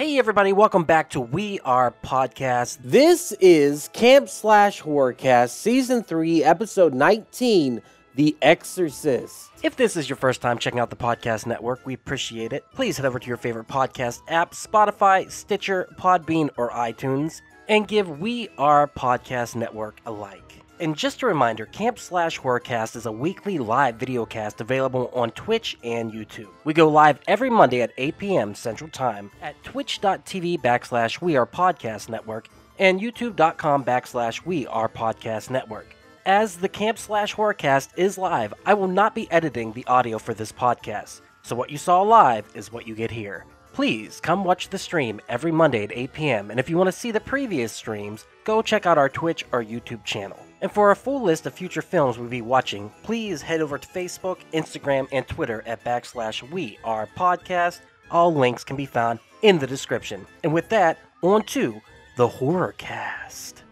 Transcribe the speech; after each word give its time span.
Hey, 0.00 0.18
everybody, 0.18 0.54
welcome 0.54 0.84
back 0.84 1.10
to 1.10 1.20
We 1.20 1.60
Are 1.60 1.94
Podcast. 2.02 2.78
This 2.82 3.32
is 3.32 3.90
Camp 3.92 4.30
Slash 4.30 4.80
Horrorcast, 4.80 5.50
Season 5.50 6.02
3, 6.02 6.42
Episode 6.42 6.94
19 6.94 7.82
The 8.14 8.34
Exorcist. 8.40 9.50
If 9.62 9.76
this 9.76 9.98
is 9.98 10.08
your 10.08 10.16
first 10.16 10.40
time 10.40 10.56
checking 10.56 10.80
out 10.80 10.88
the 10.88 10.96
podcast 10.96 11.44
network, 11.44 11.84
we 11.84 11.92
appreciate 11.92 12.54
it. 12.54 12.64
Please 12.72 12.96
head 12.96 13.04
over 13.04 13.18
to 13.18 13.28
your 13.28 13.36
favorite 13.36 13.68
podcast 13.68 14.20
app 14.28 14.52
Spotify, 14.52 15.30
Stitcher, 15.30 15.86
Podbean, 15.98 16.48
or 16.56 16.70
iTunes 16.70 17.42
and 17.68 17.86
give 17.86 18.20
We 18.20 18.48
Are 18.56 18.88
Podcast 18.88 19.54
Network 19.54 20.00
a 20.06 20.10
like. 20.10 20.59
And 20.80 20.96
just 20.96 21.20
a 21.22 21.26
reminder, 21.26 21.66
Camp 21.66 21.98
Slash 21.98 22.40
Horrorcast 22.40 22.96
is 22.96 23.04
a 23.04 23.12
weekly 23.12 23.58
live 23.58 23.96
video 23.96 24.24
cast 24.24 24.62
available 24.62 25.10
on 25.12 25.30
Twitch 25.32 25.76
and 25.84 26.10
YouTube. 26.10 26.48
We 26.64 26.72
go 26.72 26.88
live 26.88 27.20
every 27.26 27.50
Monday 27.50 27.82
at 27.82 27.92
8 27.98 28.16
p.m. 28.16 28.54
Central 28.54 28.88
Time 28.88 29.30
at 29.42 29.62
twitch.tv 29.62 30.62
backslash 30.62 31.20
We 31.20 31.36
Are 31.36 31.46
Podcast 31.46 32.08
Network 32.08 32.48
and 32.78 32.98
youtube.com 32.98 33.84
backslash 33.84 34.46
We 34.46 34.66
Are 34.68 34.88
Podcast 34.88 35.50
Network. 35.50 35.94
As 36.24 36.56
the 36.56 36.68
Camp 36.68 36.96
Slash 36.96 37.34
Horrorcast 37.34 37.90
is 37.98 38.16
live, 38.16 38.54
I 38.64 38.72
will 38.72 38.88
not 38.88 39.14
be 39.14 39.30
editing 39.30 39.74
the 39.74 39.86
audio 39.86 40.16
for 40.16 40.32
this 40.32 40.50
podcast. 40.50 41.20
So 41.42 41.54
what 41.54 41.68
you 41.68 41.76
saw 41.76 42.00
live 42.00 42.46
is 42.54 42.72
what 42.72 42.88
you 42.88 42.94
get 42.94 43.10
here. 43.10 43.44
Please 43.74 44.18
come 44.18 44.44
watch 44.44 44.70
the 44.70 44.78
stream 44.78 45.20
every 45.28 45.52
Monday 45.52 45.84
at 45.84 45.92
8 45.92 46.12
p.m. 46.14 46.50
And 46.50 46.58
if 46.58 46.70
you 46.70 46.78
want 46.78 46.88
to 46.88 46.92
see 46.92 47.10
the 47.10 47.20
previous 47.20 47.70
streams, 47.70 48.24
go 48.44 48.62
check 48.62 48.86
out 48.86 48.96
our 48.96 49.10
Twitch 49.10 49.44
or 49.52 49.62
YouTube 49.62 50.04
channel. 50.04 50.38
And 50.62 50.70
for 50.70 50.90
a 50.90 50.96
full 50.96 51.22
list 51.22 51.46
of 51.46 51.54
future 51.54 51.80
films 51.80 52.18
we'll 52.18 52.28
be 52.28 52.42
watching, 52.42 52.92
please 53.02 53.40
head 53.40 53.62
over 53.62 53.78
to 53.78 53.88
Facebook, 53.88 54.38
Instagram, 54.52 55.08
and 55.10 55.26
Twitter 55.26 55.62
at 55.66 55.82
backslash 55.84 56.48
We 56.50 56.78
Are 56.84 57.08
Podcast. 57.16 57.80
All 58.10 58.34
links 58.34 58.62
can 58.62 58.76
be 58.76 58.84
found 58.84 59.20
in 59.40 59.58
the 59.58 59.66
description. 59.66 60.26
And 60.44 60.52
with 60.52 60.68
that, 60.68 60.98
on 61.22 61.44
to 61.44 61.80
the 62.16 62.28
horror 62.28 62.74
cast. 62.76 63.62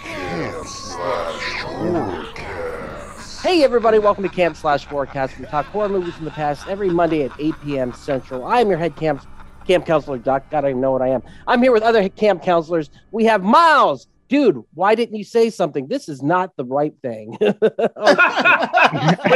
Camp 0.00 0.66
slash 0.66 1.42
horrorcast. 1.64 3.42
Hey 3.42 3.64
everybody, 3.64 3.98
welcome 3.98 4.22
to 4.22 4.28
Camp 4.28 4.56
Slash 4.56 4.86
Horrorcast. 4.86 5.38
We 5.38 5.46
talk 5.46 5.66
horror 5.66 5.88
movies 5.88 6.14
from 6.14 6.26
the 6.26 6.30
past 6.30 6.68
every 6.68 6.90
Monday 6.90 7.24
at 7.24 7.32
8 7.38 7.54
p.m. 7.64 7.92
Central. 7.92 8.44
I 8.44 8.60
am 8.60 8.68
your 8.68 8.78
head 8.78 8.94
camp 8.96 9.26
camp 9.66 9.86
counselor, 9.86 10.18
Doc. 10.18 10.44
God, 10.50 10.64
I 10.64 10.72
know 10.72 10.92
what 10.92 11.02
I 11.02 11.08
am. 11.08 11.22
I'm 11.46 11.62
here 11.62 11.72
with 11.72 11.82
other 11.82 12.08
camp 12.08 12.42
counselors. 12.42 12.90
We 13.10 13.24
have 13.24 13.42
Miles. 13.42 14.06
Dude, 14.30 14.62
why 14.74 14.94
didn't 14.94 15.16
you 15.16 15.24
say 15.24 15.50
something? 15.50 15.88
This 15.88 16.08
is 16.08 16.22
not 16.22 16.56
the 16.56 16.64
right 16.64 16.94
thing. 17.02 17.36
Wait, 17.40 17.58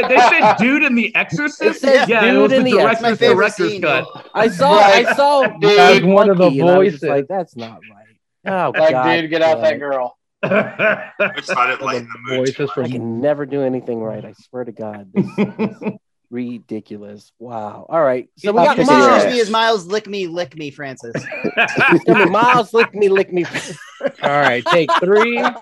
they 0.08 0.16
said 0.16 0.54
dude 0.56 0.84
in 0.84 0.94
The 0.94 1.12
Exorcist? 1.16 1.62
It 1.62 1.76
says 1.80 2.08
yeah, 2.08 2.20
dude 2.20 2.34
it 2.34 2.38
was 2.38 2.52
in 2.52 2.62
the 2.64 2.70
The 2.72 2.78
director's, 2.78 3.18
director's 3.18 3.70
scene, 3.72 3.82
cut. 3.82 4.06
I 4.34 4.48
saw 4.48 4.76
Right. 4.76 5.04
I 5.06 5.14
saw 5.14 5.46
Dude. 5.48 5.60
Big 5.60 6.04
One 6.04 6.30
of 6.30 6.38
the 6.38 6.44
Monkey, 6.44 6.60
and 6.60 6.70
I 6.70 6.78
was 6.78 6.92
just 6.92 7.02
voices. 7.02 7.08
like, 7.16 7.26
that's 7.28 7.56
not 7.56 7.80
right. 7.92 8.16
Oh 8.46 8.72
God. 8.72 8.78
Like, 8.78 8.90
God. 8.92 9.16
dude, 9.20 9.30
get 9.30 9.42
out 9.42 9.54
damn 9.54 9.62
that 9.62 9.78
girl. 9.80 10.16
I 10.44 11.10
thought 11.40 11.70
it 11.70 11.80
lightened 11.82 12.08
the 12.14 12.18
mood. 12.36 12.54
Voices 12.56 12.70
I 12.76 12.88
can 12.88 13.20
never 13.20 13.46
do 13.46 13.62
anything 13.62 14.00
right. 14.00 14.24
I 14.24 14.32
swear 14.48 14.64
to 14.64 14.72
God. 14.72 15.10
This 15.12 15.26
is 15.26 15.76
ridiculous. 16.34 17.30
Wow. 17.38 17.86
All 17.88 18.02
right. 18.02 18.28
So 18.38 18.50
we 18.50 18.56
got 18.56 18.76
Kick 18.76 18.86
Confuse 18.86 18.98
your 18.98 19.08
Miles. 19.08 19.24
ass. 19.24 19.32
me 19.32 19.40
as 19.40 19.50
Miles 19.50 19.86
lick 19.86 20.06
me, 20.08 20.26
lick 20.26 20.56
me, 20.56 20.70
Francis. 20.72 21.14
Miles, 22.08 22.74
lick 22.74 22.92
me, 22.92 23.08
lick 23.08 23.32
me. 23.32 23.44
All 24.20 24.30
right, 24.30 24.64
take 24.66 24.90
three. 24.98 25.42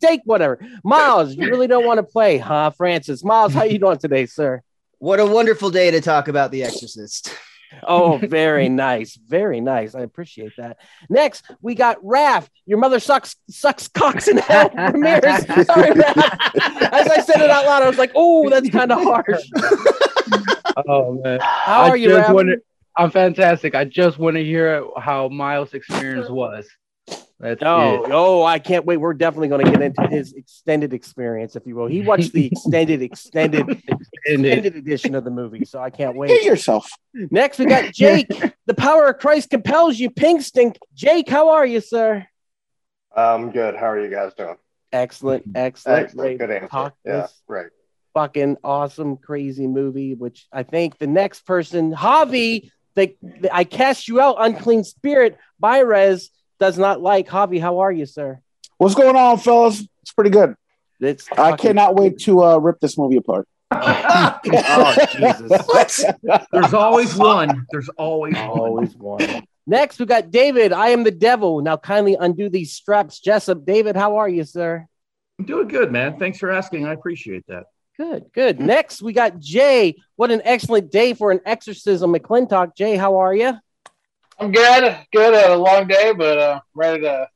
Take 0.00 0.20
whatever. 0.24 0.60
Miles, 0.84 1.34
you 1.34 1.48
really 1.48 1.66
don't 1.66 1.84
want 1.84 1.98
to 1.98 2.04
play, 2.04 2.38
huh, 2.38 2.70
Francis? 2.70 3.24
Miles, 3.24 3.52
how 3.52 3.64
you 3.64 3.80
doing 3.80 3.98
today, 3.98 4.24
sir? 4.24 4.62
What 4.98 5.18
a 5.18 5.26
wonderful 5.26 5.70
day 5.70 5.90
to 5.90 6.00
talk 6.00 6.28
about 6.28 6.52
The 6.52 6.62
Exorcist. 6.62 7.34
Oh, 7.86 8.18
very 8.22 8.68
nice. 8.68 9.16
Very 9.16 9.60
nice. 9.60 9.94
I 9.94 10.00
appreciate 10.00 10.52
that. 10.58 10.78
Next, 11.10 11.44
we 11.60 11.74
got 11.74 12.02
Raph. 12.02 12.48
Your 12.66 12.78
mother 12.78 13.00
sucks 13.00 13.36
sucks 13.50 13.88
cocks 13.88 14.28
in 14.28 14.38
hell. 14.38 14.70
Ramirez. 14.74 15.46
Sorry, 15.46 15.90
Raph. 15.90 16.90
As 16.92 17.08
I 17.08 17.20
said 17.22 17.40
it 17.40 17.50
out 17.50 17.66
loud, 17.66 17.82
I 17.82 17.88
was 17.88 17.98
like, 17.98 18.12
oh, 18.14 18.48
that's 18.48 18.68
kind 18.70 18.92
of 18.92 19.02
harsh. 19.02 19.42
Oh 20.86 21.20
man, 21.24 21.40
How 21.42 21.82
I 21.84 21.88
are 21.88 21.96
you, 21.96 22.10
Raph? 22.10 22.32
wanna- 22.32 22.56
I'm 22.96 23.10
fantastic. 23.10 23.74
I 23.74 23.84
just 23.84 24.18
want 24.18 24.36
to 24.36 24.44
hear 24.44 24.84
how 24.96 25.28
Miles' 25.28 25.74
experience 25.74 26.28
was. 26.28 26.68
That's 27.40 27.62
Oh, 27.62 28.04
it. 28.04 28.10
oh, 28.12 28.42
I 28.42 28.58
can't 28.58 28.84
wait. 28.84 28.96
We're 28.96 29.14
definitely 29.14 29.48
going 29.48 29.64
to 29.64 29.70
get 29.70 29.80
into 29.80 30.06
his 30.08 30.32
extended 30.32 30.92
experience, 30.92 31.54
if 31.54 31.64
you 31.66 31.76
will. 31.76 31.86
He 31.86 32.00
watched 32.02 32.32
the 32.32 32.46
extended, 32.52 33.00
extended, 33.00 33.68
And 33.68 34.44
extended 34.44 34.74
edition 34.76 35.14
of 35.14 35.22
the 35.24 35.30
movie, 35.30 35.64
so 35.64 35.78
I 35.80 35.90
can't 35.90 36.10
Hit 36.14 36.16
wait. 36.16 36.42
yourself. 36.44 36.90
Next, 37.14 37.58
we 37.60 37.66
got 37.66 37.92
Jake. 37.94 38.28
the 38.66 38.74
power 38.74 39.06
of 39.06 39.18
Christ 39.18 39.50
compels 39.50 39.98
you, 39.98 40.10
pink 40.10 40.42
stink. 40.42 40.78
Jake, 40.94 41.28
how 41.28 41.50
are 41.50 41.64
you, 41.64 41.80
sir? 41.80 42.26
I'm 43.16 43.52
good. 43.52 43.76
How 43.76 43.86
are 43.90 44.00
you 44.04 44.10
guys 44.10 44.34
doing? 44.34 44.56
Excellent, 44.92 45.44
mm-hmm. 45.48 45.56
excellent. 45.56 46.04
Excellent. 46.06 46.38
Good 46.38 46.50
answer. 46.50 46.68
talk 46.68 46.94
Yeah, 47.04 47.20
this 47.22 47.34
right. 47.46 47.66
fucking 48.14 48.56
awesome, 48.64 49.16
crazy 49.16 49.66
movie, 49.68 50.14
which 50.14 50.46
I 50.52 50.62
think 50.64 50.98
the 50.98 51.06
next 51.06 51.42
person, 51.46 51.92
Javi, 51.94 52.70
the, 52.96 53.14
the- 53.22 53.54
I 53.54 53.62
cast 53.64 54.08
you 54.08 54.20
out, 54.20 54.36
unclean 54.40 54.82
spirit, 54.84 55.36
Byrez 55.62 56.30
does 56.58 56.78
not 56.78 57.00
like. 57.00 57.28
Javi, 57.28 57.60
how 57.60 57.80
are 57.80 57.92
you, 57.92 58.06
sir? 58.06 58.40
What's 58.78 58.94
going 58.94 59.16
on, 59.16 59.38
fellas? 59.38 59.86
It's 60.02 60.12
pretty 60.12 60.30
good. 60.30 60.54
It's 61.00 61.30
I 61.32 61.50
fucking- 61.50 61.56
cannot 61.68 61.94
wait 61.96 62.18
to 62.20 62.42
uh, 62.44 62.58
rip 62.58 62.80
this 62.80 62.96
movie 62.98 63.16
apart. 63.16 63.46
Oh, 64.50 64.94
Jesus. 65.12 65.50
What? 65.66 66.46
There's 66.52 66.74
always 66.74 67.14
one. 67.16 67.66
There's 67.70 67.88
always 67.90 68.34
one. 68.34 68.48
Always 68.48 68.96
one. 68.96 69.42
Next, 69.66 69.98
we 70.00 70.06
got 70.06 70.30
David. 70.30 70.72
I 70.72 70.88
am 70.88 71.04
the 71.04 71.10
devil. 71.10 71.60
Now, 71.60 71.76
kindly 71.76 72.16
undo 72.18 72.48
these 72.48 72.72
straps. 72.72 73.20
Jessup, 73.20 73.66
David, 73.66 73.94
how 73.96 74.16
are 74.16 74.28
you, 74.28 74.44
sir? 74.44 74.86
I'm 75.38 75.44
doing 75.44 75.68
good, 75.68 75.92
man. 75.92 76.18
Thanks 76.18 76.38
for 76.38 76.50
asking. 76.50 76.86
I 76.86 76.92
appreciate 76.94 77.46
that. 77.48 77.64
Good, 77.98 78.26
good. 78.32 78.58
Next, 78.60 79.02
we 79.02 79.12
got 79.12 79.38
Jay. 79.38 79.96
What 80.16 80.30
an 80.30 80.40
excellent 80.44 80.90
day 80.90 81.12
for 81.14 81.30
an 81.30 81.40
exorcism. 81.44 82.14
McClintock. 82.14 82.74
Jay, 82.76 82.96
how 82.96 83.16
are 83.18 83.34
you? 83.34 83.58
I'm 84.38 84.52
good. 84.52 84.96
Good. 85.12 85.50
A 85.50 85.56
long 85.56 85.86
day, 85.88 86.12
but 86.16 86.38
uh, 86.38 86.60
ready 86.74 87.02
to 87.02 87.28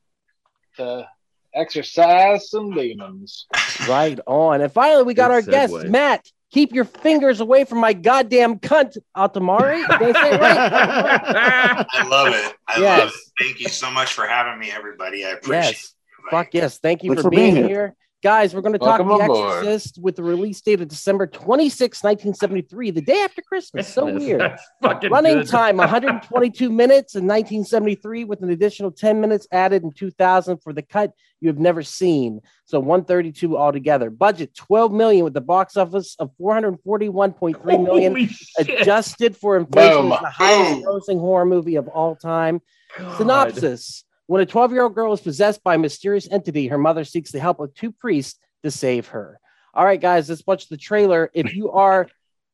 to 0.77 1.07
exercise 1.53 2.49
some 2.49 2.71
demons. 2.71 3.45
Right 3.87 4.19
on. 4.25 4.61
And 4.61 4.71
finally, 4.71 5.03
we 5.03 5.13
got 5.13 5.27
Good 5.29 5.33
our 5.33 5.41
guest. 5.41 5.73
Matt. 5.87 6.25
Keep 6.51 6.71
your 6.73 6.85
fingers 6.85 7.39
away 7.39 7.63
from 7.65 7.79
my 7.79 7.93
goddamn 7.93 8.59
cunt, 8.59 8.95
Altamari. 9.17 9.87
Did 9.99 10.15
I 10.15 10.21
say 10.21 10.33
it 10.35 10.39
right? 10.39 11.85
I 11.91 12.07
love 12.07 12.27
it. 12.27 12.53
I 12.67 12.79
Yes. 12.79 12.99
love 12.99 13.09
it. 13.09 13.43
Thank 13.43 13.59
you 13.59 13.69
so 13.69 13.89
much 13.89 14.13
for 14.13 14.27
having 14.27 14.59
me, 14.59 14.69
everybody. 14.71 15.25
I 15.25 15.29
appreciate 15.29 15.63
Yes. 15.71 15.95
it. 16.19 16.29
Fuck 16.29 16.53
yes. 16.53 16.77
Thank 16.77 17.01
you 17.03 17.15
for, 17.15 17.23
for 17.23 17.29
being 17.31 17.55
being 17.55 17.65
here. 17.67 17.67
here. 17.67 17.95
Guys, 18.23 18.55
we're 18.55 18.61
going 18.61 18.71
to 18.71 18.79
talk 18.79 18.99
Welcome 19.05 19.17
The 19.17 19.23
aboard. 19.25 19.57
Exorcist 19.57 19.99
with 20.01 20.15
the 20.15 20.23
release 20.23 20.61
date 20.61 20.79
of 20.79 20.87
December 20.87 21.27
26, 21.27 22.03
1973, 22.03 22.91
the 22.91 23.01
day 23.01 23.19
after 23.21 23.41
Christmas. 23.41 23.85
So 23.93 24.05
That's- 24.17 24.21
weird. 24.21 24.57
Running 25.11 25.39
good. 25.39 25.47
time 25.49 25.75
122 25.77 26.71
minutes 26.71 27.15
in 27.15 27.23
1973 27.27 28.23
with 28.23 28.41
an 28.41 28.49
additional 28.49 28.91
10 28.91 29.19
minutes 29.19 29.45
added 29.51 29.83
in 29.83 29.91
2000 29.91 30.59
for 30.59 30.71
the 30.71 30.81
cut 30.81 31.11
you 31.41 31.49
have 31.49 31.59
never 31.59 31.83
seen. 31.83 32.39
So 32.63 32.79
132 32.79 33.57
altogether. 33.57 34.09
Budget 34.09 34.55
12 34.55 34.93
million 34.93 35.25
with 35.25 35.33
the 35.33 35.41
box 35.41 35.75
office 35.75 36.15
of 36.17 36.31
441.3 36.39 37.83
million 37.83 38.13
Holy 38.13 38.27
shit. 38.27 38.69
adjusted 38.81 39.35
for 39.35 39.57
inflation. 39.57 40.03
Boom. 40.03 40.11
It's 40.13 40.21
the 40.21 40.29
highest 40.29 40.85
grossing 40.85 41.19
horror 41.19 41.45
movie 41.45 41.75
of 41.75 41.89
all 41.89 42.15
time. 42.15 42.61
God. 42.97 43.17
Synopsis 43.17 44.05
When 44.27 44.41
a 44.41 44.45
12 44.45 44.71
year 44.71 44.83
old 44.83 44.95
girl 44.95 45.13
is 45.13 45.21
possessed 45.21 45.63
by 45.63 45.75
a 45.75 45.77
mysterious 45.77 46.27
entity, 46.31 46.67
her 46.67 46.77
mother 46.77 47.03
seeks 47.03 47.31
the 47.31 47.39
help 47.39 47.59
of 47.59 47.73
two 47.73 47.91
priests 47.91 48.39
to 48.63 48.71
save 48.71 49.07
her. 49.09 49.39
All 49.73 49.83
right, 49.85 49.99
guys, 49.99 50.29
let's 50.29 50.43
watch 50.45 50.69
the 50.69 50.77
trailer. 50.77 51.29
If 51.33 51.53
you 51.55 51.71
are 51.71 52.07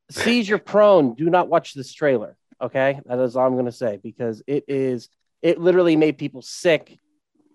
seizure 0.09 0.57
prone, 0.57 1.13
do 1.15 1.29
not 1.29 1.47
watch 1.49 1.73
this 1.73 1.93
trailer. 1.93 2.37
Okay, 2.61 2.99
that 3.05 3.19
is 3.19 3.35
all 3.35 3.45
I'm 3.47 3.53
going 3.53 3.65
to 3.65 3.71
say 3.71 3.99
because 4.01 4.41
it 4.47 4.65
is, 4.67 5.09
it 5.41 5.59
literally 5.59 5.95
made 5.95 6.17
people 6.17 6.41
sick 6.41 6.99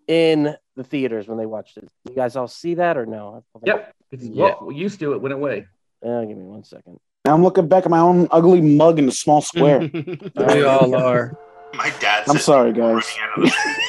in 0.06 0.54
the 0.76 0.84
theaters 0.84 1.26
when 1.28 1.38
they 1.38 1.46
watched 1.46 1.76
it. 1.76 1.88
You 2.08 2.14
guys 2.14 2.36
all 2.36 2.48
see 2.48 2.74
that 2.74 2.96
or 2.96 3.06
no? 3.06 3.44
Yep. 3.64 3.94
It's, 4.12 4.24
Yeah. 4.24 4.44
Well, 4.44 4.66
we 4.66 4.74
used 4.76 5.00
to. 5.00 5.12
It 5.14 5.20
went 5.20 5.34
away. 5.34 5.66
Uh, 6.04 6.20
give 6.24 6.36
me 6.36 6.44
one 6.44 6.64
second. 6.64 6.98
Now 7.24 7.34
I'm 7.34 7.42
looking 7.42 7.68
back 7.68 7.84
at 7.84 7.90
my 7.90 8.00
own 8.00 8.28
ugly 8.30 8.60
mug 8.60 8.98
in 8.98 9.08
a 9.08 9.12
small 9.12 9.40
square. 9.40 9.80
We 10.36 10.64
all 10.64 10.94
are. 11.02 11.38
My 11.74 11.90
dad 12.00 12.24
I'm 12.28 12.36
said 12.36 12.42
sorry, 12.42 12.72
running 12.72 13.00
guys. 13.00 13.16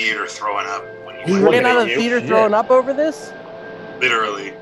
theater 0.00 0.26
throwing 0.26 0.66
up 0.66 0.84
when 1.04 1.16
you 1.28 1.36
He 1.36 1.42
ran 1.42 1.66
out 1.66 1.78
of 1.78 1.84
the 1.86 1.90
you. 1.92 1.98
theater 1.98 2.20
throwing 2.20 2.54
up 2.54 2.70
over 2.70 2.92
this? 2.92 3.32
Literally. 4.00 4.52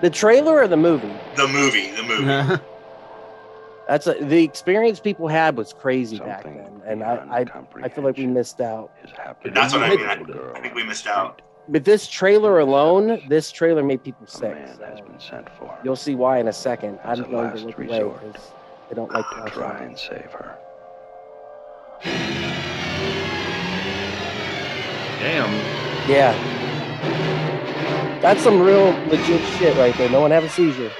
The 0.00 0.10
trailer 0.10 0.58
or 0.62 0.68
the 0.68 0.76
movie? 0.76 1.12
The 1.36 1.48
movie. 1.48 1.90
The 1.92 2.02
movie. 2.02 2.62
That's 3.88 4.06
a, 4.08 4.14
the 4.14 4.42
experience 4.42 4.98
people 4.98 5.28
had 5.28 5.56
was 5.56 5.72
crazy 5.72 6.18
back 6.18 6.42
then, 6.42 6.82
and 6.84 7.04
I, 7.04 7.14
I 7.30 7.84
I 7.84 7.88
feel 7.88 8.02
like 8.02 8.16
we 8.16 8.26
missed 8.26 8.60
out. 8.60 8.90
That's 9.44 9.72
what 9.74 9.82
I 9.84 9.90
mean. 9.90 10.04
I, 10.04 10.14
I 10.56 10.60
think 10.60 10.74
we 10.74 10.82
missed 10.82 11.06
out. 11.06 11.40
But 11.68 11.84
this 11.84 12.08
trailer 12.08 12.58
alone, 12.58 13.22
this 13.28 13.52
trailer 13.52 13.84
made 13.84 14.02
people 14.02 14.26
sick. 14.26 14.56
so 15.18 15.44
You'll 15.84 15.94
see 15.94 16.16
why 16.16 16.38
in 16.40 16.48
a 16.48 16.52
second. 16.52 16.98
I'm 17.04 17.10
As 17.12 17.20
a 17.20 17.22
going 17.22 17.32
to 17.50 17.54
last 17.54 17.64
look 17.64 17.78
away 17.78 17.86
resort. 18.02 18.20
because 18.32 18.50
I 18.90 18.94
don't 18.94 19.12
like 19.12 19.28
to 19.30 19.40
watch 19.40 19.52
Try 19.52 19.78
and 19.84 19.96
save 19.98 20.32
her. 20.32 20.56
Damn. 25.26 25.50
Yeah. 26.08 26.32
That's 28.20 28.40
some 28.42 28.60
real 28.60 28.92
legit 29.08 29.42
shit 29.58 29.76
right 29.76 29.92
there. 29.98 30.08
No 30.08 30.20
one 30.20 30.30
have 30.30 30.44
a 30.44 30.48
seizure. 30.48 30.92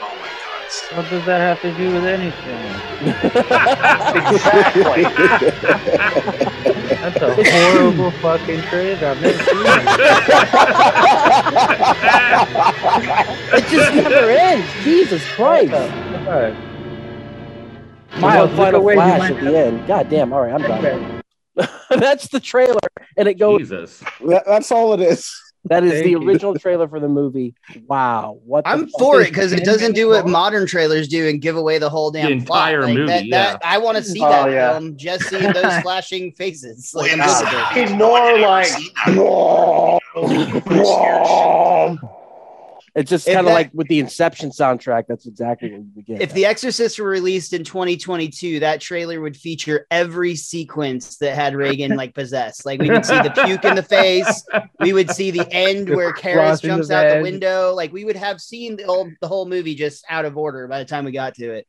Oh 0.00 0.16
my 0.18 0.26
god. 0.26 0.96
What 0.96 1.10
does 1.10 1.26
that 1.26 1.40
have 1.40 1.60
to 1.60 1.70
do 1.76 1.92
with 1.92 2.06
anything? 2.06 2.64
exactly. 4.32 5.02
That's 6.88 7.20
a 7.20 7.34
horrible 7.52 8.12
fucking 8.12 8.62
trailer. 8.62 9.08
I've 9.08 9.20
never 9.20 9.38
seen 9.44 9.66
it. 9.66 9.84
It 13.58 13.68
just 13.68 13.94
never 13.94 14.30
ends. 14.30 14.66
Jesus 14.84 15.22
Christ. 15.34 15.70
God. 15.70 16.56
My 18.14 18.20
Miles, 18.20 18.50
look 18.52 18.56
final 18.56 18.80
away, 18.80 18.94
flash 18.94 19.30
at 19.30 19.38
the 19.38 19.58
end. 19.58 19.86
God 19.86 20.08
damn. 20.08 20.32
All 20.32 20.40
right, 20.40 20.54
I'm 20.54 20.62
done. 20.62 21.20
That's 21.90 22.28
the 22.28 22.40
trailer, 22.40 22.80
and 23.16 23.28
it 23.28 23.34
goes. 23.34 23.60
Jesus. 23.60 24.02
That, 24.26 24.44
that's 24.46 24.70
all 24.72 24.92
it 24.94 25.00
is. 25.00 25.40
That 25.66 25.82
is 25.82 25.92
Thank 25.92 26.04
the 26.04 26.10
you. 26.10 26.22
original 26.22 26.54
trailer 26.58 26.86
for 26.86 27.00
the 27.00 27.08
movie. 27.08 27.54
Wow, 27.86 28.38
what? 28.44 28.64
I'm 28.66 28.86
for 28.98 29.22
it 29.22 29.30
because 29.30 29.50
it 29.52 29.64
doesn't 29.64 29.94
do 29.94 30.08
what 30.08 30.24
long. 30.24 30.32
modern 30.32 30.66
trailers 30.66 31.08
do 31.08 31.26
and 31.26 31.40
give 31.40 31.56
away 31.56 31.78
the 31.78 31.88
whole 31.88 32.10
damn 32.10 32.30
entire 32.32 32.80
plot. 32.82 32.88
Like, 32.90 32.94
movie, 32.98 33.06
That, 33.06 33.24
yeah. 33.24 33.52
that, 33.52 33.62
I 33.64 33.78
want 33.78 33.96
to 33.96 34.04
see 34.04 34.20
Oh, 34.22 34.28
that 34.28 34.50
yeah. 34.50 34.72
film. 34.72 34.94
Just 34.98 35.24
seeing 35.24 35.50
those 35.54 35.78
flashing 35.82 36.32
faces. 36.32 36.92
Like, 36.94 37.12
Well, 37.12 37.22
I'm 37.22 37.46
yeah, 37.46 37.72
good 37.72 37.74
with 37.74 37.74
it. 37.74 37.74
this 37.74 37.84
is- 37.84 37.90
He's 37.90 37.98
more 37.98 38.38
like- 38.40 38.66
seen 38.66 38.90
that. 40.66 41.98
It's 42.94 43.10
just 43.10 43.26
kind 43.26 43.40
of 43.40 43.46
like 43.46 43.70
with 43.74 43.88
the 43.88 43.98
Inception 43.98 44.50
soundtrack. 44.50 45.06
That's 45.08 45.26
exactly 45.26 45.72
what 45.72 45.82
we 45.96 46.02
get. 46.02 46.22
If 46.22 46.32
The 46.32 46.46
Exorcist 46.46 47.00
were 47.00 47.08
released 47.08 47.52
in 47.52 47.64
2022, 47.64 48.60
that 48.60 48.80
trailer 48.80 49.20
would 49.20 49.36
feature 49.36 49.86
every 49.90 50.36
sequence 50.36 51.16
that 51.16 51.34
had 51.34 51.56
Reagan 51.56 51.96
like 51.96 52.14
possessed. 52.14 52.64
Like 52.64 52.80
we 52.80 52.90
would 52.90 53.04
see 53.04 53.18
the 53.18 53.32
puke 53.44 53.64
in 53.64 53.74
the 53.74 53.82
face, 53.82 54.44
we 54.78 54.92
would 54.92 55.10
see 55.10 55.32
the 55.32 55.46
end 55.50 55.90
where 55.90 56.12
Karras 56.14 56.62
jumps 56.62 56.88
the 56.88 56.96
out 56.96 57.16
the 57.16 57.22
window. 57.22 57.74
Like 57.74 57.92
we 57.92 58.04
would 58.04 58.16
have 58.16 58.40
seen 58.40 58.76
the 58.76 58.84
whole 58.84 59.10
the 59.20 59.28
whole 59.28 59.46
movie 59.46 59.74
just 59.74 60.04
out 60.08 60.24
of 60.24 60.36
order 60.36 60.68
by 60.68 60.78
the 60.78 60.84
time 60.84 61.04
we 61.04 61.10
got 61.10 61.34
to 61.34 61.50
it. 61.50 61.66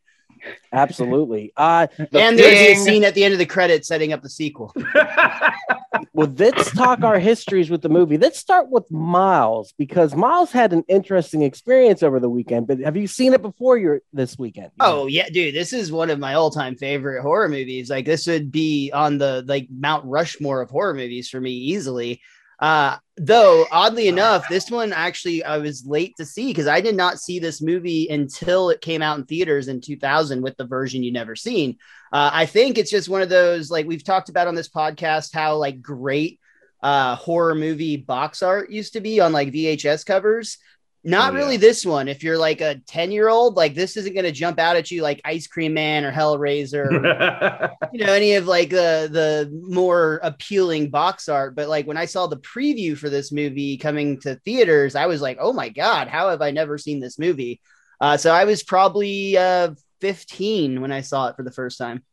Absolutely. 0.72 1.54
Uh, 1.56 1.88
and 2.00 2.38
there's 2.38 2.78
a 2.80 2.84
scene 2.84 3.04
at 3.04 3.14
the 3.14 3.24
end 3.24 3.34
of 3.34 3.40
the 3.40 3.46
credits 3.46 3.88
setting 3.88 4.14
up 4.14 4.22
the 4.22 4.30
sequel. 4.30 4.74
well, 6.14 6.32
let's 6.38 6.72
talk 6.72 7.04
our 7.04 7.20
histories 7.20 7.70
with 7.70 7.82
the 7.82 7.90
movie. 7.90 8.18
Let's 8.18 8.40
start 8.40 8.70
with 8.70 8.90
Miles 8.92 9.74
because 9.78 10.16
Miles 10.16 10.52
had 10.52 10.74
an 10.74 10.84
interesting 10.88 11.42
experience 11.42 12.04
over 12.04 12.20
the 12.20 12.30
weekend. 12.30 12.68
But 12.68 12.80
have 12.80 12.98
you 12.98 13.08
seen 13.08 13.34
it 13.34 13.42
before? 13.42 13.78
You're 13.78 14.02
this 14.14 14.38
weekend. 14.38 14.72
Oh 14.80 15.08
yeah, 15.08 15.30
dude, 15.30 15.56
this 15.56 15.74
is 15.74 15.92
one 15.92 16.10
of 16.10 16.20
my 16.20 16.34
all-time 16.34 16.76
favorite 16.76 17.22
horror 17.22 17.50
movies. 17.50 17.90
Like 17.90 18.06
this 18.06 18.28
would 18.28 18.52
be 18.52 18.92
on 18.94 19.18
the 19.18 19.44
like 19.48 19.68
Mount 19.70 20.06
Rushmore 20.06 20.62
of 20.62 20.70
horror 20.70 20.94
movies 20.94 21.30
for 21.30 21.40
me 21.40 21.52
easily. 21.52 22.22
Uh 22.60 22.98
though 23.18 23.66
oddly 23.72 24.08
enough, 24.08 24.48
this 24.50 24.70
one 24.70 24.94
actually 24.94 25.44
I 25.44 25.58
was 25.58 25.86
late 25.86 26.16
to 26.18 26.26
see 26.26 26.48
because 26.48 26.68
I 26.68 26.82
did 26.82 26.96
not 26.96 27.20
see 27.20 27.40
this 27.40 27.62
movie 27.62 28.08
until 28.10 28.70
it 28.70 28.82
came 28.82 29.02
out 29.02 29.18
in 29.18 29.26
theaters 29.26 29.68
in 29.68 29.82
2000 29.82 30.42
with 30.42 30.58
the 30.58 30.66
version 30.66 31.04
you 31.04 31.12
never 31.12 31.36
seen. 31.36 31.78
Uh, 32.12 32.30
I 32.34 32.46
think 32.46 32.78
it's 32.78 32.92
just 32.92 33.10
one 33.10 33.22
of 33.22 33.30
those 33.30 33.70
like 33.70 33.86
we've 33.86 34.04
talked 34.04 34.30
about 34.30 34.48
on 34.48 34.56
this 34.56 34.70
podcast 34.70 35.34
how 35.34 35.56
like 35.58 35.82
great 35.82 36.40
uh 36.84 37.16
horror 37.16 37.56
movie 37.56 37.98
box 37.98 38.44
art 38.44 38.70
used 38.70 38.94
to 38.94 39.02
be 39.02 39.20
on 39.20 39.32
like 39.32 39.54
VHS 39.54 40.06
covers. 40.06 40.58
Not 41.08 41.34
Oh, 41.34 41.36
really 41.36 41.56
yeah. 41.56 41.58
this 41.58 41.86
one. 41.86 42.08
If 42.08 42.24
you're 42.24 42.38
like 42.38 42.62
a 42.62 42.82
10 42.88 43.12
year 43.12 43.30
old, 43.30 43.56
like 43.56 43.76
this 43.76 43.96
isn't 43.96 44.14
going 44.14 44.26
to 44.26 44.32
jump 44.32 44.60
out 44.60 44.76
at 44.76 44.90
you 44.90 45.04
like 45.04 45.22
Ice 45.24 45.48
Cream 45.48 45.74
Man 45.76 46.04
or 46.04 46.12
Hellraiser, 46.12 46.86
or, 46.92 47.72
you 47.94 48.04
know, 48.06 48.12
any 48.12 48.34
of 48.36 48.48
like 48.48 48.72
the 48.72 49.08
the 49.12 49.50
more 49.70 50.20
appealing 50.24 50.90
box 50.90 51.30
art. 51.30 51.56
But 51.56 51.70
like 51.70 51.86
when 51.86 51.98
I 51.98 52.06
saw 52.06 52.28
the 52.28 52.38
preview 52.38 52.98
for 52.98 53.10
this 53.10 53.32
movie 53.32 53.78
coming 53.78 54.20
to 54.22 54.36
theaters, 54.46 54.96
I 54.96 55.06
was 55.06 55.22
like, 55.22 55.38
oh 55.40 55.54
my 55.54 55.70
God, 55.70 56.08
how 56.08 56.30
have 56.30 56.42
I 56.42 56.52
never 56.52 56.78
seen 56.80 57.00
this 57.00 57.20
movie? 57.20 57.62
Uh, 58.02 58.18
so 58.18 58.34
I 58.34 58.46
was 58.46 58.64
probably 58.64 59.38
uh, 59.38 59.76
15 60.02 60.82
when 60.82 60.92
I 60.92 61.02
saw 61.02 61.28
it 61.28 61.36
for 61.36 61.44
the 61.44 61.52
first 61.52 61.78
time. 61.78 62.04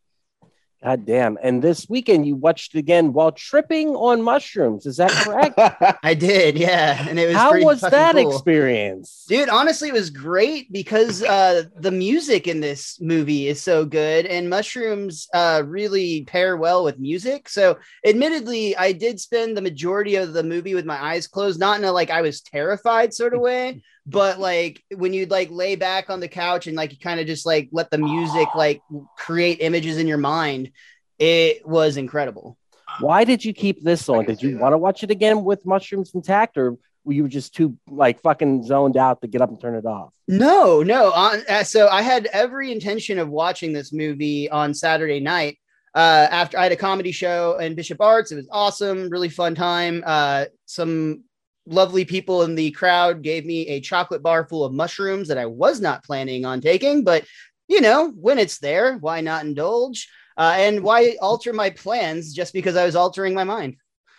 God 0.83 1.07
damn. 1.07 1.39
And 1.41 1.63
this 1.63 1.89
weekend 1.89 2.27
you 2.27 2.35
watched 2.35 2.75
it 2.75 2.79
again 2.79 3.13
while 3.13 3.31
tripping 3.31 3.91
on 3.91 4.21
mushrooms. 4.21 4.85
Is 4.85 4.97
that 4.97 5.13
correct? 5.13 5.55
I 6.03 6.15
did, 6.15 6.59
yeah. 6.59 7.07
And 7.09 7.21
it 7.21 7.29
was 7.29 7.37
How 7.37 7.63
was 7.63 7.81
that 7.83 8.17
cool. 8.17 8.33
experience? 8.33 9.25
Dude, 9.29 9.49
honestly, 9.49 9.91
it 9.91 9.95
was 9.95 10.11
great 10.11 10.73
because 10.73 11.23
uh, 11.23 11.65
the 11.79 11.93
music 11.93 12.49
in 12.49 12.61
this 12.61 13.01
movie 13.01 13.47
is 13.47 13.63
so 13.63 13.85
good, 13.85 14.27
and 14.27 14.51
mushrooms 14.51 15.29
uh, 15.33 15.63
really 15.65 16.25
pair 16.25 16.57
well 16.57 16.83
with 16.83 16.99
music. 16.99 17.49
So, 17.49 17.79
admittedly, 18.05 18.77
I 18.77 18.91
did 18.91 19.21
spend 19.21 19.57
the 19.57 19.63
majority 19.63 20.17
of 20.17 20.33
the 20.33 20.43
movie 20.43 20.75
with 20.75 20.85
my 20.85 21.01
eyes 21.01 21.29
closed, 21.29 21.61
not 21.61 21.79
in 21.79 21.85
a 21.85 21.93
like 21.93 22.11
I 22.11 22.23
was 22.23 22.41
terrified 22.41 23.15
sort 23.15 23.35
of 23.35 23.41
way, 23.41 23.83
but 24.07 24.39
like 24.41 24.83
when 24.95 25.13
you'd 25.13 25.31
like 25.31 25.51
lay 25.51 25.77
back 25.77 26.11
on 26.11 26.21
the 26.21 26.29
couch 26.29 26.67
and 26.67 26.77
like 26.77 26.93
you 26.93 26.99
kind 26.99 27.21
of 27.21 27.27
just 27.27 27.47
like 27.47 27.69
let 27.73 27.91
the 27.91 27.99
music 27.99 28.49
like 28.55 28.83
create 29.17 29.59
images 29.61 29.99
in 29.99 30.07
your 30.07 30.19
mind. 30.19 30.71
It 31.19 31.67
was 31.67 31.97
incredible. 31.97 32.59
Why 33.01 33.25
did 33.25 33.45
you 33.45 33.53
keep 33.53 33.83
this 33.83 34.09
on? 34.09 34.25
Did 34.25 34.43
you 34.43 34.59
want 34.59 34.73
to 34.73 34.79
watch 34.79 35.03
it 35.03 35.11
again 35.11 35.45
with 35.45 35.65
mushrooms 35.65 36.13
intact, 36.15 36.59
or 36.59 36.77
were 37.05 37.13
you 37.13 37.29
just 37.29 37.55
too 37.55 37.77
like 37.89 38.21
fucking 38.21 38.65
zoned 38.65 38.97
out 38.97 39.21
to 39.23 39.29
get 39.29 39.41
up 39.41 39.49
and 39.49 39.61
turn 39.61 39.75
it 39.77 39.87
off? 39.87 40.13
No, 40.29 40.83
no. 40.83 41.11
Uh, 41.11 41.65
so 41.65 41.89
I 41.89 42.03
had 42.03 42.27
every 42.27 42.73
intention 42.73 43.19
of 43.19 43.29
watching 43.29 43.73
this 43.73 43.93
movie 43.93 44.51
on 44.51 44.75
Saturday 44.75 45.21
night. 45.21 45.59
Uh, 45.95 46.27
after 46.31 46.59
I 46.59 46.63
had 46.65 46.73
a 46.73 46.77
comedy 46.77 47.13
show 47.13 47.59
in 47.59 47.75
Bishop 47.75 48.01
Arts, 48.01 48.33
it 48.33 48.37
was 48.37 48.49
awesome, 48.51 49.11
really 49.11 49.29
fun 49.29 49.55
time. 49.55 50.03
Uh, 50.07 50.47
some 50.65 51.25
lovely 51.67 52.05
people 52.05 52.43
in 52.43 52.55
the 52.55 52.71
crowd 52.73 53.23
gave 53.23 53.45
me 53.45 53.69
a 53.69 53.81
chocolate 53.81 54.23
bar 54.23 54.47
full 54.47 54.65
of 54.65 54.73
mushrooms 54.73 55.29
that 55.29 55.39
I 55.39 55.47
was 55.47 55.81
not 55.81 56.05
planning 56.05 56.45
on 56.45 56.61
taking, 56.61 57.05
but 57.05 57.25
you 57.69 57.81
know, 57.81 58.11
when 58.11 58.39
it's 58.39 58.59
there, 58.59 58.99
why 58.99 59.21
not 59.21 59.45
indulge? 59.45 60.09
Uh, 60.37 60.55
and 60.57 60.83
why 60.83 61.17
alter 61.21 61.53
my 61.53 61.71
plans 61.71 62.33
just 62.33 62.53
because 62.53 62.77
I 62.77 62.85
was 62.85 62.97
altering 62.97 63.35
my 63.35 63.45
mind? 63.45 63.77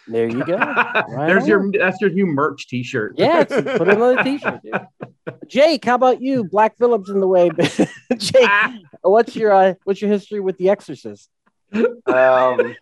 There 0.07 0.27
you 0.27 0.43
go. 0.43 0.57
There's 1.09 1.47
your 1.47 1.71
that's 1.71 2.01
your 2.01 2.09
new 2.09 2.25
merch 2.25 2.67
T-shirt. 2.67 3.15
Yeah, 3.17 3.43
put 3.43 3.87
it 3.87 4.01
on 4.01 4.19
a 4.19 4.23
t-shirt. 4.23 4.61
Dude. 4.61 4.81
Jake, 5.47 5.85
how 5.85 5.95
about 5.95 6.21
you? 6.21 6.43
Black 6.43 6.77
Phillips 6.77 7.09
in 7.09 7.19
the 7.19 7.27
way. 7.27 7.49
Jake, 8.17 8.49
what's 9.01 9.35
your 9.35 9.53
uh, 9.53 9.73
what's 9.85 10.01
your 10.01 10.11
history 10.11 10.39
with 10.39 10.57
The 10.57 10.69
Exorcist? 10.69 11.29
Um, 11.73 12.75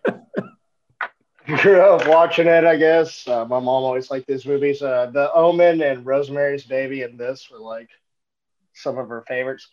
grew 1.46 1.80
up 1.80 2.06
watching 2.06 2.46
it, 2.46 2.64
I 2.64 2.76
guess. 2.76 3.26
Uh, 3.26 3.44
my 3.44 3.58
mom 3.58 3.82
always 3.84 4.10
liked 4.10 4.26
these 4.26 4.46
movies. 4.46 4.82
Uh, 4.82 5.10
the 5.12 5.32
Omen 5.32 5.82
and 5.82 6.06
Rosemary's 6.06 6.64
Baby 6.64 7.02
and 7.02 7.18
this 7.18 7.50
were 7.50 7.58
like 7.58 7.88
some 8.74 8.98
of 8.98 9.08
her 9.08 9.24
favorites. 9.26 9.68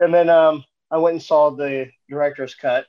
And 0.00 0.12
then 0.12 0.28
um, 0.28 0.64
I 0.90 0.98
went 0.98 1.14
and 1.14 1.22
saw 1.22 1.50
the 1.50 1.90
director's 2.08 2.54
cut 2.54 2.86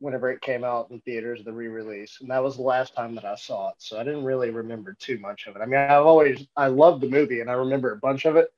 whenever 0.00 0.30
it 0.30 0.40
came 0.40 0.64
out 0.64 0.90
in 0.90 1.00
theaters, 1.00 1.44
the 1.44 1.52
re-release, 1.52 2.18
and 2.20 2.30
that 2.30 2.42
was 2.42 2.56
the 2.56 2.62
last 2.62 2.94
time 2.94 3.14
that 3.14 3.24
I 3.24 3.36
saw 3.36 3.68
it. 3.68 3.74
So 3.78 4.00
I 4.00 4.02
didn't 4.02 4.24
really 4.24 4.50
remember 4.50 4.96
too 4.98 5.18
much 5.18 5.46
of 5.46 5.56
it. 5.56 5.62
I 5.62 5.66
mean, 5.66 5.78
I've 5.78 6.06
always 6.06 6.46
I 6.56 6.68
loved 6.68 7.02
the 7.02 7.08
movie 7.08 7.40
and 7.40 7.50
I 7.50 7.54
remember 7.54 7.92
a 7.92 7.98
bunch 7.98 8.24
of 8.24 8.36
it, 8.36 8.48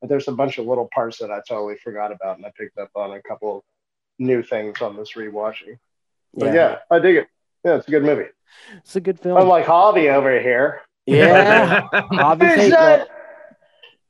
but 0.00 0.10
there's 0.10 0.28
a 0.28 0.32
bunch 0.32 0.58
of 0.58 0.66
little 0.66 0.88
parts 0.92 1.18
that 1.18 1.30
I 1.30 1.40
totally 1.46 1.76
forgot 1.76 2.12
about, 2.12 2.36
and 2.36 2.46
I 2.46 2.52
picked 2.56 2.76
up 2.76 2.90
on 2.96 3.12
a 3.12 3.22
couple 3.22 3.58
of 3.58 3.62
new 4.18 4.42
things 4.42 4.82
on 4.82 4.96
this 4.96 5.12
rewatching. 5.12 5.78
But 6.34 6.54
yeah, 6.54 6.78
I 6.90 6.98
dig 6.98 7.16
it. 7.16 7.28
Yeah, 7.64 7.76
it's 7.76 7.88
a 7.88 7.90
good 7.90 8.02
movie. 8.04 8.26
it's 8.78 8.96
a 8.96 9.00
good 9.00 9.18
film. 9.20 9.36
I'm 9.38 9.48
like 9.48 9.66
Javi 9.66 10.12
over 10.12 10.40
here. 10.40 10.80
yeah, 11.06 11.82
obviously 12.12 12.64
Is 12.66 12.70
that- 12.72 13.08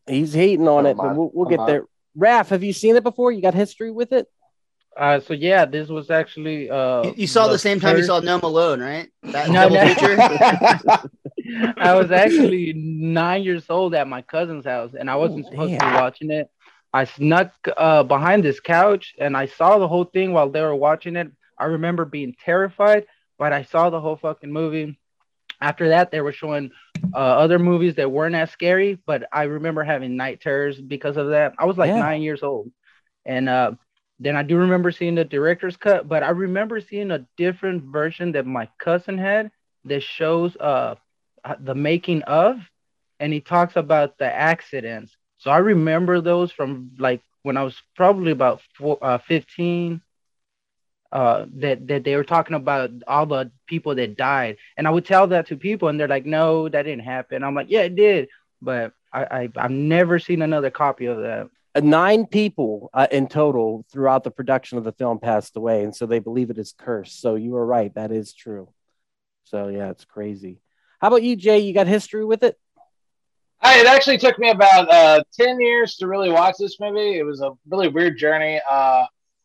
he's 0.07 0.33
hating 0.35 0.69
on 0.69 0.87
it, 0.87 0.97
but 0.97 1.17
we'll, 1.17 1.31
we'll 1.35 1.49
get 1.49 1.59
my. 1.59 1.67
there. 1.67 1.85
Raph, 2.19 2.49
have 2.49 2.63
you 2.65 2.73
seen 2.73 2.97
it 2.97 3.03
before? 3.05 3.31
You 3.33 3.41
got 3.43 3.55
history 3.55 3.91
with 3.91 4.13
it? 4.13 4.27
Uh, 4.97 5.21
so 5.21 5.33
yeah, 5.35 5.65
this 5.65 5.89
was 5.89 6.11
actually 6.11 6.69
uh, 6.69 7.05
You, 7.05 7.15
you 7.19 7.27
saw 7.27 7.47
the 7.47 7.59
same 7.59 7.79
time 7.79 7.97
you 7.97 8.03
saw 8.03 8.19
No 8.21 8.39
Malone, 8.39 8.81
right? 8.81 9.09
That 9.23 9.49
No, 9.49 9.69
double 9.69 9.77
no. 9.77 9.87
feature. 9.95 10.17
I 11.79 11.95
was 11.95 12.11
actually 12.11 12.73
nine 12.75 13.43
years 13.45 13.65
old 13.71 13.95
at 13.95 14.09
my 14.09 14.23
cousin's 14.23 14.65
house, 14.65 14.93
and 14.99 15.09
I 15.11 15.17
wasn't 15.17 15.47
Oh, 15.47 15.51
supposed 15.51 15.73
to 15.79 15.87
be 15.87 15.93
watching 15.95 16.31
it. 16.33 16.49
I 16.93 17.05
snuck 17.05 17.53
uh, 17.77 18.03
behind 18.03 18.43
this 18.45 18.59
couch, 18.59 19.15
and 19.19 19.37
I 19.37 19.47
saw 19.47 19.79
the 19.79 19.87
whole 19.89 20.05
thing 20.05 20.33
while 20.33 20.51
they 20.51 20.61
were 20.61 20.75
watching 20.75 21.15
it. 21.17 21.31
I 21.57 21.67
remember 21.67 22.05
being 22.05 22.35
terrified, 22.45 23.07
but 23.41 23.55
I 23.55 23.65
saw 23.65 23.91
the 23.91 24.03
whole 24.03 24.19
fucking 24.19 24.53
movie. 24.53 24.99
After 25.63 25.91
that, 25.91 26.13
they 26.13 26.21
were 26.23 26.33
showing 26.33 26.73
uh, 27.15 27.19
other 27.19 27.59
movies 27.59 27.97
that 27.97 28.13
weren't 28.13 28.37
as 28.37 28.51
scary, 28.51 28.99
but 29.07 29.25
I 29.33 29.45
remember 29.45 29.85
having 29.85 30.17
night 30.17 30.41
terrors 30.43 30.81
because 30.81 31.19
of 31.19 31.31
that. 31.31 31.55
I 31.59 31.67
was 31.67 31.79
like 31.79 31.95
Yeah. 31.95 31.97
nine 31.97 32.23
years 32.23 32.43
old, 32.43 32.71
and 33.27 33.49
uh, 33.49 33.73
then 34.21 34.37
I 34.37 34.43
do 34.43 34.59
remember 34.59 34.93
seeing 34.93 35.17
the 35.17 35.25
director's 35.25 35.77
cut, 35.77 36.09
but 36.09 36.23
I 36.25 36.31
remember 36.31 36.81
seeing 36.81 37.11
a 37.13 37.27
different 37.37 37.85
version 37.85 38.33
that 38.33 38.47
my 38.47 38.69
cousin 38.79 39.19
had 39.19 39.51
that 39.85 40.03
shows 40.03 40.57
uh 40.59 40.97
uh, 41.45 41.57
the 41.61 41.75
making 41.75 42.23
of 42.25 42.57
and 43.21 43.33
he 43.33 43.41
talks 43.41 43.77
about 43.77 44.19
the 44.19 44.27
accidents 44.27 45.17
so 45.39 45.51
i 45.51 45.59
remember 45.59 46.21
those 46.21 46.53
from 46.53 46.91
like 46.99 47.23
when 47.43 47.57
i 47.57 47.63
was 47.63 47.83
probably 47.97 48.33
about 48.33 48.61
four, 48.77 48.99
uh, 49.03 49.19
15 49.19 50.01
uh, 51.13 51.47
that 51.57 51.87
that 51.89 52.05
they 52.05 52.17
were 52.17 52.25
talking 52.25 52.57
about 52.57 52.91
all 53.07 53.27
the 53.27 53.51
people 53.67 53.95
that 53.97 54.17
died, 54.17 54.57
and 54.77 54.87
I 54.87 54.91
would 54.91 55.05
tell 55.05 55.27
that 55.29 55.49
to 55.49 55.57
people, 55.57 55.89
and 55.89 55.99
they're 55.99 56.09
like, 56.09 56.27
"No, 56.27 56.69
that 56.69 56.83
didn't 56.83 57.05
happen." 57.05 57.43
I'm 57.43 57.55
like, 57.55 57.71
"Yeah, 57.71 57.83
it 57.83 57.97
did," 57.97 58.29
but 58.63 58.93
I, 59.13 59.25
I 59.25 59.49
I've 59.57 59.71
never 59.71 60.19
seen 60.19 60.43
another 60.43 60.71
copy 60.71 61.07
of 61.07 61.19
that. 61.19 61.51
Uh, 61.75 61.81
nine 61.81 62.27
people 62.27 62.91
uh, 62.93 63.07
in 63.11 63.29
total 63.29 63.85
throughout 63.93 64.25
the 64.25 64.31
production 64.31 64.79
of 64.79 64.85
the 64.85 64.93
film 64.93 65.19
passed 65.19 65.57
away, 65.57 65.83
and 65.83 65.95
so 65.95 66.07
they 66.07 66.19
believe 66.19 66.51
it 66.51 66.59
is 66.59 66.75
cursed. 66.77 67.21
So 67.21 67.35
you 67.35 67.51
were 67.51 67.67
right; 67.67 67.93
that 67.95 68.13
is 68.13 68.33
true. 68.33 68.69
So 69.45 69.69
yeah, 69.69 69.91
it's 69.91 70.05
crazy. 70.05 70.61
How 71.01 71.09
about 71.09 71.23
you, 71.23 71.35
Jay? 71.35 71.59
You 71.61 71.75
got 71.75 71.87
history 71.87 72.25
with 72.25 72.43
it? 72.43 72.59
I, 73.63 73.81
it 73.81 73.87
actually 73.87 74.19
took 74.19 74.39
me 74.39 74.51
about 74.51 74.91
uh, 74.91 75.23
10 75.39 75.61
years 75.61 75.97
to 75.97 76.07
really 76.07 76.31
watch 76.31 76.55
this 76.59 76.81
movie. 76.81 77.19
It 77.19 77.25
was 77.25 77.41
a 77.41 77.53
really 77.69 77.89
weird 77.89 78.17
journey. 78.17 78.61
Uh, 78.71 79.05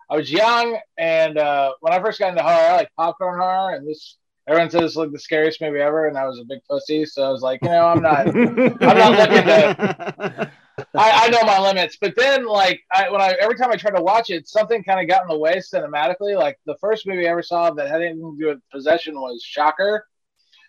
I 0.10 0.16
was 0.16 0.32
young, 0.32 0.78
and 0.98 1.38
uh, 1.38 1.74
when 1.80 1.94
I 1.94 2.00
first 2.00 2.20
got 2.20 2.30
into 2.30 2.44
horror, 2.44 2.54
I 2.54 2.76
like 2.76 2.90
popcorn 2.96 3.40
horror, 3.40 3.76
and 3.76 3.88
this 3.88 4.18
everyone 4.48 4.70
says 4.70 4.84
it's 4.84 4.96
like 4.96 5.12
the 5.12 5.20
scariest 5.20 5.62
movie 5.62 5.80
ever, 5.80 6.08
and 6.08 6.18
I 6.18 6.28
was 6.28 6.40
a 6.40 6.46
big 6.46 6.60
pussy, 6.70 7.06
so 7.06 7.24
I 7.24 7.30
was 7.30 7.42
like, 7.42 7.60
you 7.64 7.70
know, 7.70 7.88
I'm 7.88 8.02
not, 8.02 8.28
I'm 8.28 8.78
not 8.80 9.12
looking 9.12 9.46
to. 9.46 10.52
I, 10.94 11.26
I 11.26 11.30
know 11.30 11.42
my 11.44 11.60
limits, 11.60 11.98
but 12.00 12.16
then 12.16 12.46
like 12.46 12.82
I, 12.94 13.10
when 13.10 13.22
I 13.22 13.36
every 13.40 13.56
time 13.56 13.72
I 13.72 13.78
tried 13.78 13.96
to 13.96 14.04
watch 14.04 14.30
it, 14.30 14.48
something 14.48 14.84
kind 14.84 15.00
of 15.00 15.08
got 15.08 15.24
in 15.24 15.30
the 15.30 15.38
way 15.38 15.58
cinematically. 15.58 16.38
Like 16.38 16.60
the 16.66 16.76
first 16.82 17.08
movie 17.08 17.28
I 17.28 17.32
ever 17.32 17.42
saw 17.42 17.72
that 17.72 17.88
had 17.88 18.02
anything 18.02 18.36
to 18.38 18.44
do 18.44 18.48
with 18.50 18.60
possession 18.72 19.16
was 19.16 19.42
Shocker, 19.42 20.06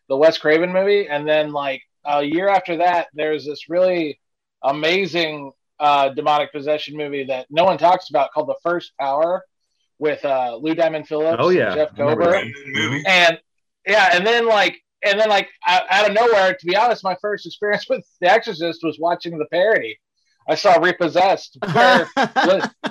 the 0.08 0.16
Wes 0.16 0.38
Craven 0.38 0.72
movie, 0.72 1.08
and 1.08 1.28
then 1.28 1.52
like 1.52 1.82
a 2.04 2.22
year 2.22 2.48
after 2.48 2.76
that, 2.78 3.08
there's 3.14 3.44
this 3.44 3.68
really 3.68 4.20
amazing 4.62 5.52
uh, 5.80 6.08
demonic 6.10 6.52
possession 6.52 6.96
movie 6.96 7.24
that 7.24 7.46
no 7.50 7.64
one 7.64 7.78
talks 7.78 8.10
about 8.10 8.32
called 8.32 8.48
The 8.48 8.56
First 8.62 8.92
Power 8.98 9.42
with 9.98 10.24
uh, 10.24 10.56
Lou 10.56 10.74
Diamond 10.74 11.06
Phillips, 11.08 11.38
Oh, 11.40 11.48
yeah. 11.50 11.66
and 11.68 11.74
Jeff 11.76 11.88
I 11.94 11.96
Kober, 11.96 12.34
and 13.06 13.38
yeah, 13.86 14.10
and 14.12 14.26
then 14.26 14.46
like 14.46 14.76
and 15.04 15.18
then 15.20 15.28
like 15.28 15.48
out 15.66 15.82
out 15.90 16.08
of 16.08 16.14
nowhere, 16.14 16.54
to 16.54 16.66
be 16.66 16.76
honest, 16.76 17.04
my 17.04 17.16
first 17.20 17.46
experience 17.46 17.86
with 17.90 18.04
The 18.20 18.30
Exorcist 18.30 18.80
was 18.82 18.98
watching 18.98 19.38
the 19.38 19.46
parody. 19.46 19.98
I 20.48 20.54
saw 20.54 20.78
Repossessed, 20.78 21.58
where 21.72 22.06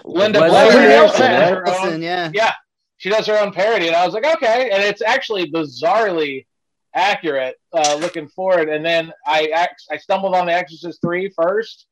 Linda 0.04 0.40
Blair 0.40 0.90
Nielsen, 0.90 1.20
does 1.22 1.50
her 1.50 1.64
Nielsen, 1.64 1.94
own- 1.94 2.02
yeah. 2.02 2.30
yeah, 2.34 2.52
she 2.98 3.10
does 3.10 3.26
her 3.28 3.38
own 3.40 3.54
parody, 3.54 3.88
and 3.88 3.96
I 3.96 4.04
was 4.06 4.14
like, 4.14 4.26
okay, 4.26 4.70
and 4.72 4.84
it's 4.84 5.02
actually 5.02 5.50
bizarrely 5.52 6.46
accurate 6.94 7.56
uh, 7.74 7.96
looking 8.02 8.28
forward. 8.30 8.70
And 8.70 8.86
then 8.86 9.12
I 9.26 9.68
I 9.92 9.98
stumbled 9.98 10.36
on 10.36 10.46
The 10.48 10.54
Exorcist 10.54 11.00
3 11.02 11.30
first, 11.36 11.88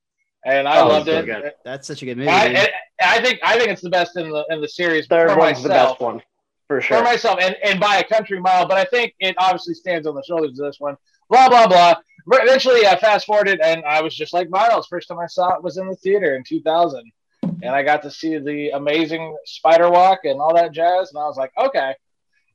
and 0.45 0.67
I 0.67 0.81
Oh, 0.81 0.87
loved 0.87 1.07
so 1.07 1.19
it. 1.19 1.25
good. 1.25 1.51
That's 1.63 1.87
such 1.87 2.01
a 2.01 2.05
good 2.05 2.17
movie. 2.17 2.29
I, 2.29 2.47
dude. 2.49 2.69
I 3.01 3.21
think 3.21 3.39
I 3.43 3.57
think 3.57 3.69
it's 3.69 3.81
the 3.81 3.89
best 3.89 4.17
in 4.17 4.29
the 4.29 4.45
in 4.49 4.61
the 4.61 4.67
series. 4.67 5.07
Third 5.07 5.31
for 5.31 5.37
one's 5.37 5.61
the 5.63 5.69
myself 5.69 5.91
best 5.99 6.01
one 6.01 6.21
for 6.67 6.81
sure. 6.81 6.97
for 6.97 7.03
myself 7.03 7.39
and, 7.41 7.55
and 7.63 7.79
by 7.79 7.97
a 7.97 8.03
country 8.03 8.39
mile, 8.39 8.67
but 8.67 8.77
I 8.77 8.85
think 8.85 9.13
it 9.19 9.35
obviously 9.37 9.73
stands 9.73 10.07
on 10.07 10.15
the 10.15 10.23
shoulders 10.23 10.59
of 10.59 10.65
this 10.65 10.79
one. 10.79 10.95
Blah 11.29 11.49
blah 11.49 11.67
blah. 11.67 11.95
But 12.25 12.43
eventually, 12.43 12.87
I 12.87 12.97
fast 12.97 13.25
forwarded, 13.25 13.59
and 13.61 13.83
I 13.83 14.01
was 14.01 14.15
just 14.15 14.33
like 14.33 14.49
Miles. 14.49 14.87
First 14.87 15.09
time 15.09 15.19
I 15.19 15.27
saw 15.27 15.55
it 15.55 15.63
was 15.63 15.77
in 15.77 15.87
the 15.89 15.95
theater 15.95 16.35
in 16.35 16.43
2000, 16.45 17.11
and 17.41 17.65
I 17.75 17.83
got 17.83 18.01
to 18.03 18.11
see 18.11 18.37
the 18.37 18.69
amazing 18.69 19.35
spider 19.43 19.89
walk 19.89 20.19
and 20.23 20.39
all 20.39 20.53
that 20.55 20.71
jazz, 20.71 21.11
and 21.11 21.19
I 21.21 21.25
was 21.25 21.35
like, 21.35 21.51
okay, 21.57 21.93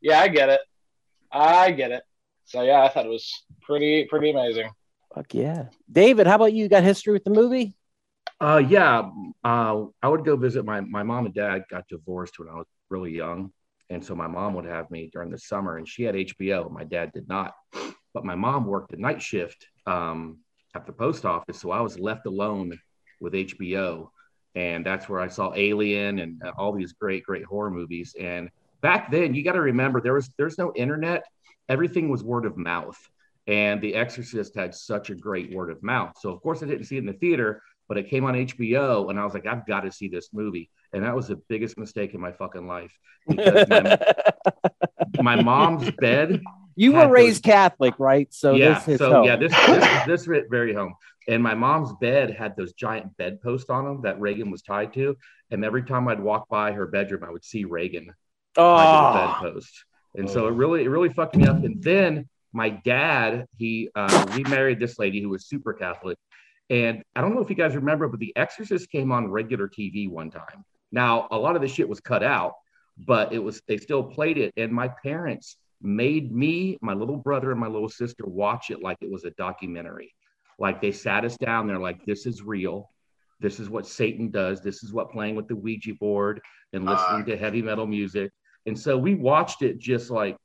yeah, 0.01 0.21
I 0.21 0.29
get 0.29 0.49
it, 0.49 0.61
I 1.31 1.71
get 1.73 1.91
it. 1.91 2.03
So 2.47 2.63
yeah, 2.63 2.83
I 2.83 2.89
thought 2.89 3.05
it 3.05 3.11
was 3.11 3.31
pretty 3.61 4.07
pretty 4.07 4.31
amazing. 4.31 4.71
Fuck 5.15 5.35
yeah, 5.35 5.67
David. 5.91 6.27
How 6.27 6.37
about 6.37 6.53
you? 6.53 6.65
You 6.65 6.69
got 6.69 6.83
history 6.83 7.13
with 7.13 7.25
the 7.25 7.31
movie? 7.31 7.75
Uh, 8.41 8.63
yeah, 8.69 9.11
uh, 9.43 9.85
I 10.03 10.09
would 10.09 10.25
go 10.25 10.37
visit 10.37 10.65
my 10.65 10.81
my 10.81 11.03
mom 11.03 11.27
and 11.27 11.35
dad 11.35 11.65
got 11.71 11.89
divorced 11.89 12.39
when 12.39 12.49
I 12.49 12.55
was 12.55 12.67
really 12.89 13.13
young, 13.13 13.53
and 13.91 14.05
so 14.05 14.15
my 14.15 14.27
mom 14.27 14.55
would 14.55 14.67
have 14.67 14.91
me 14.91 15.11
during 15.13 15.31
the 15.31 15.39
summer, 15.39 15.79
and 15.79 15.89
she 15.89 16.05
had 16.05 16.15
HBO. 16.15 16.71
My 16.71 16.85
dad 16.85 17.13
did 17.13 17.29
not, 17.29 17.55
but 18.15 18.25
my 18.25 18.35
mom 18.35 18.65
worked 18.65 18.93
a 18.93 19.01
night 19.01 19.21
shift 19.21 19.67
um, 19.87 20.39
at 20.75 20.87
the 20.87 20.93
post 20.93 21.25
office, 21.25 21.61
so 21.61 21.71
I 21.71 21.81
was 21.81 21.99
left 21.99 22.27
alone 22.27 22.79
with 23.21 23.33
HBO, 23.33 24.11
and 24.55 24.87
that's 24.87 25.09
where 25.09 25.21
I 25.21 25.29
saw 25.29 25.53
Alien 25.55 26.21
and 26.21 26.41
uh, 26.45 26.53
all 26.57 26.73
these 26.73 26.93
great 26.93 27.25
great 27.25 27.45
horror 27.45 27.71
movies. 27.71 28.15
And 28.21 28.51
back 28.83 29.11
then, 29.11 29.35
you 29.35 29.43
got 29.43 29.53
to 29.53 29.61
remember 29.61 30.01
there 30.01 30.15
was 30.15 30.31
there's 30.37 30.59
no 30.59 30.73
internet, 30.77 31.25
everything 31.69 32.09
was 32.09 32.23
word 32.23 32.45
of 32.45 32.57
mouth. 32.57 32.99
And 33.49 33.81
The 33.81 33.95
Exorcist 33.95 34.55
had 34.55 34.75
such 34.75 35.09
a 35.09 35.15
great 35.15 35.53
word 35.53 35.71
of 35.71 35.83
mouth. 35.83 36.13
So, 36.21 36.31
of 36.31 36.43
course, 36.43 36.63
I 36.63 36.67
didn't 36.67 36.85
see 36.85 36.97
it 36.97 37.01
in 37.01 37.07
the 37.07 37.15
theater, 37.15 37.63
but 37.89 37.97
it 37.97 38.11
came 38.11 38.25
on 38.27 38.35
HBO 38.35 39.09
and 39.09 39.19
I 39.19 39.25
was 39.25 39.33
like, 39.33 39.47
I've 39.47 39.67
got 39.67 39.81
to 39.81 39.91
see 39.91 40.09
this 40.09 40.29
movie. 40.35 40.71
And 40.93 41.03
that 41.03 41.17
was 41.17 41.29
the 41.29 41.37
biggest 41.49 41.79
mistake 41.79 42.15
in 42.15 42.21
my 42.21 42.33
fucking 42.33 42.67
life 42.67 42.93
because 43.27 43.67
my, 43.69 43.99
my 45.23 45.43
mom's 45.43 45.91
bed. 45.93 46.43
You 46.77 46.93
were 46.93 47.09
raised 47.09 47.43
Catholic, 47.43 47.95
right? 47.99 48.33
So 48.33 48.55
yeah, 48.55 48.75
this 48.75 48.89
is 48.89 48.99
so 48.99 49.13
home. 49.13 49.25
yeah, 49.25 49.37
this 49.37 49.53
this 50.07 50.27
this 50.27 50.45
very 50.49 50.73
home. 50.73 50.95
And 51.27 51.43
my 51.43 51.55
mom's 51.55 51.93
bed 52.01 52.31
had 52.31 52.57
those 52.57 52.73
giant 52.75 53.17
bedposts 53.17 53.69
on 53.69 53.85
them 53.85 54.03
that 54.03 54.21
Reagan 54.21 54.51
was 54.51 54.63
tied 54.63 54.93
to. 54.95 55.17
And 55.51 55.65
every 55.65 55.83
time 55.83 56.07
I'd 56.09 56.21
walk 56.21 56.49
by 56.49 56.73
her 56.73 56.87
bedroom, 56.87 57.25
I 57.25 57.31
would 57.31 57.45
see 57.45 57.65
Reagan 57.65 58.15
oh. 58.57 58.77
tied 58.77 58.85
to 58.85 58.93
the 58.93 59.25
Oh, 59.25 59.43
bedpost. 59.43 59.85
And 60.15 60.31
so 60.31 60.47
it 60.47 60.53
really, 60.53 60.85
it 60.85 60.89
really 60.89 61.11
fucked 61.11 61.37
me 61.37 61.47
up. 61.47 61.63
And 61.65 61.83
then 61.83 62.29
my 62.53 62.71
dad, 62.71 63.47
he, 63.57 63.91
uh, 63.95 64.27
we 64.35 64.43
married 64.45 64.81
this 64.81 64.99
lady 64.99 65.21
who 65.21 65.29
was 65.29 65.47
super 65.47 65.73
Catholic. 65.73 66.19
And 66.71 67.03
I 67.15 67.21
don't 67.21 67.35
know 67.35 67.41
if 67.41 67.51
you 67.51 67.57
guys 67.57 67.75
remember, 67.75 68.09
but 68.09 68.21
The 68.21 68.37
Exorcist 68.37 68.91
came 68.91 69.13
on 69.13 69.31
regular 69.31 69.69
TV 69.69 70.09
one 70.09 70.31
time. 70.31 70.65
Now, 70.93 71.29
a 71.31 71.39
lot 71.39 71.57
of 71.57 71.63
the 71.63 71.69
shit 71.69 71.89
was 71.89 72.01
cut 72.01 72.23
out, 72.23 72.55
but 72.99 73.33
it 73.33 73.39
was, 73.39 73.63
they 73.69 73.77
still 73.77 74.03
played 74.03 74.39
it. 74.39 74.53
And 74.57 74.73
my 74.73 74.89
parents 75.03 75.57
made 75.81 76.33
me, 76.33 76.79
my 76.81 76.95
little 76.95 77.17
brother, 77.17 77.51
and 77.51 77.61
my 77.61 77.69
little 77.69 77.89
sister 77.89 78.25
watch 78.27 78.71
it 78.71 78.83
like 78.83 78.99
it 79.01 79.11
was 79.11 79.25
a 79.25 79.31
documentary. 79.33 80.15
Like 80.59 80.81
they 80.81 80.93
sat 80.93 81.25
us 81.25 81.37
down, 81.37 81.67
they're 81.67 81.79
like, 81.79 82.05
this 82.05 82.27
is 82.27 82.43
real. 82.43 82.91
This 83.41 83.61
is 83.61 83.71
what 83.71 83.87
Satan 83.87 84.31
does. 84.31 84.61
This 84.61 84.83
is 84.83 84.93
what 84.93 85.13
playing 85.13 85.37
with 85.37 85.47
the 85.47 85.55
Ouija 85.55 85.95
board 85.95 86.41
and 86.73 86.85
listening 86.85 87.25
to 87.27 87.37
heavy 87.37 87.63
metal 87.63 87.87
music. 87.87 88.33
And 88.67 88.79
so 88.79 88.99
we 88.99 89.15
watched 89.15 89.63
it 89.63 89.79
just 89.79 90.11
like 90.11 90.37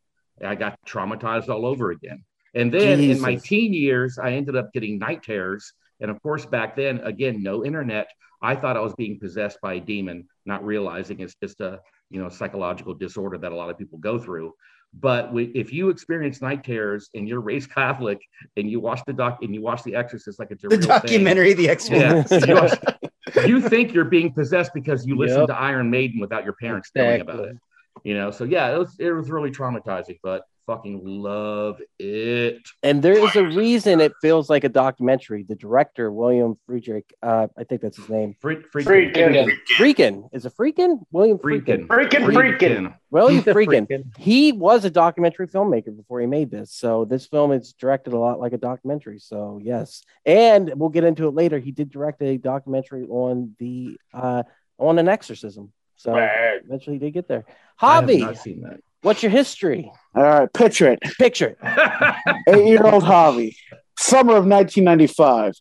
I 0.45 0.55
got 0.55 0.77
traumatized 0.87 1.49
all 1.49 1.65
over 1.65 1.91
again. 1.91 2.23
And 2.55 2.71
then 2.71 2.99
in 2.99 3.19
my 3.19 3.35
teen 3.35 3.73
years, 3.73 4.17
I 4.17 4.31
ended 4.33 4.55
up 4.55 4.71
getting 4.73 4.99
night 4.99 5.23
terrors. 5.23 5.73
And 6.01 6.11
of 6.11 6.21
course, 6.21 6.45
back 6.45 6.75
then, 6.75 6.99
again, 6.99 7.41
no 7.41 7.65
internet. 7.65 8.07
I 8.41 8.55
thought 8.55 8.75
I 8.77 8.81
was 8.81 8.93
being 8.95 9.19
possessed 9.19 9.59
by 9.61 9.75
a 9.75 9.79
demon, 9.79 10.27
not 10.45 10.63
realizing 10.65 11.19
it's 11.19 11.35
just 11.41 11.61
a 11.61 11.79
you 12.09 12.21
know 12.21 12.29
psychological 12.29 12.93
disorder 12.93 13.37
that 13.39 13.51
a 13.51 13.55
lot 13.55 13.69
of 13.69 13.77
people 13.77 13.97
go 13.99 14.19
through. 14.19 14.53
But 14.93 15.33
we, 15.33 15.45
if 15.55 15.73
you 15.73 15.89
experience 15.89 16.41
night 16.41 16.63
terrors 16.63 17.09
and 17.15 17.27
you're 17.27 17.39
raised 17.41 17.69
Catholic 17.73 18.19
and 18.57 18.69
you 18.69 18.79
watch 18.79 19.01
the 19.07 19.13
doc 19.13 19.39
and 19.41 19.53
you 19.55 19.61
watch 19.61 19.81
The 19.83 19.95
Exorcist 19.95 20.37
like 20.39 20.51
it's 20.51 20.63
a 20.63 20.67
the 20.67 20.77
real 20.77 20.87
documentary, 20.87 21.53
The 21.53 21.73
thing, 21.75 21.99
yeah, 22.01 22.13
Exorcist. 22.17 22.47
you, 22.47 22.55
watch- 22.55 23.47
you 23.47 23.61
think 23.61 23.93
you're 23.93 24.05
being 24.05 24.31
possessed 24.31 24.71
because 24.75 25.07
you 25.07 25.15
listen 25.17 25.39
Yep. 25.39 25.47
to 25.47 25.55
Iron 25.59 25.89
Maiden 25.89 26.19
without 26.19 26.43
your 26.43 26.53
parents 26.53 26.91
knowing 26.95 27.21
about 27.21 27.39
it 27.39 27.57
you 28.03 28.13
know 28.13 28.31
so 28.31 28.43
yeah 28.43 28.73
it 28.73 28.77
was 28.77 28.95
it 28.99 29.11
was 29.11 29.29
really 29.29 29.51
traumatizing 29.51 30.17
but 30.23 30.43
fucking 30.65 31.01
love 31.03 31.81
it 31.99 32.57
and 32.83 33.03
there 33.03 33.17
is 33.17 33.35
a 33.35 33.43
reason 33.43 33.99
it 33.99 34.13
feels 34.21 34.49
like 34.49 34.63
a 34.63 34.69
documentary. 34.69 35.43
The 35.43 35.55
director, 35.55 36.09
William 36.09 36.55
Friedrich, 36.65 37.13
uh, 37.21 37.47
I 37.57 37.65
think 37.65 37.81
that's 37.81 37.97
his 37.97 38.07
name. 38.07 38.35
freak 38.39 38.67
freak 38.71 38.87
Freaking, 38.87 39.57
Freakin. 39.77 40.29
Is 40.31 40.45
it 40.45 40.53
Freakin? 40.57 40.99
William 41.11 41.37
Freakin. 41.37 41.87
freaking 41.87 42.25
freaking, 42.27 42.57
freaking. 42.59 42.95
William 43.11 43.35
He's 43.43 43.53
Freakin. 43.53 43.87
freaking- 43.87 44.17
He 44.17 44.53
was 44.53 44.85
a 44.85 44.89
documentary 44.89 45.47
filmmaker 45.47 45.95
before 45.95 46.21
he 46.21 46.27
made 46.27 46.49
this. 46.49 46.71
So 46.73 47.03
this 47.03 47.25
film 47.27 47.51
is 47.51 47.73
directed 47.73 48.13
a 48.13 48.17
lot 48.17 48.39
like 48.39 48.53
a 48.53 48.57
documentary. 48.57 49.19
So 49.19 49.59
yes. 49.61 50.01
And 50.25 50.71
we'll 50.77 50.89
get 50.89 51.03
into 51.03 51.27
it 51.27 51.33
later. 51.33 51.59
He 51.59 51.71
did 51.71 51.89
direct 51.89 52.21
a 52.21 52.37
documentary 52.37 53.03
on 53.03 53.53
the 53.59 53.97
uh 54.13 54.43
on 54.77 54.97
an 54.97 55.09
exorcism. 55.09 55.73
So 55.95 56.13
Right. 56.13 56.61
eventually 56.63 56.95
he 56.97 56.99
did 56.99 57.11
get 57.11 57.27
there. 57.27 57.45
I 57.81 57.95
have 57.95 58.05
Javi, 58.05 58.19
not 58.19 58.37
seen 58.37 58.61
that 58.61 58.79
what's 59.03 59.21
your 59.21 59.31
history? 59.31 59.91
All 60.15 60.23
right, 60.23 60.51
picture 60.53 60.91
it. 60.91 60.99
Picture 61.19 61.55
it. 61.61 62.15
Eight 62.47 62.67
year 62.67 62.85
old 62.85 63.03
Javi, 63.03 63.55
summer 63.99 64.35
of 64.35 64.45
1995. 64.47 65.53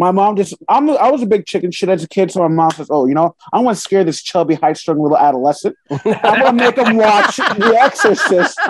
My 0.00 0.12
mom 0.12 0.36
just, 0.36 0.54
I'm, 0.68 0.88
I 0.90 1.10
was 1.10 1.22
a 1.22 1.26
big 1.26 1.44
chicken 1.44 1.72
shit 1.72 1.88
as 1.88 2.04
a 2.04 2.08
kid. 2.08 2.30
So 2.30 2.40
my 2.40 2.46
mom 2.48 2.70
says, 2.70 2.86
Oh, 2.88 3.06
you 3.06 3.14
know, 3.14 3.34
I 3.52 3.58
want 3.58 3.76
to 3.76 3.80
scare 3.80 4.04
this 4.04 4.22
chubby, 4.22 4.54
high 4.54 4.74
strung 4.74 5.00
little 5.00 5.18
adolescent. 5.18 5.74
I'm 5.90 6.40
going 6.40 6.44
to 6.44 6.64
make 6.64 6.78
him 6.78 6.96
watch 6.96 7.36
The 7.36 7.76
Exorcist. 7.80 8.60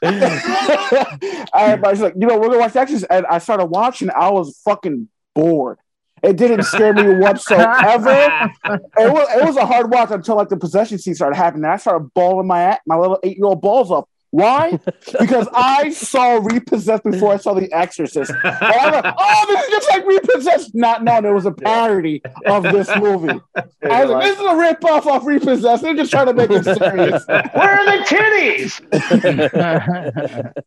All 0.00 0.06
right, 0.06 1.10
but 1.50 1.60
Everybody's 1.60 2.00
like, 2.02 2.14
You 2.16 2.28
know, 2.28 2.36
we're 2.36 2.46
going 2.46 2.52
to 2.52 2.58
watch 2.60 2.74
The 2.74 2.80
Exorcist. 2.80 3.06
And 3.10 3.26
I 3.26 3.38
started 3.38 3.66
watching, 3.66 4.10
I 4.10 4.30
was 4.30 4.56
fucking 4.64 5.08
bored. 5.34 5.78
It 6.22 6.36
didn't 6.36 6.62
scare 6.64 6.92
me 6.94 7.16
whatsoever. 7.18 8.50
It 8.98 9.12
was, 9.12 9.28
it 9.36 9.44
was 9.44 9.56
a 9.56 9.66
hard 9.66 9.90
watch 9.90 10.10
until 10.10 10.36
like 10.36 10.48
the 10.48 10.56
possession 10.56 10.98
scene 10.98 11.14
started 11.14 11.36
happening. 11.36 11.64
I 11.64 11.76
started 11.78 12.12
bawling 12.14 12.46
my 12.46 12.78
my 12.86 12.96
little 12.96 13.18
eight 13.22 13.36
year 13.36 13.46
old 13.46 13.60
balls 13.60 13.90
up 13.90 14.08
Why? 14.30 14.78
because 15.18 15.48
I 15.52 15.90
saw 15.90 16.38
Repossessed 16.42 17.02
before 17.04 17.32
I 17.32 17.36
saw 17.38 17.52
The 17.54 17.70
Exorcist. 17.72 18.30
And 18.30 18.40
I'm 18.44 18.92
like, 18.92 19.14
oh, 19.18 19.44
this 19.48 19.64
is 19.64 19.70
just 19.70 19.90
like 19.90 20.06
Repossessed. 20.06 20.74
Not 20.74 21.02
knowing 21.04 21.24
it 21.24 21.32
was 21.32 21.46
a 21.46 21.50
parody 21.52 22.22
of 22.46 22.62
this 22.62 22.88
movie. 22.96 23.40
I 23.82 24.04
was 24.04 24.10
like, 24.10 24.22
this 24.24 24.38
is 24.38 24.46
a 24.46 24.56
rip-off 24.56 25.06
of 25.06 25.26
Repossessed. 25.26 25.82
They're 25.82 25.94
just 25.94 26.10
trying 26.10 26.26
to 26.26 26.34
make 26.34 26.50
it 26.50 26.64
serious. 26.64 27.26
Where 27.26 27.78
are 27.78 27.84
the 27.84 28.04
titties? 28.06 28.80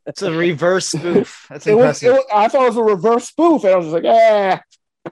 It's 0.07 0.21
a 0.21 0.31
reverse 0.31 0.87
spoof. 0.89 1.45
That's 1.49 1.65
It 1.67 1.75
was, 1.75 2.03
it 2.03 2.07
impressive. 2.07 2.13
was, 2.13 2.25
I 2.33 2.47
thought 2.49 2.63
it 2.63 2.69
was 2.69 2.77
a 2.77 2.83
reverse 2.83 3.27
spoof, 3.27 3.63
and 3.63 3.73
I 3.73 3.77
was 3.77 3.85
just 3.87 3.93
like, 3.93 4.05
eh. 4.05 4.59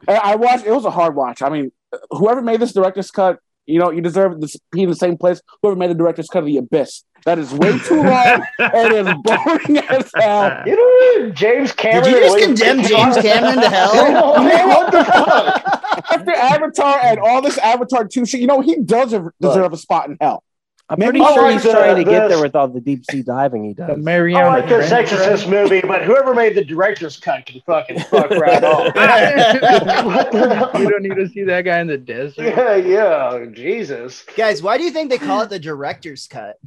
And 0.08 0.18
I 0.18 0.36
watched. 0.36 0.66
It 0.66 0.72
was 0.72 0.86
a 0.86 0.92
hard 0.92 1.16
watch. 1.16 1.42
I 1.42 1.50
mean, 1.50 1.72
whoever 2.12 2.42
made 2.42 2.60
this 2.60 2.74
director's 2.74 3.12
cut, 3.12 3.40
you 3.66 3.80
know, 3.80 3.92
you 3.92 4.02
deserve 4.02 4.40
to 4.40 4.60
be 4.72 4.84
in 4.84 4.90
the 4.90 4.96
same 4.96 5.18
place. 5.18 5.42
Whoever 5.62 5.78
made 5.78 5.90
the 5.90 5.96
director's 5.96 6.28
cut 6.28 6.40
of 6.40 6.46
The 6.46 6.58
Abyss, 6.58 7.04
that 7.26 7.40
is 7.40 7.54
way 7.54 7.78
too 7.80 8.04
long 8.04 8.44
and 8.60 8.94
is 8.94 9.16
boring 9.24 9.78
as 9.78 10.12
hell. 10.16 10.64
You 10.66 10.76
know, 10.76 11.32
James 11.32 11.72
Cameron. 11.72 12.04
Did 12.04 12.14
you 12.14 12.20
just 12.20 12.32
William 12.34 12.56
condemn 12.56 12.84
James 12.84 13.16
Cameron 13.18 13.62
to 13.62 13.70
hell? 13.70 13.96
Yeah, 13.96 14.66
what 14.68 14.92
the 14.92 15.06
fuck? 15.06 16.12
After 16.12 16.32
Avatar 16.32 17.00
and 17.04 17.20
all 17.20 17.42
this 17.42 17.58
Avatar 17.58 18.06
two 18.08 18.26
shit, 18.26 18.42
you 18.42 18.48
know, 18.48 18.60
he 18.62 18.82
does 18.82 19.16
deserve 19.42 19.74
a 19.74 19.78
spot 19.78 20.10
in 20.10 20.18
hell. 20.20 20.44
I'm 20.90 21.00
Maybe 21.00 21.20
pretty 21.20 21.34
sure 21.34 21.44
like 21.44 21.54
he's 21.54 21.64
the- 21.64 21.72
trying 21.72 21.96
to 21.96 22.04
get 22.04 22.28
there 22.28 22.42
with 22.42 22.56
all 22.56 22.68
the 22.68 22.82
deep 22.82 23.06
sea 23.10 23.24
diving 23.24 23.64
he 23.64 23.74
The 23.74 23.88
does. 23.88 23.90
Oh, 23.92 23.94
I 23.94 23.98
Mariana 23.98 24.48
like 24.50 24.68
this 24.68 24.90
Trench 24.90 25.12
Exorcist 25.12 25.48
movie, 25.50 25.82
but 25.82 26.04
whoever 26.04 26.34
made 26.36 26.56
the 26.56 26.64
director's 26.64 27.18
cut 27.18 27.46
can 27.46 27.62
fucking 27.62 28.00
fuck 28.02 28.30
right 28.32 28.64
off. 28.64 28.94
what 28.94 30.32
the 30.32 30.56
hell? 30.56 30.72
we 30.76 30.88
don't 30.90 31.02
need 31.04 31.16
to 31.16 31.28
see 31.30 31.44
that 31.44 31.62
guy 31.62 31.80
in 31.80 31.88
the 31.88 31.98
desert. 31.98 32.44
Yeah, 32.56 32.76
yeah, 32.76 33.46
Jesus. 33.54 34.24
Guys, 34.36 34.62
why 34.62 34.78
do 34.78 34.84
you 34.84 34.92
think 34.92 35.10
they 35.10 35.18
call 35.18 35.42
it 35.42 35.50
the 35.50 35.58
director's 35.60 36.28
cut? 36.28 36.58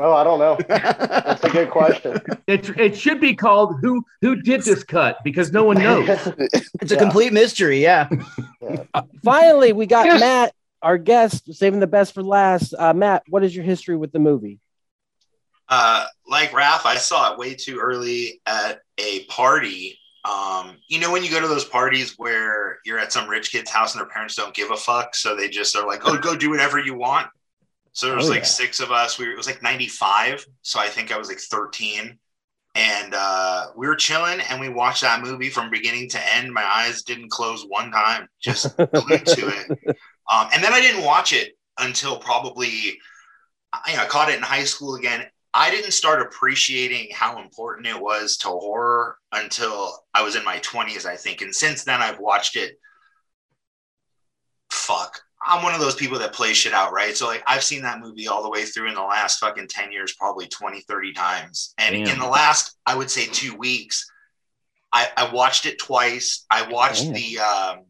Oh, 0.00 0.12
I 0.14 0.22
don't 0.24 0.38
know. 0.38 0.56
That's 0.68 1.42
a 1.44 1.50
good 1.50 1.70
question. 1.70 2.20
It, 2.48 2.78
it 2.78 2.96
should 2.96 3.20
be 3.20 3.34
called 3.34 3.74
"Who 3.82 4.02
Who 4.22 4.36
Did 4.36 4.62
This 4.62 4.82
Cut" 4.82 5.18
because 5.22 5.52
no 5.52 5.64
one 5.64 5.76
knows. 5.78 6.08
It's 6.08 6.92
a 6.92 6.94
Yeah. 6.94 6.98
complete 6.98 7.30
mystery, 7.34 7.82
yeah. 7.82 8.08
Uh, 8.94 9.02
finally, 9.22 9.74
we 9.74 9.84
got 9.84 10.06
Matt, 10.18 10.54
our 10.82 10.98
guest, 10.98 11.52
saving 11.54 11.80
the 11.80 11.86
best 11.86 12.14
for 12.14 12.22
last. 12.22 12.74
Uh, 12.78 12.92
Matt, 12.94 13.22
what 13.28 13.44
is 13.44 13.54
your 13.54 13.64
history 13.64 13.96
with 13.96 14.12
the 14.12 14.18
movie? 14.18 14.60
Uh, 15.68 16.06
like 16.26 16.50
Raph, 16.52 16.86
I 16.86 16.96
saw 16.96 17.32
it 17.32 17.38
way 17.38 17.54
too 17.54 17.78
early 17.78 18.40
at 18.46 18.80
a 18.96 19.24
party. 19.24 19.98
Um, 20.24 20.76
you 20.88 20.98
know 20.98 21.12
when 21.12 21.22
you 21.24 21.30
go 21.30 21.40
to 21.40 21.48
those 21.48 21.64
parties 21.64 22.14
where 22.18 22.78
you're 22.84 22.98
at 22.98 23.12
some 23.12 23.28
rich 23.28 23.50
kid's 23.52 23.70
house 23.70 23.94
and 23.94 24.00
their 24.00 24.08
parents 24.08 24.34
don't 24.34 24.54
give 24.54 24.70
a 24.70 24.76
fuck, 24.76 25.14
so 25.14 25.36
they 25.36 25.48
just 25.48 25.76
are 25.76 25.86
like, 25.86 26.02
"Oh, 26.04 26.16
go 26.18 26.36
do 26.36 26.50
whatever 26.50 26.78
you 26.78 26.94
want." 26.94 27.28
So 27.92 28.06
there 28.06 28.16
was 28.16 28.26
Oh, 28.26 28.30
like 28.30 28.40
yeah. 28.40 28.44
six 28.44 28.80
of 28.80 28.90
us. 28.92 29.18
We 29.18 29.26
were, 29.26 29.32
it 29.32 29.36
was 29.36 29.46
like 29.46 29.62
'95, 29.62 30.46
so 30.62 30.80
I 30.80 30.88
think 30.88 31.12
I 31.12 31.18
was 31.18 31.28
like 31.28 31.38
13, 31.38 32.18
and 32.78 33.12
uh, 33.12 33.66
we 33.76 33.88
were 33.88 33.96
chilling 33.96 34.40
and 34.48 34.60
we 34.60 34.68
watched 34.68 35.02
that 35.02 35.20
movie 35.20 35.50
from 35.50 35.68
beginning 35.68 36.08
to 36.10 36.34
end. 36.34 36.52
My 36.52 36.64
eyes 36.64 37.02
didn't 37.02 37.30
close 37.30 37.64
one 37.66 37.90
time, 37.90 38.28
just 38.40 38.76
glued 38.76 39.26
to 39.26 39.48
it. 39.48 39.96
Um, 40.30 40.46
and 40.52 40.62
then 40.62 40.74
I 40.74 40.82
didn't 40.82 41.06
watch 41.06 41.32
it 41.32 41.56
until 41.78 42.18
probably 42.18 42.98
I, 43.72 43.96
I 44.00 44.06
caught 44.08 44.28
it 44.28 44.36
in 44.36 44.42
high 44.42 44.64
school 44.64 44.96
again. 44.96 45.24
I 45.54 45.70
didn't 45.70 45.92
start 45.92 46.20
appreciating 46.20 47.08
how 47.14 47.40
important 47.40 47.86
it 47.86 47.98
was 47.98 48.36
to 48.42 48.48
horror 48.48 49.16
until 49.32 50.04
I 50.12 50.22
was 50.22 50.36
in 50.36 50.44
my 50.44 50.58
20s, 50.58 51.06
I 51.06 51.16
think. 51.16 51.40
And 51.40 51.54
since 51.54 51.82
then, 51.82 52.02
I've 52.02 52.18
watched 52.18 52.56
it. 52.56 52.78
Fuck. 54.70 55.22
I'm 55.46 55.62
one 55.62 55.74
of 55.74 55.80
those 55.80 55.94
people 55.94 56.18
that 56.18 56.32
play 56.32 56.52
shit 56.52 56.72
out, 56.72 56.92
right? 56.92 57.16
So, 57.16 57.26
like, 57.26 57.44
I've 57.46 57.62
seen 57.62 57.82
that 57.82 58.00
movie 58.00 58.26
all 58.28 58.42
the 58.42 58.50
way 58.50 58.64
through 58.64 58.88
in 58.88 58.94
the 58.94 59.02
last 59.02 59.38
fucking 59.38 59.68
10 59.68 59.92
years, 59.92 60.14
probably 60.14 60.46
20, 60.48 60.80
30 60.80 61.12
times. 61.12 61.74
And 61.78 61.94
Damn. 61.94 62.14
in 62.14 62.18
the 62.18 62.26
last, 62.26 62.76
I 62.86 62.96
would 62.96 63.10
say, 63.10 63.26
two 63.26 63.54
weeks, 63.56 64.10
I, 64.92 65.08
I 65.16 65.32
watched 65.32 65.66
it 65.66 65.78
twice. 65.78 66.44
I 66.50 66.68
watched 66.70 67.04
Damn. 67.04 67.12
the. 67.12 67.38
Um, 67.38 67.84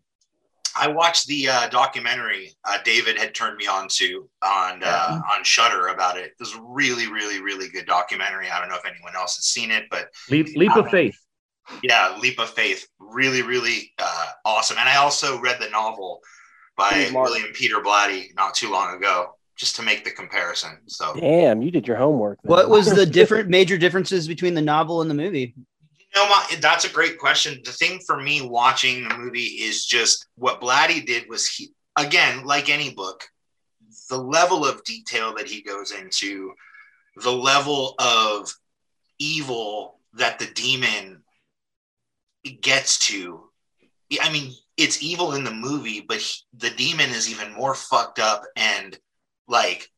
I 0.81 0.87
watched 0.87 1.27
the 1.27 1.49
uh, 1.49 1.69
documentary 1.71 2.53
uh, 2.65 2.79
David 2.85 3.19
had 3.19 3.35
turned 3.35 3.57
me 3.57 3.67
on 3.67 3.89
to 3.93 4.29
on 4.45 4.83
uh, 4.85 5.21
on 5.35 5.43
Shutter 5.43 5.89
about 5.89 6.17
it. 6.17 6.27
It 6.27 6.35
was 6.39 6.55
a 6.55 6.63
really, 6.63 7.11
really, 7.11 7.41
really 7.41 7.69
good 7.69 7.87
documentary. 7.87 8.49
I 8.49 8.61
don't 8.61 8.69
know 8.69 8.77
if 8.77 8.87
anyone 8.87 9.17
else 9.17 9.37
has 9.37 9.47
seen 9.47 9.73
it, 9.73 9.87
but 9.91 10.09
Leap, 10.31 10.57
leap 10.57 10.77
of 10.77 10.89
faith. 10.91 11.19
yeah, 11.83 12.17
Leap 12.21 12.39
of 12.39 12.51
Faith, 12.51 12.87
really, 13.01 13.43
really 13.43 13.93
uh, 13.99 14.27
awesome. 14.45 14.77
And 14.79 14.89
I 14.89 14.97
also 14.97 15.41
read 15.41 15.59
the 15.61 15.71
novel 15.71 16.21
by 16.79 16.91
Steve 16.91 17.13
Martin. 17.13 17.35
William 17.35 17.53
Peter 17.53 17.81
Blatty 17.81 18.35
not 18.37 18.55
too 18.55 18.71
long 18.71 18.97
ago, 18.97 19.35
just 19.57 19.77
to 19.77 19.83
make 19.83 20.05
the 20.05 20.11
comparison. 20.11 20.79
So 20.87 21.15
Damn, 21.21 21.61
you 21.61 21.71
did 21.71 21.87
your 21.87 21.99
homework. 21.99 22.39
then. 22.43 22.51
What 22.51 22.71
was 22.71 22.95
the 22.95 23.05
different 23.21 23.51
major 23.51 23.77
differences 23.77 24.27
between 24.27 24.55
the 24.55 24.63
novel 24.63 25.03
and 25.03 25.11
the 25.11 25.15
movie? 25.15 25.55
You 25.57 26.23
know, 26.23 26.29
my, 26.29 26.57
that's 26.61 26.87
a 26.87 26.91
great 26.91 27.19
question. 27.19 27.61
The 27.65 27.73
thing 27.73 28.01
for 28.07 28.19
me 28.19 28.41
watching 28.41 29.07
the 29.07 29.19
movie 29.19 29.41
is 29.41 29.85
just 29.85 30.27
what 30.37 30.61
Blatty 30.61 31.05
did 31.05 31.29
was 31.29 31.47
he, 31.47 31.71
again, 31.99 32.45
like 32.47 32.71
any 32.71 32.95
book, 32.95 33.25
the 34.09 34.17
level 34.17 34.65
of 34.65 34.83
detail 34.85 35.35
that 35.35 35.49
he 35.49 35.63
goes 35.63 35.91
into, 35.91 36.53
the 37.17 37.33
level 37.33 37.95
of 37.99 38.51
evil 39.19 39.99
that 40.15 40.39
the 40.39 40.47
demon 40.47 41.23
gets 42.63 42.99
to. 43.09 43.51
I 44.23 44.33
mean, 44.33 44.53
it's 44.79 45.03
evil 45.03 45.35
in 45.35 45.45
the 45.45 45.53
movie, 45.53 46.01
but 46.01 46.19
he- 46.19 46.43
the 46.55 46.71
demon 46.71 47.11
is 47.11 47.29
even 47.29 47.53
more 47.53 47.75
fucked 47.75 48.21
up 48.21 48.45
and 48.57 48.99
like 49.49 49.91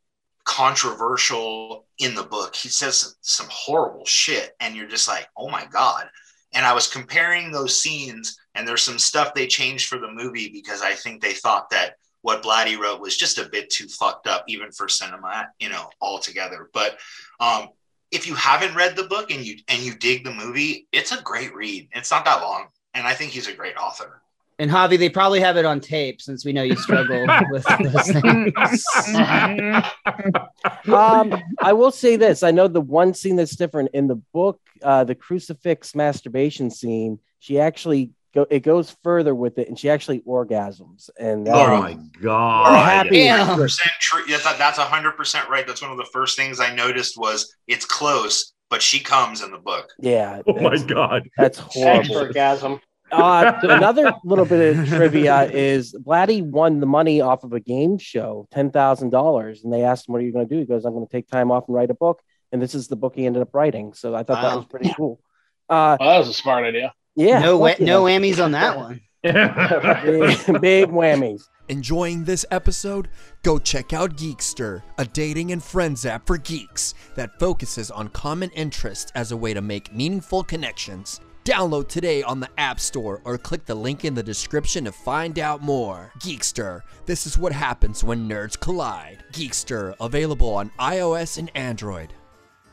controversial 0.44 1.86
in 1.98 2.14
the 2.14 2.24
book. 2.24 2.56
He 2.56 2.68
says 2.68 3.16
some 3.20 3.46
horrible 3.50 4.06
shit, 4.06 4.56
and 4.58 4.74
you're 4.74 4.88
just 4.88 5.06
like, 5.06 5.28
oh 5.36 5.48
my 5.48 5.66
God. 5.66 6.08
And 6.52 6.66
I 6.66 6.72
was 6.72 6.88
comparing 6.88 7.52
those 7.52 7.80
scenes, 7.80 8.36
and 8.54 8.66
there's 8.66 8.82
some 8.82 8.98
stuff 8.98 9.34
they 9.34 9.46
changed 9.46 9.86
for 9.86 9.98
the 9.98 10.10
movie 10.10 10.48
because 10.50 10.82
I 10.82 10.94
think 10.94 11.20
they 11.20 11.34
thought 11.34 11.70
that 11.70 11.94
what 12.22 12.42
Blatty 12.42 12.78
wrote 12.78 13.00
was 13.00 13.16
just 13.16 13.38
a 13.38 13.48
bit 13.48 13.70
too 13.70 13.86
fucked 13.86 14.26
up, 14.26 14.44
even 14.48 14.72
for 14.72 14.88
cinema, 14.88 15.48
you 15.58 15.68
know, 15.68 15.90
altogether. 16.00 16.70
But 16.72 16.98
um, 17.38 17.68
if 18.10 18.26
you 18.26 18.34
haven't 18.34 18.74
read 18.74 18.96
the 18.96 19.04
book 19.04 19.30
and 19.30 19.44
you 19.44 19.58
and 19.68 19.80
you 19.82 19.94
dig 19.94 20.24
the 20.24 20.32
movie, 20.32 20.88
it's 20.90 21.12
a 21.12 21.22
great 21.22 21.54
read. 21.54 21.88
It's 21.92 22.10
not 22.10 22.24
that 22.24 22.42
long, 22.42 22.68
and 22.94 23.06
I 23.06 23.14
think 23.14 23.30
he's 23.30 23.46
a 23.46 23.54
great 23.54 23.76
author. 23.76 24.22
And 24.60 24.70
Javi, 24.70 24.98
they 24.98 25.08
probably 25.08 25.40
have 25.40 25.56
it 25.56 25.64
on 25.64 25.80
tape 25.80 26.20
since 26.20 26.44
we 26.44 26.52
know 26.52 26.62
you 26.62 26.76
struggle 26.76 27.26
with 27.50 27.64
those 27.64 28.10
things. 28.10 28.84
um, 30.92 31.34
I 31.62 31.72
will 31.72 31.90
say 31.90 32.16
this. 32.16 32.42
I 32.42 32.50
know 32.50 32.68
the 32.68 32.82
one 32.82 33.14
scene 33.14 33.36
that's 33.36 33.56
different 33.56 33.88
in 33.94 34.06
the 34.06 34.16
book, 34.16 34.60
uh, 34.82 35.04
the 35.04 35.14
crucifix 35.14 35.94
masturbation 35.94 36.70
scene. 36.70 37.20
She 37.38 37.58
actually 37.58 38.10
go. 38.34 38.46
It 38.50 38.60
goes 38.60 38.94
further 39.02 39.34
with 39.34 39.58
it, 39.58 39.68
and 39.68 39.78
she 39.78 39.88
actually 39.88 40.20
orgasms. 40.20 41.08
And 41.18 41.46
that- 41.46 41.54
Oh 41.54 41.80
my 41.80 41.96
god! 42.20 42.84
happy. 42.84 43.10
Damn. 43.22 43.56
percent 43.56 43.92
true. 43.98 44.24
Yeah, 44.28 44.40
that's 44.58 44.76
hundred 44.78 45.12
percent 45.12 45.48
right. 45.48 45.66
That's 45.66 45.80
one 45.80 45.90
of 45.90 45.96
the 45.96 46.08
first 46.12 46.36
things 46.36 46.60
I 46.60 46.74
noticed 46.74 47.16
was 47.16 47.50
it's 47.66 47.86
close, 47.86 48.52
but 48.68 48.82
she 48.82 49.00
comes 49.00 49.40
in 49.40 49.52
the 49.52 49.58
book. 49.58 49.88
Yeah, 49.98 50.42
Oh 50.46 50.60
my 50.60 50.76
god! 50.76 51.30
that's 51.38 51.58
horrible. 51.58 52.14
Exorgasm. 52.16 52.80
Uh, 53.12 53.52
another 53.62 54.12
little 54.24 54.44
bit 54.44 54.76
of 54.78 54.88
trivia 54.88 55.44
is 55.50 55.94
Blatty 55.94 56.42
won 56.42 56.80
the 56.80 56.86
money 56.86 57.20
off 57.20 57.44
of 57.44 57.52
a 57.52 57.60
game 57.60 57.98
show, 57.98 58.46
ten 58.50 58.70
thousand 58.70 59.10
dollars, 59.10 59.64
and 59.64 59.72
they 59.72 59.82
asked 59.82 60.08
him, 60.08 60.12
"What 60.12 60.22
are 60.22 60.24
you 60.24 60.32
going 60.32 60.48
to 60.48 60.54
do?" 60.54 60.60
He 60.60 60.66
goes, 60.66 60.84
"I'm 60.84 60.92
going 60.94 61.06
to 61.06 61.10
take 61.12 61.28
time 61.28 61.50
off 61.50 61.64
and 61.68 61.74
write 61.74 61.90
a 61.90 61.94
book." 61.94 62.20
And 62.52 62.60
this 62.60 62.74
is 62.74 62.88
the 62.88 62.96
book 62.96 63.14
he 63.16 63.26
ended 63.26 63.42
up 63.42 63.54
writing. 63.54 63.92
So 63.94 64.14
I 64.14 64.22
thought 64.22 64.42
that 64.42 64.56
was 64.56 64.66
pretty 64.66 64.92
cool. 64.96 65.20
Uh, 65.68 65.96
Well, 66.00 66.08
that 66.10 66.18
was 66.18 66.28
a 66.28 66.34
smart 66.34 66.64
idea. 66.64 66.92
yeah, 67.14 67.38
no, 67.40 67.58
wa- 67.58 67.74
no 67.78 68.02
whammies 68.04 68.42
on 68.42 68.52
that 68.52 68.76
one. 68.76 69.00
big, 69.22 70.60
big 70.60 70.88
whammies. 70.88 71.42
Enjoying 71.68 72.24
this 72.24 72.44
episode? 72.50 73.08
Go 73.44 73.58
check 73.58 73.92
out 73.92 74.16
Geekster, 74.16 74.82
a 74.98 75.04
dating 75.04 75.52
and 75.52 75.62
friends 75.62 76.04
app 76.04 76.26
for 76.26 76.38
geeks 76.38 76.94
that 77.14 77.38
focuses 77.38 77.90
on 77.92 78.08
common 78.08 78.50
interests 78.50 79.12
as 79.14 79.30
a 79.30 79.36
way 79.36 79.54
to 79.54 79.60
make 79.60 79.94
meaningful 79.94 80.42
connections. 80.42 81.20
Download 81.44 81.88
today 81.88 82.22
on 82.22 82.40
the 82.40 82.50
App 82.58 82.78
Store 82.78 83.22
or 83.24 83.38
click 83.38 83.64
the 83.64 83.74
link 83.74 84.04
in 84.04 84.14
the 84.14 84.22
description 84.22 84.84
to 84.84 84.92
find 84.92 85.38
out 85.38 85.62
more. 85.62 86.12
Geekster, 86.18 86.82
this 87.06 87.26
is 87.26 87.38
what 87.38 87.52
happens 87.52 88.04
when 88.04 88.28
nerds 88.28 88.60
collide. 88.60 89.24
Geekster, 89.32 89.94
available 90.00 90.54
on 90.54 90.70
iOS 90.78 91.38
and 91.38 91.50
Android. 91.54 92.12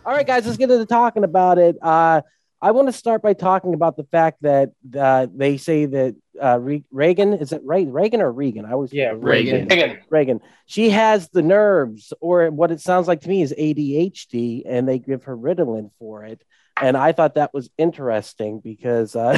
All 0.05 0.13
right, 0.13 0.27
guys, 0.27 0.45
let's 0.45 0.57
get 0.57 0.69
into 0.69 0.85
talking 0.85 1.23
about 1.23 1.57
it. 1.57 1.77
Uh, 1.81 2.21
I 2.61 2.71
want 2.71 2.89
to 2.89 2.91
start 2.91 3.21
by 3.21 3.33
talking 3.33 3.73
about 3.73 3.95
the 3.95 4.03
fact 4.03 4.41
that 4.41 4.71
uh, 4.97 5.27
they 5.33 5.55
say 5.55 5.85
that 5.85 6.15
uh, 6.41 6.59
Re- 6.59 6.83
Reagan. 6.91 7.33
Is 7.33 7.53
it 7.53 7.61
right? 7.63 7.87
Reagan 7.87 8.19
or 8.19 8.31
Regan? 8.31 8.65
I 8.65 8.75
was 8.75 8.91
Yeah, 8.91 9.13
Reagan. 9.15 9.67
Reagan. 9.69 9.99
Reagan. 10.09 10.41
She 10.65 10.89
has 10.89 11.29
the 11.29 11.41
nerves, 11.41 12.11
or 12.19 12.49
what 12.51 12.71
it 12.71 12.81
sounds 12.81 13.07
like 13.07 13.21
to 13.21 13.29
me 13.29 13.43
is 13.43 13.53
ADHD, 13.57 14.63
and 14.65 14.87
they 14.87 14.99
give 14.99 15.23
her 15.23 15.37
Ritalin 15.37 15.91
for 15.99 16.25
it. 16.25 16.41
And 16.81 16.95
I 16.95 17.11
thought 17.11 17.35
that 17.35 17.53
was 17.53 17.69
interesting 17.77 18.59
because 18.59 19.15
uh, 19.15 19.37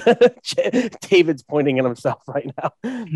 David's 1.01 1.43
pointing 1.43 1.79
at 1.79 1.85
himself 1.85 2.21
right 2.27 2.51
now. 2.57 2.71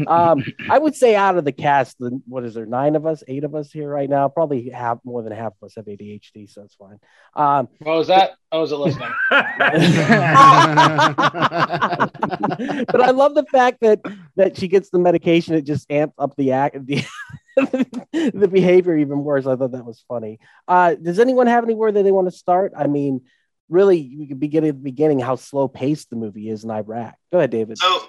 Um, 0.08 0.44
I 0.70 0.78
would 0.78 0.96
say 0.96 1.16
out 1.16 1.38
of 1.38 1.46
the 1.46 1.52
cast, 1.52 1.98
the, 2.00 2.22
what 2.26 2.44
is 2.44 2.54
there, 2.54 2.66
nine 2.66 2.96
of 2.96 3.06
us, 3.06 3.24
eight 3.28 3.44
of 3.44 3.56
us 3.56 3.72
here 3.72 3.90
right 3.90 4.10
now? 4.10 4.30
Probably 4.30 4.70
half, 4.70 5.00
more 5.04 5.22
than 5.22 5.34
half 5.34 5.54
of 5.62 5.66
us 5.66 5.76
have 5.76 5.86
ADHD, 5.86 6.50
so 6.50 6.64
it's 6.64 6.76
fine. 6.76 7.00
Um, 7.36 7.68
What 7.80 7.98
was 7.98 8.08
that? 8.08 8.32
I 8.52 8.58
wasn't 8.58 8.82
listening. 8.82 9.12
but 9.30 9.46
I 13.02 13.12
love 13.12 13.36
the 13.36 13.46
fact 13.52 13.80
that 13.82 14.02
that 14.36 14.58
she 14.58 14.68
gets 14.68 14.90
the 14.90 15.00
medication. 15.00 15.56
It 15.56 15.66
just 15.66 15.90
amps 15.92 16.16
up 16.18 16.36
the 16.36 16.52
act, 16.52 16.86
the, 16.86 17.04
the 17.56 18.50
behavior 18.52 18.98
even 18.98 19.24
worse. 19.24 19.46
I 19.46 19.56
thought 19.56 19.72
that 19.72 19.86
was 19.86 20.04
funny. 20.08 20.40
Uh, 20.68 20.96
does 20.96 21.20
anyone 21.20 21.48
have 21.48 21.64
anywhere 21.64 21.92
that 21.92 22.04
they 22.04 22.12
want 22.12 22.28
to 22.28 22.38
start? 22.38 22.74
I 22.78 22.88
mean, 22.88 23.22
really, 23.70 24.16
we 24.18 24.28
could 24.28 24.40
begin 24.40 24.64
at 24.66 24.76
the 24.76 24.82
beginning 24.84 25.20
how 25.20 25.36
slow 25.36 25.68
paced 25.68 26.10
the 26.10 26.16
movie 26.16 26.50
is 26.50 26.64
in 26.64 26.72
Iraq. 26.72 27.16
Go 27.32 27.40
ahead, 27.40 27.52
David. 27.52 27.78
So 27.78 28.02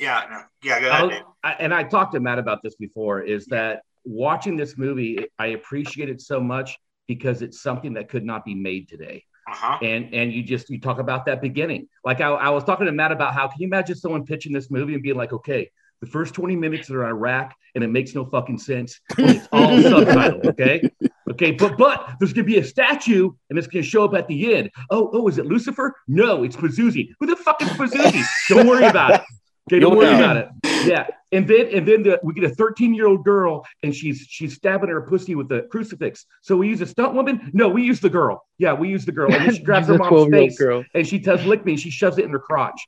yeah, 0.00 0.24
no, 0.30 0.40
yeah, 0.62 0.80
go 0.80 0.88
ahead. 0.88 1.10
Dave. 1.10 1.22
I- 1.44 1.52
and 1.58 1.74
I 1.74 1.82
talked 1.84 2.14
to 2.14 2.20
Matt 2.20 2.38
about 2.38 2.62
this 2.62 2.76
before, 2.76 3.20
is 3.20 3.46
that 3.46 3.82
watching 4.04 4.56
this 4.56 4.76
movie, 4.78 5.26
I 5.38 5.46
appreciate 5.48 6.08
it 6.08 6.20
so 6.20 6.40
much 6.40 6.76
because 7.06 7.42
it's 7.42 7.60
something 7.60 7.94
that 7.94 8.08
could 8.08 8.24
not 8.24 8.44
be 8.44 8.54
made 8.54 8.88
today. 8.88 9.24
Uh-huh. 9.50 9.78
And 9.82 10.14
and 10.14 10.32
you 10.32 10.42
just 10.42 10.70
you 10.70 10.80
talk 10.80 10.98
about 11.00 11.26
that 11.26 11.42
beginning. 11.42 11.88
Like 12.04 12.20
I, 12.20 12.28
I 12.28 12.50
was 12.50 12.62
talking 12.64 12.86
to 12.86 12.92
Matt 12.92 13.10
about 13.12 13.34
how 13.34 13.48
can 13.48 13.60
you 13.60 13.66
imagine 13.66 13.96
someone 13.96 14.24
pitching 14.24 14.52
this 14.52 14.70
movie 14.70 14.94
and 14.94 15.02
being 15.02 15.16
like, 15.16 15.32
okay, 15.32 15.70
the 16.00 16.06
first 16.06 16.32
20 16.34 16.56
minutes 16.56 16.90
are 16.90 17.02
in 17.02 17.08
Iraq 17.08 17.54
and 17.74 17.82
it 17.82 17.88
makes 17.88 18.14
no 18.14 18.24
fucking 18.24 18.58
sense. 18.58 19.00
and 19.18 19.30
It's 19.30 19.48
all 19.52 19.68
subtitled, 19.78 20.46
okay? 20.46 20.88
Okay, 21.32 21.52
but 21.52 21.76
but 21.78 22.14
there's 22.18 22.32
gonna 22.32 22.44
be 22.44 22.58
a 22.58 22.64
statue 22.64 23.30
and 23.48 23.58
it's 23.58 23.66
gonna 23.66 23.82
show 23.82 24.04
up 24.04 24.14
at 24.14 24.28
the 24.28 24.54
end. 24.54 24.70
Oh, 24.90 25.10
oh, 25.12 25.28
is 25.28 25.38
it 25.38 25.46
Lucifer? 25.46 25.94
No, 26.06 26.42
it's 26.44 26.56
Pazuzu. 26.56 27.08
Who 27.20 27.26
the 27.26 27.36
fuck 27.36 27.60
is 27.62 27.68
Pazuzu? 27.70 28.22
Don't 28.48 28.66
worry 28.66 28.84
about 28.84 29.14
it. 29.14 29.20
Okay, 29.70 29.78
don't 29.78 29.92
You'll 29.92 29.96
worry 29.98 30.10
know. 30.10 30.24
about 30.24 30.36
it. 30.36 30.48
Yeah, 30.86 31.06
and 31.30 31.46
then 31.46 31.68
and 31.72 31.86
then 31.86 32.02
the, 32.02 32.20
we 32.24 32.34
get 32.34 32.44
a 32.44 32.54
13 32.54 32.92
year 32.94 33.06
old 33.06 33.24
girl 33.24 33.64
and 33.82 33.94
she's 33.94 34.26
she's 34.28 34.54
stabbing 34.54 34.90
her 34.90 35.00
pussy 35.02 35.34
with 35.34 35.48
the 35.48 35.62
crucifix. 35.70 36.26
So 36.42 36.56
we 36.56 36.68
use 36.68 36.80
a 36.80 36.86
stunt 36.86 37.14
woman? 37.14 37.50
No, 37.54 37.68
we 37.68 37.82
use 37.82 38.00
the 38.00 38.10
girl. 38.10 38.44
Yeah, 38.58 38.72
we 38.74 38.88
use 38.88 39.04
the 39.04 39.12
girl. 39.12 39.32
And 39.32 39.44
then 39.46 39.54
she 39.54 39.62
grabs 39.68 39.86
her 39.88 39.96
mom's 39.96 40.30
face 40.30 40.58
girl. 40.58 40.84
and 40.94 41.06
she 41.06 41.18
does 41.18 41.44
lick 41.46 41.64
me 41.64 41.72
and 41.72 41.80
she 41.80 41.90
shoves 41.90 42.18
it 42.18 42.24
in 42.24 42.30
her 42.32 42.40
crotch. 42.40 42.80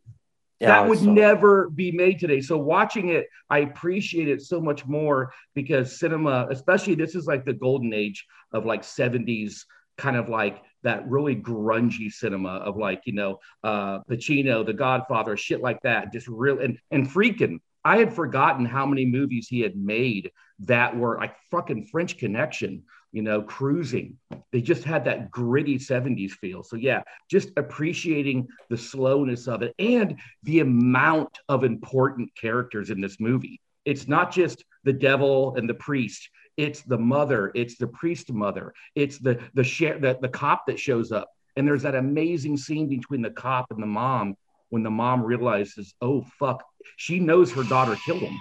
Yeah, 0.60 0.68
that 0.68 0.88
would 0.88 1.02
it. 1.02 1.06
never 1.06 1.68
be 1.70 1.90
made 1.90 2.20
today. 2.20 2.40
So 2.40 2.56
watching 2.56 3.08
it, 3.08 3.26
I 3.50 3.60
appreciate 3.60 4.28
it 4.28 4.42
so 4.42 4.60
much 4.60 4.86
more 4.86 5.32
because 5.54 5.98
cinema, 5.98 6.46
especially 6.50 6.94
this 6.94 7.14
is 7.14 7.26
like 7.26 7.44
the 7.44 7.52
golden 7.52 7.92
age 7.92 8.24
of 8.52 8.64
like 8.64 8.82
70s 8.82 9.64
kind 9.98 10.16
of 10.16 10.28
like 10.28 10.62
that 10.82 11.08
really 11.08 11.36
grungy 11.36 12.10
cinema 12.10 12.56
of 12.56 12.76
like, 12.76 13.02
you 13.04 13.12
know, 13.12 13.38
uh 13.62 14.00
Pacino, 14.10 14.64
The 14.64 14.72
Godfather, 14.72 15.36
shit 15.36 15.60
like 15.60 15.80
that. 15.82 16.12
Just 16.12 16.28
real 16.28 16.60
and 16.60 16.78
and 16.90 17.08
freaking. 17.08 17.58
I 17.84 17.98
had 17.98 18.14
forgotten 18.14 18.64
how 18.64 18.86
many 18.86 19.04
movies 19.04 19.46
he 19.48 19.60
had 19.60 19.76
made 19.76 20.30
that 20.60 20.96
were 20.96 21.18
like 21.18 21.36
fucking 21.50 21.86
French 21.86 22.16
Connection, 22.16 22.84
you 23.14 23.22
know, 23.22 23.40
cruising. 23.40 24.18
They 24.50 24.61
just 24.61 24.83
had 24.83 25.05
that 25.05 25.31
gritty 25.31 25.79
70s 25.79 26.33
feel. 26.33 26.64
So 26.64 26.74
yeah, 26.74 27.03
just 27.31 27.50
appreciating 27.57 28.48
the 28.70 28.77
slowness 28.77 29.46
of 29.46 29.62
it 29.62 29.72
and 29.79 30.18
the 30.42 30.59
amount 30.59 31.38
of 31.48 31.62
important 31.62 32.35
characters 32.35 32.90
in 32.90 33.00
this 33.00 33.20
movie. 33.20 33.61
It's 33.85 34.09
not 34.09 34.33
just 34.33 34.64
the 34.83 34.92
devil 34.92 35.55
and 35.55 35.70
the 35.70 35.74
priest. 35.74 36.29
It's 36.57 36.83
the 36.83 36.98
mother. 36.98 37.53
It's 37.55 37.79
the 37.79 37.87
priest 37.87 38.33
mother. 38.33 38.74
It's 38.96 39.18
the 39.18 39.40
the 39.55 39.62
share 39.62 39.96
the, 40.00 40.18
the 40.20 40.29
cop 40.29 40.66
that 40.66 40.81
shows 40.81 41.12
up. 41.12 41.31
And 41.57 41.68
there's 41.68 41.83
that 41.83 41.94
amazing 41.94 42.57
scene 42.57 42.88
between 42.88 43.22
the 43.22 43.31
cop 43.31 43.70
and 43.70 43.81
the 43.81 43.87
mom 43.87 44.35
when 44.70 44.83
the 44.83 44.90
mom 44.90 45.22
realizes, 45.22 45.94
oh 46.00 46.27
fuck, 46.40 46.64
she 46.96 47.20
knows 47.20 47.53
her 47.53 47.62
daughter 47.62 47.96
killed 48.05 48.22
him. 48.22 48.37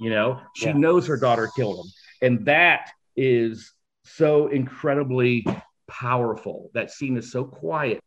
You 0.00 0.10
know, 0.10 0.38
she 0.54 0.66
Yeah. 0.66 0.72
knows 0.74 1.06
her 1.06 1.16
daughter 1.16 1.48
killed 1.56 1.78
him. 1.78 1.90
And 2.20 2.44
that 2.44 2.90
is 3.16 3.72
so 4.04 4.48
incredibly 4.48 5.46
powerful. 5.88 6.70
That 6.74 6.90
scene 6.90 7.16
is 7.16 7.30
so 7.30 7.44
quiet, 7.44 8.00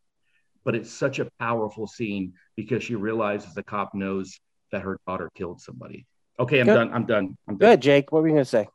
but 0.63 0.75
it's 0.75 0.91
such 0.91 1.19
a 1.19 1.27
powerful 1.39 1.87
scene 1.87 2.33
because 2.55 2.83
she 2.83 2.95
realizes 2.95 3.53
the 3.53 3.63
cop 3.63 3.93
knows 3.93 4.39
that 4.71 4.81
her 4.81 4.97
daughter 5.07 5.29
killed 5.35 5.61
somebody. 5.61 6.05
Okay, 6.39 6.59
I'm 6.59 6.67
Good. 6.67 6.73
done. 6.73 6.93
I'm 6.93 7.05
done. 7.05 7.37
I'm 7.47 7.57
done. 7.57 7.65
ahead, 7.67 7.81
Jake. 7.81 8.11
What 8.11 8.21
were 8.21 8.27
you 8.27 8.33
going 8.33 8.43
to 8.43 8.49
say? 8.49 8.67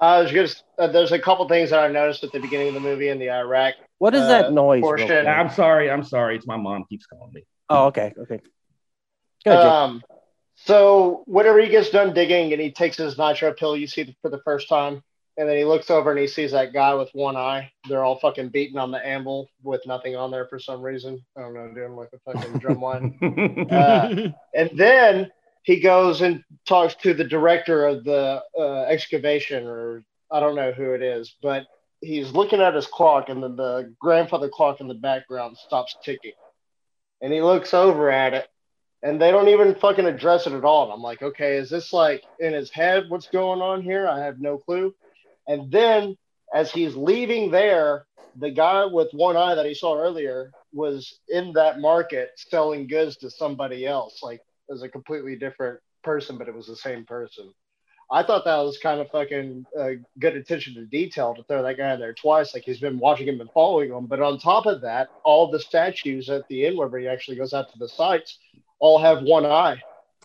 I 0.00 0.20
was 0.20 0.30
just 0.30 0.64
uh, 0.78 0.86
there's 0.86 1.12
a 1.12 1.18
couple 1.18 1.48
things 1.48 1.70
that 1.70 1.80
I 1.80 1.88
noticed 1.88 2.22
at 2.22 2.32
the 2.32 2.38
beginning 2.38 2.68
of 2.68 2.74
the 2.74 2.80
movie 2.80 3.08
in 3.08 3.18
the 3.18 3.30
Iraq. 3.30 3.74
What 3.98 4.14
is 4.14 4.22
uh, 4.22 4.28
that 4.28 4.52
noise? 4.52 4.80
portion. 4.80 5.26
I'm 5.26 5.50
sorry. 5.50 5.90
I'm 5.90 6.04
sorry. 6.04 6.36
It's 6.36 6.46
my 6.46 6.56
mom 6.56 6.84
keeps 6.88 7.06
calling 7.06 7.32
me. 7.32 7.42
Oh, 7.68 7.86
okay, 7.86 8.12
okay. 8.18 8.40
Go 9.44 9.52
ahead, 9.52 9.62
Jake. 9.62 9.72
Um, 9.72 10.02
so 10.56 11.22
whenever 11.26 11.60
he 11.60 11.68
gets 11.68 11.90
done 11.90 12.14
digging 12.14 12.52
and 12.52 12.62
he 12.62 12.72
takes 12.72 12.96
his 12.96 13.18
nitro 13.18 13.52
pill, 13.52 13.76
you 13.76 13.86
see 13.86 14.16
for 14.22 14.30
the 14.30 14.40
first 14.44 14.68
time, 14.68 15.02
and 15.38 15.48
then 15.48 15.56
he 15.56 15.64
looks 15.64 15.88
over 15.88 16.10
and 16.10 16.18
he 16.18 16.26
sees 16.26 16.50
that 16.50 16.72
guy 16.72 16.92
with 16.94 17.10
one 17.12 17.36
eye. 17.36 17.70
They're 17.88 18.02
all 18.02 18.18
fucking 18.18 18.48
beating 18.48 18.76
on 18.76 18.90
the 18.90 19.04
anvil 19.06 19.48
with 19.62 19.86
nothing 19.86 20.16
on 20.16 20.32
there 20.32 20.48
for 20.48 20.58
some 20.58 20.82
reason. 20.82 21.24
I 21.36 21.42
don't 21.42 21.54
know, 21.54 21.72
doing 21.72 21.94
like 21.94 22.10
a 22.12 22.32
fucking 22.32 22.58
drum 22.58 22.80
line. 22.82 23.16
Uh, 23.68 24.30
and 24.54 24.70
then 24.74 25.30
he 25.62 25.78
goes 25.78 26.22
and 26.22 26.42
talks 26.66 26.94
to 26.96 27.14
the 27.14 27.24
director 27.24 27.86
of 27.86 28.02
the 28.02 28.42
uh, 28.58 28.82
excavation, 28.82 29.66
or 29.66 30.02
I 30.30 30.40
don't 30.40 30.56
know 30.56 30.72
who 30.72 30.92
it 30.92 31.02
is, 31.02 31.36
but 31.40 31.66
he's 32.00 32.32
looking 32.32 32.60
at 32.60 32.74
his 32.74 32.86
clock, 32.86 33.28
and 33.28 33.42
then 33.42 33.54
the 33.54 33.94
grandfather 34.00 34.48
clock 34.48 34.80
in 34.80 34.88
the 34.88 34.94
background 34.94 35.56
stops 35.56 35.96
ticking. 36.02 36.32
And 37.20 37.32
he 37.32 37.42
looks 37.42 37.74
over 37.74 38.10
at 38.10 38.34
it, 38.34 38.48
and 39.02 39.20
they 39.20 39.30
don't 39.30 39.48
even 39.48 39.74
fucking 39.76 40.06
address 40.06 40.46
it 40.46 40.52
at 40.52 40.64
all. 40.64 40.84
And 40.84 40.92
I'm 40.92 41.02
like, 41.02 41.22
okay, 41.22 41.56
is 41.56 41.70
this 41.70 41.92
like 41.92 42.24
in 42.40 42.52
his 42.52 42.70
head? 42.70 43.04
What's 43.08 43.28
going 43.28 43.60
on 43.60 43.82
here? 43.82 44.08
I 44.08 44.20
have 44.20 44.40
no 44.40 44.58
clue. 44.58 44.94
And 45.48 45.70
then 45.72 46.16
as 46.54 46.70
he's 46.70 46.94
leaving 46.94 47.50
there, 47.50 48.06
the 48.38 48.50
guy 48.50 48.84
with 48.84 49.08
one 49.12 49.36
eye 49.36 49.54
that 49.54 49.66
he 49.66 49.74
saw 49.74 49.98
earlier 49.98 50.52
was 50.72 51.20
in 51.28 51.52
that 51.54 51.80
market 51.80 52.30
selling 52.36 52.86
goods 52.86 53.16
to 53.16 53.30
somebody 53.30 53.86
else, 53.86 54.22
like 54.22 54.40
as 54.70 54.82
a 54.82 54.88
completely 54.88 55.34
different 55.34 55.80
person, 56.04 56.38
but 56.38 56.48
it 56.48 56.54
was 56.54 56.66
the 56.66 56.76
same 56.76 57.04
person. 57.04 57.52
I 58.10 58.22
thought 58.22 58.44
that 58.46 58.56
was 58.56 58.78
kind 58.78 59.00
of 59.00 59.10
fucking 59.10 59.66
uh, 59.78 59.90
good 60.18 60.34
attention 60.34 60.74
to 60.74 60.86
detail 60.86 61.34
to 61.34 61.42
throw 61.42 61.62
that 61.62 61.76
guy 61.76 61.92
in 61.92 62.00
there 62.00 62.14
twice. 62.14 62.54
Like 62.54 62.62
he's 62.62 62.80
been 62.80 62.98
watching 62.98 63.28
him 63.28 63.40
and 63.40 63.50
following 63.52 63.90
him. 63.90 64.06
But 64.06 64.22
on 64.22 64.38
top 64.38 64.64
of 64.64 64.80
that, 64.80 65.08
all 65.24 65.50
the 65.50 65.60
statues 65.60 66.30
at 66.30 66.48
the 66.48 66.66
end 66.66 66.78
where 66.78 66.98
he 66.98 67.06
actually 67.06 67.36
goes 67.36 67.52
out 67.52 67.70
to 67.72 67.78
the 67.78 67.88
sites 67.88 68.38
all 68.78 68.98
have 68.98 69.22
one 69.22 69.44
eye. 69.44 69.82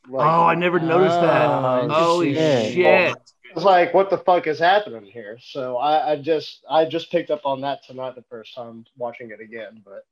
Like, 0.10 0.26
oh, 0.26 0.46
I 0.46 0.56
never 0.56 0.80
noticed 0.80 1.20
that. 1.20 1.50
Oh, 1.50 1.90
Holy 1.90 2.34
shit. 2.34 2.74
shit. 2.74 3.16
It's 3.56 3.66
like 3.66 3.94
what 3.94 4.10
the 4.10 4.18
fuck 4.18 4.48
is 4.48 4.60
happening 4.60 5.06
here? 5.06 5.38
So 5.42 5.78
I, 5.78 6.14
I 6.14 6.16
just 6.18 6.64
I 6.70 6.86
just 6.86 7.12
picked 7.12 7.32
up 7.32 7.42
on 7.46 7.62
that 7.62 7.84
tonight 7.86 8.16
the 8.16 8.24
first 8.30 8.56
time 8.56 8.86
watching 8.98 9.32
it 9.32 9.40
again. 9.40 9.84
But 9.84 10.06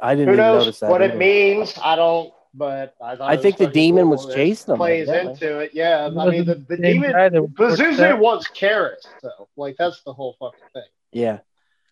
I 0.00 0.14
didn't 0.14 0.28
who 0.28 0.32
even 0.34 0.36
knows 0.36 0.64
notice 0.64 0.80
that. 0.80 0.90
what 0.90 1.02
it 1.02 1.16
means? 1.16 1.78
I 1.82 1.96
don't. 1.96 2.32
But 2.56 2.94
I 3.02 3.16
thought 3.16 3.30
I 3.30 3.36
think 3.36 3.56
the 3.56 3.66
demon 3.66 4.04
cool. 4.04 4.12
was 4.12 4.26
It 4.26 4.34
chasing 4.34 4.72
him. 4.72 4.78
Plays 4.78 5.08
evidently. 5.08 5.48
into 5.48 5.58
it, 5.58 5.70
yeah. 5.74 6.06
I 6.06 6.30
mean, 6.30 6.44
the, 6.44 6.54
the 6.54 6.64
the 6.68 6.76
same 6.76 6.82
demon 6.82 7.10
guy 7.10 7.28
that 7.28 7.42
Pazuzu 7.42 8.18
wants 8.18 8.46
carrots, 8.46 9.08
so 9.20 9.48
Like 9.56 9.74
that's 9.76 10.02
the 10.04 10.12
whole 10.12 10.36
fucking 10.38 10.60
thing. 10.72 10.82
Yeah. 11.12 11.38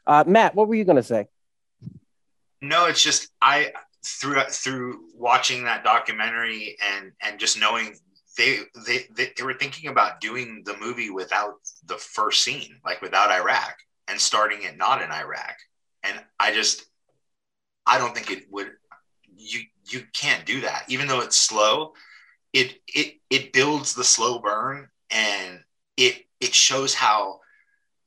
Uh, 0.07 0.23
Matt, 0.27 0.55
what 0.55 0.69
were 0.69 0.77
you 0.77 0.85
going 0.85 0.97
to 0.97 1.03
say? 1.03 1.27
No, 2.61 2.87
it's 2.87 3.03
just 3.03 3.29
I 3.41 3.73
through 4.05 4.41
through 4.51 5.01
watching 5.17 5.65
that 5.65 5.83
documentary 5.83 6.77
and 6.95 7.13
and 7.23 7.41
just 7.41 7.59
knowing 7.59 7.97
they 8.37 8.59
they 8.87 9.01
they, 9.15 9.33
they 9.37 9.43
were 9.45 9.55
thinking 9.55 9.91
about 9.91 10.21
doing 10.21 10.63
the 10.65 10.77
movie 10.79 11.11
without 11.11 11.55
the 11.87 11.97
first 11.99 12.43
scene, 12.43 12.81
like 12.85 13.03
without 13.03 13.31
Iraq, 13.31 13.77
and 14.09 14.21
starting 14.21 14.63
it 14.63 14.77
not 14.77 15.03
in 15.03 15.11
Iraq. 15.11 15.57
And 16.03 16.21
I 16.39 16.53
just 16.53 16.85
I 17.87 17.99
don't 17.99 18.15
think 18.15 18.31
it 18.31 18.45
would 18.51 18.71
you 19.37 19.61
you 19.91 20.03
can't 20.15 20.47
do 20.47 20.61
that. 20.63 20.85
Even 20.89 21.07
though 21.09 21.21
it's 21.21 21.37
slow, 21.39 21.93
it 22.53 22.75
it 22.89 23.15
it 23.31 23.53
builds 23.53 23.95
the 23.95 24.05
slow 24.05 24.39
burn 24.41 24.89
and 25.11 25.61
it 25.97 26.25
it 26.41 26.55
shows 26.55 26.95
how 26.95 27.41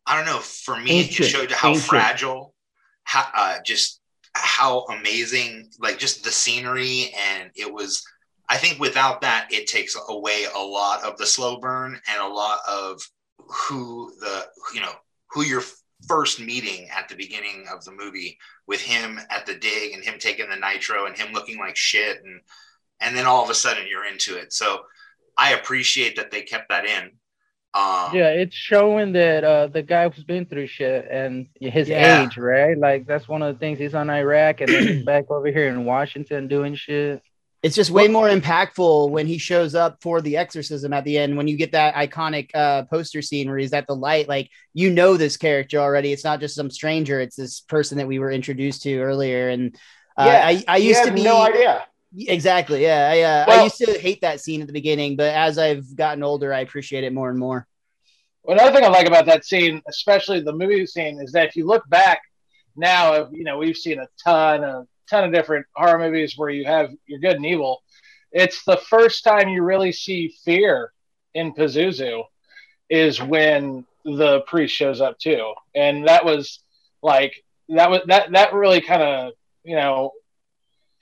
I 0.05 0.15
don't 0.15 0.25
know, 0.25 0.39
for 0.39 0.77
me 0.79 1.01
it 1.05 1.09
Ancient, 1.09 1.15
just 1.15 1.29
showed 1.31 1.51
how 1.51 1.69
ancient. 1.69 1.85
fragile 1.85 2.53
how 3.03 3.27
uh, 3.33 3.57
just 3.65 4.01
how 4.33 4.85
amazing 4.85 5.69
like 5.79 5.97
just 5.97 6.23
the 6.23 6.31
scenery 6.31 7.13
and 7.17 7.51
it 7.55 7.71
was 7.73 8.03
i 8.49 8.57
think 8.57 8.79
without 8.79 9.21
that 9.21 9.47
it 9.51 9.67
takes 9.67 9.97
away 10.09 10.45
a 10.55 10.59
lot 10.59 11.03
of 11.03 11.17
the 11.17 11.25
slow 11.25 11.59
burn 11.59 11.99
and 12.11 12.21
a 12.21 12.27
lot 12.27 12.59
of 12.69 13.01
who 13.37 14.11
the 14.19 14.45
you 14.73 14.81
know 14.81 14.93
who 15.31 15.43
you're 15.43 15.63
first 16.07 16.39
meeting 16.39 16.87
at 16.95 17.07
the 17.09 17.15
beginning 17.15 17.65
of 17.73 17.83
the 17.85 17.91
movie 17.91 18.37
with 18.67 18.81
him 18.81 19.19
at 19.29 19.45
the 19.45 19.55
dig 19.55 19.93
and 19.93 20.03
him 20.03 20.15
taking 20.19 20.49
the 20.49 20.55
nitro 20.55 21.05
and 21.05 21.17
him 21.17 21.33
looking 21.33 21.57
like 21.57 21.75
shit 21.75 22.17
and 22.23 22.41
and 23.01 23.15
then 23.15 23.25
all 23.25 23.43
of 23.43 23.49
a 23.49 23.53
sudden 23.53 23.85
you're 23.89 24.05
into 24.05 24.37
it. 24.37 24.53
So 24.53 24.79
I 25.37 25.53
appreciate 25.53 26.15
that 26.15 26.31
they 26.31 26.41
kept 26.43 26.69
that 26.69 26.85
in. 26.85 27.11
Um, 27.73 28.15
Yeah, 28.15 28.29
it's 28.29 28.55
showing 28.55 29.11
that 29.13 29.43
uh, 29.43 29.67
the 29.67 29.81
guy 29.83 30.07
who's 30.07 30.23
been 30.23 30.45
through 30.45 30.67
shit 30.67 31.07
and 31.11 31.47
his 31.59 31.89
Yeah. 31.89 32.21
age, 32.23 32.37
right? 32.37 32.77
Like 32.77 33.05
that's 33.05 33.27
one 33.27 33.41
of 33.41 33.53
the 33.53 33.59
things. 33.59 33.79
He's 33.79 33.95
on 33.95 34.09
Iraq 34.09 34.61
and 34.61 34.71
then 34.71 34.87
he's 34.87 35.03
back 35.05 35.29
over 35.29 35.47
here 35.47 35.67
in 35.67 35.83
Washington 35.85 36.47
doing 36.47 36.75
shit. 36.75 37.21
It's 37.65 37.75
just 37.75 37.89
way 37.89 38.07
more 38.07 38.29
impactful 38.29 39.09
when 39.09 39.25
he 39.25 39.39
shows 39.39 39.73
up 39.73 39.97
for 39.99 40.21
the 40.21 40.37
exorcism 40.37 40.93
at 40.93 41.03
the 41.03 41.17
end. 41.17 41.35
When 41.35 41.47
you 41.47 41.57
get 41.57 41.71
that 41.71 41.95
iconic 41.95 42.51
uh, 42.53 42.83
poster 42.83 43.23
scene 43.23 43.49
where 43.49 43.57
he's 43.57 43.73
at 43.73 43.87
the 43.87 43.95
light, 43.95 44.29
like 44.29 44.51
you 44.75 44.91
know 44.91 45.17
this 45.17 45.35
character 45.35 45.79
already. 45.79 46.13
It's 46.13 46.23
not 46.23 46.39
just 46.39 46.53
some 46.53 46.69
stranger. 46.69 47.19
It's 47.19 47.35
this 47.35 47.61
person 47.61 47.97
that 47.97 48.07
we 48.07 48.19
were 48.19 48.29
introduced 48.29 48.83
to 48.83 48.99
earlier. 48.99 49.49
And 49.49 49.75
uh, 50.15 50.25
Yeah, 50.27 50.41
I, 50.45 50.63
I 50.67 50.77
used 50.77 51.05
to 51.05 51.11
be 51.11 51.23
no 51.23 51.41
idea. 51.41 51.87
Exactly. 52.15 52.83
Yeah. 52.83 53.09
I, 53.11 53.21
uh, 53.21 53.45
I 53.47 53.63
used 53.63 53.79
to 53.79 53.97
hate 53.99 54.21
that 54.21 54.41
scene 54.41 54.61
at 54.61 54.67
the 54.67 54.73
beginning, 54.73 55.15
but 55.15 55.33
as 55.33 55.57
I've 55.57 55.95
gotten 55.95 56.21
older, 56.21 56.53
I 56.53 56.59
appreciate 56.59 57.03
it 57.03 57.13
more 57.13 57.31
and 57.31 57.39
more. 57.39 57.65
Another 58.47 58.73
thing 58.73 58.85
I 58.85 58.89
like 58.89 59.07
about 59.07 59.25
that 59.25 59.43
scene, 59.43 59.81
especially 59.87 60.39
the 60.39 60.53
movie 60.53 60.85
scene, 60.85 61.19
is 61.19 61.31
that 61.31 61.47
if 61.47 61.55
you 61.55 61.65
look 61.65 61.89
back 61.89 62.21
now, 62.75 63.27
you 63.31 63.43
know 63.43 63.57
we've 63.57 63.75
seen 63.75 63.97
a 63.97 64.07
ton 64.23 64.63
of 64.63 64.85
ton 65.09 65.23
of 65.23 65.33
different 65.33 65.65
horror 65.75 65.99
movies 65.99 66.37
where 66.37 66.49
you 66.49 66.65
have 66.65 66.91
your 67.05 67.19
good 67.19 67.37
and 67.37 67.45
evil. 67.45 67.81
It's 68.31 68.63
the 68.65 68.77
first 68.77 69.23
time 69.23 69.49
you 69.49 69.63
really 69.63 69.91
see 69.91 70.35
fear 70.43 70.91
in 71.33 71.53
Pazuzu 71.53 72.23
is 72.89 73.21
when 73.21 73.85
the 74.03 74.41
priest 74.41 74.75
shows 74.75 75.01
up 75.01 75.17
too, 75.17 75.53
and 75.73 76.07
that 76.07 76.25
was 76.25 76.59
like 77.01 77.33
that 77.69 77.89
was 77.89 78.01
that 78.07 78.31
that 78.31 78.53
really 78.53 78.81
kind 78.81 79.01
of 79.01 79.33
you 79.63 79.75
know 79.75 80.11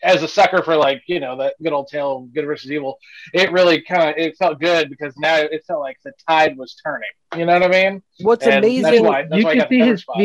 as 0.01 0.21
a 0.21 0.27
sucker 0.27 0.61
for 0.61 0.75
like 0.75 1.01
you 1.07 1.19
know 1.19 1.37
that 1.37 1.55
good 1.61 1.73
old 1.73 1.87
tale 1.87 2.17
of 2.17 2.33
good 2.33 2.45
versus 2.45 2.71
evil 2.71 2.97
it 3.33 3.51
really 3.51 3.81
kind 3.81 4.09
of 4.09 4.15
it 4.17 4.35
felt 4.37 4.59
good 4.59 4.89
because 4.89 5.15
now 5.17 5.35
it 5.37 5.63
felt 5.65 5.79
like 5.79 5.97
the 6.03 6.11
tide 6.27 6.57
was 6.57 6.75
turning 6.85 7.09
you 7.37 7.45
know 7.45 7.53
what 7.53 7.63
i 7.63 7.67
mean 7.89 8.03
What's 8.19 8.45
And 8.45 8.55
amazing, 8.55 8.83
that's 8.83 9.01
why, 9.01 9.23
that's 9.23 9.43
you 9.43 9.49
can 9.49 9.69
see 9.69 9.79
his 9.79 10.01
spot. 10.01 10.17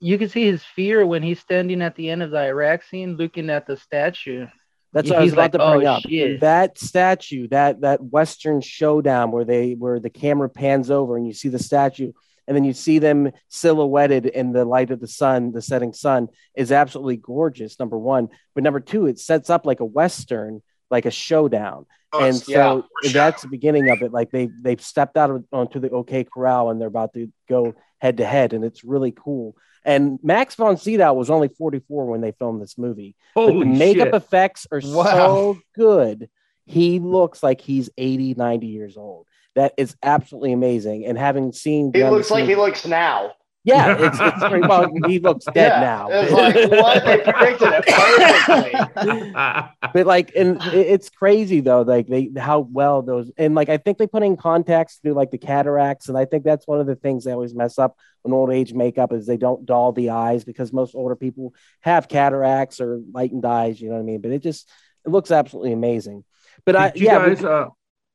Fear. 0.00 0.08
You 0.08 0.18
can 0.18 0.28
see 0.28 0.44
his 0.46 0.62
fear 0.62 1.06
when 1.06 1.22
he's 1.22 1.40
standing 1.40 1.82
at 1.82 1.94
the 1.96 2.10
end 2.10 2.22
of 2.22 2.30
the 2.30 2.38
Iraq 2.38 2.82
scene, 2.82 3.16
looking 3.16 3.50
at 3.50 3.66
the 3.66 3.76
statue. 3.76 4.46
That's 4.92 5.10
what 5.10 5.18
I 5.18 5.22
was 5.22 5.34
about 5.34 5.42
like, 5.42 5.52
to 5.52 5.58
bring 5.58 5.86
"Oh, 5.86 5.92
up. 5.92 6.02
shit." 6.02 6.40
That 6.40 6.78
statue, 6.78 7.48
that 7.48 7.82
that 7.82 8.02
Western 8.02 8.60
showdown 8.62 9.30
where 9.30 9.44
they 9.44 9.74
where 9.74 10.00
the 10.00 10.10
camera 10.10 10.48
pans 10.48 10.90
over 10.90 11.16
and 11.16 11.26
you 11.26 11.34
see 11.34 11.50
the 11.50 11.58
statue, 11.58 12.12
and 12.46 12.56
then 12.56 12.64
you 12.64 12.72
see 12.72 12.98
them 12.98 13.30
silhouetted 13.48 14.24
in 14.24 14.52
the 14.52 14.64
light 14.64 14.90
of 14.90 15.00
the 15.00 15.06
sun, 15.06 15.52
the 15.52 15.60
setting 15.60 15.92
sun, 15.92 16.28
is 16.56 16.72
absolutely 16.72 17.18
gorgeous. 17.18 17.78
Number 17.78 17.98
one, 17.98 18.28
but 18.54 18.64
number 18.64 18.80
two, 18.80 19.06
it 19.06 19.18
sets 19.18 19.50
up 19.50 19.66
like 19.66 19.80
a 19.80 19.84
Western, 19.84 20.62
like 20.90 21.04
a 21.04 21.10
showdown. 21.10 21.84
Oh, 22.10 22.20
and 22.20 22.28
it's- 22.36 22.46
so 22.46 22.86
yeah. 23.02 23.12
that's 23.12 23.42
the 23.42 23.48
beginning 23.48 23.90
of 23.90 24.00
it. 24.00 24.10
Like 24.10 24.30
they 24.30 24.48
they've 24.62 24.80
stepped 24.80 25.18
out 25.18 25.28
of, 25.30 25.44
onto 25.52 25.80
the 25.80 25.90
OK 25.90 26.24
Corral 26.24 26.70
and 26.70 26.80
they're 26.80 26.88
about 26.88 27.12
to 27.12 27.30
go 27.46 27.74
head 27.98 28.16
to 28.16 28.24
head, 28.24 28.54
and 28.54 28.64
it's 28.64 28.84
really 28.84 29.12
cool. 29.12 29.54
And 29.88 30.18
Max 30.22 30.54
von 30.54 30.76
Sydow 30.76 31.14
was 31.14 31.30
only 31.30 31.48
44 31.48 32.04
when 32.04 32.20
they 32.20 32.32
filmed 32.32 32.60
this 32.60 32.76
movie. 32.76 33.16
But 33.34 33.46
the 33.58 33.64
makeup 33.64 34.08
shit. 34.08 34.14
effects 34.14 34.66
are 34.70 34.82
Wow. 34.84 35.04
so 35.04 35.58
good. 35.74 36.28
He 36.66 36.98
looks 36.98 37.42
like 37.42 37.62
he's 37.62 37.88
80, 37.96 38.34
90 38.34 38.66
years 38.66 38.98
old. 38.98 39.26
That 39.54 39.72
is 39.78 39.96
absolutely 40.02 40.52
amazing. 40.52 41.06
And 41.06 41.16
having 41.16 41.52
seen 41.52 41.90
He 41.94 42.04
looks 42.04 42.30
like 42.30 42.44
he 42.44 42.54
looks 42.54 42.86
now. 42.86 43.32
Yeah, 43.64 43.96
it's, 43.98 44.18
it's 44.20 44.44
pretty 44.44 44.66
well. 44.66 44.90
He 45.06 45.18
looks 45.18 45.44
dead 45.52 45.72
Yeah, 45.72 45.80
now. 45.80 46.08
It's 46.10 46.32
like 46.32 46.70
what? 46.70 47.04
They 47.04 47.18
predicted 47.18 47.68
it 47.72 47.86
perfectly. 47.86 49.30
but 49.94 50.06
like 50.06 50.32
and 50.36 50.58
it's 50.72 51.10
crazy 51.10 51.60
though 51.60 51.82
like 51.82 52.06
they 52.06 52.30
how 52.36 52.60
well 52.60 53.02
those 53.02 53.30
and 53.36 53.54
like 53.54 53.68
i 53.68 53.76
think 53.76 53.98
they 53.98 54.06
put 54.06 54.22
in 54.22 54.36
contacts 54.36 54.96
through 55.02 55.14
like 55.14 55.30
the 55.30 55.38
cataracts 55.38 56.08
and 56.08 56.18
i 56.18 56.24
think 56.24 56.44
that's 56.44 56.66
one 56.66 56.80
of 56.80 56.86
the 56.86 56.94
things 56.96 57.24
they 57.24 57.32
always 57.32 57.54
mess 57.54 57.78
up 57.78 57.96
when 58.22 58.32
old 58.34 58.50
age 58.52 58.72
makeup 58.74 59.12
is 59.12 59.26
they 59.26 59.36
don't 59.36 59.64
dull 59.66 59.92
the 59.92 60.10
eyes 60.10 60.44
because 60.44 60.72
most 60.72 60.94
older 60.94 61.16
people 61.16 61.54
have 61.80 62.08
cataracts 62.08 62.80
or 62.80 63.00
lightened 63.12 63.44
eyes 63.44 63.80
you 63.80 63.88
know 63.88 63.94
what 63.94 64.00
i 64.00 64.04
mean? 64.04 64.20
But 64.20 64.32
it 64.32 64.42
just 64.42 64.68
it 65.06 65.10
looks 65.10 65.30
absolutely 65.30 65.72
amazing. 65.72 66.24
But 66.64 66.76
i 66.76 66.90
Did 66.90 67.00
you 67.00 67.06
yeah 67.06 67.18
guys, 67.28 67.40
we- 67.40 67.48
uh, 67.48 67.66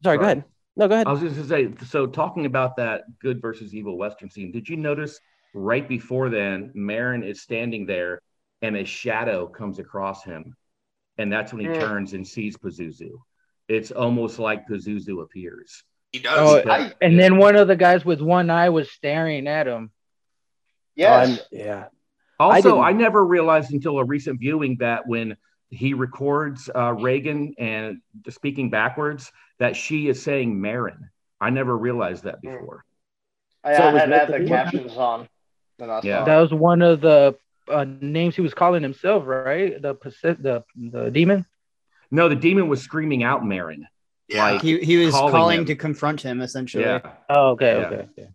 sorry 0.04 0.18
go 0.18 0.24
ahead. 0.24 0.44
No 0.76 0.88
go 0.88 0.96
ahead. 0.96 1.08
I 1.08 1.12
was 1.12 1.22
just 1.22 1.36
to 1.36 1.46
say, 1.46 1.70
so 1.88 2.08
talking 2.08 2.46
about 2.48 2.76
that 2.78 3.04
good 3.22 3.40
versus 3.42 3.74
evil 3.76 3.96
Western 3.98 4.30
scene, 4.30 4.52
did 4.52 4.68
you 4.68 4.76
notice 4.76 5.20
right 5.54 5.88
before 5.88 6.30
then, 6.30 6.72
Merrin 6.76 7.24
is 7.26 7.42
standing 7.42 7.86
there 7.86 8.22
and 8.62 8.76
a 8.78 8.86
shadow 8.86 9.48
comes 9.48 9.80
across 9.80 10.24
him. 10.24 10.56
And 11.18 11.32
that's 11.32 11.54
when 11.54 11.62
he 11.62 11.68
Mm. 11.68 11.80
turns 11.80 12.14
and 12.14 12.28
sees 12.28 12.58
Pazuzu. 12.58 13.12
It's 13.68 13.92
almost 13.92 14.40
like 14.40 14.68
Pazuzu 14.68 15.22
appears. 15.22 15.84
he 16.12 16.20
does. 16.20 16.38
Oh, 16.64 16.70
I- 16.70 16.94
and 17.02 17.20
then 17.20 17.38
one 17.38 17.56
of 17.56 17.68
the 17.68 17.76
guys 17.76 18.06
with 18.06 18.22
one 18.22 18.52
eye 18.52 18.70
was 18.70 18.92
staring 18.92 19.48
at 19.48 19.66
him. 19.66 19.90
Yes. 20.96 21.40
Um, 21.40 21.46
yeah 21.52 21.86
Also, 22.40 22.70
didn't- 22.74 22.84
I, 22.84 22.92
never 22.92 23.26
realized 23.26 23.74
until 23.74 23.98
a 23.98 24.06
recent 24.06 24.40
viewing 24.40 24.78
that 24.80 25.08
when 25.08 25.36
he 25.72 25.96
records 25.96 26.70
uh, 26.76 26.94
Reagan 26.94 27.56
and 27.58 28.00
speaking 28.30 28.70
backwards, 28.70 29.32
that 29.58 29.76
she 29.76 30.08
is 30.08 30.22
saying 30.22 30.56
Merrin. 30.56 31.00
I 31.42 31.50
never 31.50 31.76
realized 31.76 32.26
that 32.26 32.42
before. 32.42 32.86
I, 33.64 33.76
So 33.76 33.82
I 33.82 33.86
had, 33.92 34.10
meant 34.10 34.12
had 34.30 34.38
to 34.38 34.44
the 34.44 34.48
captions 34.48 34.96
on. 34.98 35.28
And 35.80 35.92
I 35.92 36.00
Yeah. 36.04 36.24
That 36.24 36.38
was 36.40 36.54
one 36.54 36.82
of 36.82 37.02
the 37.02 37.36
uh, 37.68 37.86
names 38.02 38.36
he 38.36 38.42
was 38.42 38.54
calling 38.54 38.84
himself, 38.84 39.26
right? 39.26 39.82
The 39.82 39.94
Pacific, 39.96 40.42
the 40.42 40.64
the 40.76 41.10
demon. 41.10 41.46
No, 42.12 42.30
the 42.30 42.36
demon 42.36 42.68
was 42.68 42.82
screaming 42.82 43.24
out 43.24 43.42
Merrin. 43.44 43.84
yeah. 44.28 44.52
like- 44.52 44.62
He, 44.62 44.78
he 44.80 44.98
was 45.04 45.14
Calling 45.14 45.32
calling, 45.34 45.66
to 45.66 45.76
confront 45.76 46.22
him, 46.22 46.42
essentially. 46.42 46.84
Yeah. 46.84 47.00
Oh, 47.30 47.52
okay, 47.52 47.80
Yeah. 47.80 47.86
okay, 47.88 48.08
okay. 48.18 48.30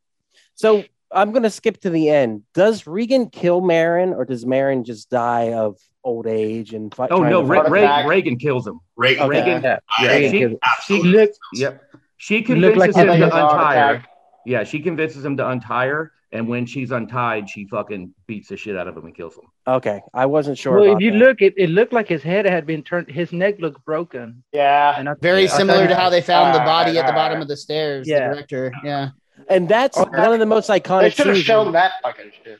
so 0.54 0.84
i'm 1.10 1.32
gonna 1.32 1.48
skip 1.48 1.80
to 1.80 1.88
the 1.88 2.10
end 2.10 2.42
does 2.52 2.86
regan 2.86 3.30
kill 3.30 3.62
merrin 3.62 4.14
or 4.14 4.26
does 4.26 4.44
merrin 4.44 4.84
just 4.84 5.08
die 5.08 5.54
of 5.54 5.78
old 6.04 6.26
age 6.26 6.74
and 6.74 6.94
fi- 6.94 7.08
Oh 7.10 7.22
no, 7.22 7.40
to 7.40 7.46
Re- 7.48 7.68
Re- 7.70 8.06
Reagan 8.06 8.36
kills 8.36 8.66
him. 8.66 8.80
Reagan, 8.96 9.22
Okay. 9.24 9.38
Reagan, 9.38 9.62
Yeah, 9.62 9.78
yeah, 10.02 10.08
Reagan 10.08 10.30
she- 10.30 10.38
kills- 10.38 10.58
He 10.86 11.02
looked, 11.02 11.38
Yep. 11.54 11.82
She 12.18 12.42
convinces 12.42 12.78
like 12.78 12.94
him 12.94 13.06
to 13.06 13.12
was 13.24 13.32
untie 13.32 13.76
her. 13.94 14.04
Yeah, 14.44 14.64
she 14.64 14.80
convinces 14.80 15.24
him 15.24 15.36
to 15.38 15.48
untie 15.48 15.86
her, 15.86 16.12
and 16.30 16.46
when 16.46 16.66
she's 16.66 16.90
untied, 16.90 17.48
she 17.48 17.66
fucking 17.66 18.14
beats 18.26 18.48
the 18.48 18.56
shit 18.56 18.76
out 18.76 18.86
of 18.86 18.96
him 18.96 19.06
and 19.06 19.14
kills 19.14 19.34
him. 19.36 19.44
okay 19.66 20.00
i 20.14 20.26
wasn't 20.26 20.56
sure 20.58 20.80
well, 20.80 20.94
if 20.96 21.00
you 21.00 21.12
that. 21.12 21.18
look, 21.18 21.42
it, 21.42 21.54
it 21.56 21.70
looked 21.70 21.92
like 21.92 22.08
his 22.08 22.22
head 22.22 22.44
had 22.46 22.66
been 22.66 22.82
turned. 22.82 23.08
His 23.10 23.32
neck 23.32 23.56
looked 23.60 23.84
broken. 23.84 24.42
Yeah. 24.52 24.94
And 24.98 25.08
I, 25.08 25.14
Very 25.20 25.42
Yeah. 25.44 25.48
similar 25.48 25.86
to 25.86 25.94
how 25.94 26.10
they 26.10 26.20
found 26.20 26.54
the 26.54 26.60
Alright, 26.60 26.86
body 26.86 26.98
at 26.98 27.06
the 27.06 27.12
ah. 27.12 27.16
bottom 27.16 27.40
of 27.40 27.48
the 27.48 27.56
stairs. 27.56 28.06
Yeah. 28.06 28.28
The 28.28 28.34
director. 28.34 28.72
Yeah. 28.84 29.08
and 29.48 29.68
that's 29.68 29.96
Oh, 29.98 30.04
one 30.04 30.32
of 30.32 30.38
the 30.38 30.46
most 30.46 30.68
iconic. 30.68 31.02
They 31.02 31.10
should 31.10 31.26
have 31.28 31.38
shown 31.38 31.72
that 31.72 31.92
fucking 32.02 32.32
shit. 32.44 32.58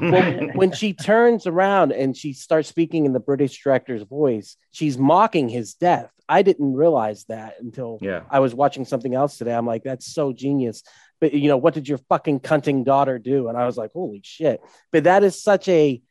when, 0.00 0.50
when 0.56 0.72
she 0.72 0.92
turns 0.92 1.46
around 1.46 1.92
and 1.92 2.16
she 2.16 2.32
starts 2.32 2.68
speaking 2.68 3.06
in 3.06 3.12
the 3.12 3.20
British 3.20 3.62
director's 3.62 4.02
voice, 4.02 4.56
she's 4.72 4.98
mocking 4.98 5.48
his 5.48 5.74
death. 5.74 6.10
I 6.28 6.42
didn't 6.42 6.74
realize 6.74 7.24
that 7.28 7.54
until 7.60 7.98
yeah. 8.02 8.22
I 8.28 8.40
was 8.40 8.52
watching 8.52 8.84
something 8.84 9.14
else 9.14 9.38
today. 9.38 9.54
I'm 9.54 9.66
like, 9.66 9.84
that's 9.84 10.12
so 10.12 10.32
genius. 10.32 10.82
But 11.20 11.32
you 11.32 11.48
know, 11.48 11.56
what 11.56 11.74
did 11.74 11.88
your 11.88 11.98
fucking 12.08 12.40
cunting 12.40 12.84
daughter 12.84 13.18
do? 13.18 13.48
And 13.48 13.56
I 13.56 13.64
was 13.66 13.76
like, 13.76 13.92
holy 13.92 14.20
shit. 14.24 14.60
But 14.92 15.04
that 15.04 15.22
is 15.24 15.40
such 15.42 15.68
a 15.68 16.02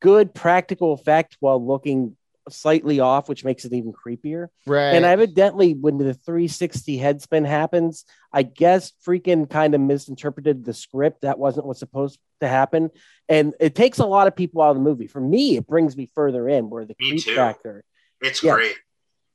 good 0.00 0.34
practical 0.34 0.92
effect 0.92 1.36
while 1.40 1.64
looking 1.64 2.16
slightly 2.48 2.98
off, 2.98 3.28
which 3.28 3.44
makes 3.44 3.66
it 3.66 3.74
even 3.74 3.92
creepier. 3.92 4.48
Right. 4.66 4.94
And 4.94 5.04
evidently, 5.04 5.74
when 5.74 5.98
the 5.98 6.14
360 6.14 6.96
head 6.96 7.20
spin 7.20 7.44
happens, 7.44 8.06
I 8.32 8.42
guess 8.42 8.92
freaking 9.06 9.50
kind 9.50 9.74
of 9.74 9.82
misinterpreted 9.82 10.64
the 10.64 10.72
script. 10.72 11.20
That 11.22 11.38
wasn't 11.38 11.66
what's 11.66 11.80
supposed 11.80 12.18
to 12.40 12.48
happen. 12.48 12.88
And 13.28 13.52
it 13.60 13.74
takes 13.74 13.98
a 13.98 14.06
lot 14.06 14.28
of 14.28 14.34
people 14.34 14.62
out 14.62 14.70
of 14.70 14.76
the 14.76 14.82
movie. 14.82 15.08
For 15.08 15.20
me, 15.20 15.58
it 15.58 15.66
brings 15.66 15.94
me 15.94 16.08
further 16.14 16.48
in 16.48 16.70
where 16.70 16.86
the 16.86 16.94
Me 16.98 17.10
creep 17.10 17.24
too. 17.24 17.34
factor, 17.34 17.84
It's 18.22 18.42
Yeah. 18.42 18.54
great. 18.54 18.76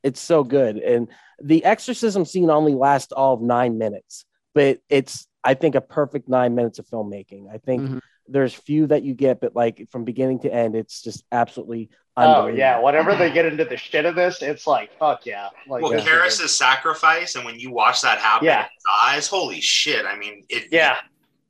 it's 0.02 0.20
so 0.20 0.44
good. 0.44 0.78
And 0.78 1.08
the 1.40 1.64
exorcism 1.66 2.26
scene 2.26 2.50
only 2.50 2.74
lasts 2.74 3.12
all 3.14 3.36
of 3.36 3.42
nine 3.42 3.78
minutes, 3.78 4.26
but 4.54 4.80
it's, 4.90 5.28
I 5.44 5.54
think, 5.54 5.76
a 5.76 5.82
perfect 5.82 6.30
nine 6.30 6.56
minutes 6.56 6.80
of 6.80 6.88
filmmaking. 6.88 7.54
I 7.54 7.58
think 7.58 7.82
Mhm. 7.82 8.00
there's 8.28 8.54
few 8.54 8.88
that 8.88 9.04
you 9.04 9.14
get, 9.14 9.42
but 9.42 9.56
like 9.56 9.88
from 9.92 10.04
beginning 10.06 10.40
to 10.42 10.54
end, 10.54 10.76
it's 10.76 11.02
just 11.02 11.24
absolutely 11.32 11.90
Oh 12.16 12.22
unbelievable. 12.22 12.60
yeah. 12.60 12.80
Whenever 12.80 13.16
they 13.16 13.32
get 13.32 13.46
into 13.46 13.66
the 13.66 13.76
shit 13.78 14.06
of 14.06 14.16
this, 14.16 14.42
it's 14.42 14.66
like 14.68 14.98
fuck 15.00 15.26
yeah. 15.26 15.50
Like 15.68 15.82
Well, 15.82 15.92
this 15.92 16.04
is- 16.04 16.08
Karras's 16.10 16.56
sacrifice, 16.58 17.36
and 17.36 17.44
when 17.46 17.60
you 17.60 17.72
watch 17.72 18.02
that 18.02 18.20
happen 18.20 18.46
Yeah. 18.46 18.60
in 18.60 18.64
his 18.66 18.84
eyes, 19.02 19.28
holy 19.28 19.60
shit! 19.62 20.06
I 20.06 20.16
mean, 20.16 20.44
it, 20.50 20.68
Yeah. 20.72 20.98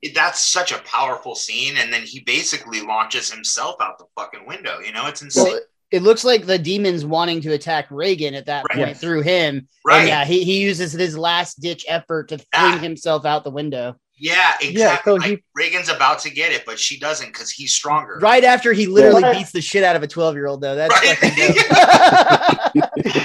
it, 0.02 0.14
that's 0.14 0.40
such 0.40 0.72
a 0.72 0.78
powerful 0.78 1.34
scene, 1.34 1.76
and 1.76 1.92
then 1.92 2.02
he 2.02 2.20
basically 2.20 2.80
launches 2.80 3.30
himself 3.30 3.76
out 3.80 3.98
the 3.98 4.06
fucking 4.16 4.46
window. 4.46 4.78
You 4.80 4.92
know, 4.92 5.06
it's 5.06 5.22
insane. 5.22 5.44
Well, 5.44 5.60
it 5.94 6.02
looks 6.02 6.24
like 6.24 6.44
the 6.44 6.58
demons 6.58 7.04
wanting 7.04 7.40
to 7.42 7.52
attack 7.52 7.86
Reagan 7.90 8.34
at 8.34 8.46
that 8.46 8.64
Right. 8.68 8.76
point 8.76 8.88
Yes. 8.88 9.00
through 9.00 9.22
him. 9.22 9.68
right? 9.86 10.00
And 10.00 10.08
yeah, 10.08 10.24
he, 10.24 10.42
he 10.44 10.60
uses 10.62 10.92
his 10.92 11.16
last 11.16 11.60
ditch 11.60 11.84
effort 11.88 12.28
to 12.30 12.38
Ah. 12.52 12.78
himself 12.82 13.24
out 13.24 13.44
the 13.44 13.50
window. 13.50 13.94
Yeah, 14.16 14.52
exactly. 14.60 15.10
so 15.10 15.14
like, 15.16 15.28
he- 15.30 15.42
Reagan's 15.56 15.88
about 15.88 16.20
to 16.20 16.30
get 16.30 16.52
it, 16.52 16.64
but 16.64 16.78
she 16.78 16.98
doesn't 17.00 17.26
because 17.28 17.50
he's 17.50 17.74
stronger. 17.74 18.18
Right 18.22 18.44
after 18.44 18.72
he 18.72 18.86
literally 18.86 19.22
Yeah. 19.22 19.32
beats 19.32 19.50
the 19.52 19.60
shit 19.60 19.82
out 19.82 19.96
of 19.96 20.04
a 20.04 20.06
12 20.06 20.34
year 20.36 20.46
old, 20.46 20.60
though. 20.60 20.76
That's 20.76 20.94
Right. 20.94 21.18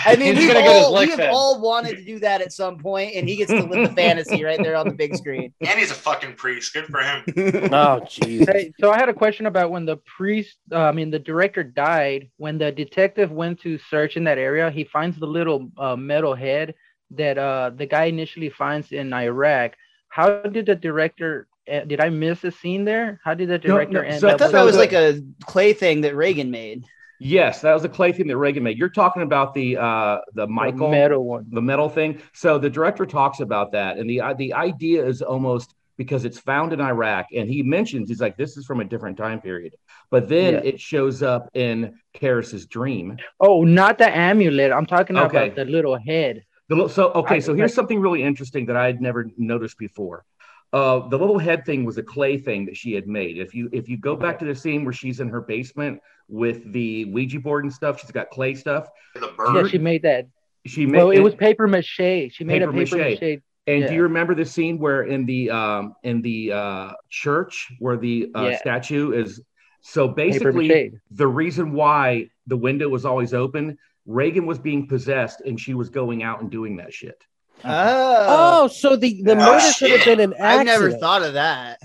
I 0.06 0.16
mean, 0.18 0.36
He's 0.36 0.46
we've 0.46 0.54
gonna 0.54 0.66
all, 0.66 0.98
we 0.98 1.10
have 1.10 1.20
all 1.32 1.62
wanted 1.62 1.98
to 1.98 2.04
do 2.04 2.20
that 2.20 2.42
at 2.42 2.52
some 2.52 2.78
point, 2.80 3.14
and 3.16 3.28
he 3.30 3.36
gets 3.36 3.52
to 3.52 3.64
live 3.64 3.90
the 3.90 3.96
fantasy 3.96 4.44
right 4.50 4.62
there 4.62 4.76
on 4.76 4.88
the 4.88 4.94
big 4.94 5.16
screen. 5.16 5.54
And 5.62 5.80
he's 5.80 5.92
a 5.92 5.96
fucking 5.96 6.36
priest. 6.36 6.74
Good 6.74 6.86
for 6.86 7.00
him. 7.02 7.24
Oh, 7.72 8.02
jeez. 8.06 8.52
Hey, 8.52 8.72
so 8.80 8.92
I 8.92 8.98
had 8.98 9.10
a 9.10 9.14
question 9.14 9.46
about 9.46 9.72
when 9.72 9.86
the 9.86 9.98
priest, 9.98 10.58
uh, 10.72 10.80
I 10.80 10.92
mean, 10.92 11.12
the 11.12 11.20
director 11.20 11.64
died. 11.64 12.30
When 12.38 12.58
the 12.58 12.72
detective 12.72 13.32
went 13.32 13.60
to 13.62 13.78
search 13.90 14.18
in 14.18 14.24
that 14.26 14.38
area, 14.38 14.70
he 14.72 14.84
finds 14.86 15.18
the 15.20 15.28
little 15.28 15.70
uh, 15.78 15.96
metal 15.96 16.36
head 16.36 16.74
that 17.12 17.38
uh, 17.38 17.72
the 17.76 17.86
guy 17.86 18.06
initially 18.06 18.50
finds 18.50 18.92
in 18.92 19.14
Iraq. 19.14 19.76
How 20.10 20.42
did 20.42 20.66
the 20.66 20.76
director? 20.76 21.48
Uh, 21.72 21.82
did 21.82 22.02
I 22.02 22.10
miss 22.10 22.44
a 22.44 22.52
scene 22.52 22.84
there? 22.84 23.20
How 23.24 23.34
did 23.36 23.50
the 23.50 23.60
director 23.60 24.02
no, 24.02 24.08
end 24.10 24.20
so- 24.20 24.28
I 24.30 24.38
thought 24.38 24.52
that 24.52 24.64
was 24.64 24.74
the- 24.76 24.80
like 24.80 24.94
a 24.94 25.22
clay 25.46 25.74
thing 25.74 26.02
that 26.02 26.16
Reagan 26.16 26.50
made. 26.52 26.84
Yes, 27.22 27.62
that 27.62 27.74
was 27.74 27.84
a 27.84 27.90
clay 27.90 28.12
thing 28.14 28.28
that 28.28 28.38
Reagan 28.38 28.64
made. 28.64 28.78
You're 28.78 28.90
talking 28.90 29.24
about 29.24 29.54
the 29.54 29.76
uh 29.78 30.20
the 30.34 30.46
the 30.46 30.48
Michael 30.48 30.90
metal 30.90 31.24
one. 31.26 31.46
the 31.52 31.62
metal 31.62 31.90
thing. 31.90 32.22
So 32.34 32.58
the 32.58 32.70
director 32.70 33.06
talks 33.06 33.40
about 33.42 33.74
that, 33.74 33.98
and 33.98 34.10
the 34.10 34.22
uh, 34.22 34.34
the 34.34 34.54
idea 34.54 35.06
is 35.06 35.22
almost 35.22 35.76
because 35.98 36.24
it's 36.24 36.40
found 36.40 36.72
in 36.72 36.80
Iraq, 36.80 37.26
and 37.36 37.50
he 37.50 37.62
mentions 37.62 38.08
he's 38.10 38.22
like 38.22 38.38
this 38.38 38.56
is 38.56 38.66
from 38.66 38.80
a 38.80 38.86
different 38.86 39.18
time 39.18 39.42
period, 39.42 39.74
but 40.10 40.30
then 40.30 40.54
Yeah. 40.54 40.62
it 40.72 40.80
shows 40.80 41.22
up 41.22 41.50
in 41.54 42.00
Karras's 42.14 42.66
dream. 42.68 43.18
Oh, 43.42 43.66
not 43.66 43.98
the 43.98 44.10
amulet. 44.10 44.72
I'm 44.72 44.86
talking 44.86 45.18
Okay. 45.18 45.48
about 45.48 45.56
the 45.58 45.66
little 45.66 45.98
head. 46.00 46.44
The, 46.70 46.88
so 46.88 47.12
okay, 47.14 47.36
I- 47.36 47.40
so 47.40 47.54
here's 47.54 47.74
something 47.74 48.00
really 48.00 48.24
interesting 48.24 48.68
that 48.68 48.76
I 48.78 48.86
had 48.86 49.02
never 49.02 49.26
noticed 49.38 49.78
before. 49.78 50.24
Uh, 50.72 51.08
the 51.08 51.18
little 51.18 51.40
head 51.40 51.66
thing 51.66 51.84
was 51.84 51.98
a 51.98 52.04
clay 52.04 52.38
thing 52.38 52.68
that 52.68 52.78
she 52.78 52.94
had 52.94 53.08
made. 53.08 53.40
If 53.40 53.56
you 53.56 53.70
if 53.74 53.90
you 53.90 53.98
go 53.98 54.16
back 54.16 54.38
to 54.40 54.46
the 54.46 54.54
scene 54.54 54.84
where 54.84 54.94
she's 54.94 55.20
in 55.20 55.28
her 55.30 55.42
basement 55.42 56.00
with 56.28 56.72
the 56.72 57.06
Ouija 57.06 57.40
board 57.40 57.64
and 57.64 57.74
stuff, 57.74 58.00
she's 58.00 58.12
got 58.12 58.30
clay 58.30 58.54
stuff. 58.54 58.88
The 59.16 59.32
Yeah, 59.56 59.68
she 59.68 59.80
made 59.80 60.04
that. 60.04 60.28
She 60.68 60.86
made 60.86 60.98
Well, 61.00 61.10
it 61.10 61.22
was 61.22 61.34
paper 61.34 61.68
mache. 61.68 62.32
She 62.32 62.44
made 62.44 62.60
Paper 62.60 62.70
a 62.70 62.74
paper 62.74 62.98
mache. 62.98 63.20
mache. 63.22 63.42
And 63.66 63.82
Yeah. 63.82 63.88
do 63.88 63.94
you 63.96 64.04
remember 64.04 64.36
the 64.36 64.46
scene 64.46 64.78
where 64.78 65.04
in 65.04 65.26
the 65.26 65.50
um 65.50 65.96
in 66.04 66.22
the 66.22 66.52
uh 66.52 66.92
church 67.10 67.72
where 67.80 67.98
the 67.98 68.30
uh, 68.36 68.50
Yeah. 68.50 68.58
statue 68.58 69.12
is 69.14 69.42
so 69.82 70.08
basically 70.08 70.92
the 71.10 71.28
reason 71.28 71.74
why 71.74 72.30
the 72.46 72.58
window 72.58 72.90
was 72.90 73.06
always 73.06 73.34
open, 73.34 73.78
Reagan 74.06 74.46
was 74.46 74.58
being 74.60 74.88
possessed 74.88 75.42
and 75.42 75.60
she 75.60 75.74
was 75.74 75.90
going 75.90 76.24
out 76.24 76.42
and 76.42 76.50
doing 76.50 76.78
that 76.78 76.94
shit. 76.94 77.22
Oh, 77.64 78.62
Oh, 78.64 78.68
so 78.68 78.96
the, 78.96 79.22
the 79.24 79.34
Oh, 79.34 79.36
murder 79.36 79.66
could 79.78 79.92
have 79.92 80.06
been 80.06 80.20
an 80.20 80.34
accident. 80.34 80.42
I've 80.42 80.66
never 80.66 80.92
thought 80.92 81.22
of 81.24 81.34
that. 81.34 81.80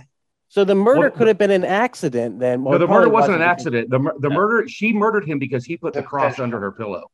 So 0.48 0.64
the 0.64 0.74
murder 0.76 1.00
Well, 1.00 1.10
could 1.10 1.26
have 1.26 1.38
been 1.38 1.50
an 1.50 1.64
accident 1.64 2.38
then. 2.38 2.62
Well, 2.62 2.72
no, 2.74 2.78
the 2.78 2.86
murder 2.86 3.08
wasn't 3.08 3.36
an 3.36 3.42
accident. 3.42 3.90
The 3.90 3.98
the 4.20 4.28
Yeah. 4.30 4.36
murder 4.36 4.68
she 4.68 4.92
murdered 4.92 5.24
him 5.26 5.38
because 5.40 5.64
he 5.64 5.76
put 5.76 5.94
the 5.94 6.02
cross 6.02 6.38
under 6.38 6.60
her 6.60 6.70
pillow. 6.70 7.10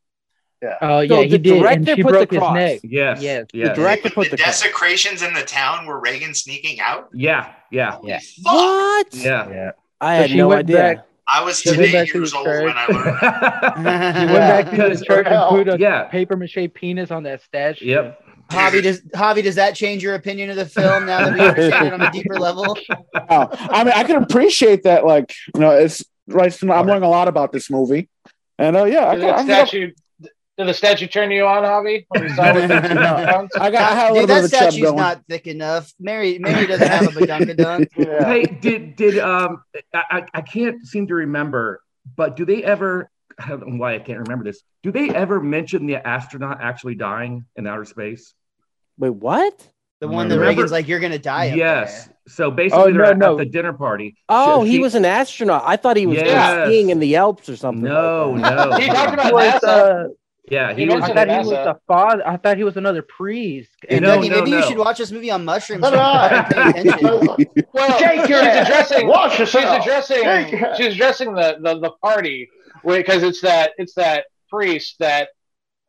Yeah. 0.62 0.76
Oh 0.82 1.06
So 1.06 1.20
yeah, 1.20 1.22
he 1.22 1.28
the 1.30 1.38
did. 1.38 1.62
And 1.64 1.86
she 1.88 2.02
put 2.02 2.12
the 2.12 2.18
broke 2.18 2.30
his 2.32 2.38
cross. 2.38 2.54
neck. 2.54 2.80
Yes. 2.82 3.22
Yes. 3.22 3.46
Yes. 3.54 3.68
The 3.68 3.74
director 3.82 4.10
put 4.10 4.24
the 4.30 4.36
the 4.36 4.42
cross. 4.42 4.60
desecrations 4.60 5.22
in 5.22 5.32
the 5.32 5.40
town 5.42 5.86
were 5.86 5.98
Reagan 5.98 6.34
sneaking 6.34 6.80
out. 6.80 7.08
Yeah. 7.14 7.50
Yeah. 7.70 7.92
Holy 7.92 8.12
fuck! 8.12 8.20
What? 8.44 9.14
Yeah. 9.14 9.48
Yeah. 9.48 9.70
I 10.02 10.16
So 10.16 10.20
had 10.22 10.30
she 10.30 10.36
no 10.36 10.48
went 10.48 10.58
idea. 10.60 10.76
back- 10.76 11.06
I 11.32 11.42
was 11.44 11.60
She 11.60 11.70
today 11.70 12.04
years 12.06 12.32
the 12.32 12.36
old 12.38 12.46
when 12.46 12.72
I 12.76 12.86
learned. 12.86 13.18
that. 13.20 14.16
He 14.18 14.24
went 14.26 14.34
back 14.34 14.64
to 14.70 14.70
the 14.70 14.76
Because- 14.88 15.02
church 15.02 15.26
and 15.28 15.48
put 15.48 15.68
a 15.74 15.78
Yeah. 15.78 16.04
paper 16.04 16.36
mache 16.36 16.58
penis 16.74 17.10
on 17.10 17.22
that 17.24 17.42
statue. 17.42 17.86
Yep. 17.86 18.24
Javi, 18.50 18.82
does 18.82 19.00
Javi, 19.02 19.42
does 19.44 19.54
that 19.54 19.76
change 19.76 20.02
your 20.02 20.16
opinion 20.16 20.50
of 20.50 20.56
the 20.56 20.66
film 20.66 21.06
now 21.06 21.20
that 21.24 21.34
we 21.34 21.40
understand 21.40 21.86
it 21.86 21.92
on 21.92 22.00
a 22.02 22.10
deeper 22.10 22.34
level? 22.38 22.76
Oh, 23.32 23.48
I 23.52 23.84
mean, 23.84 23.92
I 23.94 24.02
can 24.02 24.20
appreciate 24.22 24.82
that. 24.82 25.04
Like, 25.06 25.32
you 25.54 25.60
know, 25.60 25.70
it's 25.70 26.04
right. 26.26 26.52
I'm 26.64 26.86
learning 26.86 27.04
a 27.04 27.08
lot 27.08 27.28
about 27.28 27.52
this 27.52 27.70
movie, 27.70 28.08
and 28.58 28.76
uh, 28.76 28.84
yeah, 28.86 29.06
I, 29.06 29.14
Did 29.14 29.20
can, 29.20 29.30
I, 29.30 29.36
can- 29.36 29.44
statue? 29.46 29.90
Did 30.60 30.68
the 30.68 30.74
statue 30.74 31.06
turn 31.06 31.30
you 31.30 31.46
on, 31.46 31.62
Javi? 31.62 32.04
When 32.10 32.22
you 32.24 32.28
saw 32.34 32.54
it? 32.54 32.70
I 32.70 33.70
got 33.70 33.74
I 33.74 33.94
had 33.94 34.10
a 34.10 34.12
little 34.12 34.26
Dude, 34.26 34.28
that 34.28 34.34
bit 34.34 34.38
of 34.38 34.44
a 34.44 34.48
statue's 34.48 34.82
going. 34.82 34.96
not 34.96 35.22
thick 35.26 35.46
enough. 35.46 35.90
Mary, 35.98 36.38
Mary 36.38 36.66
doesn't 36.66 36.86
have 36.86 37.04
a 37.04 37.18
badunkadunk. 37.18 37.88
Yeah. 37.96 38.24
Hey, 38.26 38.42
did 38.44 38.94
did 38.96 39.18
um 39.18 39.62
I, 39.94 40.02
I 40.10 40.24
I 40.34 40.40
can't 40.42 40.86
seem 40.86 41.06
to 41.06 41.14
remember, 41.14 41.80
but 42.14 42.36
do 42.36 42.44
they 42.44 42.62
ever 42.62 43.10
I 43.38 43.48
don't 43.48 43.66
know 43.66 43.76
why 43.78 43.94
I 43.94 44.00
can't 44.00 44.18
remember 44.18 44.44
this. 44.44 44.60
Do 44.82 44.92
they 44.92 45.08
ever 45.08 45.40
mention 45.40 45.86
the 45.86 46.06
astronaut 46.06 46.58
actually 46.60 46.94
dying 46.96 47.46
in 47.56 47.66
outer 47.66 47.86
space? 47.86 48.34
Wait, 48.98 49.14
what? 49.14 49.66
The 50.00 50.08
one 50.08 50.28
that 50.28 50.34
Remember- 50.36 50.48
Reagan's 50.50 50.72
like, 50.72 50.88
you're 50.88 51.00
gonna 51.00 51.18
die. 51.18 51.52
yes. 51.54 52.04
there." 52.06 52.14
So 52.28 52.50
basically, 52.50 52.82
Oh, 52.82 52.92
they're 52.92 53.02
no, 53.02 53.10
at, 53.10 53.18
no. 53.18 53.36
the 53.36 53.44
dinner 53.46 53.72
party. 53.72 54.14
Oh, 54.28 54.64
She- 54.64 54.72
he 54.72 54.78
was 54.78 54.94
an 54.94 55.04
astronaut. 55.04 55.62
I 55.66 55.76
thought 55.76 55.96
he 55.96 56.06
was 56.06 56.16
Yes. 56.18 56.66
skiing 56.68 56.90
in 56.90 57.00
the 57.00 57.16
Alps 57.16 57.48
or 57.48 57.56
something. 57.56 57.82
No, 57.84 58.36
like 58.38 58.70
no. 58.70 58.76
He 58.78 58.86
talked 58.88 59.14
about 59.14 59.26
He 59.26 59.32
NASA. 59.32 60.08
Yeah, 60.50 60.74
he 60.74 60.82
He 60.82 60.88
was. 60.88 61.02
I 61.02 61.14
thought 61.14 61.28
he 61.28 61.38
was 61.38 61.48
the 61.48 61.80
father. 61.86 62.26
I 62.26 62.36
thought 62.36 62.56
he 62.56 62.64
was 62.64 62.76
another 62.76 63.02
priest. 63.02 63.70
Hey, 63.88 64.00
No, 64.00 64.18
Dougie, 64.18 64.30
no, 64.30 64.36
maybe 64.36 64.50
you 64.50 64.62
should 64.64 64.78
watch 64.78 64.98
this 64.98 65.12
movie 65.12 65.30
on 65.30 65.44
mushrooms. 65.44 65.84
Shut 65.84 65.94
up. 65.94 66.50
Pay 66.50 66.70
attention. 66.70 67.46
Well, 67.72 67.98
Shake 67.98 68.28
your 68.28 68.40
she's 68.40 68.48
addressing. 68.48 69.06
Watch 69.06 69.36
she's 69.36 69.54
addressing. 69.54 70.22
Shake 70.24 70.50
your 70.52 70.66
ass. 70.66 70.76
She's 70.76 70.94
addressing 70.94 71.34
the 71.34 71.56
the, 71.62 71.78
the 71.78 71.90
party 72.02 72.50
because 72.84 73.22
it's 73.22 73.40
that 73.42 73.72
it's 73.78 73.94
that 73.94 74.24
priest 74.48 74.96
that 74.98 75.28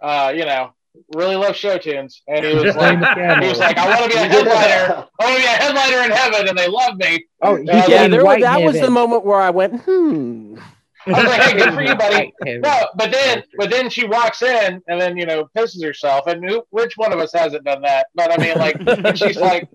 uh 0.01 0.31
you 0.35 0.45
know 0.45 0.73
really 1.15 1.35
loves 1.35 1.57
show 1.57 1.77
tunes, 1.77 2.21
and 2.27 2.45
he 2.45 2.53
was 2.53 2.75
like 2.75 2.97
he 3.41 3.47
was 3.47 3.59
like 3.59 3.77
I 3.77 3.99
want 3.99 4.11
to 4.11 4.17
be 4.17 4.23
a 4.23 4.27
headliner. 4.27 5.07
I 5.19 5.25
want 5.25 5.35
to 5.37 5.41
be 5.41 5.47
a 5.47 5.49
headliner 5.49 6.05
in 6.05 6.11
heaven, 6.11 6.47
and 6.49 6.57
they 6.57 6.67
love 6.67 6.97
me. 6.97 7.25
Oh, 7.41 7.55
Uh, 7.55 7.59
Yeah, 7.87 8.07
there 8.07 8.23
was, 8.23 8.41
that 8.41 8.61
was 8.61 8.79
the 8.79 8.91
moment 8.91 9.25
where 9.25 9.39
I 9.39 9.49
went, 9.49 9.81
hmm. 9.81 10.57
I 11.07 11.11
was 11.11 11.23
like, 11.25 11.41
hey, 11.41 11.57
good 11.57 11.73
for 11.73 11.81
you, 11.81 11.95
buddy. 11.95 12.33
No, 12.45 12.87
but 12.95 13.11
then 13.11 13.43
but 13.57 13.69
then 13.69 13.89
she 13.89 14.05
walks 14.05 14.41
in 14.41 14.81
and 14.87 15.01
then 15.01 15.17
you 15.17 15.25
know 15.25 15.49
pisses 15.55 15.83
herself, 15.83 16.27
and 16.27 16.43
who, 16.47 16.63
which 16.69 16.97
one 16.97 17.11
of 17.11 17.19
us 17.19 17.33
hasn't 17.33 17.63
done 17.63 17.81
that? 17.81 18.07
But 18.15 18.31
I 18.31 18.43
mean, 18.43 18.57
like 18.57 18.79
when 19.03 19.15
she's 19.15 19.37
like. 19.49 19.67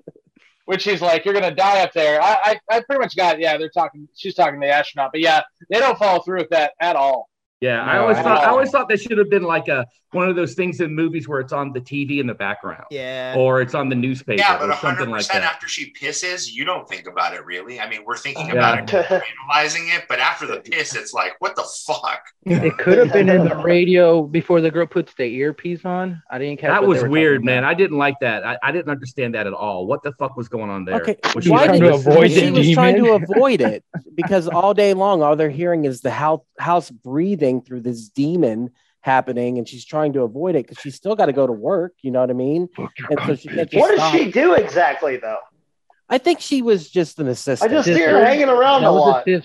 When 0.64 0.80
she's 0.80 1.00
like, 1.00 1.24
"You're 1.24 1.32
gonna 1.32 1.54
die 1.54 1.84
up 1.84 1.92
there," 1.92 2.20
I, 2.20 2.36
I, 2.42 2.60
I 2.68 2.80
pretty 2.80 2.98
much 2.98 3.14
got. 3.16 3.38
Yeah, 3.38 3.56
they're 3.56 3.70
talking. 3.70 4.08
She's 4.16 4.34
talking 4.34 4.60
to 4.60 4.66
the 4.66 4.72
astronaut, 4.72 5.12
but 5.12 5.20
yeah, 5.20 5.42
they 5.70 5.78
don't 5.78 5.96
follow 5.96 6.20
through 6.22 6.38
with 6.38 6.48
that 6.48 6.72
at 6.80 6.96
all. 6.96 7.28
Yeah, 7.60 7.82
I 7.82 7.98
always 7.98 8.18
I 8.18 8.22
thought 8.22 8.44
I 8.44 8.48
always 8.48 8.70
thought 8.70 8.88
that 8.90 9.00
should 9.00 9.16
have 9.16 9.30
been 9.30 9.42
like 9.44 9.68
a 9.68 9.86
one 10.12 10.28
of 10.28 10.36
those 10.36 10.54
things 10.54 10.80
in 10.80 10.94
movies 10.94 11.26
where 11.28 11.40
it's 11.40 11.52
on 11.52 11.72
the 11.72 11.80
TV 11.80 12.20
in 12.20 12.26
the 12.26 12.34
background, 12.34 12.84
Yeah. 12.90 13.34
or 13.36 13.60
it's 13.60 13.74
on 13.74 13.88
the 13.90 13.94
newspaper, 13.94 14.40
Yeah, 14.40 14.56
but 14.58 14.70
or 14.70 14.76
something 14.76 15.10
like 15.10 15.26
that. 15.28 15.42
after 15.42 15.68
she 15.68 15.92
pisses, 15.92 16.50
you 16.50 16.64
don't 16.64 16.88
think 16.88 17.06
about 17.06 17.34
it 17.34 17.44
really. 17.44 17.80
I 17.80 17.88
mean, 17.88 18.00
we're 18.06 18.16
thinking 18.16 18.46
Yeah. 18.46 18.52
about 18.54 18.94
it, 18.94 19.22
analyzing 19.44 19.88
it, 19.88 20.04
but 20.08 20.18
after 20.18 20.46
the 20.46 20.60
piss, 20.60 20.94
it's 20.94 21.12
like, 21.12 21.34
what 21.40 21.54
the 21.56 21.66
fuck? 21.86 22.22
It 22.46 22.78
could 22.78 22.96
have 22.98 23.12
been 23.12 23.28
in 23.28 23.44
the 23.46 23.56
radio 23.56 24.22
before 24.22 24.60
the 24.60 24.70
girl 24.70 24.86
puts 24.86 25.12
the 25.14 25.24
earpiece 25.24 25.84
on. 25.84 26.22
I 26.30 26.38
didn't 26.38 26.60
catch. 26.60 26.70
That 26.70 26.86
was 26.86 27.02
weird, 27.02 27.44
man. 27.44 27.58
about. 27.58 27.70
I 27.70 27.74
didn't 27.74 27.98
like 27.98 28.14
that. 28.20 28.46
I, 28.46 28.56
I 28.62 28.70
didn't 28.72 28.90
understand 28.90 29.34
that 29.34 29.46
at 29.46 29.52
all. 29.52 29.86
What 29.86 30.02
the 30.02 30.12
fuck 30.12 30.36
was 30.36 30.48
going 30.48 30.70
on 30.70 30.84
there? 30.84 30.94
Okay, 31.02 31.16
Was 31.34 31.44
she 31.44 31.50
why 31.50 31.66
trying 31.66 31.80
did 31.80 31.88
to 31.88 31.94
avoid 31.94 32.30
she 32.30 32.40
the 32.48 32.52
was 32.52 32.70
trying 32.72 32.96
to 33.02 33.12
avoid 33.14 33.60
it 33.60 33.84
because 34.14 34.46
all 34.48 34.72
day 34.72 34.94
long, 34.94 35.22
all 35.22 35.36
they're 35.36 35.50
hearing 35.50 35.84
is 35.84 36.00
the 36.00 36.10
house 36.10 36.40
house 36.58 36.90
breathing 36.90 37.45
through 37.62 37.80
this 37.80 38.08
demon 38.08 38.70
happening, 39.00 39.58
and 39.58 39.68
she's 39.68 39.84
trying 39.84 40.12
to 40.14 40.22
avoid 40.22 40.56
it 40.56 40.66
because 40.66 40.78
she's 40.82 40.94
still 40.96 41.14
got 41.14 41.26
to 41.26 41.32
go 41.32 41.46
to 41.46 41.52
work. 41.52 41.92
You 42.02 42.10
know 42.10 42.20
what 42.20 42.30
I 42.30 42.34
mean? 42.34 42.68
And 42.76 43.20
so 43.26 43.34
she 43.36 43.48
can't 43.48 43.72
What 43.74 43.90
does 43.90 44.00
stop. 44.00 44.14
she 44.14 44.30
do 44.30 44.54
exactly, 44.54 45.16
though? 45.16 45.38
I 46.08 46.18
think 46.18 46.40
she 46.40 46.62
was 46.62 46.90
just 46.90 47.18
an 47.18 47.28
assistant. 47.28 47.72
I 47.72 47.74
assistant. 47.76 47.96
just 47.98 48.06
see 48.06 48.12
her 48.12 48.24
hanging 48.24 48.48
around 48.48 48.82
That 48.82 48.88
a 48.88 48.92
was 48.92 49.00
lot. 49.00 49.28
his 49.28 49.44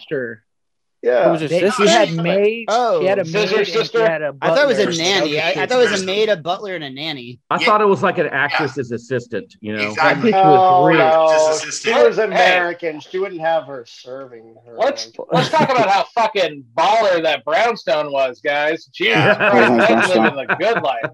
sister. 1.03 1.17
It 1.17 1.21
Yeah. 1.23 1.31
was 1.31 1.41
her 1.41 1.47
They- 1.47 1.59
sister. 1.59 1.83
she 1.83 1.89
had 1.89 2.09
oh. 2.09 2.21
maids. 2.21 2.65
Oh. 2.69 3.01
she 3.01 3.07
had 3.07 3.19
a 3.19 3.25
Scissor 3.25 3.37
maid 3.47 3.57
and 3.57 3.67
sister? 3.67 3.97
She 3.97 4.03
had 4.03 4.21
a 4.21 4.35
I 4.41 4.47
thought 4.49 4.63
it 4.63 4.67
was 4.67 4.79
a 4.79 5.01
nanny. 5.03 5.39
I, 5.39 5.49
I 5.49 5.65
thought 5.65 5.81
it 5.83 5.89
was 5.91 6.01
a 6.01 6.05
maid, 6.05 6.29
a 6.29 6.37
butler, 6.37 6.75
and 6.75 6.83
a 6.83 6.89
nanny. 6.89 7.39
I 7.49 7.59
Yeah. 7.59 7.65
thought 7.65 7.81
it 7.81 7.85
was 7.87 8.03
like 8.03 8.17
an 8.17 8.27
actress's 8.27 8.91
assistant. 8.91 9.55
You 9.61 9.75
know, 9.77 9.89
Exactly. 9.89 10.31
Oh, 10.33 10.37
she 10.41 10.47
was 10.47 10.71
Oh, 10.71 10.85
real. 10.87 10.97
no. 10.97 11.57
She 11.71 12.07
was 12.07 12.17
American. 12.17 12.99
She 12.99 13.19
wouldn't 13.19 13.41
have 13.41 13.65
her 13.65 13.85
serving 13.87 14.55
her. 14.65 14.75
Let's 14.77 15.11
let's 15.31 15.49
talk 15.49 15.69
about 15.69 15.89
how 15.89 16.05
fucking 16.15 16.65
baller 16.77 17.21
that 17.23 17.43
brownstone 17.45 18.11
was, 18.11 18.41
guys. 18.41 18.85
Jesus 18.85 19.15
Yeah. 19.15 19.35
Christ, 19.35 20.09
living 20.15 20.35
the 20.47 20.55
good 20.59 20.81
life. 20.83 21.11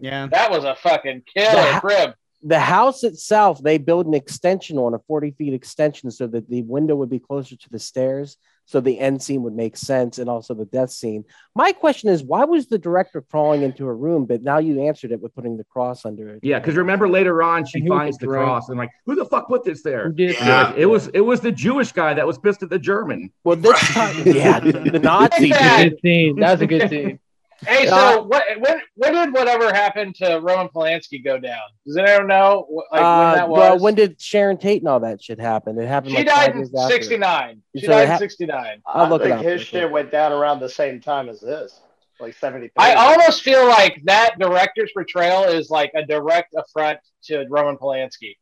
Yeah. 0.00 0.26
That 0.30 0.50
was 0.50 0.64
a 0.64 0.74
fucking 0.76 1.22
killer 1.34 1.50
The- 1.72 1.80
crib. 1.80 2.10
the 2.46 2.60
house 2.60 3.04
itself, 3.04 3.62
they 3.62 3.78
built 3.78 4.06
an 4.06 4.14
extension 4.14 4.76
on 4.78 4.92
a 4.94 4.98
40 5.08 5.30
feet 5.32 5.54
extension 5.54 6.10
so 6.10 6.26
that 6.26 6.48
the 6.50 6.62
window 6.62 6.94
would 6.94 7.08
be 7.10 7.18
closer 7.18 7.56
to 7.56 7.70
the 7.70 7.78
stairs. 7.78 8.36
So 8.66 8.80
the 8.80 8.98
end 8.98 9.22
scene 9.22 9.42
would 9.42 9.54
make 9.54 9.76
sense 9.76 10.18
and 10.18 10.28
also 10.30 10.54
the 10.54 10.64
death 10.64 10.90
scene. 10.90 11.24
My 11.54 11.72
question 11.72 12.08
is, 12.08 12.22
why 12.24 12.44
was 12.44 12.66
the 12.66 12.78
director 12.78 13.20
crawling 13.20 13.60
into 13.62 13.84
her 13.84 13.94
room? 13.96 14.24
But 14.24 14.42
now 14.42 14.56
you 14.58 14.80
answered 14.82 15.12
it 15.12 15.20
with 15.20 15.34
putting 15.34 15.58
the 15.58 15.64
cross 15.64 16.06
under 16.06 16.30
it. 16.30 16.40
yeah. 16.42 16.60
Because 16.60 16.74
remember 16.74 17.06
later 17.08 17.42
on, 17.42 17.66
she 17.66 17.78
And 17.80 17.84
he 17.84 17.90
was 17.90 17.98
finds 17.98 18.18
the 18.18 18.26
drunk. 18.26 18.46
cross 18.46 18.68
and 18.70 18.78
like, 18.78 18.88
who 19.04 19.14
the 19.16 19.26
fuck 19.26 19.48
put 19.48 19.64
this 19.64 19.82
there? 19.82 20.04
Who 20.08 20.14
did 20.14 20.36
Yeah. 20.36 20.72
It 20.76 20.86
was 20.86 21.08
it 21.08 21.20
was 21.20 21.40
the 21.42 21.52
Jewish 21.52 21.92
guy 21.92 22.14
that 22.14 22.26
was 22.26 22.38
pissed 22.38 22.62
at 22.62 22.70
the 22.70 22.78
German. 22.78 23.30
Well, 23.44 23.56
this 23.56 23.78
time, 23.92 24.16
yeah, 24.26 24.60
the, 24.60 24.72
the 24.72 24.98
Nazi 24.98 25.48
Yeah. 25.48 25.82
dude. 25.84 25.92
Good 25.92 26.00
scene. 26.00 26.36
That 26.40 26.52
was 26.52 26.60
a 26.62 26.66
good 26.66 26.88
scene. 26.88 27.18
Hey, 27.66 27.86
so 27.86 27.94
Uh, 27.94 28.22
what, 28.24 28.44
when 28.58 28.80
when 28.96 29.12
did 29.14 29.32
whatever 29.34 29.72
happen 29.72 30.12
to 30.14 30.38
Roman 30.42 30.68
Polanski 30.68 31.22
go 31.24 31.38
down? 31.38 31.60
Does 31.86 31.96
anyone 31.96 32.26
know 32.28 32.66
wh- 32.68 32.92
like 32.92 33.00
when 33.00 33.02
Uh, 33.02 33.34
that 33.34 33.48
was? 33.48 33.58
well, 33.58 33.78
when 33.78 33.94
did 33.94 34.20
Sharon 34.20 34.56
Tate 34.58 34.82
and 34.82 34.88
all 34.88 35.00
that 35.00 35.22
shit 35.22 35.40
happen? 35.40 35.78
It 35.78 35.86
happened 35.88 36.12
she 36.12 36.18
like 36.18 36.26
died 36.26 36.56
in 36.56 36.66
'69. 36.66 37.62
She 37.76 37.86
So 37.86 37.92
it 37.92 37.94
died 37.94 38.08
ha- 38.08 38.12
in 38.14 38.18
'69. 38.18 38.82
I'll 38.86 39.06
I 39.06 39.08
look 39.08 39.22
it 39.22 39.24
think 39.24 39.36
up 39.38 39.42
his 39.44 39.46
real 39.46 39.56
quick. 39.58 39.66
shit 39.66 39.90
went 39.90 40.10
down 40.10 40.32
around 40.32 40.60
the 40.60 40.68
same 40.68 41.00
time 41.00 41.28
as 41.28 41.40
this. 41.40 41.80
like 42.20 42.34
seventy. 42.34 42.70
I 42.76 42.94
almost 42.94 43.42
feel 43.42 43.66
like 43.66 44.00
that 44.04 44.38
director's 44.38 44.92
portrayal 44.92 45.44
is 45.44 45.70
like 45.70 45.90
a 45.94 46.04
direct 46.04 46.54
affront 46.56 46.98
to 47.24 47.44
Roman 47.48 47.76
Polanski 47.76 48.36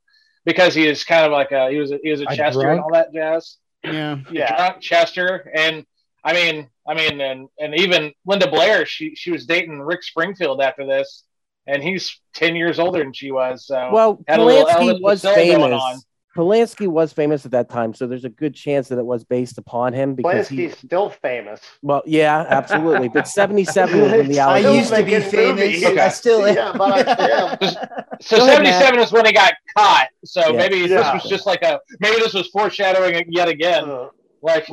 because 0.44 0.74
he 0.74 0.86
is 0.86 1.05
kind 1.05 1.24
of 1.24 1.32
like 1.32 1.53
a 1.53 1.70
he 1.70 1.78
was 1.78 1.92
a, 1.92 1.99
he 2.03 2.11
was 2.11 2.20
a, 2.20 2.26
A 2.28 2.36
Chester 2.36 2.62
drunk? 2.62 2.70
and 2.72 2.80
all 2.80 2.92
that 2.92 3.12
jazz. 3.12 3.57
Yeah. 3.84 4.18
Yeah, 4.30 4.57
drunk 4.57 4.80
Chester, 4.80 5.51
and 5.55 5.84
I 6.22 6.32
mean, 6.34 6.68
I 6.87 6.95
mean, 6.95 7.20
and 7.20 7.49
and 7.59 7.74
even 7.76 8.12
Linda 8.26 8.51
Blair, 8.51 8.85
she 8.87 9.14
she 9.14 9.30
was 9.30 9.47
dating 9.47 9.80
Rick 9.80 10.03
Springfield 10.03 10.61
after 10.61 10.85
this, 10.87 11.24
and 11.66 11.83
he's 11.83 12.20
ten 12.35 12.57
years 12.57 12.78
older 12.78 12.99
than 13.01 13.12
she 13.12 13.30
was. 13.30 13.66
So 13.66 13.91
Well, 13.93 14.24
had 14.26 14.41
Polanski 14.41 15.01
was 15.01 15.22
Costello 15.22 15.59
going 15.59 15.72
on. 15.72 15.80
famous. 15.93 16.07
Polanski 16.35 16.89
was 16.89 17.12
famous 17.12 17.45
at 17.45 17.51
that 17.53 17.68
time, 17.68 17.93
so 17.93 18.07
there's 18.07 18.24
a 18.24 18.30
good 18.30 18.55
chance 18.55 18.89
that 18.89 18.99
it 18.99 19.05
was 19.05 19.22
based 19.22 19.59
upon 19.59 19.93
him 19.93 20.14
because 20.14 20.49
he. 20.49 20.70
Still 20.70 21.11
famous. 21.11 21.61
Well, 21.83 22.03
yeah, 22.07 22.47
absolutely. 22.49 23.09
But 23.11 23.28
77 23.28 24.01
was 24.01 24.11
when 24.12 24.28
the 24.28 24.41
I 24.41 24.62
allegations. 24.64 24.76
used 24.76 24.95
to 24.95 25.05
be 25.05 25.20
famous. 25.20 25.85
Okay. 25.85 26.01
I 26.01 26.09
still 26.09 26.47
am. 26.47 26.55
Yeah, 26.57 26.72
but 26.74 27.07
I 27.07 27.57
am. 27.61 28.18
So 28.22 28.39
Go 28.39 28.45
ahead, 28.47 28.57
77 28.66 29.01
is 29.01 29.12
when 29.12 29.26
he 29.26 29.33
got 29.33 29.53
caught. 29.76 30.09
So 30.24 30.41
Yeah. 30.53 30.57
maybe 30.57 30.87
this 30.89 31.05
was 31.12 31.22
just 31.28 31.45
like 31.47 31.62
a 31.62 31.78
maybe 32.01 32.16
this 32.16 32.33
was 32.33 32.49
foreshadowing 32.49 33.14
it 33.14 33.26
yet 33.28 33.49
again. 33.49 33.85
Uh, 33.91 34.09
Like 34.41 34.66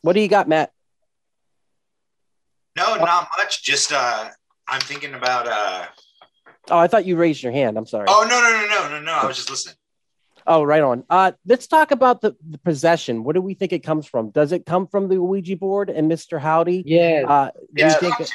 What 0.00 0.14
do 0.14 0.20
you 0.20 0.28
got, 0.28 0.48
Matt? 0.48 0.72
No, 2.78 2.94
not 2.96 3.28
much. 3.36 3.62
Just 3.62 3.92
uh, 3.92 4.28
I'm 4.66 4.80
thinking 4.80 5.14
about. 5.14 5.46
uh 5.48 5.86
Oh, 6.70 6.76
I 6.78 6.86
thought 6.86 7.06
you 7.06 7.16
raised 7.16 7.42
your 7.42 7.52
hand. 7.52 7.76
I'm 7.78 7.86
sorry. 7.86 8.06
Oh 8.08 8.26
no 8.28 8.40
no 8.40 8.50
no 8.50 8.88
no 8.90 8.98
no 8.98 9.04
no! 9.04 9.12
I 9.12 9.26
was 9.26 9.36
just 9.36 9.50
listening. 9.50 9.74
Oh, 10.46 10.62
right 10.62 10.82
on. 10.82 11.04
Uh, 11.10 11.32
let's 11.46 11.66
talk 11.66 11.90
about 11.90 12.20
the, 12.22 12.34
the 12.48 12.58
possession. 12.58 13.22
What 13.24 13.34
do 13.34 13.40
we 13.42 13.52
think 13.54 13.72
it 13.72 13.80
comes 13.80 14.06
from? 14.06 14.30
Does 14.30 14.52
it 14.52 14.64
come 14.64 14.86
from 14.86 15.08
the 15.08 15.20
Ouija 15.22 15.56
board 15.56 15.90
and 15.90 16.10
Mr. 16.10 16.40
Howdy? 16.40 16.82
Yeah, 16.86 17.24
Uh, 17.28 17.50
do 17.74 17.84
you 17.84 17.86
It's 17.90 17.96
think 17.98 18.20
it- 18.20 18.30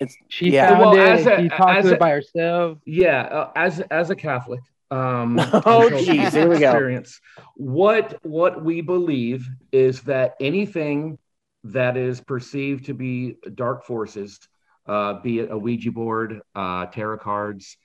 it's 0.00 0.16
she 0.28 0.50
yeah. 0.50 0.68
found 0.70 0.80
Well, 0.80 0.92
it. 0.94 1.00
as 1.00 1.26
a- 1.26 1.42
she 1.42 1.48
talked 1.48 1.82
to 1.82 1.90
a- 1.90 1.92
it 1.94 1.98
by 2.00 2.10
herself. 2.10 2.78
Yeah, 2.86 3.22
uh, 3.22 3.50
as 3.56 3.80
as 3.90 4.10
a 4.10 4.16
Catholic, 4.16 4.60
um, 4.92 5.38
Oh, 5.64 5.86
until 5.88 5.98
geez, 6.04 6.32
here 6.34 6.48
we 6.48 6.58
go. 6.60 6.70
experience, 6.70 7.20
What 7.56 8.18
what 8.24 8.64
we 8.64 8.80
believe 8.80 9.48
is 9.72 10.02
that 10.02 10.34
anything 10.40 11.18
that 11.64 11.96
is 11.96 12.20
perceived 12.20 12.86
to 12.86 12.94
be 12.94 13.36
dark 13.54 13.84
forces, 13.84 14.38
uh, 14.86 15.20
be 15.20 15.40
it 15.40 15.50
a 15.50 15.58
Ouija 15.58 15.90
board, 15.90 16.40
uh, 16.54 16.86
tarot 16.86 17.18
cards, 17.18 17.76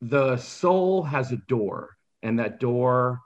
the 0.00 0.36
soul 0.36 1.02
has 1.02 1.32
a 1.32 1.38
door, 1.48 1.96
and 2.22 2.38
that 2.38 2.60
door 2.60 3.20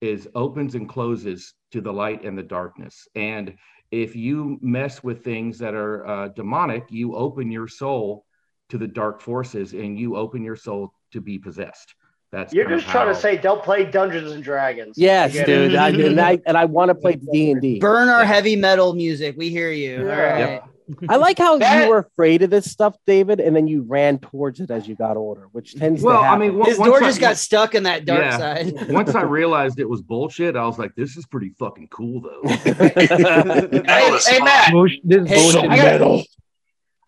is 0.00 0.28
opens 0.34 0.74
and 0.74 0.88
closes 0.88 1.54
to 1.72 1.80
the 1.80 1.92
light 1.92 2.24
and 2.24 2.36
the 2.36 2.42
darkness. 2.42 3.06
And 3.14 3.56
if 3.90 4.16
you 4.16 4.58
mess 4.62 5.02
with 5.02 5.24
things 5.24 5.58
that 5.58 5.74
are 5.74 6.06
uh, 6.06 6.28
demonic, 6.28 6.84
you 6.90 7.14
open 7.14 7.50
your 7.50 7.68
soul 7.68 8.24
to 8.68 8.78
the 8.78 8.86
dark 8.86 9.20
forces, 9.20 9.72
and 9.72 9.98
you 9.98 10.16
open 10.16 10.42
your 10.42 10.56
soul 10.56 10.92
to 11.12 11.20
be 11.20 11.38
possessed. 11.38 11.94
That's 12.32 12.52
You're 12.54 12.68
just 12.68 12.86
trying 12.88 13.08
to 13.12 13.14
say 13.20 13.36
don't 13.36 13.62
play 13.62 13.84
Dungeons 13.84 14.30
and 14.30 14.42
Dragons. 14.44 14.96
Yes, 14.96 15.32
I 15.32 15.34
get 15.34 15.48
it. 15.48 15.68
dude. 15.68 15.74
I, 15.76 15.88
and 15.88 16.20
I 16.20 16.38
and 16.46 16.56
I 16.56 16.64
want 16.66 16.90
to 16.90 16.94
play 16.94 17.14
D 17.32 17.50
and 17.50 17.60
D. 17.60 17.80
Burn 17.80 18.08
our 18.08 18.20
Yeah. 18.20 18.26
heavy 18.26 18.54
metal 18.56 18.94
music. 18.94 19.34
We 19.36 19.48
hear 19.50 19.70
you. 19.72 20.06
Yeah. 20.06 20.12
All 20.14 20.20
right. 20.20 20.38
Yep. 20.38 20.64
I 21.08 21.16
like 21.16 21.38
how 21.38 21.56
That- 21.58 21.84
you 21.84 21.90
were 21.90 21.98
afraid 21.98 22.42
of 22.42 22.50
this 22.50 22.68
stuff, 22.70 22.96
David, 23.06 23.38
and 23.40 23.54
then 23.54 23.68
you 23.68 23.82
ran 23.82 24.18
towards 24.18 24.58
it 24.60 24.70
as 24.72 24.88
you 24.88 24.96
got 24.96 25.16
older, 25.16 25.46
which 25.52 25.74
tends 25.76 26.00
to. 26.00 26.06
Well, 26.06 26.18
to 26.20 26.22
I 26.26 26.30
happen. 26.32 26.56
mean, 26.56 26.64
His 26.64 26.78
once 26.78 26.88
door 26.90 27.02
I- 27.02 27.06
just 27.06 27.20
got 27.20 27.36
stuck 27.36 27.74
in 27.76 27.84
that 27.84 28.04
dark 28.04 28.20
Yeah. 28.22 28.38
side. 28.38 28.74
once 28.90 29.14
I 29.14 29.22
realized 29.22 29.78
it 29.80 29.88
was 29.88 30.00
bullshit, 30.02 30.56
I 30.56 30.64
was 30.66 30.78
like, 30.78 30.94
"This 30.96 31.16
is 31.16 31.26
pretty 31.26 31.50
fucking 31.58 31.88
cool, 31.88 32.20
though." 32.20 32.40
hey, 32.48 33.06
hey 33.06 34.40
Matt, 34.40 34.72
Bullsh- 34.72 35.00
this 35.04 35.28
Hey, 35.28 35.34
bullshit. 35.36 35.70
I 35.70 35.76
got- 35.76 35.84
metal. 35.84 36.24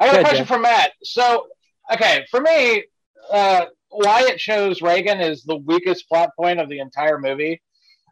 I 0.01 0.07
got 0.07 0.17
a 0.17 0.25
question 0.25 0.47
for 0.47 0.59
Matt. 0.59 0.93
So, 1.05 1.47
okay, 1.93 2.25
for 2.31 2.41
me, 2.41 2.85
uh, 3.33 3.67
why 3.93 4.23
it 4.23 4.41
shows 4.41 4.83
Reagan 4.83 5.21
is 5.21 5.45
the 5.45 5.57
weakest 5.57 6.09
plot 6.09 6.31
point 6.39 6.61
of 6.61 6.69
the 6.69 6.81
entire 6.81 7.19
movie. 7.19 7.61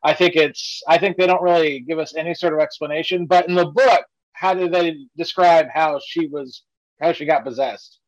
I 0.03 0.15
think 0.15 0.37
it's. 0.37 0.83
I 0.89 0.99
think 0.99 1.17
they 1.17 1.27
don't 1.27 1.43
really 1.43 1.81
give 1.81 1.99
us 1.99 2.15
any 2.17 2.35
sort 2.35 2.55
of 2.55 2.61
explanation. 2.61 3.27
But 3.27 3.49
in 3.49 3.55
the 3.55 3.67
book, 3.67 4.05
how 4.33 4.55
do 4.55 4.69
they 4.69 4.97
describe 5.17 5.67
how 5.73 6.01
she 6.07 6.27
was, 6.27 6.65
how 7.01 7.13
she 7.13 7.27
got 7.27 7.45
possessed? 7.45 7.99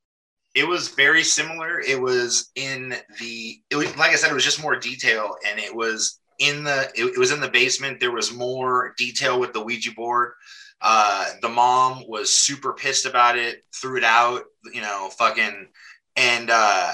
It 0.54 0.66
was 0.66 0.88
very 0.88 1.22
similar. 1.22 1.80
It 1.80 2.00
was 2.00 2.50
in 2.56 2.94
the, 3.20 3.58
it 3.70 3.76
was, 3.76 3.96
like 3.96 4.10
I 4.10 4.16
said, 4.16 4.30
it 4.30 4.34
was 4.34 4.44
just 4.44 4.62
more 4.62 4.76
detail, 4.76 5.36
and 5.46 5.58
it 5.58 5.74
was 5.74 6.20
in 6.38 6.64
the, 6.64 6.90
it, 6.94 7.04
it 7.04 7.18
was 7.18 7.32
in 7.32 7.40
the 7.40 7.48
basement. 7.48 8.00
There 8.00 8.12
was 8.12 8.34
more 8.34 8.94
detail 8.98 9.40
with 9.40 9.52
the 9.52 9.62
Ouija 9.62 9.92
board. 9.92 10.32
Uh, 10.80 11.30
the 11.42 11.48
mom 11.48 12.02
was 12.08 12.32
super 12.32 12.72
pissed 12.72 13.06
about 13.06 13.38
it, 13.38 13.64
threw 13.74 13.96
it 13.96 14.04
out, 14.04 14.42
you 14.72 14.80
know, 14.80 15.10
fucking, 15.16 15.68
and 16.16 16.50
uh, 16.50 16.92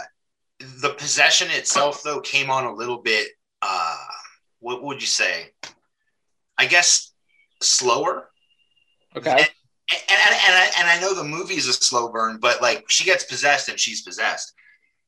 the 0.61 0.91
possession 0.91 1.49
itself 1.51 2.03
though 2.03 2.21
came 2.21 2.51
on 2.51 2.65
a 2.65 2.75
little 2.75 2.99
bit. 2.99 3.29
Uh, 3.63 3.97
what 4.61 4.83
would 4.83 5.01
you 5.01 5.07
say? 5.07 5.51
I 6.57 6.67
guess 6.67 7.13
slower. 7.63 8.31
Okay. 9.17 9.31
And, 9.31 9.41
and, 9.41 10.01
and, 10.11 10.21
and, 10.21 10.55
I, 10.55 10.71
and 10.79 10.89
I 10.89 11.01
know 11.01 11.15
the 11.15 11.25
movie's 11.25 11.67
a 11.67 11.73
slow 11.73 12.11
burn, 12.11 12.39
but 12.41 12.61
like 12.61 12.85
she 12.89 13.05
gets 13.05 13.25
possessed 13.25 13.69
and 13.69 13.79
she's 13.79 14.03
possessed. 14.03 14.53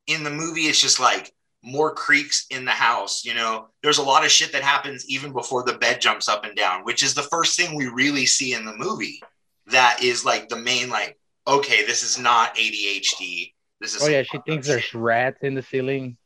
In 0.07 0.23
the 0.23 0.31
movie, 0.31 0.63
it's 0.63 0.81
just 0.81 1.01
like 1.01 1.33
more 1.63 1.95
creaks 1.95 2.47
in 2.51 2.65
the 2.65 2.71
house. 2.71 3.25
You 3.25 3.35
know, 3.35 3.69
there's 3.83 3.99
a 3.99 4.03
lot 4.03 4.25
of 4.25 4.31
shit 4.31 4.53
that 4.53 4.63
happens 4.63 5.05
even 5.09 5.33
before 5.33 5.65
the 5.65 5.75
bed 5.75 6.01
jumps 6.01 6.29
up 6.29 6.45
and 6.45 6.57
down, 6.57 6.85
which 6.85 7.03
is 7.03 7.15
the 7.15 7.23
first 7.23 7.59
thing 7.59 7.75
we 7.75 7.87
really 7.87 8.27
see 8.27 8.55
in 8.55 8.65
the 8.65 8.77
movie. 8.77 9.21
That 9.67 10.03
is 10.03 10.25
like 10.25 10.49
the 10.49 10.57
main, 10.57 10.89
like, 10.89 11.19
okay, 11.47 11.85
this 11.85 12.03
is 12.03 12.19
not 12.19 12.57
ADHD. 12.57 13.53
This 13.81 13.95
is 13.95 14.03
Oh 14.03 14.09
yeah, 14.09 14.23
she 14.23 14.39
thinks 14.47 14.69
up 14.69 14.73
there's 14.75 14.95
rats 14.95 15.39
in 15.43 15.55
the 15.55 15.63
ceiling. 15.63 16.17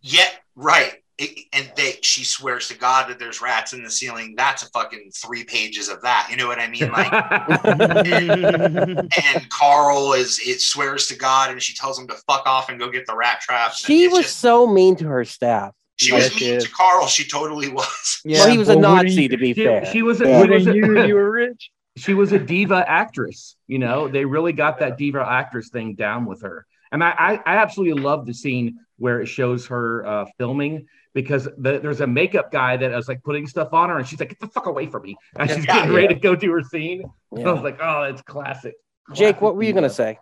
Yeah, 0.00 0.24
right. 0.56 0.94
It, 1.18 1.44
and 1.52 1.70
they, 1.76 1.98
she 2.02 2.24
swears 2.24 2.68
to 2.68 2.78
God 2.78 3.10
that 3.10 3.18
there's 3.18 3.42
rats 3.42 3.74
in 3.74 3.82
the 3.84 3.90
ceiling. 3.90 4.34
That's 4.36 4.62
a 4.62 4.66
fucking 4.70 5.10
three 5.14 5.44
pages 5.44 5.88
of 5.90 6.00
that. 6.02 6.28
You 6.30 6.36
know 6.38 6.48
what 6.48 6.58
I 6.58 6.68
mean? 6.68 6.90
Like, 6.90 7.12
and 9.34 9.48
Carl 9.50 10.12
is 10.14 10.40
it 10.44 10.60
swears 10.60 11.06
to 11.08 11.16
God, 11.16 11.50
and 11.50 11.62
she 11.62 11.74
tells 11.74 11.98
him 11.98 12.06
to 12.08 12.14
fuck 12.26 12.46
off 12.46 12.68
and 12.70 12.78
go 12.78 12.90
get 12.90 13.06
the 13.06 13.14
rat 13.14 13.40
traps. 13.40 13.84
she 13.84 14.08
was 14.08 14.24
just- 14.24 14.38
so 14.38 14.66
mean 14.66 14.96
to 14.96 15.06
her 15.06 15.24
staff. 15.24 15.72
she 15.96 16.12
was 16.12 16.24
Yeah, 16.32 16.38
she 16.38 16.50
mean 16.52 16.60
to 16.60 16.70
Carl. 16.70 17.06
She 17.06 17.28
totally 17.28 17.68
was. 17.68 18.20
Well, 18.24 18.48
he 18.48 18.58
was 18.58 18.68
a 18.68 18.78
Well, 18.78 18.92
wouldn't 18.94 19.08
Nazi, 19.10 19.22
you- 19.24 19.28
to 19.28 19.36
be 19.36 19.54
she, 19.54 19.64
fair. 19.64 19.84
she 19.86 20.02
was 20.02 20.20
a, 20.20 20.28
Yeah. 20.28 20.42
she 20.44 20.48
was 20.50 20.66
Wouldn't 20.66 20.76
you? 20.76 21.06
You 21.08 21.14
were 21.14 21.30
rich. 21.30 21.70
she 21.96 22.14
was 22.14 22.32
a 22.32 22.38
diva 22.38 22.84
actress. 22.88 23.56
You 23.66 23.78
know, 23.78 24.08
they 24.08 24.24
really 24.24 24.52
got 24.54 24.78
that 24.80 24.96
diva 24.96 25.24
actress 25.28 25.68
thing 25.68 25.94
down 25.94 26.24
with 26.24 26.42
her. 26.42 26.66
And 26.92 27.02
I, 27.02 27.10
I, 27.10 27.32
I 27.46 27.56
absolutely 27.56 28.00
love 28.00 28.26
the 28.26 28.34
scene 28.34 28.78
where 28.98 29.20
it 29.20 29.26
shows 29.26 29.66
her 29.66 30.06
uh, 30.06 30.26
filming 30.38 30.86
because 31.14 31.44
the, 31.58 31.80
there's 31.80 32.02
a 32.02 32.06
makeup 32.06 32.52
guy 32.52 32.76
that 32.76 32.92
was 32.92 33.08
like 33.08 33.22
putting 33.22 33.46
stuff 33.46 33.72
on 33.72 33.88
her, 33.88 33.98
and 33.98 34.06
she's 34.06 34.20
like, 34.20 34.28
"Get 34.28 34.40
the 34.40 34.46
fuck 34.46 34.66
away 34.66 34.86
from 34.86 35.02
me!" 35.02 35.16
And 35.36 35.50
she's 35.50 35.66
Yeah, 35.66 35.80
getting 35.80 35.92
ready 35.92 36.08
to 36.08 36.20
go 36.20 36.36
do 36.36 36.52
her 36.52 36.62
scene. 36.62 37.02
I 37.34 37.50
was 37.50 37.62
like, 37.62 37.78
"Oh, 37.80 38.04
that's 38.04 38.22
classic." 38.22 38.74
Jake, 39.14 39.40
what 39.40 39.56
were 39.56 39.62
you 39.62 39.72
gonna 39.72 39.90
say? 39.90 40.18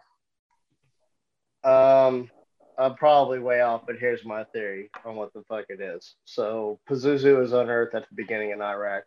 Um, 1.65 2.31
I'm 2.79 2.95
probably 2.95 3.41
way 3.41 3.61
off, 3.61 3.83
but 3.87 3.97
here's 3.99 4.25
my 4.25 4.45
theory 4.45 4.91
on 5.05 5.17
what 5.17 5.33
the 5.35 5.43
fuck 5.43 5.67
it 5.69 5.81
is. 5.81 6.15
So 6.25 6.81
Pazuzu 6.89 7.43
is 7.43 7.53
unearthed 7.53 7.95
at 7.95 8.09
the 8.09 8.15
beginning 8.15 8.51
in 8.53 8.63
Iraq, 8.63 9.03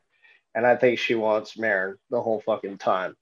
and 0.54 0.68
I 0.68 0.76
think 0.76 1.00
she 1.00 1.16
wants 1.16 1.56
Merrin 1.58 1.96
the 2.12 2.22
whole 2.22 2.42
fucking 2.46 2.78
time. 2.78 3.16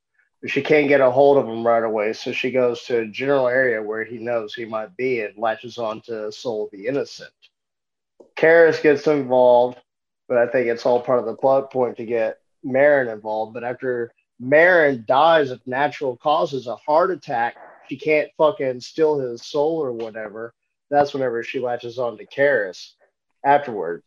She 0.47 0.63
can't 0.63 0.87
get 0.87 1.01
a 1.01 1.11
hold 1.11 1.37
of 1.37 1.47
him 1.47 1.65
right 1.65 1.83
away, 1.83 2.13
so 2.13 2.31
she 2.31 2.49
goes 2.49 2.81
to 2.83 3.01
a 3.01 3.07
general 3.07 3.47
area 3.47 3.81
where 3.81 4.03
he 4.03 4.17
knows 4.17 4.53
he 4.53 4.65
might 4.65 4.97
be 4.97 5.21
and 5.21 5.37
latches 5.37 5.77
on 5.77 6.01
to 6.01 6.31
Soul 6.31 6.65
of 6.65 6.71
the 6.71 6.87
Innocent. 6.87 7.31
Karras 8.35 8.81
gets 8.81 9.05
involved, 9.05 9.77
but 10.27 10.37
I 10.37 10.47
think 10.47 10.67
it's 10.67 10.85
all 10.85 10.99
part 10.99 11.19
of 11.19 11.25
the 11.25 11.35
plot 11.35 11.71
point 11.71 11.97
to 11.97 12.05
get 12.05 12.39
Merrin 12.65 13.13
involved. 13.13 13.53
But 13.53 13.63
after 13.63 14.13
Merrin 14.41 15.05
dies 15.05 15.51
of 15.51 15.61
natural 15.67 16.17
causes, 16.17 16.65
a 16.65 16.75
heart 16.75 17.11
attack, 17.11 17.55
she 17.87 17.97
can't 17.97 18.31
fucking 18.37 18.81
steal 18.81 19.19
his 19.19 19.45
soul 19.45 19.77
or 19.77 19.91
whatever. 19.91 20.55
That's 20.89 21.13
whenever 21.13 21.43
she 21.43 21.59
latches 21.59 21.99
on 21.99 22.17
to 22.17 22.25
Karras 22.25 22.93
afterwards. 23.45 24.05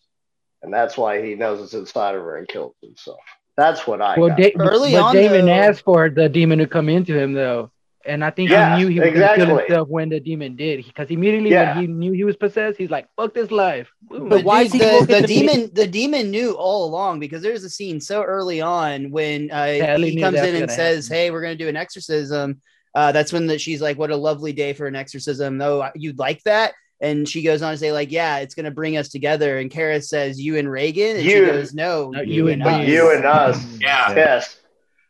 And 0.62 0.72
that's 0.72 0.97
why 0.97 1.24
he 1.24 1.35
knows 1.37 1.61
it's 1.61 1.74
inside 1.74 2.16
of 2.16 2.22
her 2.22 2.39
and 2.39 2.49
kills 2.49 2.74
himself. 2.80 3.20
That's 3.57 3.86
what 3.86 4.00
I 4.00 4.18
Well, 4.18 4.30
got. 4.30 4.38
da- 4.38 4.55
Early 4.59 4.92
but 4.92 5.02
on, 5.02 5.14
Damien 5.14 5.46
though- 5.46 5.52
asked 5.52 5.82
for 5.84 6.11
the 6.11 6.28
demon 6.28 6.59
to 6.59 6.66
come 6.66 6.88
into 6.88 7.16
him, 7.16 7.32
though, 7.34 7.70
and 8.05 8.24
I 8.24 8.30
think 8.30 8.50
Yeah, 8.50 8.76
he 8.76 8.82
knew 8.82 8.88
he 8.88 8.98
was 9.00 9.11
gonna 9.12 9.36
kill 9.36 9.57
himself 9.59 9.88
when 9.88 10.09
the 10.09 10.18
demon 10.20 10.57
did, 10.57 10.84
because 10.84 11.09
immediately 11.11 11.50
Yeah. 11.50 11.74
when 11.76 11.80
he 11.82 11.86
knew 11.92 12.12
he 12.12 12.24
was 12.24 12.36
possessed, 12.36 12.76
he's 12.78 12.90
like, 12.90 13.07
"Fuck 13.16 13.32
this 13.32 13.50
life." 13.50 13.88
Boom. 14.02 14.28
But 14.28 14.44
why 14.44 14.62
is 14.62 14.72
he 14.72 14.78
the, 14.80 15.05
the 15.07 15.16
at 15.16 15.22
the 15.22 15.26
demon? 15.28 15.70
The 15.72 15.86
demon 15.86 16.30
knew 16.30 16.52
all 16.52 16.84
along 16.86 17.20
because 17.20 17.42
there's 17.42 17.64
a 17.64 17.70
scene 17.70 18.00
so 18.00 18.22
early 18.22 18.61
on 18.61 19.11
when 19.11 19.50
uh, 19.52 19.55
Ellie 19.80 20.11
he 20.11 20.20
comes 20.20 20.38
in 20.40 20.57
and 20.57 20.70
says, 20.70 21.07
happen. 21.09 21.16
"Hey, 21.22 21.30
we're 21.30 21.42
gonna 21.42 21.55
do 21.55 21.68
an 21.68 21.76
exorcism." 21.76 22.61
Uh, 22.94 23.11
that's 23.11 23.32
when 23.32 23.46
the, 23.46 23.59
she's 23.59 23.80
like, 23.80 23.98
"What 23.98 24.11
a 24.11 24.16
lovely 24.16 24.52
day 24.52 24.72
for 24.72 24.86
an 24.86 24.94
exorcism." 24.96 25.59
No, 25.59 25.88
you'd 25.94 26.18
like 26.18 26.42
that. 26.44 26.74
And 27.05 27.28
she 27.28 27.42
goes 27.42 27.61
on 27.62 27.72
to 27.72 27.78
say, 27.78 27.92
like, 27.92 28.11
yeah, 28.11 28.38
it's 28.38 28.55
gonna 28.55 28.70
bring 28.70 28.96
us 28.96 29.09
together. 29.11 29.59
And 29.59 29.70
Karras 29.70 30.05
says, 30.05 30.40
"You 30.40 30.57
and 30.57 30.70
Reagan," 30.70 31.16
and 31.16 31.24
she 31.24 31.34
You. 31.36 31.46
goes, 31.46 31.74
"No, 31.74 32.11
No, 32.11 32.22
you, 32.22 32.34
you 32.34 32.48
and 32.48 32.62
and 32.62 32.82
us." 32.82 32.88
You 32.88 33.11
and 33.14 33.24
us. 33.26 33.64
Yeah. 33.80 34.14
Yes. 34.14 34.59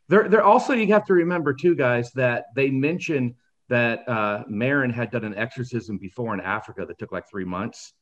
There, 0.08 0.28
there 0.28 0.42
also 0.42 0.72
you 0.74 0.92
have 0.92 1.06
to 1.06 1.14
remember 1.14 1.54
too, 1.54 1.74
guys, 1.76 2.10
that 2.12 2.46
they 2.56 2.68
mentioned 2.70 3.34
that 3.68 4.06
uh, 4.08 4.42
Merrin 4.50 4.92
had 4.92 5.10
done 5.10 5.24
an 5.24 5.34
exorcism 5.36 5.96
before 5.96 6.34
in 6.34 6.40
Africa 6.40 6.84
that 6.86 6.98
took 6.98 7.12
like 7.12 7.24
three 7.30 7.44
months, 7.46 7.92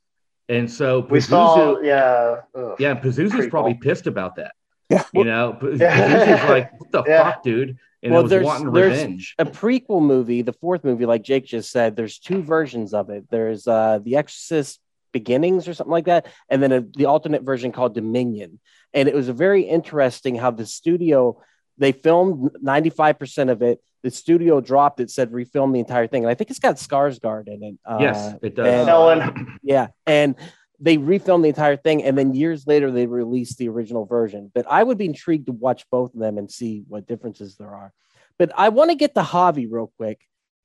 and 0.48 0.68
so 0.70 1.00
We 1.10 1.18
Pazuzu- 1.20 1.28
saw, 1.28 1.80
yeah. 1.82 2.36
ugh. 2.56 2.76
yeah, 2.80 2.94
Pazuzu's 2.98 3.32
Creep 3.32 3.50
probably 3.50 3.74
ball. 3.74 3.82
pissed 3.82 4.06
about 4.08 4.34
that. 4.36 4.52
Yeah. 4.92 5.04
You 5.14 5.24
know, 5.24 5.52
P- 5.60 5.76
Yeah. 5.80 6.46
Like, 6.48 6.80
what 6.80 6.92
the 6.92 7.02
Yeah. 7.06 7.24
fuck, 7.32 7.42
dude? 7.42 7.76
And 8.02 8.12
Well, 8.12 8.20
it 8.20 8.24
was 8.24 8.30
there's- 8.30 8.46
wanting 8.46 8.72
there's- 8.72 9.34
a 9.38 9.44
prequel 9.44 10.02
movie, 10.02 10.42
the 10.42 10.52
fourth 10.52 10.82
movie, 10.84 11.06
like 11.06 11.22
Jake 11.22 11.46
just 11.46 11.70
said, 11.70 11.94
there's 11.96 12.18
two 12.18 12.42
versions 12.42 12.92
of 12.94 13.10
it. 13.10 13.24
There's 13.30 13.66
uh 13.66 14.00
The 14.02 14.16
Exorcist 14.16 14.80
Beginnings 15.12 15.68
or 15.68 15.74
something 15.74 15.92
like 15.92 16.06
that, 16.06 16.26
and 16.48 16.62
then 16.62 16.72
a, 16.72 16.80
the 16.80 17.04
alternate 17.06 17.42
version 17.42 17.70
called 17.70 17.94
Dominion. 17.94 18.58
And 18.94 19.08
it 19.08 19.14
was 19.14 19.28
very 19.28 19.62
interesting 19.62 20.34
how 20.36 20.50
the 20.50 20.66
studio 20.66 21.40
they 21.78 21.92
filmed 21.92 22.50
95% 22.62 23.50
of 23.50 23.62
it. 23.62 23.80
The 24.02 24.10
studio 24.10 24.60
dropped 24.60 25.00
it, 25.00 25.10
said 25.10 25.30
refilm 25.30 25.72
the 25.72 25.78
entire 25.78 26.06
thing. 26.06 26.22
And 26.24 26.30
I 26.30 26.34
think 26.34 26.50
it's 26.50 26.58
got 26.58 26.76
Skarsgård 26.76 27.46
in 27.48 27.62
it. 27.62 27.74
Uh, 27.84 27.98
yes, 28.00 28.34
it 28.42 28.54
does. 28.56 28.66
and- 28.66 28.88
Ellen. 28.88 29.58
yeah, 29.62 29.88
and 30.06 30.34
they 30.82 30.98
refilmed 30.98 31.42
the 31.42 31.48
entire 31.48 31.76
thing, 31.76 32.02
and 32.02 32.18
then 32.18 32.34
years 32.34 32.66
later 32.66 32.90
they 32.90 33.06
released 33.06 33.56
the 33.56 33.68
original 33.68 34.04
version. 34.04 34.50
But 34.52 34.66
I 34.68 34.82
would 34.82 34.98
be 34.98 35.06
intrigued 35.06 35.46
to 35.46 35.52
watch 35.52 35.86
both 35.90 36.12
of 36.12 36.20
them 36.20 36.38
and 36.38 36.50
see 36.50 36.82
what 36.88 37.06
differences 37.06 37.56
there 37.56 37.72
are. 37.72 37.92
But 38.36 38.50
I 38.56 38.68
want 38.70 38.90
to 38.90 38.96
get 38.96 39.14
to 39.14 39.22
Javi 39.22 39.68
real 39.70 39.92
quick, 39.96 40.20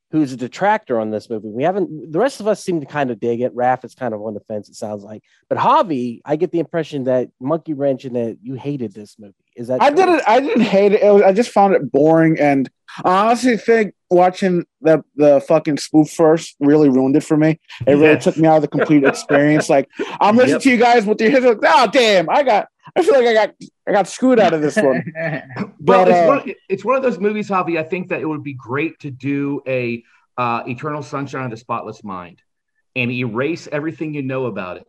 who's 0.10 0.34
a 0.34 0.38
detractor 0.38 1.00
on 1.00 1.12
this 1.12 1.30
movie. 1.30 1.50
We 1.50 1.64
haven't. 1.64 2.12
The 2.12 2.20
rest 2.20 2.40
of 2.40 2.48
us 2.48 2.64
seem 2.64 2.80
to 2.80 2.88
kind 2.88 3.12
of 3.12 3.20
dig 3.20 3.42
it. 3.42 3.56
Raph 3.56 3.86
is 3.86 3.94
kind 3.94 4.16
of 4.16 4.22
on 4.24 4.34
the 4.34 4.40
fence. 4.40 4.70
It 4.70 4.76
sounds 4.76 5.04
like, 5.04 5.24
but 5.50 5.60
Javi, 5.60 6.22
I 6.26 6.36
get 6.36 6.52
the 6.52 6.60
impression 6.60 7.04
that 7.04 7.30
Monkey 7.40 7.76
Wrench 7.76 8.04
and 8.04 8.16
that 8.16 8.40
you 8.42 8.56
hated 8.56 8.94
this 8.94 9.18
movie. 9.20 9.36
Is 9.58 9.68
that 9.68 9.82
I 9.82 9.90
true? 9.90 9.98
didn't. 9.98 10.22
I 10.28 10.40
didn't 10.40 10.62
hate 10.62 10.94
it. 10.94 11.02
it 11.02 11.12
was, 11.12 11.24
I 11.24 11.34
just 11.34 11.50
found 11.52 11.74
it 11.74 11.92
boring, 11.92 12.40
and 12.40 12.70
I 13.04 13.26
honestly 13.26 13.58
think 13.58 13.94
watching 14.10 14.66
the 14.82 15.04
the 15.16 15.42
fucking 15.42 15.78
spoof 15.78 16.10
first 16.12 16.56
really 16.60 16.90
ruined 16.90 17.16
it 17.18 17.24
for 17.24 17.36
me. 17.38 17.60
It 17.86 17.94
really 17.96 18.14
Yes. 18.14 18.24
took 18.24 18.38
me 18.38 18.48
out 18.48 18.58
of 18.58 18.62
the 18.62 18.68
complete 18.70 19.04
experience. 19.14 19.68
Like 19.70 19.90
I'm 20.22 20.36
listening 20.36 20.54
Yep. 20.56 20.62
to 20.62 20.70
you 20.70 20.78
guys 20.78 21.06
with 21.06 21.20
your 21.20 21.32
heads 21.32 21.46
like, 21.46 21.58
oh 21.64 21.88
damn, 21.92 22.30
I 22.30 22.44
got. 22.44 22.68
I 22.96 23.02
feel 23.04 23.16
like 23.16 23.28
I 23.28 23.34
got. 23.34 23.56
I 23.88 23.92
got 23.92 24.08
screwed 24.08 24.40
out 24.40 24.54
of 24.54 24.62
this 24.62 24.76
one. 24.78 25.04
Well, 25.58 26.06
But, 26.06 26.08
it's, 26.10 26.18
uh, 26.20 26.26
one, 26.28 26.54
it's 26.70 26.86
one 26.86 26.96
of 26.98 27.04
those 27.04 27.20
movies, 27.20 27.50
Javi. 27.50 27.78
I 27.80 27.84
think 27.84 28.10
that 28.10 28.22
it 28.22 28.26
would 28.26 28.44
be 28.44 28.54
great 28.54 29.00
to 29.00 29.10
do 29.12 29.62
a 29.68 30.04
uh, 30.38 30.64
Eternal 30.68 31.02
Sunshine 31.02 31.46
of 31.46 31.52
the 31.52 31.58
Spotless 31.58 32.04
Mind 32.04 32.42
and 32.96 33.10
erase 33.12 33.68
everything 33.72 34.14
you 34.14 34.22
know 34.24 34.46
about 34.46 34.78
it, 34.78 34.88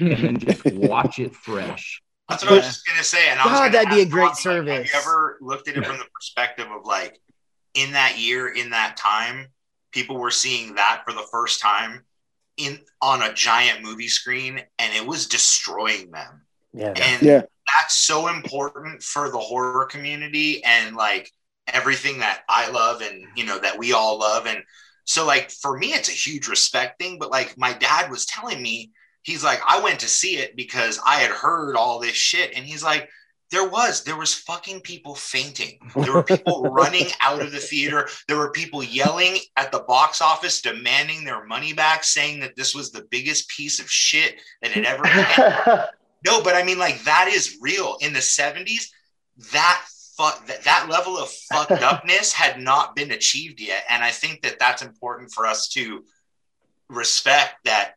and 0.00 0.18
then 0.24 0.38
just 0.38 0.64
watch 0.72 1.18
it 1.18 1.34
fresh. 1.34 2.02
That's 2.28 2.44
what 2.44 2.52
I 2.52 2.56
was 2.56 2.66
just 2.66 2.86
gonna 2.86 3.04
say. 3.04 3.28
And 3.28 3.40
I 3.40 3.44
was 3.44 3.52
God, 3.52 3.58
gonna 3.58 3.72
that'd 3.72 3.90
be 3.90 4.00
a 4.00 4.02
ask 4.02 4.10
great 4.10 4.22
Robbie, 4.24 4.36
service. 4.36 4.92
Have 4.92 5.04
you 5.04 5.10
ever 5.10 5.38
looked 5.40 5.68
at 5.68 5.76
it 5.76 5.86
from 5.86 5.98
the 5.98 6.04
perspective 6.14 6.66
of 6.70 6.84
like, 6.84 7.18
in 7.74 7.92
that 7.92 8.18
year, 8.18 8.48
in 8.48 8.70
that 8.70 8.96
time, 8.96 9.46
people 9.92 10.16
were 10.18 10.30
seeing 10.30 10.74
that 10.74 11.02
for 11.06 11.12
the 11.12 11.26
first 11.30 11.60
time 11.60 12.04
in 12.56 12.78
on 13.00 13.22
a 13.22 13.32
giant 13.32 13.82
movie 13.82 14.08
screen, 14.08 14.60
and 14.78 14.94
it 14.94 15.06
was 15.06 15.26
destroying 15.26 16.10
them. 16.10 16.42
Yeah. 16.72 16.92
And 16.96 17.22
Yeah. 17.22 17.42
that's 17.76 17.94
so 17.94 18.28
important 18.28 19.02
for 19.02 19.30
the 19.30 19.38
horror 19.38 19.86
community 19.86 20.62
and 20.64 20.96
like 20.96 21.30
everything 21.66 22.18
that 22.18 22.42
I 22.48 22.68
love 22.70 23.00
and 23.02 23.26
you 23.36 23.44
know 23.44 23.58
that 23.58 23.78
we 23.78 23.92
all 23.92 24.18
love. 24.18 24.46
And 24.46 24.62
so 25.04 25.26
like 25.26 25.50
for 25.50 25.78
me 25.78 25.88
it's 25.88 26.08
a 26.08 26.12
huge 26.12 26.48
respect 26.48 26.98
thing, 26.98 27.18
but 27.18 27.30
like 27.30 27.56
my 27.56 27.72
dad 27.72 28.10
was 28.10 28.26
telling 28.26 28.60
me, 28.60 28.90
he's 29.28 29.44
like, 29.44 29.60
I 29.66 29.80
went 29.80 30.00
to 30.00 30.08
see 30.08 30.38
it 30.38 30.56
because 30.56 30.98
I 31.04 31.16
had 31.16 31.30
heard 31.30 31.76
all 31.76 32.00
this 32.00 32.14
shit. 32.14 32.56
And 32.56 32.64
he's 32.64 32.82
like, 32.82 33.10
there 33.50 33.68
was, 33.68 34.02
there 34.02 34.16
was 34.16 34.34
fucking 34.34 34.80
people 34.80 35.14
fainting. 35.14 35.78
There 35.94 36.14
were 36.14 36.22
people 36.22 36.62
running 36.70 37.08
out 37.20 37.42
of 37.42 37.52
the 37.52 37.58
theater. 37.58 38.08
There 38.26 38.38
were 38.38 38.50
people 38.50 38.82
yelling 38.82 39.36
at 39.56 39.70
the 39.70 39.80
box 39.80 40.22
office, 40.22 40.62
demanding 40.62 41.24
their 41.24 41.44
money 41.44 41.74
back, 41.74 42.04
saying 42.04 42.40
that 42.40 42.56
this 42.56 42.74
was 42.74 42.90
the 42.90 43.06
biggest 43.10 43.50
piece 43.50 43.80
of 43.80 43.90
shit 43.90 44.40
that 44.62 44.72
had 44.72 44.84
ever 44.86 45.02
been 45.02 45.84
no, 46.26 46.42
but 46.42 46.56
I 46.56 46.62
mean, 46.62 46.78
like 46.78 47.02
that 47.04 47.28
is 47.28 47.58
real. 47.60 47.96
In 48.00 48.12
the 48.12 48.20
seventies, 48.20 48.92
that 49.52 49.82
fuck 50.16 50.46
that, 50.46 50.64
that 50.64 50.88
level 50.90 51.16
of 51.16 51.30
fucked 51.30 51.70
upness 51.82 52.32
had 52.32 52.60
not 52.60 52.96
been 52.96 53.12
achieved 53.12 53.60
yet, 53.60 53.84
and 53.88 54.02
I 54.02 54.10
think 54.10 54.42
that 54.42 54.58
that's 54.58 54.82
important 54.82 55.32
for 55.32 55.46
us 55.46 55.68
to 55.68 56.04
respect. 56.90 57.64
That 57.64 57.94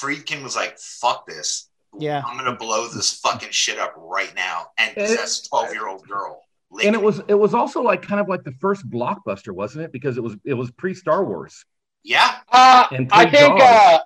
Friedkin 0.00 0.42
was 0.42 0.56
like, 0.56 0.78
"Fuck 0.78 1.26
this, 1.26 1.68
Yeah. 1.98 2.22
I'm 2.26 2.36
gonna 2.38 2.56
blow 2.56 2.88
this 2.88 3.18
fucking 3.20 3.50
shit 3.50 3.78
up 3.78 3.92
right 3.96 4.34
now," 4.34 4.68
and 4.78 4.94
possess 4.94 5.42
twelve 5.42 5.72
year 5.72 5.88
old 5.88 6.06
girl. 6.08 6.40
And 6.82 6.94
it 6.94 7.02
was 7.02 7.20
it 7.28 7.34
was 7.34 7.52
also 7.52 7.82
like 7.82 8.00
kind 8.02 8.20
of 8.20 8.28
like 8.28 8.44
the 8.44 8.52
first 8.52 8.88
blockbuster, 8.88 9.52
wasn't 9.54 9.84
it? 9.84 9.92
Because 9.92 10.16
it 10.16 10.22
was 10.22 10.34
it 10.44 10.54
was 10.54 10.70
pre 10.70 10.94
Star 10.94 11.24
Wars. 11.24 11.64
Yeah, 12.02 12.38
Uh, 12.50 12.86
And 12.90 13.08
I 13.12 13.30
think 13.30 13.60
uh, 13.60 14.00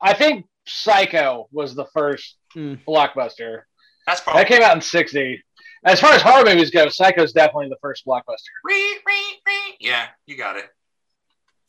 I 0.00 0.14
think 0.14 0.46
Psycho 0.66 1.48
was 1.52 1.74
the 1.74 1.86
first 1.86 2.36
Hmm. 2.54 2.74
blockbuster. 2.86 3.62
that's 4.06 4.20
probably 4.20 4.42
That 4.42 4.48
came 4.48 4.62
out 4.62 4.76
in 4.76 4.80
'60. 4.82 5.42
As 5.84 6.00
far 6.00 6.12
as 6.12 6.22
horror 6.22 6.44
movies 6.44 6.70
go, 6.70 6.88
Psycho's 6.88 7.32
definitely 7.32 7.68
the 7.68 7.78
first 7.82 8.06
blockbuster. 8.06 8.54
Yeah, 9.80 10.06
you 10.26 10.36
got 10.36 10.56
it. 10.56 10.66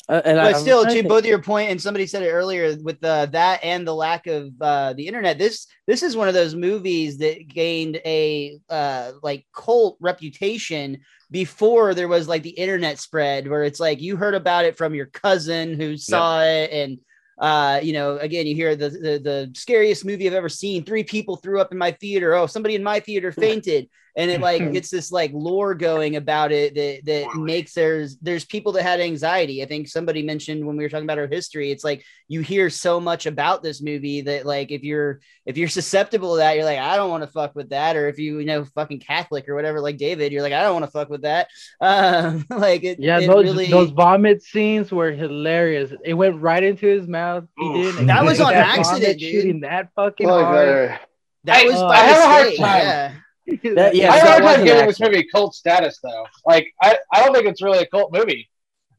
Uh, 0.10 0.22
and 0.26 0.38
but 0.38 0.56
I'm 0.56 0.62
still, 0.62 0.86
to 0.86 1.04
both 1.04 1.26
your 1.26 1.41
point, 1.41 1.72
and 1.72 1.82
somebody 1.82 2.06
said 2.06 2.24
it 2.24 2.32
earlier 2.32 2.76
with 2.82 3.01
uh, 3.04 3.28
that 3.28 3.64
and 3.64 3.88
the 3.88 3.95
lack 3.95 4.28
of 4.28 4.51
uh, 4.60 4.91
the 4.93 5.08
internet. 5.08 5.38
This 5.38 5.66
this 5.88 6.04
is 6.04 6.18
one 6.18 6.28
of 6.28 6.34
those 6.34 6.56
movies 6.56 7.18
that 7.20 7.47
gained 7.47 8.01
a 8.04 8.60
uh, 8.70 9.14
like 9.22 9.45
cult 9.56 9.97
reputation 10.01 10.99
before 11.32 11.93
there 11.93 12.10
was 12.10 12.28
like 12.28 12.43
the 12.43 12.49
internet 12.49 12.99
spread, 12.99 13.47
where 13.47 13.64
it's 13.64 13.80
like 13.80 14.01
you 14.01 14.18
heard 14.18 14.36
about 14.36 14.66
it 14.66 14.78
from 14.78 14.93
your 14.93 15.06
cousin 15.06 15.80
who 15.80 15.95
saw 15.95 16.43
it, 16.43 16.70
and 16.72 16.99
uh, 17.39 17.80
you 17.82 17.93
know, 17.93 18.18
again, 18.18 18.45
you 18.45 18.56
hear 18.56 18.76
the, 18.76 18.89
the 18.89 19.22
the 19.24 19.51
scariest 19.56 20.04
movie 20.06 20.28
I've 20.28 20.34
ever 20.34 20.49
seen. 20.49 20.84
Three 20.84 21.04
people 21.04 21.38
threw 21.38 21.62
up 21.62 21.72
in 21.72 21.78
my 21.78 21.91
theater. 21.91 22.34
Oh, 22.34 22.45
somebody 22.45 22.76
in 22.76 22.84
my 22.84 22.99
theater 22.99 23.32
fainted, 23.39 23.89
and 24.16 24.30
it 24.30 24.41
like 24.41 24.72
gets 24.74 24.89
this 24.89 25.11
like 25.11 25.32
lore 25.34 25.74
going 25.76 26.16
about 26.16 26.51
it 26.51 26.76
that 26.76 27.01
that 27.05 27.24
Totally. 27.26 27.43
makes 27.43 27.74
there's 27.74 28.18
there's 28.18 28.45
people 28.45 28.72
that 28.74 28.84
had 28.84 28.99
anxiety. 28.99 29.64
I 29.64 29.66
think 29.66 29.88
somebody 29.88 30.22
mentioned 30.24 30.66
when 30.66 30.78
we 30.78 30.84
were 30.84 30.89
talking 30.89 31.05
about 31.05 31.18
our 31.20 31.28
history. 31.28 31.72
It's 31.72 31.84
like 31.84 32.03
you 32.28 32.41
hear 32.41 32.70
so 32.70 32.99
much 32.99 33.26
about 33.26 33.64
this 33.64 33.82
movie 33.82 34.22
that 34.22 34.45
like 34.45 34.72
if 34.72 34.84
you're 34.84 35.20
if 35.45 35.57
you're 35.57 35.68
susceptible 35.80 36.34
to 36.34 36.38
that, 36.38 36.55
you're 36.55 36.66
like 36.66 36.80
I 36.80 36.95
don't 36.95 37.09
want 37.09 37.24
to 37.24 37.30
fuck 37.30 37.55
with 37.55 37.70
that. 37.70 37.95
Or 37.95 38.07
if 38.07 38.20
you 38.20 38.39
you 38.39 38.45
know 38.45 38.66
fucking 38.66 38.99
Catholic 38.99 39.49
or 39.49 39.55
whatever, 39.55 39.80
like 39.82 39.97
David, 39.97 40.32
you're 40.32 40.41
like 40.43 40.53
I 40.53 40.61
don't 40.64 40.74
want 40.74 40.86
to 40.86 40.91
fuck 40.91 41.09
with 41.09 41.24
that. 41.24 41.47
Um, 41.82 42.45
like 42.49 42.84
it, 42.84 42.99
Yeah, 42.99 43.20
it 43.20 43.28
those 43.28 43.43
really 43.45 43.68
those 43.70 43.89
vomit 43.89 44.41
scenes 44.41 44.91
were 44.91 45.11
hilarious. 45.11 45.91
It 46.03 46.14
went 46.14 46.39
right 46.41 46.64
into 46.64 46.86
his 46.88 47.07
mouth. 47.07 47.43
He 47.57 47.74
didn't. 47.74 48.07
That 48.07 48.24
was 48.24 48.39
on 48.39 48.53
vomit 48.53 48.68
accident, 48.68 49.20
dude. 49.20 49.32
Shooting 49.32 49.59
that 49.61 49.89
fucking 49.95 50.28
Look 50.28 50.45
hard. 50.45 50.99
that 51.45 51.57
I- 51.57 51.66
was 51.66 51.76
I 51.76 51.88
by 51.88 51.95
have 51.97 52.18
a 52.18 52.28
hard 52.28 52.43
mistake, 52.45 52.59
time. 52.59 52.78
Yeah. 52.80 53.14
That- 53.46 53.96
yeah, 53.96 54.12
I 54.12 54.18
have 54.18 54.28
a 54.28 54.44
hard 54.44 54.56
time 54.58 54.66
giving 54.66 54.88
this 54.88 55.00
movie 55.00 55.24
cult 55.34 55.54
status, 55.56 56.00
though. 56.02 56.26
Like, 56.46 56.74
I, 56.82 56.98
I 57.12 57.24
don't 57.24 57.34
think 57.34 57.48
it's 57.48 57.62
really 57.62 57.80
a 57.80 57.86
cult 57.86 58.14
movie. 58.14 58.50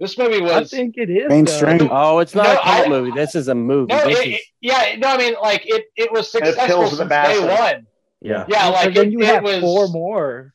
This 0.01 0.19
movie 0.19 0.41
was. 0.41 0.73
I 0.73 0.77
think 0.77 0.97
it 0.99 1.09
is 1.09 1.29
Mainstream. 1.29 1.79
though. 1.79 1.89
Oh, 1.91 2.19
it's 2.19 2.35
not 2.35 2.45
No, 2.47 2.53
a 2.53 2.57
cult 2.63 2.87
I- 2.87 2.89
movie. 2.89 3.11
This 3.13 3.35
is 3.35 3.49
a 3.49 3.55
movie. 3.55 3.93
no, 3.95 4.05
this 4.09 4.19
it, 4.21 4.27
is, 4.29 4.35
it- 4.35 4.43
yeah, 4.61 4.97
no, 4.99 5.09
I 5.09 5.17
mean, 5.19 5.35
like 5.41 5.63
it, 5.67 5.85
it 5.97 6.13
was 6.13 6.31
successful 6.31 6.65
appeals 6.65 6.89
since 6.89 6.99
the 6.99 7.05
day 7.05 7.11
masses. 7.11 7.43
one. 7.43 7.87
Yeah. 8.21 8.45
Yeah, 8.49 8.69
like 8.69 8.95
then 8.95 9.09
it, 9.09 9.13
you 9.13 9.21
it 9.21 9.27
have 9.27 9.43
was 9.45 9.61
four 9.61 9.89
more. 9.89 10.54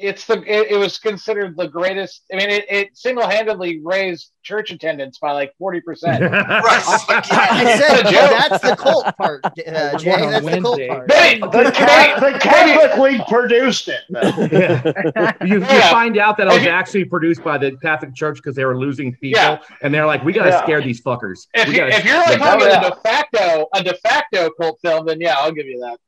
It's 0.00 0.26
the 0.26 0.38
it, 0.42 0.72
it 0.72 0.76
was 0.76 0.98
considered 0.98 1.56
the 1.56 1.68
greatest. 1.68 2.24
I 2.32 2.36
mean, 2.36 2.50
it, 2.50 2.64
it 2.70 2.96
single 2.96 3.28
handedly 3.28 3.80
raised 3.84 4.32
church 4.42 4.70
attendance 4.70 5.18
by 5.18 5.32
like 5.32 5.52
forty 5.58 5.80
percent. 5.80 6.22
Right. 6.32 6.82
I 7.30 7.76
said 7.78 8.04
that's 8.04 8.62
the 8.62 8.76
cult 8.76 9.16
part, 9.16 9.44
uh, 9.44 9.98
Jay. 9.98 10.10
one 10.10 10.22
on 10.22 10.30
That's 10.32 10.44
the 10.46 10.60
cult 10.60 10.78
Wednesday. 10.78 10.88
part. 10.88 11.08
The, 11.52 11.72
Ca- 11.74 12.20
the 12.20 12.38
Catholic 12.38 12.98
League 12.98 13.26
produced 13.26 13.88
it. 13.88 14.00
though. 14.10 15.46
you, 15.46 15.54
you 15.54 15.60
Yeah. 15.60 15.90
find 15.90 16.16
out 16.18 16.36
that 16.38 16.46
it 16.48 16.52
was 16.54 16.66
actually 16.66 17.04
produced 17.04 17.42
by 17.44 17.58
the 17.58 17.76
Catholic 17.78 18.14
Church 18.14 18.36
because 18.36 18.54
they 18.56 18.64
were 18.64 18.78
losing 18.78 19.12
people, 19.14 19.40
Yeah. 19.40 19.58
and 19.82 19.92
they're 19.92 20.06
like, 20.06 20.24
"We 20.24 20.32
got 20.32 20.44
to 20.44 20.50
Yeah. 20.50 20.62
scare 20.62 20.82
these 20.82 21.00
fuckers." 21.02 21.46
If, 21.54 21.68
We 21.68 21.76
you, 21.76 21.84
if 21.84 22.04
you're 22.04 22.16
like 22.18 22.38
Yeah. 22.38 22.56
calling 22.56 22.66
a 22.86 22.90
de 22.90 22.96
facto 23.02 23.66
a 23.74 23.82
de 23.82 23.94
facto 23.94 24.50
cult 24.60 24.78
film, 24.82 25.06
then 25.06 25.20
yeah, 25.20 25.34
I'll 25.38 25.52
give 25.52 25.66
you 25.66 25.80
that. 25.80 25.98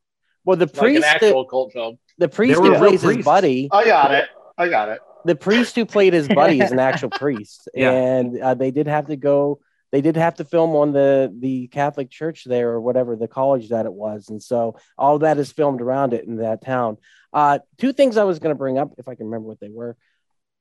well, 0.45 0.57
the 0.57 0.67
Like 0.67 0.75
an 0.75 0.81
priest, 0.81 1.03
that, 1.03 1.23
actual 1.23 1.45
cult 1.45 1.73
film. 1.73 1.99
The 2.23 2.29
priest 2.29 2.57
who 2.61 2.63
were 2.63 2.71
real 2.71 2.79
plays 2.79 3.03
his 3.03 3.25
buddy, 3.25 3.69
I 3.73 3.85
got 3.85 4.13
it. 4.13 4.29
I 4.57 4.69
got 4.69 4.89
it. 4.89 5.01
the 5.25 5.35
priest 5.37 5.75
who 5.77 5.85
played 5.85 6.13
his 6.13 6.29
buddy 6.29 6.61
is 6.61 6.71
an 6.73 6.79
actual 6.91 7.11
priest, 7.11 7.69
Yeah. 7.75 7.91
and 7.91 8.41
uh, 8.41 8.55
they 8.55 8.71
did 8.71 8.87
have 8.87 9.07
to 9.09 9.17
go. 9.17 9.61
They 9.91 10.01
did 10.01 10.17
have 10.17 10.37
to 10.37 10.45
film 10.45 10.75
on 10.75 10.93
the 10.93 11.35
the 11.39 11.67
Catholic 11.69 12.09
church 12.11 12.45
there 12.45 12.71
or 12.71 12.81
whatever 12.81 13.15
the 13.17 13.29
college 13.29 13.69
that 13.71 13.85
it 13.87 13.93
was, 13.93 14.29
and 14.31 14.43
so 14.43 14.77
all 14.97 15.19
that 15.19 15.37
is 15.39 15.53
filmed 15.53 15.81
around 15.83 16.15
it 16.15 16.25
in 16.27 16.37
that 16.37 16.65
town. 16.65 16.97
Uh, 17.33 17.59
two 17.79 17.93
things 17.93 18.17
I 18.17 18.25
was 18.25 18.39
going 18.39 18.55
to 18.55 18.59
bring 18.59 18.79
up, 18.79 18.93
if 18.99 19.07
I 19.09 19.15
can 19.15 19.27
remember 19.27 19.49
what 19.49 19.61
they 19.61 19.69
were, 19.71 19.97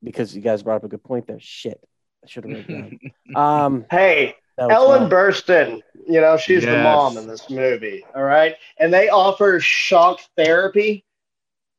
because 0.02 0.34
you 0.34 0.42
guys 0.42 0.62
brought 0.62 0.76
up 0.76 0.84
a 0.84 0.88
good 0.88 1.02
point 1.04 1.26
there. 1.26 1.38
Shit, 1.40 1.80
I 2.24 2.28
should 2.28 2.44
have 2.44 2.52
written 2.52 2.74
it 2.74 3.32
down. 3.32 3.36
Um, 3.36 3.86
Hey, 3.90 4.34
Ellen 4.58 5.02
fine. 5.02 5.10
Burstyn, 5.10 5.80
you 6.06 6.20
know, 6.20 6.36
she's 6.36 6.64
the 6.64 6.82
mom 6.82 7.16
in 7.16 7.26
this 7.26 7.48
movie. 7.48 8.04
All 8.14 8.22
right. 8.22 8.56
And 8.78 8.92
they 8.92 9.08
offer 9.08 9.60
shock 9.60 10.20
therapy. 10.36 11.04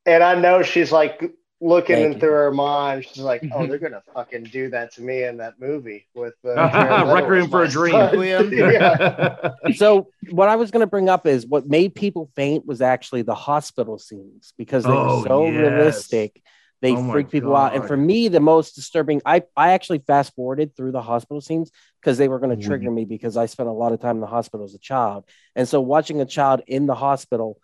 And 0.06 0.24
I 0.24 0.36
know 0.36 0.62
she's 0.64 0.92
like 0.92 1.22
looking 1.62 1.96
Thank 1.96 2.06
in 2.08 2.14
you. 2.14 2.20
through 2.20 2.32
her 2.32 2.52
mind. 2.52 3.06
She's 3.06 3.24
like. 3.24 3.44
"Oh, 3.54 3.66
they're 3.68 3.78
gonna 3.80 4.04
fucking 4.14 4.44
do 4.46 4.70
that 4.72 4.94
to 4.96 5.02
me 5.02 5.24
in 5.24 5.38
that 5.38 5.60
movie 5.60 6.08
with 6.14 6.34
the 6.44 6.54
Requiem 7.14 7.50
for 7.50 7.64
a 7.64 7.68
Dream. 7.70 7.94
yeah. 8.52 9.52
so 9.76 10.08
what 10.32 10.50
I 10.50 10.56
was 10.58 10.72
going 10.72 10.82
to 10.82 10.88
bring 10.88 11.10
up 11.10 11.26
is 11.26 11.46
what 11.46 11.68
made 11.68 11.96
people 11.96 12.30
faint 12.36 12.66
was 12.66 12.82
actually 12.82 13.22
the 13.22 13.36
hospital 13.36 13.98
scenes 13.98 14.54
because 14.58 14.84
they 14.84 14.90
Oh, 14.90 15.20
were 15.22 15.28
so 15.28 15.46
yes. 15.46 15.60
realistic. 15.62 16.42
They 16.82 16.96
Oh 16.96 17.12
freak 17.12 17.30
people 17.30 17.56
out. 17.56 17.74
And 17.76 17.86
for 17.86 17.96
me, 17.96 18.28
the 18.28 18.42
most 18.42 18.76
disturbing, 18.76 19.22
I, 19.26 19.44
I 19.56 19.72
actually 19.72 20.00
fast 20.00 20.36
forwarded 20.36 20.76
through 20.76 20.92
the 20.92 21.02
hospital 21.02 21.40
scenes 21.40 21.72
because 22.02 22.18
they 22.18 22.28
were 22.28 22.40
going 22.40 22.50
to 22.50 22.58
Mm-hmm. 22.58 22.68
trigger 22.68 22.92
me 22.92 23.06
because 23.06 23.38
I 23.38 23.46
spent 23.46 23.70
a 23.70 23.72
lot 23.74 23.94
of 23.94 24.02
time 24.02 24.18
in 24.18 24.22
the 24.22 24.28
hospital 24.28 24.66
as 24.66 24.74
a 24.76 24.80
child. 24.80 25.24
And 25.56 25.66
so 25.66 25.80
watching 25.80 26.20
a 26.20 26.26
child 26.26 26.62
in 26.68 26.86
the 26.88 26.96
hospital 26.96 27.58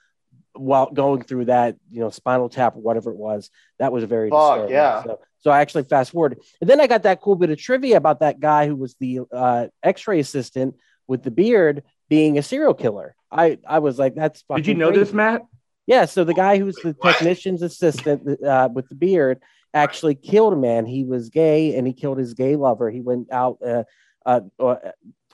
while 0.60 0.92
going 0.92 1.24
through 1.24 1.46
that, 1.46 1.76
you 1.90 2.00
know, 2.00 2.10
spinal 2.10 2.50
tap 2.50 2.76
or 2.76 2.82
whatever 2.82 3.12
it 3.12 3.18
was, 3.18 3.50
that 3.80 3.92
was 3.92 4.04
very 4.04 4.30
Fuck, 4.30 4.56
disturbing. 4.56 4.76
yeah. 4.76 5.04
So, 5.04 5.20
so 5.40 5.52
I 5.52 5.62
actually 5.62 5.84
fast 5.84 6.12
forward, 6.12 6.40
And 6.62 6.70
then 6.70 6.82
I 6.82 6.88
got 6.88 7.04
that 7.04 7.22
cool 7.22 7.36
bit 7.36 7.50
of 7.50 7.58
trivia 7.58 7.98
about 7.98 8.20
that 8.20 8.40
guy 8.40 8.68
who 8.68 8.76
was 8.76 8.96
the 9.00 9.22
uh, 9.32 9.68
x-ray 9.84 10.20
assistant 10.20 10.76
with 11.08 11.24
the 11.24 11.32
beard 11.32 11.84
being 12.10 12.38
a 12.38 12.44
serial 12.44 12.74
killer. 12.74 13.16
I, 13.32 13.60
I 13.68 13.80
was 13.80 13.98
like, 13.98 14.16
that's 14.16 14.42
fucking 14.44 14.64
Did 14.64 14.72
you 14.72 14.78
know 14.78 14.90
crazy. 14.90 15.04
this, 15.04 15.14
Matt? 15.14 15.42
Yeah, 15.88 16.06
so 16.06 16.24
the 16.24 16.34
guy 16.34 16.60
who's 16.60 16.76
the 16.76 16.94
technician's 16.94 17.62
assistant 17.62 18.44
uh, 18.44 18.70
with 18.72 18.90
the 18.90 18.96
beard 18.96 19.42
actually 19.74 20.16
killed 20.16 20.54
a 20.54 20.56
man. 20.56 20.86
He 20.86 21.04
was 21.04 21.30
gay 21.30 21.76
and 21.76 21.88
he 21.88 21.94
killed 21.94 22.18
his 22.18 22.34
gay 22.34 22.56
lover. 22.56 22.90
He 22.92 23.02
went 23.02 23.32
out 23.32 23.58
uh, 23.66 23.84
uh, 24.26 24.42
uh, 24.60 24.76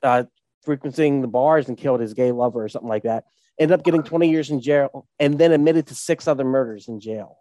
uh, 0.04 0.24
frequenting 0.64 1.22
the 1.22 1.28
bars 1.28 1.68
and 1.68 1.78
killed 1.78 2.00
his 2.00 2.14
gay 2.14 2.32
lover 2.32 2.64
or 2.64 2.70
something 2.70 2.90
like 2.90 3.04
that. 3.04 3.26
Ended 3.60 3.80
up 3.80 3.86
getting 3.86 4.04
20 4.04 4.30
years 4.30 4.50
in 4.50 4.60
jail 4.62 5.08
and 5.20 5.38
then 5.38 5.52
admitted 5.52 5.88
to 5.88 5.96
six 5.96 6.28
other 6.28 6.44
murders 6.44 6.88
in 6.90 7.00
jail. 7.00 7.38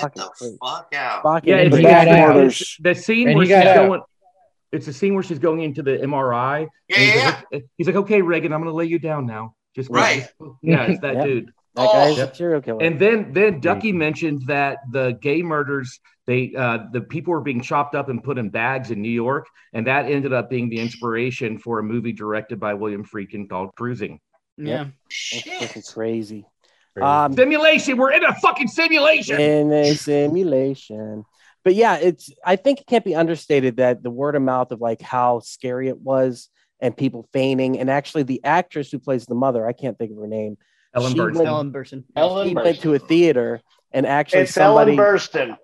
Get 0.00 0.14
the 0.14 0.56
fuck 0.62 0.92
out. 0.94 1.22
Fucking 1.22 1.48
Yeah, 1.48 1.56
it's, 1.56 1.70
crazy. 1.74 1.86
it's- 1.86 2.04
got 2.06 2.08
out. 2.36 2.36
it's 2.38 2.76
the 2.80 2.94
scene 2.94 3.28
And 3.28 3.36
where 3.36 3.46
he 3.46 3.52
she's 3.52 3.64
out. 3.64 3.74
going. 3.86 4.00
It's 4.72 4.86
the 4.86 4.92
scene 4.92 5.14
where 5.14 5.22
she's 5.22 5.38
going 5.38 5.60
into 5.60 5.82
the 5.82 5.98
MRI. 5.98 6.68
Yeah, 6.88 6.96
he's, 6.96 7.14
yeah, 7.16 7.40
like, 7.52 7.64
he's 7.76 7.86
like, 7.86 7.96
"Okay, 7.96 8.20
Reagan, 8.22 8.52
I'm 8.52 8.60
going 8.60 8.70
to 8.72 8.76
lay 8.76 8.84
you 8.86 8.98
down 8.98 9.24
now." 9.26 9.54
Just 9.74 9.88
Right. 9.90 10.20
just- 10.20 10.34
yeah, 10.62 10.82
it's 10.84 11.00
that 11.00 11.14
Yep. 11.16 11.24
dude. 11.24 11.52
That 11.74 11.92
guy's 11.92 12.18
Oh. 12.18 12.22
a 12.24 12.34
serial 12.34 12.60
killer. 12.60 12.82
And 12.82 12.98
then 12.98 13.32
then 13.32 13.60
Ducky 13.60 13.92
mentioned 13.92 14.42
that 14.46 14.78
the 14.90 15.16
gay 15.22 15.42
murders 15.42 16.00
they 16.26 16.52
uh, 16.56 16.78
the 16.92 17.00
people 17.00 17.32
were 17.32 17.40
being 17.40 17.60
chopped 17.62 17.94
up 17.94 18.08
and 18.08 18.22
put 18.22 18.36
in 18.36 18.50
bags 18.50 18.90
in 18.90 19.00
New 19.00 19.08
York, 19.10 19.46
and 19.72 19.86
that 19.86 20.06
ended 20.06 20.32
up 20.32 20.50
being 20.50 20.68
the 20.68 20.80
inspiration 20.80 21.58
for 21.58 21.78
a 21.78 21.82
movie 21.82 22.12
directed 22.12 22.58
by 22.58 22.74
William 22.74 23.04
Friedkin 23.04 23.48
called 23.48 23.70
Cruising. 23.76 24.18
Yeah. 24.66 24.86
That's 25.32 25.66
fucking 25.66 25.82
crazy. 25.92 26.46
Crazy. 26.94 27.04
Um, 27.06 27.34
Simulation. 27.34 27.96
We're 27.96 28.12
in 28.12 28.24
a 28.24 28.34
fucking 28.34 28.68
simulation. 28.68 29.40
in 29.40 29.72
a 29.72 29.94
simulation. 29.94 31.24
But 31.64 31.74
yeah, 31.74 31.96
it's 31.96 32.30
I 32.44 32.56
think 32.56 32.80
it 32.80 32.86
can't 32.86 33.04
be 33.04 33.14
understated 33.14 33.76
that 33.76 34.02
the 34.02 34.10
word 34.10 34.34
of 34.36 34.42
mouth 34.42 34.72
of 34.72 34.80
like 34.80 35.00
how 35.02 35.40
scary 35.40 35.88
it 35.88 35.98
was 36.00 36.48
and 36.80 36.96
people 36.96 37.28
fainting 37.32 37.78
and 37.78 37.90
actually 37.90 38.22
the 38.22 38.42
actress 38.44 38.90
who 38.90 38.98
plays 38.98 39.26
the 39.26 39.34
mother, 39.34 39.66
I 39.66 39.72
can't 39.72 39.98
think 39.98 40.12
of 40.12 40.18
her 40.18 40.26
name. 40.28 40.56
Ellen 40.94 41.12
she 41.12 41.18
Burstyn. 41.18 41.34
went- 41.34 41.48
Ellen 41.48 41.72
Burstyn. 41.72 42.04
Ellen 42.16 42.48
She 42.48 42.54
went 42.54 42.80
to 42.80 42.94
a 42.94 42.98
theater 42.98 43.60
and 43.92 44.06
actually 44.06 44.42
It's 44.42 44.52
somebody 44.54 44.96
Ellen 44.96 45.16
Burstyn. 45.18 45.56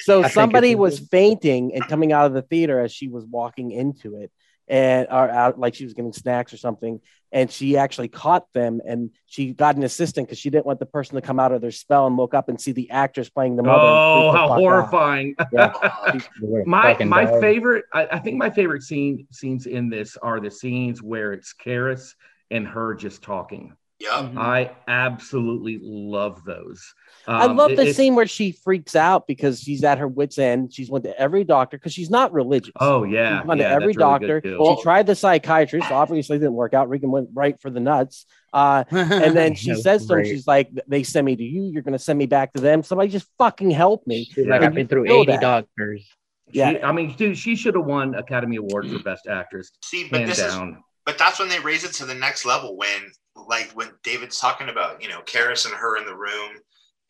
so 0.00 0.22
think 0.22 0.32
somebody 0.32 0.74
was 0.74 0.98
fainting 0.98 1.74
and 1.74 1.86
coming 1.86 2.12
out 2.12 2.26
of 2.26 2.32
the 2.32 2.42
theater 2.42 2.80
as 2.80 2.90
she 2.92 3.08
was 3.08 3.24
walking 3.26 3.70
into 3.70 4.16
it 4.16 4.30
and 4.68 5.06
or 5.10 5.30
out 5.30 5.58
like 5.58 5.74
she 5.74 5.84
was 5.84 5.94
getting 5.94 6.12
snacks 6.12 6.52
or 6.52 6.56
something 6.56 7.00
and 7.32 7.50
she 7.50 7.76
actually 7.76 8.08
caught 8.08 8.52
them 8.52 8.80
and 8.86 9.10
she 9.26 9.52
got 9.52 9.76
an 9.76 9.82
assistant 9.82 10.26
because 10.26 10.38
she 10.38 10.50
didn't 10.50 10.66
want 10.66 10.78
the 10.78 10.86
person 10.86 11.14
to 11.14 11.20
come 11.20 11.38
out 11.38 11.52
of 11.52 11.60
their 11.60 11.70
spell 11.70 12.06
and 12.06 12.16
look 12.16 12.34
up 12.34 12.48
and 12.48 12.60
see 12.60 12.72
the 12.72 12.90
actress 12.90 13.28
playing 13.28 13.56
the 13.56 13.62
mother 13.62 13.78
oh, 13.78 14.32
how 14.32 14.48
horrifying! 14.54 15.34
Yeah. 15.52 15.72
my 16.66 16.96
my 17.04 17.24
dog. 17.24 17.40
favorite 17.40 17.84
I, 17.92 18.06
I 18.12 18.18
think 18.18 18.36
my 18.36 18.50
favorite 18.50 18.82
scene 18.82 19.26
scenes 19.30 19.66
in 19.66 19.88
this 19.88 20.16
are 20.16 20.40
the 20.40 20.50
scenes 20.50 21.02
where 21.02 21.32
it's 21.32 21.54
Karras 21.54 22.14
and 22.50 22.66
her 22.66 22.94
just 22.94 23.22
talking. 23.22 23.74
Yep. 23.98 24.36
I 24.36 24.72
absolutely 24.88 25.78
love 25.82 26.44
those. 26.44 26.84
I 27.26 27.46
Um, 27.46 27.56
love 27.56 27.70
it- 27.72 27.76
the 27.76 27.82
it's- 27.82 27.96
scene 27.96 28.14
where 28.14 28.26
she 28.26 28.52
freaks 28.52 28.94
out 28.94 29.26
because 29.26 29.60
she's 29.60 29.82
at 29.84 29.98
her 29.98 30.06
wits 30.06 30.38
end. 30.38 30.72
She's 30.72 30.90
went 30.90 31.04
to 31.04 31.18
every 31.18 31.44
doctor 31.44 31.78
because 31.78 31.92
she's 31.94 32.10
not 32.10 32.32
religious. 32.32 32.72
Oh 32.78 33.04
yeah, 33.04 33.40
She's 33.40 33.46
gone 33.46 33.58
yeah, 33.58 33.68
to 33.68 33.74
every 33.74 33.86
that's 33.94 33.96
really 33.96 34.38
doctor. 34.38 34.76
she 34.76 34.82
tried 34.82 35.06
the 35.06 35.14
psychiatrist. 35.14 35.90
Obviously, 35.90 36.38
didn't 36.38 36.52
work 36.54 36.74
out. 36.74 36.88
Regan 36.90 37.10
went 37.10 37.30
right 37.34 37.58
for 37.60 37.70
the 37.70 37.80
nuts. 37.80 38.26
Uh, 38.52 38.84
and 38.90 39.34
then 39.36 39.54
she 39.54 39.74
says 39.82 40.06
to 40.06 40.16
him, 40.18 40.24
"She's 40.24 40.46
like, 40.46 40.70
they 40.86 41.02
send 41.02 41.24
me 41.24 41.34
to 41.34 41.42
you. 41.42 41.64
You're 41.64 41.82
going 41.82 41.92
to 41.92 41.98
send 41.98 42.18
me 42.18 42.26
back 42.26 42.52
to 42.52 42.60
them. 42.60 42.82
Somebody 42.82 43.08
just 43.10 43.26
fucking 43.38 43.70
help 43.70 44.06
me." 44.06 44.24
She's 44.30 44.46
like, 44.46 44.62
I've 44.62 44.74
been 44.74 44.88
through 44.88 45.06
80 45.10 45.32
that. 45.32 45.40
doctors. 45.40 46.06
Yeah. 46.52 46.70
She, 46.72 46.82
I 46.82 46.92
mean, 46.92 47.12
dude, 47.16 47.36
she 47.36 47.56
should 47.56 47.74
have 47.74 47.86
won 47.86 48.14
Academy 48.14 48.56
Award 48.56 48.88
for 48.88 48.98
Best 49.00 49.26
Actress, 49.26 49.72
See, 49.82 50.06
but 50.08 50.20
hands 50.20 50.36
this 50.36 50.46
is 50.46 50.54
down. 50.54 50.82
But 51.06 51.18
that's 51.18 51.38
when 51.38 51.48
they 51.48 51.60
raise 51.60 51.84
it 51.84 51.92
to 51.94 52.04
the 52.04 52.14
next 52.14 52.44
level 52.44 52.76
when 52.76 53.10
like 53.48 53.70
when 53.72 53.90
david's 54.02 54.40
talking 54.40 54.68
about 54.70 55.02
you 55.02 55.08
know 55.08 55.20
Karras 55.22 55.66
and 55.66 55.74
her 55.74 55.96
in 55.98 56.06
the 56.06 56.16
room 56.16 56.52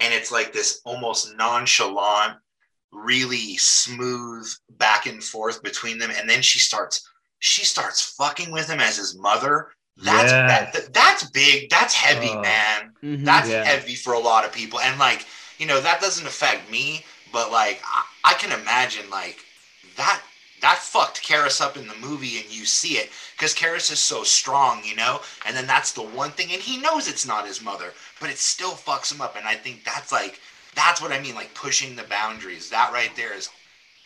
and 0.01 0.13
it's 0.13 0.33
like 0.33 0.53
this 0.53 0.81
almost 0.85 1.35
nonchalant 1.37 2.39
really 2.93 3.57
smooth 3.57 4.47
back 4.71 5.07
and 5.07 5.23
forth 5.23 5.63
between 5.63 5.99
them 5.99 6.11
and 6.17 6.29
then 6.29 6.43
she 6.43 6.59
starts 6.59 7.09
she 7.39 7.65
starts 7.65 8.15
fucking 8.17 8.51
with 8.51 8.69
him 8.69 8.81
as 8.81 8.97
his 8.97 9.17
mother 9.19 9.73
that's 9.97 10.33
Yes. 10.33 10.73
that, 10.75 10.93
that's 10.93 11.31
big 11.31 11.71
that's 11.71 11.95
heavy 11.95 12.31
Uh, 12.31 12.41
man 12.41 12.93
Mhm. 13.03 13.25
that's 13.25 13.51
Yeah. 13.51 13.65
heavy 13.65 13.95
for 13.95 14.13
a 14.13 14.19
lot 14.19 14.45
of 14.45 14.53
people 14.53 14.81
and 14.81 14.99
like 14.99 15.27
you 15.59 15.67
know 15.67 15.81
that 15.81 16.01
doesn't 16.01 16.27
affect 16.27 16.71
me 16.71 17.05
but 17.33 17.51
like 17.53 17.81
i, 17.85 18.05
I 18.25 18.35
can 18.35 18.53
imagine 18.61 19.09
like 19.11 19.39
that 19.97 20.21
that 20.67 20.79
fucked 20.79 21.23
Karras 21.23 21.61
up 21.61 21.77
in 21.77 21.87
the 21.87 21.95
movie 21.95 22.39
and 22.41 22.53
you 22.53 22.67
see 22.67 22.95
it 22.95 23.11
because 23.37 23.55
Karras 23.55 23.93
is 23.93 24.01
so 24.01 24.25
strong 24.25 24.83
you 24.85 24.97
know 24.97 25.21
and 25.47 25.57
then 25.57 25.65
that's 25.65 25.93
the 25.93 26.03
one 26.03 26.33
thing 26.33 26.51
and 26.51 26.61
he 26.61 26.79
knows 26.79 27.07
it's 27.07 27.25
not 27.25 27.47
his 27.47 27.63
mother 27.63 27.93
but 28.21 28.31
it 28.31 28.37
still 28.37 28.73
fucks 28.73 29.13
him 29.13 29.21
up 29.21 29.37
and 29.37 29.47
i 29.47 29.55
think 29.55 29.85
that's 29.85 30.11
like 30.11 30.41
that's 30.75 31.01
what 31.01 31.13
i 31.13 31.21
mean 31.21 31.37
like 31.37 31.55
pushing 31.55 31.95
the 31.95 32.03
boundaries 32.05 32.69
that 32.69 32.91
right 32.93 33.15
there 33.15 33.33
is 33.33 33.49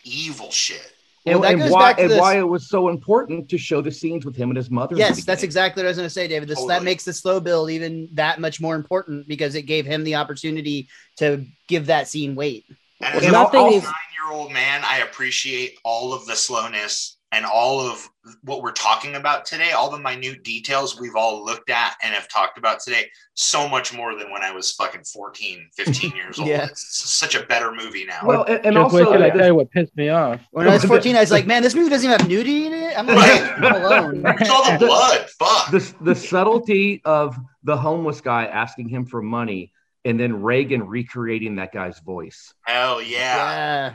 evil 0.03 0.51
shit 0.51 0.93
Well, 1.25 1.37
and, 1.37 1.43
that 1.43 1.51
and 1.53 1.61
goes 1.61 1.71
why 1.71 1.93
back 1.93 1.97
to 1.97 2.03
and 2.03 2.19
why 2.19 2.37
it 2.37 2.47
was 2.47 2.69
so 2.69 2.89
important 2.89 3.49
to 3.49 3.57
show 3.57 3.81
the 3.81 3.91
scenes 3.91 4.23
with 4.23 4.35
him 4.35 4.49
and 4.49 4.57
his 4.57 4.69
mother. 4.71 4.95
Yes, 4.95 5.23
that's 5.23 5.43
exactly 5.43 5.81
what 5.81 5.87
I 5.87 5.91
was 5.91 5.97
going 5.97 6.07
to 6.07 6.13
say, 6.13 6.27
David. 6.27 6.49
This 6.49 6.63
that 6.65 6.81
makes 6.81 7.05
the 7.05 7.13
slow 7.13 7.39
build 7.39 7.69
even 7.69 8.09
that 8.13 8.39
much 8.39 8.59
more 8.59 8.75
important 8.75 9.27
because 9.27 9.53
it 9.53 9.63
gave 9.63 9.85
him 9.85 10.03
the 10.03 10.15
opportunity 10.15 10.89
to 11.17 11.45
give 11.67 11.85
that 11.87 12.07
scene 12.07 12.33
weight. 12.33 12.65
And 13.03 13.15
Well, 13.15 13.25
as 13.25 13.31
nothing 13.31 13.61
a 13.61 13.67
is- 13.77 13.83
nine-year-old 13.83 14.51
man 14.51 14.81
i 14.85 14.99
appreciate 14.99 15.77
all 15.83 16.13
of 16.13 16.25
the 16.25 16.35
slowness 16.35 17.17
and 17.33 17.45
all 17.45 17.79
of 17.79 18.07
what 18.43 18.61
we're 18.61 18.71
talking 18.73 19.15
about 19.15 19.45
today 19.45 19.71
all 19.71 19.89
the 19.89 19.97
minute 19.97 20.43
details 20.43 20.99
we've 20.99 21.15
all 21.15 21.43
looked 21.43 21.69
at 21.69 21.95
and 22.03 22.13
have 22.13 22.27
talked 22.27 22.57
about 22.57 22.79
today 22.81 23.05
so 23.33 23.67
much 23.67 23.93
more 23.95 24.15
than 24.15 24.29
when 24.31 24.43
i 24.43 24.51
was 24.51 24.71
fucking 24.73 25.03
14 25.03 25.67
15 25.75 26.11
years 26.15 26.37
old 26.39 26.47
Yeah. 26.47 26.65
it's 26.65 27.09
such 27.19 27.33
a 27.35 27.43
better 27.45 27.71
movie 27.73 28.05
now 28.05 28.19
Well, 28.23 28.43
and, 28.43 28.65
and 28.65 28.75
Just 28.75 28.93
wait 28.93 29.01
also 29.03 29.13
till 29.13 29.23
I 29.23 29.29
tell 29.31 29.47
you 29.47 29.55
what 29.55 29.71
pissed 29.71 29.95
me 29.95 30.09
off. 30.09 30.39
When 30.51 30.67
I 30.67 30.73
was 30.73 30.83
14, 30.85 31.15
I 31.15 31.21
was 31.21 31.31
like, 31.31 31.47
man, 31.47 31.63
this 31.63 31.73
movie 31.73 31.89
doesn't 31.89 32.05
even 32.07 32.19
have 32.19 32.27
nudity 32.29 32.67
in 32.67 32.73
it. 32.73 32.97
I'm 32.99 33.07
like, 33.07 33.17
Right. 33.59 33.75
Alone. 33.83 34.21
Where's 34.23 34.49
all 34.49 34.71
the 34.77 34.85
blood 34.85 35.29
fuck 35.39 35.71
the, 35.71 35.93
the 36.01 36.15
subtlety 36.15 37.01
of 37.05 37.37
the 37.63 37.75
homeless 37.77 38.21
guy 38.21 38.45
asking 38.45 38.89
him 38.89 39.05
for 39.05 39.21
money 39.21 39.71
and 40.05 40.19
then 40.19 40.41
Reagan 40.41 40.83
recreating 40.87 41.55
that 41.57 41.71
guy's 41.73 41.99
voice. 41.99 42.53
hell 42.63 43.01
yeah 43.01 43.09
Yeah. 43.17 43.93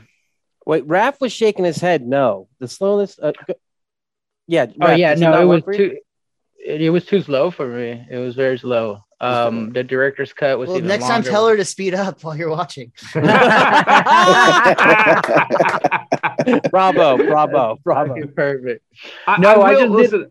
Wait, 0.66 0.86
Raph 0.88 1.20
was 1.20 1.32
shaking 1.32 1.64
his 1.64 1.76
head. 1.78 2.02
No, 2.04 2.48
the 2.58 2.66
slowness. 2.66 3.18
Uh, 3.22 3.30
go- 3.46 3.54
yeah. 4.48 4.66
Oh 4.80 4.90
yeah, 4.92 5.14
no, 5.14 5.40
it 5.40 5.44
was 5.44 5.62
too. 5.76 5.98
It, 6.58 6.82
it 6.82 6.90
was 6.90 7.04
too 7.04 7.22
slow 7.22 7.52
for 7.52 7.68
me. 7.68 8.04
It 8.10 8.18
was 8.18 8.34
very 8.34 8.58
slow. 8.58 9.04
Um, 9.20 9.72
the 9.72 9.82
director's 9.84 10.32
cut 10.32 10.58
was 10.58 10.66
Well, 10.68 10.78
even 10.78 10.88
next 10.88 11.06
time 11.06 11.22
tell 11.22 11.46
her 11.48 11.56
to 11.56 11.64
speed 11.64 11.94
up 11.94 12.22
while 12.24 12.36
you're 12.36 12.50
watching. 12.50 12.90
bravo, 16.70 17.16
bravo, 17.16 17.78
bravo. 17.82 18.26
Perfect. 18.34 18.84
I, 19.26 19.38
No, 19.40 19.62
I 19.62 19.72
will- 19.72 19.78
just 19.78 19.80
did- 19.82 19.90
listen. 20.20 20.30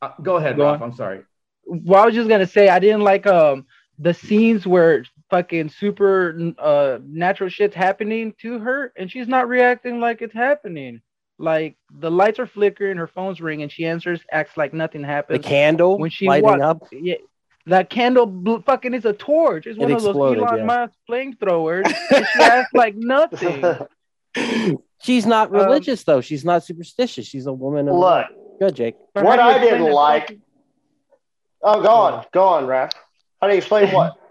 uh, 0.00 0.10
go 0.22 0.36
ahead, 0.36 0.56
Go 0.56 0.64
Ralph. 0.64 0.82
on. 0.82 0.90
I'm 0.90 0.96
sorry. 0.96 1.20
Well, 1.64 2.02
I 2.02 2.06
was 2.06 2.14
just 2.14 2.28
gonna 2.28 2.46
say 2.46 2.68
I 2.68 2.78
didn't 2.78 3.02
like 3.02 3.26
um 3.26 3.66
the 3.98 4.14
scenes 4.14 4.66
where 4.66 5.04
fucking 5.30 5.68
super 5.68 6.52
uh 6.58 6.98
natural 7.06 7.48
shit's 7.48 7.74
happening 7.74 8.34
to 8.40 8.58
her 8.58 8.92
and 8.96 9.10
she's 9.10 9.28
not 9.28 9.48
reacting 9.48 10.00
like 10.00 10.20
it's 10.22 10.34
happening. 10.34 11.00
Like 11.38 11.76
the 11.90 12.10
lights 12.10 12.38
are 12.38 12.46
flickering, 12.46 12.96
her 12.98 13.06
phone's 13.08 13.40
ringing, 13.40 13.64
and 13.64 13.72
she 13.72 13.84
answers, 13.86 14.20
acts 14.30 14.56
like 14.56 14.72
nothing 14.72 15.02
happened. 15.02 15.42
The 15.42 15.48
candle 15.48 15.98
when 15.98 16.10
she 16.10 16.26
lighting 16.28 16.44
walked, 16.60 16.62
up. 16.62 16.82
yeah, 16.92 17.14
that 17.66 17.90
candle 17.90 18.26
bl- 18.26 18.58
fucking 18.58 18.94
is 18.94 19.04
a 19.04 19.12
torch. 19.12 19.66
It's 19.66 19.76
It 19.76 19.80
one 19.80 19.90
of 19.92 20.02
those 20.02 20.10
exploded, 20.10 20.42
Elon 20.44 20.58
yeah. 20.58 20.64
Musk 20.64 20.94
flamethrowers. 21.10 21.86
and 22.14 22.26
she 22.32 22.42
acts 22.42 22.72
like 22.74 22.94
nothing. 22.96 23.78
She's 25.02 25.26
not 25.26 25.48
Um, 25.48 25.54
religious 25.54 26.04
though. 26.04 26.20
She's 26.20 26.44
not 26.44 26.62
superstitious. 26.64 27.26
She's 27.26 27.46
a 27.46 27.52
woman 27.52 27.88
of 27.88 27.96
Look, 27.96 28.26
good, 28.60 28.76
Jake. 28.76 28.94
What 29.14 29.40
how 29.40 29.58
do 29.58 29.60
you 29.64 29.68
I 29.68 29.70
didn't 29.78 29.92
like- 29.92 30.22
fucking- 30.22 30.42
oh, 31.62 31.82
go 31.82 31.88
on, 31.90 32.24
go 32.32 32.44
on, 32.44 32.64
Raph. 32.66 32.92
How 33.42 33.48
do 33.48 33.54
you 33.54 33.58
explain 33.58 33.92
what? 33.92 34.16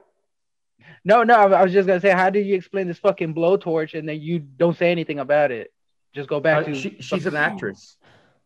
No, 1.04 1.24
no, 1.24 1.34
I 1.34 1.46
I 1.62 1.64
was 1.64 1.74
just 1.74 1.88
gonna 1.88 2.00
say, 2.00 2.12
how 2.12 2.30
do 2.30 2.38
you 2.40 2.54
explain 2.56 2.86
this 2.88 3.00
fucking 3.00 3.34
blowtorch 3.34 3.98
and 3.98 4.08
then 4.08 4.22
you 4.22 4.38
don't 4.38 4.78
say 4.78 4.92
anything 4.92 5.18
about 5.18 5.50
it? 5.50 5.74
Just 6.14 6.30
go 6.30 6.40
back 6.40 6.62
Uh, 6.62 6.66
to 6.66 6.76
she, 6.76 6.96
she's 7.00 7.26
an 7.26 7.36
actress. 7.36 7.98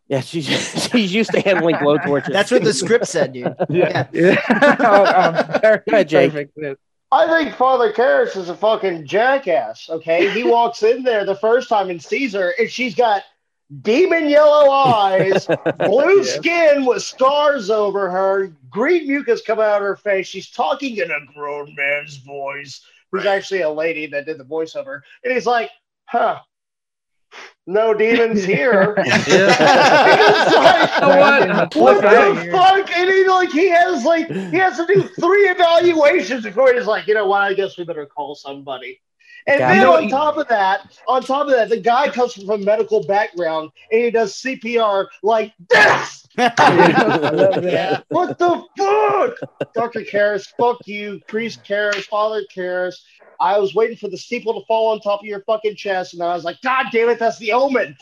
Yeah, 0.08 0.22
she's 0.22 0.46
she's 0.92 1.14
used 1.14 1.32
to 1.32 1.42
handling 1.42 1.76
blowtorches. 1.76 2.32
That's 2.32 2.52
what 2.52 2.64
the 2.64 2.74
script 2.74 3.08
said, 3.08 3.34
dude. 3.34 3.54
Yeah. 3.70 4.08
Oh, 4.80 5.06
um, 5.06 5.60
very 5.62 5.78
Go 5.90 5.96
ahead, 5.96 6.08
Jake. 6.08 6.32
perfect. 6.32 6.80
I 7.12 7.28
think 7.28 7.56
Father 7.58 7.92
Karras 7.92 8.38
is 8.38 8.48
a 8.48 8.56
fucking 8.56 9.06
jackass. 9.06 9.90
Okay, 9.90 10.30
he 10.32 10.44
walks 10.44 10.82
in 10.82 11.04
there 11.04 11.26
the 11.26 11.36
first 11.36 11.68
time 11.68 11.90
and 11.90 12.02
sees 12.02 12.32
her, 12.34 12.54
and 12.58 12.70
she's 12.70 12.96
got 12.96 13.24
demon 13.82 14.30
yellow 14.30 14.70
eyes, 14.72 15.48
blue 15.80 16.22
Yeah. 16.24 16.32
skin 16.38 16.86
with 16.86 17.02
stars 17.04 17.70
over 17.70 18.10
her, 18.10 18.56
green 18.70 19.08
mucus 19.08 19.42
coming 19.42 19.66
out 19.66 19.78
of 19.78 19.82
her 19.88 19.96
face. 19.96 20.28
She's 20.28 20.50
talking 20.50 20.98
in 20.98 21.12
a 21.12 21.26
grown 21.34 21.74
man's 21.76 22.18
voice, 22.18 22.82
who's 23.12 23.26
Right. 23.26 23.38
actually 23.38 23.62
a 23.62 23.70
lady 23.70 24.08
that 24.08 24.26
did 24.26 24.38
the 24.38 24.44
voiceover, 24.46 25.02
and 25.24 25.34
he's 25.34 25.46
like, 25.46 25.70
"Huh." 26.06 26.40
No 27.68 27.94
demons 27.96 28.44
here. 28.54 28.96
Like, 31.02 31.02
what? 31.02 31.76
what 31.76 32.02
the 32.02 32.50
fuck? 32.52 32.92
And 32.98 33.10
he 33.10 33.28
like 33.28 33.52
he 33.52 33.68
has 33.70 34.04
like 34.06 34.28
he 34.30 34.58
has 34.58 34.78
to 34.78 34.86
do 34.86 35.02
three 35.20 35.50
evaluations 35.50 36.44
before 36.44 36.74
he's 36.74 36.86
like, 36.86 37.08
you 37.08 37.14
know 37.14 37.26
what? 37.28 37.42
I 37.42 37.54
guess 37.54 37.78
we 37.78 37.84
better 37.84 38.06
call 38.06 38.36
somebody. 38.36 39.02
And 39.48 39.60
Yeah, 39.60 39.74
then 39.76 39.86
on 39.88 40.10
top 40.10 40.38
of 40.38 40.48
that, 40.48 40.98
on 41.08 41.22
top 41.22 41.46
of 41.48 41.52
that, 41.52 41.70
the 41.70 41.80
guy 41.80 42.10
comes 42.10 42.34
from 42.34 42.50
a 42.50 42.58
medical 42.58 43.04
background 43.06 43.70
and 43.92 44.02
he 44.02 44.10
does 44.12 44.34
CPR 44.36 45.06
like 45.24 45.54
this. 45.70 46.26
Yeah. 46.38 48.02
What 48.10 48.38
the 48.40 48.64
fuck? 48.78 49.72
Dr. 49.74 50.02
Karras, 50.02 50.48
fuck 50.60 50.80
you. 50.88 51.20
Priest 51.28 51.64
Karras, 51.64 52.04
Father 52.06 52.44
Karras. 52.56 52.96
I 53.40 53.58
was 53.60 53.76
waiting 53.76 53.98
for 53.98 54.10
the 54.10 54.18
steeple 54.18 54.60
to 54.60 54.66
fall 54.66 54.92
on 54.92 55.00
top 55.00 55.20
of 55.20 55.26
your 55.26 55.42
fucking 55.44 55.76
chest, 55.76 56.14
and 56.14 56.24
I 56.24 56.34
was 56.34 56.44
like, 56.44 56.62
God 56.62 56.88
damn 56.92 57.10
it, 57.10 57.20
that's 57.20 57.38
the 57.38 57.52
omen. 57.54 57.96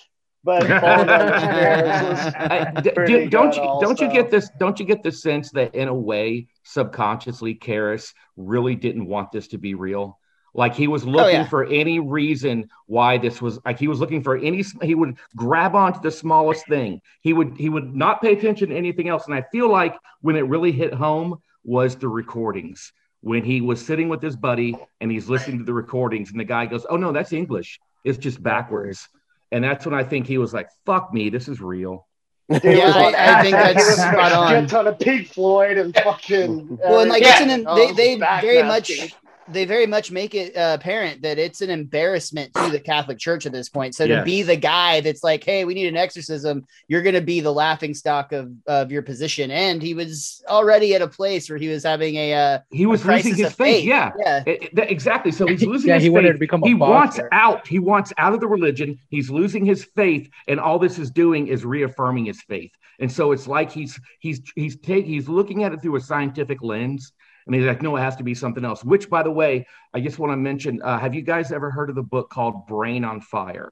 But 0.44 0.62
falling 0.82 1.08
down 1.08 1.26
the 1.28 1.40
stairs 1.40 2.04
was 2.26 2.34
I- 2.36 2.82
d- 2.82 2.92
pretty 2.92 3.28
don't 3.30 3.52
good 3.52 3.56
you 3.64 3.78
don't 3.82 4.00
you 4.00 4.10
get 4.12 4.30
this 4.30 4.50
don't 4.60 4.80
you 4.80 4.86
get 4.86 5.02
the 5.02 5.12
sense 5.12 5.52
that 5.52 5.74
in 5.74 5.88
a 5.88 5.94
way 5.94 6.48
subconsciously 6.64 7.56
Karras 7.56 8.14
really 8.36 8.76
didn't 8.76 9.06
want 9.06 9.32
this 9.32 9.48
to 9.50 9.58
be 9.58 9.74
real 9.74 10.20
like 10.54 10.76
he 10.76 10.88
was 10.88 11.04
oh, 11.04 11.08
looking 11.10 11.42
yeah. 11.42 11.48
for 11.48 11.66
any 11.66 12.00
reason 12.00 12.70
why 12.88 13.18
this 13.18 13.42
was 13.42 13.60
like 13.66 13.80
he 13.80 13.88
was 13.88 14.00
looking 14.00 14.22
for 14.22 14.38
any 14.38 14.64
he 14.82 14.96
would 14.96 15.18
grab 15.36 15.76
onto 15.76 16.00
the 16.02 16.12
smallest 16.12 16.68
thing 16.68 17.02
he 17.22 17.34
would 17.34 17.56
he 17.58 17.70
would 17.70 17.96
not 17.96 18.22
pay 18.22 18.34
attention 18.34 18.70
to 18.70 18.76
anything 18.76 19.10
else 19.10 19.26
and 19.26 19.36
i 19.36 19.42
feel 19.52 19.70
like 19.70 19.96
when 20.22 20.36
it 20.36 20.42
really 20.42 20.72
hit 20.72 20.94
home 20.94 21.40
was 21.64 21.96
the 21.96 22.08
recordings 22.08 22.92
when 23.22 23.44
he 23.44 23.62
was 23.62 23.84
sitting 23.84 24.10
with 24.10 24.22
his 24.22 24.36
buddy 24.36 24.76
and 25.02 25.12
he's 25.12 25.30
listening 25.30 25.58
to 25.58 25.64
the 25.64 25.74
recordings 25.74 26.32
and 26.32 26.40
the 26.40 26.44
guy 26.44 26.66
goes 26.66 26.86
oh 26.90 26.98
no 26.98 27.12
that's 27.12 27.34
english 27.34 27.80
it's 28.04 28.18
just 28.18 28.42
backwards 28.44 29.08
and 29.52 29.64
that's 29.64 29.86
when 29.86 29.96
i 29.96 30.04
think 30.04 30.28
he 30.28 30.38
was 30.38 30.54
like 30.54 30.70
fuck 30.86 31.14
me 31.14 31.30
this 31.30 31.48
is 31.48 31.62
real 31.62 32.08
Dude, 32.50 32.62
Yeah, 32.66 33.08
it 33.08 33.16
I- 33.16 33.40
I 33.40 33.42
think 33.42 33.56
that's 33.56 33.82
he 33.84 33.90
was 33.90 33.96
spot 33.96 34.32
a 34.34 34.36
on. 34.36 34.50
shit 34.64 34.70
ton 34.70 34.88
of 34.88 35.00
Pink 35.00 35.28
Floyd 35.30 35.78
and 35.78 35.96
fucking. 35.96 36.78
Well, 36.78 37.00
and 37.00 37.10
like 37.10 37.24
everything. 37.24 37.50
it's 37.50 37.60
an 37.62 37.66
Oh, 37.68 37.76
they 37.76 37.94
they 37.94 38.16
back 38.18 38.44
very 38.44 38.62
masking. 38.62 38.98
much 39.06 39.16
they 39.48 39.66
very 39.66 39.86
much 39.86 40.12
make 40.12 40.34
it 40.36 40.56
uh, 40.56 40.78
apparent 40.80 41.22
that 41.24 41.38
it's 41.38 41.62
an 41.62 41.70
embarrassment 41.70 42.54
to 42.54 42.70
the 42.70 42.80
Catholic 42.80 43.18
Church 43.20 43.46
at 43.46 43.52
this 43.52 43.70
point. 43.70 43.96
So 43.96 44.08
to 44.08 44.24
be 44.24 44.42
the 44.44 44.56
guy 44.56 45.02
that's 45.02 45.24
like, 45.24 45.44
"Hey, 45.44 45.66
we 45.66 45.74
need 45.74 45.88
an 45.88 45.98
exorcism," 45.98 46.66
you're 46.88 47.02
going 47.02 47.16
to 47.16 47.22
be 47.22 47.40
the 47.40 47.52
laughing 47.52 47.94
stock 47.94 48.32
of 48.32 48.52
of 48.68 48.92
your 48.92 49.02
position. 49.02 49.52
And 49.52 49.82
he 49.82 49.94
was 49.94 50.44
already 50.48 50.96
at 50.96 51.02
a 51.02 51.08
place 51.08 51.50
where 51.50 51.58
he 51.58 51.68
was 51.68 51.84
having 51.84 52.16
a 52.16 52.34
uh, 52.34 52.60
he 52.72 52.86
was 52.86 53.06
losing 53.06 53.36
his 53.36 53.48
of 53.48 53.56
faith 53.56 53.84
yeah 53.86 54.12
yeah. 54.20 54.44
It- 54.46 54.64
it- 54.78 54.92
exactly. 54.92 55.32
So 55.32 55.46
he's 55.48 55.64
losing 55.74 55.90
Yeah, 55.90 55.96
his 55.96 56.04
he 56.04 56.10
faith. 56.10 56.14
wanted 56.16 56.34
to 56.34 56.40
become 56.40 56.64
a 56.64 56.68
he 56.68 56.74
wants 56.74 57.20
out. 57.32 57.68
He 57.68 57.80
wants 57.80 58.14
out 58.18 58.34
of 58.34 58.40
the 58.40 58.48
religion. 58.48 58.98
He's 59.10 59.30
losing 59.30 59.66
his 59.66 59.84
faith, 59.96 60.30
and 60.48 60.60
all 60.60 60.80
this 60.80 60.98
is 61.00 61.12
doing 61.12 61.48
is 61.48 61.66
reaffirming 61.66 62.26
his 62.26 62.42
faith. 62.44 62.72
And 63.00 63.12
so 63.12 63.32
it's 63.32 63.48
like 63.48 63.72
he's 63.72 64.00
he's 64.20 64.42
he's 64.56 64.76
taking 64.78 65.12
he's 65.12 65.28
looking 65.28 65.64
at 65.64 65.74
it 65.74 65.82
through 65.82 65.96
a 65.96 66.02
scientific 66.02 66.62
lens, 66.62 67.12
and 67.46 67.56
he's 67.56 67.66
like, 67.66 67.82
no, 67.82 67.96
it 67.98 68.02
has 68.02 68.16
to 68.18 68.24
be 68.24 68.34
something 68.34 68.64
else. 68.64 68.84
Which, 68.84 69.10
by 69.10 69.24
the 69.24 69.32
way, 69.32 69.68
I 69.94 70.00
just 70.00 70.20
want 70.20 70.32
to 70.32 70.38
mention. 70.38 70.82
Uh, 70.82 70.98
have 71.00 71.14
you 71.14 71.22
guys 71.22 71.52
ever 71.52 71.70
heard 71.72 71.90
of 71.90 71.96
the 71.96 72.04
book 72.04 72.30
called 72.30 72.68
Brain 72.68 73.04
on 73.04 73.22
Fire? 73.22 73.70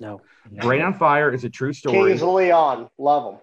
No. 0.00 0.22
Brain 0.50 0.82
on 0.82 0.94
Fire 0.94 1.32
is 1.32 1.44
a 1.44 1.50
true 1.50 1.72
story. 1.72 2.10
Kings 2.10 2.22
of 2.22 2.28
Leon, 2.30 2.88
love 2.98 3.24
them. 3.32 3.40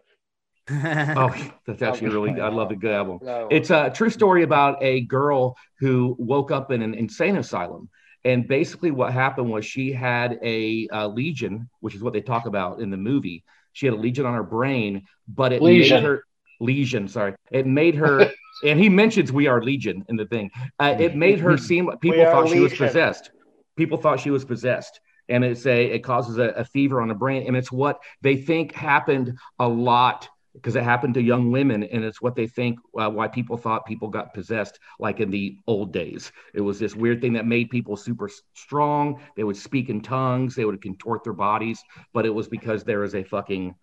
Oh, 1.17 1.33
that's 1.65 1.81
actually 1.81 2.09
really. 2.09 2.41
I 2.41 2.49
love 2.49 2.69
the 2.69 2.75
good 2.75 2.91
album. 2.91 3.19
No. 3.21 3.47
It's 3.49 3.69
a 3.69 3.89
true 3.89 4.09
story 4.09 4.43
about 4.43 4.83
a 4.83 5.01
girl 5.01 5.55
who 5.79 6.15
woke 6.19 6.51
up 6.51 6.71
in 6.71 6.81
an 6.81 6.93
insane 6.93 7.37
asylum. 7.37 7.89
And 8.25 8.45
basically, 8.47 8.91
what 8.91 9.13
happened 9.13 9.49
was 9.49 9.65
she 9.65 9.93
had 9.93 10.37
a, 10.43 10.89
uh 10.91 11.07
legion, 11.07 11.69
which 11.79 11.95
is 11.95 12.01
what 12.01 12.11
they 12.11 12.19
talk 12.21 12.47
about 12.47 12.81
in 12.81 12.89
the 12.89 12.97
movie. 12.97 13.45
She 13.71 13.85
had 13.85 13.93
a 13.95 13.97
legion 13.97 14.25
on 14.25 14.33
her 14.33 14.43
brain, 14.43 15.05
but 15.27 15.53
it 15.53 15.61
Lesion. 15.61 15.97
made 15.97 16.03
her 16.03 16.23
legion. 16.59 17.07
Sorry, 17.07 17.35
it 17.51 17.65
made 17.65 17.95
her. 17.95 18.29
and 18.63 18.79
he 18.79 18.89
mentions 18.89 19.31
we 19.31 19.47
are 19.47 19.61
legion 19.61 20.05
in 20.09 20.15
the 20.15 20.25
thing. 20.25 20.51
Uh, 20.79 20.95
it 20.99 21.15
made 21.15 21.39
her 21.39 21.57
seem 21.57 21.85
like 21.85 22.01
people 22.01 22.23
thought 22.25 22.49
she 22.49 22.59
was 22.59 22.73
possessed. 22.73 23.31
People 23.75 23.97
thought 23.97 24.19
she 24.19 24.31
was 24.31 24.45
possessed. 24.45 24.99
And 25.29 25.43
it's 25.43 25.65
a 25.65 25.85
it 25.85 25.99
causes 25.99 26.37
a, 26.37 26.49
a 26.49 26.63
fever 26.63 27.01
on 27.01 27.09
the 27.09 27.13
brain, 27.13 27.47
and 27.47 27.57
it's 27.57 27.71
what 27.71 27.99
they 28.21 28.37
think 28.37 28.73
happened 28.73 29.37
a 29.59 29.67
lot 29.67 30.29
because 30.53 30.75
it 30.75 30.83
happened 30.83 31.13
to 31.13 31.21
young 31.21 31.51
women. 31.51 31.83
And 31.83 32.03
it's 32.03 32.21
what 32.21 32.35
they 32.35 32.47
think 32.47 32.79
uh, 32.97 33.09
why 33.09 33.27
people 33.27 33.57
thought 33.57 33.85
people 33.85 34.07
got 34.07 34.33
possessed 34.33 34.79
like 34.99 35.19
in 35.19 35.29
the 35.29 35.57
old 35.67 35.93
days. 35.93 36.31
It 36.53 36.61
was 36.61 36.79
this 36.79 36.95
weird 36.95 37.21
thing 37.21 37.33
that 37.33 37.45
made 37.45 37.69
people 37.69 37.95
super 37.95 38.29
strong. 38.53 39.21
They 39.35 39.43
would 39.43 39.57
speak 39.57 39.89
in 39.89 40.01
tongues. 40.01 40.55
They 40.55 40.65
would 40.65 40.81
contort 40.81 41.23
their 41.23 41.33
bodies. 41.33 41.83
But 42.13 42.25
it 42.25 42.33
was 42.33 42.47
because 42.47 42.83
there 42.83 42.99
was 42.99 43.13
a 43.13 43.23
fucking 43.23 43.75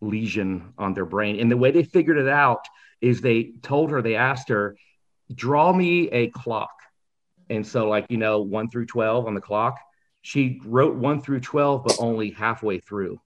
lesion 0.00 0.72
on 0.78 0.94
their 0.94 1.04
brain. 1.04 1.38
And 1.40 1.50
the 1.50 1.56
way 1.56 1.70
they 1.70 1.84
figured 1.84 2.16
it 2.16 2.28
out 2.28 2.66
is 3.02 3.20
they 3.20 3.52
told 3.62 3.90
her 3.90 4.00
they 4.00 4.16
asked 4.16 4.48
her 4.48 4.76
draw 5.34 5.72
me 5.72 6.08
a 6.10 6.28
clock 6.28 6.70
and 7.50 7.66
so 7.66 7.88
like 7.88 8.06
you 8.08 8.16
know 8.16 8.40
1 8.40 8.70
through 8.70 8.86
12 8.86 9.26
on 9.26 9.34
the 9.34 9.40
clock 9.40 9.76
she 10.22 10.60
wrote 10.64 10.94
1 10.96 11.20
through 11.20 11.40
12 11.40 11.84
but 11.84 11.96
only 11.98 12.30
halfway 12.30 12.78
through 12.78 13.20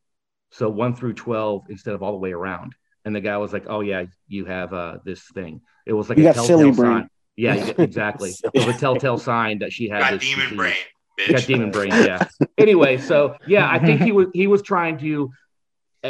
so 0.50 0.68
1 0.68 0.96
through 0.96 1.12
12 1.14 1.66
instead 1.68 1.94
of 1.94 2.02
all 2.02 2.12
the 2.12 2.18
way 2.18 2.32
around 2.32 2.74
and 3.04 3.14
the 3.14 3.20
guy 3.20 3.36
was 3.36 3.52
like, 3.52 3.66
"Oh 3.68 3.82
yeah, 3.82 4.06
you 4.26 4.46
have 4.46 4.72
uh, 4.72 4.98
this 5.04 5.22
thing." 5.32 5.60
It 5.86 5.92
was 5.92 6.08
like 6.08 6.18
You 6.18 6.28
a 6.28 6.34
got 6.34 6.44
silly 6.44 6.64
telltale 6.64 6.74
brain. 6.84 6.98
sign. 7.02 7.08
Yeah, 7.36 7.54
exactly. 7.78 8.32
it 8.52 8.66
was 8.66 8.74
a 8.74 8.78
telltale 8.80 9.16
sign 9.16 9.60
that 9.60 9.72
she 9.72 9.88
had 9.88 10.00
Got 10.00 10.10
this 10.14 10.22
demon 10.28 10.40
disease. 10.42 10.56
brain, 10.56 10.74
She 11.20 11.32
Got 11.32 11.42
demon 11.44 11.70
brain. 11.70 11.90
Yeah. 11.92 12.26
anyway, 12.58 12.98
so 12.98 13.36
yeah, 13.46 13.70
I 13.70 13.78
think 13.78 14.00
he 14.00 14.10
was 14.10 14.26
he 14.34 14.48
was 14.48 14.60
trying 14.60 14.98
to 14.98 15.30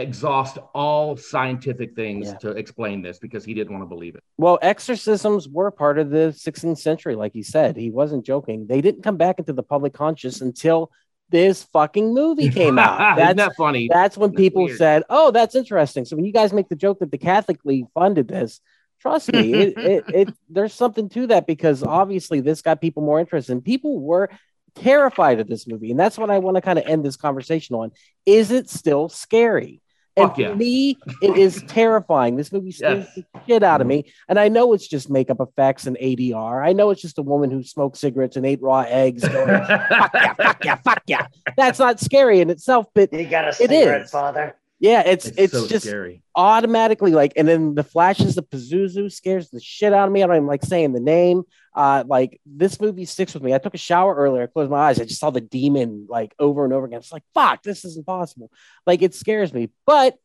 exhaust 0.01 0.59
all 0.74 1.16
scientific 1.16 1.94
things 1.94 2.28
Yeah. 2.28 2.34
to 2.38 2.51
explain 2.51 3.03
this 3.03 3.18
because 3.18 3.44
he 3.44 3.55
didn't 3.55 3.72
want 3.72 3.82
to 3.82 3.88
believe 3.88 4.14
it. 4.14 4.22
Well, 4.38 4.59
exorcisms 4.62 5.49
were 5.49 5.70
part 5.70 5.99
of 5.99 6.11
the 6.11 6.32
16th 6.32 6.78
century, 6.78 7.14
like 7.14 7.32
he 7.32 7.42
said. 7.42 7.76
He 7.76 7.90
wasn't 7.90 8.24
joking. 8.24 8.66
They 8.66 8.80
didn't 8.80 9.03
come 9.03 9.16
back 9.16 9.38
into 9.38 9.53
the 9.53 9.62
public 9.62 9.92
conscious 9.92 10.40
until 10.40 10.90
this 11.30 11.64
fucking 11.72 12.14
movie 12.14 12.49
came 12.51 12.78
out. 12.78 13.18
Isn't 13.18 13.36
That's 13.36 13.49
that 13.49 13.57
funny? 13.57 13.88
that's 13.92 14.16
when 14.16 14.30
That's 14.30 14.40
people 14.40 14.64
weird. 14.64 14.78
said, 14.78 15.03
"Oh, 15.11 15.32
that's 15.32 15.57
interesting." 15.57 16.05
So 16.05 16.14
when 16.14 16.24
you 16.24 16.32
guys 16.32 16.53
make 16.53 16.68
the 16.68 16.76
joke 16.76 17.01
that 17.01 17.11
the 17.11 17.18
Catholic 17.18 17.59
League 17.64 17.86
funded 17.94 18.28
this, 18.28 18.61
trust 19.01 19.32
me, 19.32 19.53
it, 19.53 19.74
it, 19.76 20.05
it 20.14 20.34
there's 20.49 20.72
something 20.72 21.09
to 21.11 21.26
that 21.26 21.47
because 21.49 21.82
obviously 21.82 22.38
this 22.40 22.62
got 22.62 22.80
people 22.80 23.03
more 23.03 23.18
interested, 23.18 23.51
and 23.53 23.64
people 23.64 23.99
were 23.99 24.30
terrified 24.76 25.40
of 25.40 25.49
this 25.49 25.66
movie, 25.66 25.90
and 25.90 25.99
that's 25.99 26.16
what 26.16 26.30
I 26.30 26.38
want 26.38 26.57
to 26.57 26.61
kind 26.61 26.78
of 26.78 26.86
end 26.86 27.05
this 27.05 27.16
conversation 27.16 27.74
on. 27.74 27.90
Is 28.24 28.53
it 28.53 28.70
still 28.70 29.09
scary? 29.09 29.80
And 30.19 30.29
Fuck 30.29 30.37
for 30.37 30.41
yeah. 30.41 30.55
me, 30.55 30.97
it 31.21 31.37
is 31.37 31.62
terrifying. 31.69 32.37
This 32.37 32.51
movie 32.51 32.73
scares 32.73 33.07
Yes. 33.17 33.25
the 33.35 33.41
shit 33.47 33.62
out 33.62 33.81
of 33.83 33.87
me, 33.87 34.11
and 34.29 34.39
I 34.39 34.49
know 34.49 34.73
it's 34.73 34.89
just 34.89 35.11
makeup 35.11 35.39
effects 35.41 35.87
and 35.87 35.97
ADR. 36.01 36.64
I 36.67 36.73
know 36.73 36.89
it's 36.91 37.03
just 37.03 37.19
a 37.19 37.23
woman 37.23 37.51
who 37.51 37.62
smoked 37.62 37.99
cigarettes 37.99 38.37
and 38.37 38.47
ate 38.47 38.62
raw 38.62 38.81
eggs. 38.89 39.27
Going, 39.29 39.47
fuck 39.47 40.12
yeah, 40.14 40.35
fuck 40.35 40.64
yeah, 40.64 40.75
fuck 40.77 41.03
yeah. 41.07 41.27
That's 41.59 41.79
not 41.79 42.01
scary 42.01 42.41
in 42.41 42.49
itself, 42.49 42.87
but 42.95 43.12
You 43.12 43.27
got 43.27 43.45
a 43.45 43.49
It 43.49 43.55
cigarette, 43.57 44.03
is. 44.03 44.11
father. 44.11 44.57
Yeah, 44.79 45.03
it's 45.07 45.27
It's, 45.27 45.39
it's, 45.39 45.53
so 45.53 45.66
just 45.66 45.87
scary. 45.87 46.22
automatically 46.35 47.12
like, 47.12 47.33
and 47.37 47.49
then 47.49 47.74
the 47.74 47.83
flashes 47.83 48.37
of 48.37 48.49
Pazuzu 48.51 49.11
scares 49.11 49.49
the 49.49 49.61
shit 49.61 49.93
out 49.93 50.07
of 50.07 50.12
me. 50.12 50.22
I 50.22 50.27
don't 50.27 50.37
even 50.37 50.47
like 50.47 50.64
saying 50.64 50.93
the 50.93 51.01
name. 51.01 51.43
Uh, 51.74 52.05
like 52.07 52.41
this 52.47 52.81
movie 52.81 53.05
sticks 53.05 53.35
with 53.35 53.43
me. 53.43 53.55
I 53.55 53.59
took 53.59 53.74
a 53.74 53.79
shower 53.79 54.14
earlier. 54.14 54.43
I 54.43 54.47
closed 54.47 54.70
my 54.70 54.79
eyes. 54.79 55.01
I 55.01 55.05
just 55.05 55.20
saw 55.20 55.31
the 55.31 55.41
demon 55.41 56.07
like 56.09 56.35
over 56.39 56.64
and 56.64 56.72
over 56.72 56.87
again. 56.87 56.99
It's 56.99 57.12
like 57.12 57.24
fuck, 57.35 57.62
this 57.62 57.85
is 57.85 57.97
impossible. 57.97 58.51
Like 58.87 59.03
it 59.03 59.14
scares 59.14 59.53
me. 59.53 59.70
But 59.87 60.16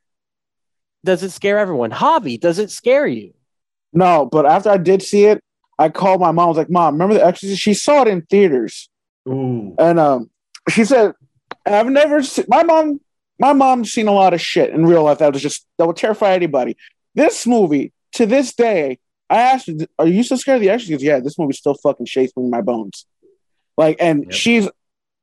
does 1.04 1.24
it 1.24 1.32
scare 1.32 1.58
everyone? 1.58 1.92
Javi, 1.92 2.40
does 2.40 2.60
it 2.60 2.72
scare 2.72 3.08
you? 3.08 3.34
No, 3.94 4.26
but 4.32 4.46
after 4.46 4.70
I 4.70 4.78
did 4.78 5.02
see 5.02 5.26
it, 5.26 5.42
I 5.80 5.90
called 5.90 6.22
my 6.22 6.32
mom. 6.32 6.46
I 6.46 6.48
was 6.48 6.58
like, 6.58 6.70
"Mom, 6.70 6.94
remember 6.94 7.16
the 7.16 7.26
Exorcist?" 7.26 7.62
She 7.62 7.74
saw 7.74 8.04
it 8.04 8.08
in 8.08 8.22
theaters, 8.24 8.90
Ooh. 9.28 9.76
and 9.80 10.00
um, 10.00 10.30
she 10.70 10.86
said, 10.86 11.14
"I've 11.66 11.88
never 11.90 12.22
seen 12.22 12.46
my 12.48 12.64
mom. 12.64 13.02
My 13.42 13.54
mom's 13.54 13.92
seen 13.92 14.08
a 14.08 14.12
lot 14.14 14.34
of 14.34 14.40
shit 14.42 14.70
in 14.70 14.86
real 14.86 15.04
life 15.04 15.18
that 15.18 15.34
was 15.34 15.42
just 15.42 15.66
that 15.78 15.88
would 15.88 15.98
terrify 15.98 16.34
anybody. 16.34 16.78
This 17.16 17.46
movie, 17.48 17.92
to 18.14 18.26
this 18.26 18.54
day, 18.54 19.00
I 19.30 19.38
asked, 19.38 19.68
her, 19.68 19.74
"Are 20.00 20.08
you 20.08 20.24
still 20.24 20.38
scared 20.38 20.58
of 20.58 20.62
the 20.62 20.70
Exorcist?" 20.70 21.02
She 21.02 21.08
"Yeah, 21.08 21.20
this 21.20 21.38
movie 21.40 21.54
still 21.54 21.74
fucking 21.74 22.06
shakes 22.06 22.32
me 22.38 22.44
in 22.44 22.50
my 22.50 22.62
bones." 22.62 23.06
Like, 23.78 23.98
and 24.00 24.24
Yep. 24.26 24.34
she's 24.34 24.70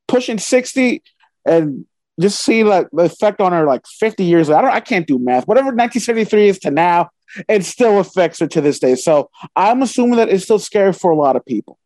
pushing 0.09 0.39
sixty, 0.39 1.03
and 1.47 1.87
just 2.21 2.41
see 2.41 2.65
like 2.65 2.89
the 2.93 3.05
effect 3.05 3.41
on 3.41 3.53
her 3.53 3.65
like 3.65 3.87
fifty 3.87 4.25
years. 4.25 4.51
I 4.51 4.61
don't, 4.61 4.71
I 4.73 4.81
can't 4.81 5.07
do 5.07 5.19
math. 5.19 5.47
Whatever 5.47 5.67
1973 5.69 6.49
is 6.49 6.59
to 6.61 6.71
now, 6.73 7.11
it 7.49 7.65
still 7.65 8.01
affects 8.01 8.41
her 8.41 8.49
to 8.49 8.61
this 8.61 8.79
day. 8.81 8.97
So 8.97 9.31
I'm 9.55 9.81
assuming 9.83 10.17
that 10.17 10.29
it's 10.29 10.45
still 10.45 10.59
scary 10.59 10.93
for 10.93 11.13
a 11.13 11.17
lot 11.17 11.37
of 11.37 11.45
people. 11.47 11.79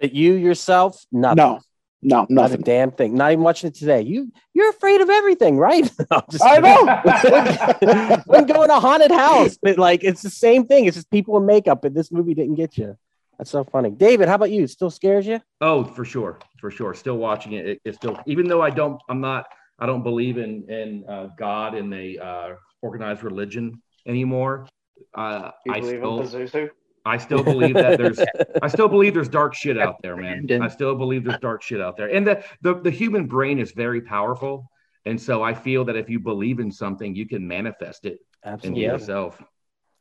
But 0.00 0.12
you 0.12 0.34
yourself, 0.34 1.04
nothing. 1.12 1.36
No, 1.36 1.60
no, 2.04 2.26
Not 2.28 2.52
a 2.52 2.56
damn 2.58 2.90
thing. 2.92 3.14
Not 3.14 3.32
even 3.32 3.42
watching 3.42 3.68
it 3.68 3.74
today. 3.74 4.02
You 4.02 4.30
you're 4.52 4.70
afraid 4.70 5.00
of 5.00 5.10
everything, 5.10 5.56
right? 5.58 5.90
I'm 6.10 6.22
just 6.30 6.44
I 6.44 6.56
kidding. 6.60 6.86
know. 6.86 8.22
when 8.26 8.46
going 8.46 8.68
to 8.68 8.76
a 8.76 8.80
haunted 8.80 9.10
house, 9.10 9.58
but 9.60 9.78
like 9.78 10.04
it's 10.04 10.22
the 10.22 10.30
same 10.30 10.66
thing. 10.66 10.84
It's 10.84 10.96
just 10.96 11.10
people 11.10 11.36
in 11.38 11.46
makeup, 11.46 11.80
but 11.82 11.94
this 11.94 12.12
movie 12.12 12.34
didn't 12.34 12.54
get 12.56 12.78
you. 12.78 12.96
That's 13.38 13.50
so 13.50 13.64
funny. 13.64 13.90
David, 13.90 14.28
how 14.28 14.36
about 14.36 14.52
you? 14.52 14.66
Still 14.68 14.90
scares 14.90 15.26
you? 15.26 15.40
Oh, 15.60 15.82
for 15.82 16.04
sure, 16.04 16.38
for 16.60 16.70
sure. 16.70 16.94
Still 16.94 17.16
watching 17.16 17.54
it. 17.54 17.66
it 17.66 17.80
it's 17.84 17.96
still, 17.96 18.16
even 18.26 18.46
though 18.46 18.62
I 18.62 18.70
don't, 18.70 19.00
I'm 19.08 19.20
not, 19.20 19.46
I 19.78 19.86
don't 19.86 20.04
believe 20.04 20.38
in 20.38 20.70
in 20.70 21.04
uh, 21.08 21.28
God 21.36 21.74
and 21.74 21.92
the 21.92 22.20
uh, 22.20 22.54
organized 22.80 23.24
religion 23.24 23.82
anymore. 24.06 24.68
Uh, 25.14 25.50
You 25.66 25.72
I 25.74 25.80
believe 25.80 25.98
still, 25.98 26.20
in 26.20 26.26
Pazuzu? 26.26 26.70
I 27.04 27.18
still 27.18 27.42
believe 27.42 27.74
that 27.74 27.98
there's, 27.98 28.18
I 28.62 28.68
still 28.68 28.88
believe 28.88 29.14
there's 29.14 29.28
dark 29.28 29.54
shit 29.54 29.78
out 29.78 29.96
there, 30.02 30.16
man. 30.16 30.46
I 30.62 30.68
still 30.68 30.94
believe 30.94 31.24
there's 31.24 31.40
dark 31.40 31.62
shit 31.62 31.80
out 31.80 31.96
there, 31.96 32.08
and 32.08 32.26
the 32.26 32.44
the 32.62 32.74
the 32.74 32.90
human 32.90 33.26
brain 33.26 33.58
is 33.58 33.72
very 33.72 34.00
powerful, 34.00 34.70
and 35.04 35.20
so 35.20 35.42
I 35.42 35.54
feel 35.54 35.84
that 35.84 35.96
if 35.96 36.08
you 36.08 36.18
believe 36.18 36.60
in 36.60 36.70
something, 36.70 37.14
you 37.14 37.26
can 37.26 37.46
manifest 37.46 38.06
it 38.06 38.20
into 38.44 38.52
Absolutely. 38.52 38.82
yourself. 38.82 39.42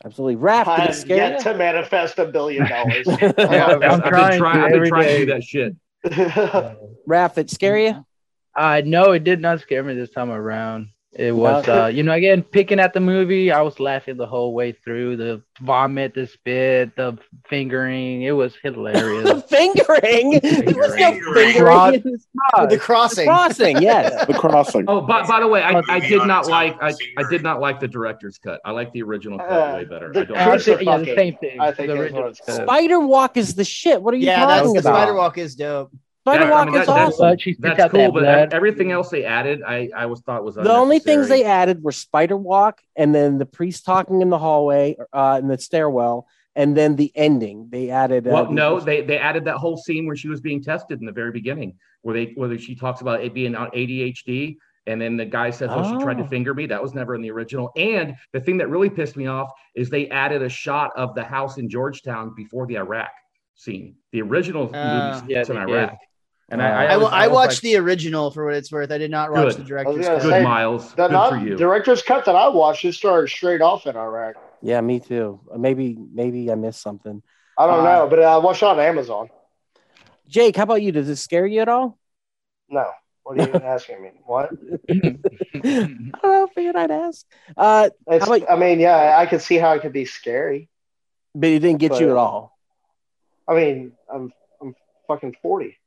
Absolutely. 0.05 0.35
Raph, 0.35 0.77
did 0.77 0.89
it 0.89 1.01
I've 1.01 1.07
yet 1.07 1.37
you? 1.37 1.43
to 1.43 1.57
manifest 1.57 2.19
a 2.19 2.25
billion 2.25 2.67
dollars. 2.69 3.07
I've, 3.07 3.39
I'm 3.39 3.79
been 3.79 4.01
trying 4.01 4.37
trying, 4.37 4.39
to 4.39 4.63
I've 4.65 4.69
been 4.69 4.75
every 4.75 4.89
trying 4.89 5.07
to 5.07 5.17
do 5.17 5.25
that 5.27 5.43
shit. 5.43 5.75
Raph, 7.07 7.37
it 7.37 7.49
scare 7.49 7.77
you? 7.77 8.05
Uh, 8.55 8.81
no, 8.85 9.11
it 9.11 9.23
did 9.23 9.41
not 9.41 9.61
scare 9.61 9.83
me 9.83 9.93
this 9.95 10.09
time 10.09 10.29
around. 10.29 10.89
It 11.15 11.35
was, 11.35 11.67
uh, 11.67 11.85
you 11.93 12.01
know, 12.01 12.13
again, 12.13 12.41
picking 12.41 12.79
at 12.79 12.93
the 12.93 12.99
movie, 12.99 13.51
I 13.51 13.61
was 13.61 13.79
laughing 13.79 14.17
the 14.17 14.25
whole 14.25 14.53
way 14.53 14.71
through. 14.71 15.17
The 15.17 15.41
vomit, 15.61 16.15
the 16.15 16.25
spit, 16.25 16.95
the 16.95 17.17
fingering, 17.47 18.23
it 18.23 18.31
was 18.31 18.55
hilarious. 18.63 19.23
the 19.23 19.29
hilarious. 19.29 19.43
fingering. 19.49 20.39
There 20.65 20.75
was 20.75 20.95
no 20.95 21.11
Fingering. 21.11 21.53
fingering 21.53 21.93
in 21.93 22.01
this 22.11 22.27
the 22.57 22.65
The 22.67 22.77
crossing. 22.79 23.27
crossing, 23.27 23.81
yes. 23.81 24.25
The 24.27 24.33
crossing. 24.33 24.85
Oh, 24.87 25.01
by, 25.01 25.25
by 25.27 25.39
the 25.39 25.47
way, 25.47 25.61
I, 25.61 25.81
I 25.87 25.99
did 25.99 26.25
not 26.25 26.47
like 26.47 26.75
I, 26.81 26.93
I 27.17 27.23
did 27.29 27.43
not 27.43 27.59
like 27.59 27.79
the 27.79 27.87
director's 27.87 28.37
cut. 28.39 28.59
I 28.65 28.71
like 28.71 28.91
the 28.93 29.03
original 29.03 29.37
cut 29.37 29.49
Uh, 29.51 29.75
way 29.77 29.85
better. 29.85 30.11
the 30.11 30.21
I 30.21 30.23
don't. 30.25 30.49
Chris 30.49 30.65
the- 30.65 30.83
yeah, 30.83 30.97
the 30.97 31.15
same 31.15 31.37
thing. 31.37 31.59
I 31.59 31.71
think 31.71 31.89
the 31.89 31.99
original 31.99 32.33
cut. 32.45 32.55
Spider 32.63 32.99
Walk 32.99 33.37
is 33.37 33.53
the 33.55 33.63
shit. 33.63 34.01
What 34.01 34.13
are 34.13 34.17
you 34.17 34.25
Yeah, 34.25 34.45
talking 34.45 34.73
the 34.73 34.79
about? 34.79 34.95
spider 34.95 35.13
walk 35.13 35.37
is 35.37 35.55
dope. 35.55 35.91
Spider 36.23 36.45
Yeah, 36.45 36.47
I 36.47 36.51
Walk 36.51 36.65
mean, 36.67 36.75
is 36.81 36.87
that- 36.87 36.93
that's- 36.93 37.07
awesome. 37.15 37.29
But 37.31 37.41
she 37.41 37.55
That's 37.59 37.91
cool, 37.91 38.11
but 38.13 38.21
blood. 38.21 38.53
everything 38.53 38.91
else 38.91 39.09
they 39.09 39.25
added, 39.25 39.61
I 39.67 39.89
I 39.93 40.05
was 40.05 40.21
thought 40.21 40.45
was 40.45 40.55
The 40.55 40.71
only 40.71 40.99
things 40.99 41.27
they 41.27 41.43
added 41.43 41.83
were 41.83 41.91
Spider 41.91 42.37
Walk 42.37 42.81
and 42.95 43.13
then 43.13 43.37
the 43.39 43.45
priest 43.45 43.85
talking 43.85 44.21
in 44.21 44.29
the 44.29 44.37
hallway, 44.39 44.95
uh, 45.11 45.37
in 45.41 45.49
the 45.49 45.57
stairwell, 45.57 46.25
and 46.55 46.77
then 46.77 46.95
the 46.95 47.11
ending. 47.15 47.67
They 47.69 47.89
added. 47.89 48.25
Uh, 48.25 48.31
Well, 48.31 48.51
no, 48.53 48.79
they 48.79 49.01
they 49.01 49.17
added 49.17 49.43
that 49.45 49.57
whole 49.57 49.75
scene 49.75 50.05
where 50.05 50.15
she 50.15 50.29
was 50.29 50.39
being 50.39 50.61
tested 50.63 51.01
in 51.01 51.05
the 51.05 51.11
very 51.11 51.31
beginning, 51.31 51.73
where 52.03 52.13
they 52.15 52.31
where 52.35 52.57
she 52.57 52.73
talks 52.73 53.01
about 53.01 53.21
it 53.21 53.33
being 53.33 53.53
on 53.53 53.69
ADHD, 53.73 54.55
and 54.87 55.01
then 55.01 55.17
the 55.17 55.25
guy 55.25 55.49
says, 55.49 55.71
"Oh, 55.73 55.83
she 55.83 56.01
tried 56.01 56.19
to 56.19 56.23
Oh. 56.23 56.27
finger 56.27 56.53
me." 56.53 56.67
That 56.67 56.81
was 56.81 56.93
never 56.93 57.15
in 57.15 57.21
the 57.21 57.31
original. 57.31 57.69
And 57.75 58.15
the 58.31 58.39
thing 58.39 58.57
that 58.59 58.69
really 58.69 58.89
pissed 58.89 59.17
me 59.17 59.27
off 59.27 59.51
is 59.75 59.89
they 59.89 60.07
added 60.07 60.41
a 60.41 60.47
shot 60.49 60.91
of 60.95 61.15
the 61.15 61.23
house 61.23 61.57
in 61.57 61.67
Georgetown 61.67 62.33
before 62.33 62.65
the 62.65 62.77
Iraq 62.77 63.11
scene. 63.55 63.95
The 64.13 64.21
original 64.21 64.63
Uh, 64.73 65.19
movie 65.21 65.33
yeah, 65.33 65.41
it's 65.41 65.49
in 65.49 65.55
they 65.57 65.61
Iraq, 65.63 65.97
and 66.49 66.61
I 66.61 66.65
Uh, 66.69 66.71
I, 66.73 66.83
I, 66.85 66.97
was- 66.97 67.03
wa- 67.03 67.09
I 67.17 67.27
watched 67.27 67.63
like, 67.63 67.71
the 67.71 67.75
original 67.77 68.31
for 68.31 68.45
what 68.45 68.53
it's 68.55 68.71
worth. 68.71 68.91
I 68.91 68.97
did 68.97 69.11
not 69.11 69.31
watch 69.31 69.55
Good. 69.55 69.57
the 69.57 69.63
director's 69.63 69.97
was 69.97 70.05
gonna 70.07 70.17
cut. 70.19 70.23
good, 70.23 70.31
say, 70.31 70.43
Miles. 70.43 70.89
The 70.91 70.95
Good 71.07 71.11
not, 71.11 71.29
for 71.31 71.37
you. 71.37 71.55
director's 71.55 72.01
cut 72.01 72.25
that 72.25 72.35
I 72.35 72.47
watched, 72.49 72.85
it 72.85 72.93
started 72.93 73.29
straight 73.29 73.61
off 73.61 73.85
in 73.87 73.95
Iraq. 73.95 74.35
yeah, 74.61 74.79
me 74.81 74.99
too. 74.99 75.39
Maybe, 75.57 75.97
maybe 76.13 76.51
I 76.51 76.55
missed 76.55 76.81
something. 76.81 77.21
I 77.57 77.67
don't 77.67 77.81
Uh, 77.81 77.83
know, 77.83 78.07
but 78.09 78.19
I 78.21 78.37
watched 78.37 78.61
it 78.63 78.65
on 78.67 78.79
Amazon. 78.79 79.29
Jake, 80.27 80.55
how 80.55 80.63
about 80.63 80.81
you? 80.81 80.91
Does 80.91 81.07
it 81.09 81.17
scare 81.17 81.45
you 81.45 81.61
at 81.61 81.69
all? 81.69 81.97
No. 82.69 82.89
What 83.23 83.39
are 83.39 83.47
you 83.47 83.53
asking 83.53 84.01
me? 84.01 84.09
What? 84.25 84.49
I 84.89 84.93
don't 85.63 86.13
know. 86.23 86.47
Figured 86.53 86.75
I'd 86.75 86.91
ask. 86.91 87.25
Uh, 87.55 87.89
It's, 88.07 88.25
about- 88.25 88.49
I 88.49 88.55
mean, 88.57 88.79
yeah, 88.81 89.15
I 89.17 89.25
could 89.27 89.41
see 89.41 89.55
how 89.57 89.73
it 89.73 89.81
could 89.81 89.93
be 89.93 90.03
scary. 90.05 90.67
but 91.33 91.49
it 91.49 91.59
didn't 91.59 91.79
get 91.79 91.99
you 92.01 92.09
at 92.11 92.17
all. 92.17 92.57
I 93.47 93.53
mean, 93.55 93.91
I'm 94.13 94.33
I'm 94.61 94.75
fucking 95.07 95.35
forty. 95.41 95.77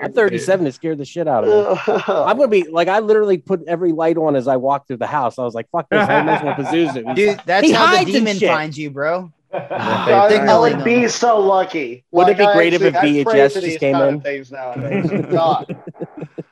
I'm 0.00 0.12
37. 0.12 0.66
It 0.66 0.74
scared 0.74 0.98
the 0.98 1.04
shit 1.04 1.28
out 1.28 1.44
of 1.46 1.78
me. 1.86 1.92
I'm 2.08 2.36
gonna 2.36 2.48
be 2.48 2.64
like 2.68 2.88
I 2.88 3.00
literally 3.00 3.38
put 3.38 3.62
every 3.66 3.92
light 3.92 4.16
on 4.16 4.36
as 4.36 4.48
I 4.48 4.56
walk 4.56 4.86
through 4.86 4.98
the 4.98 5.06
house. 5.06 5.38
I 5.38 5.42
was 5.44 5.54
like, 5.54 5.68
"Fuck 5.70 5.88
this!" 5.90 6.00
I 6.08 6.22
mess 6.22 6.42
with 6.42 6.66
Pazuzu. 6.66 7.14
Dude, 7.14 7.40
that's 7.46 7.66
He 7.66 7.72
how 7.72 8.02
the 8.02 8.10
demon 8.10 8.38
shit. 8.38 8.48
finds 8.48 8.78
you, 8.78 8.90
bro. 8.90 9.32
I, 9.52 10.28
Signaling 10.28 10.48
I 10.48 10.58
would 10.58 10.72
them. 10.72 10.84
be 10.84 11.08
so 11.08 11.38
lucky. 11.40 12.04
Wouldn't 12.10 12.36
it 12.36 12.38
be 12.38 12.44
I 12.44 12.52
great 12.54 12.74
if 12.74 12.82
actually- 12.82 13.18
a 13.18 13.22
I 13.22 13.24
pray 13.24 13.40
VHS 13.48 13.60
just 13.62 13.80
came 13.80 13.96
in? 13.96 14.20
Things 14.20 14.52
nowadays. 14.52 15.10
God. 15.30 15.74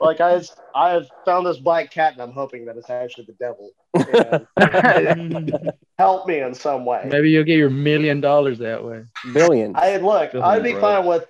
Like 0.00 0.20
I, 0.20 0.40
I 0.74 0.90
have 0.90 1.06
found 1.24 1.46
this 1.46 1.58
black 1.58 1.90
cat, 1.90 2.12
and 2.12 2.22
I'm 2.22 2.32
hoping 2.32 2.66
that 2.66 2.76
it's 2.76 2.90
actually 2.90 3.26
the 3.26 3.32
devil. 3.34 3.70
Help 5.98 6.26
me 6.26 6.40
in 6.40 6.52
some 6.54 6.84
way. 6.84 7.08
Maybe 7.10 7.30
you'll 7.30 7.44
get 7.44 7.56
your 7.56 7.70
million 7.70 8.20
dollars 8.20 8.58
that 8.58 8.84
way. 8.84 9.04
Billion. 9.32 9.74
I 9.74 9.96
look. 9.96 10.32
Billion, 10.32 10.50
I'd 10.50 10.62
be 10.62 10.72
bro. 10.72 10.80
fine 10.80 11.06
with 11.06 11.24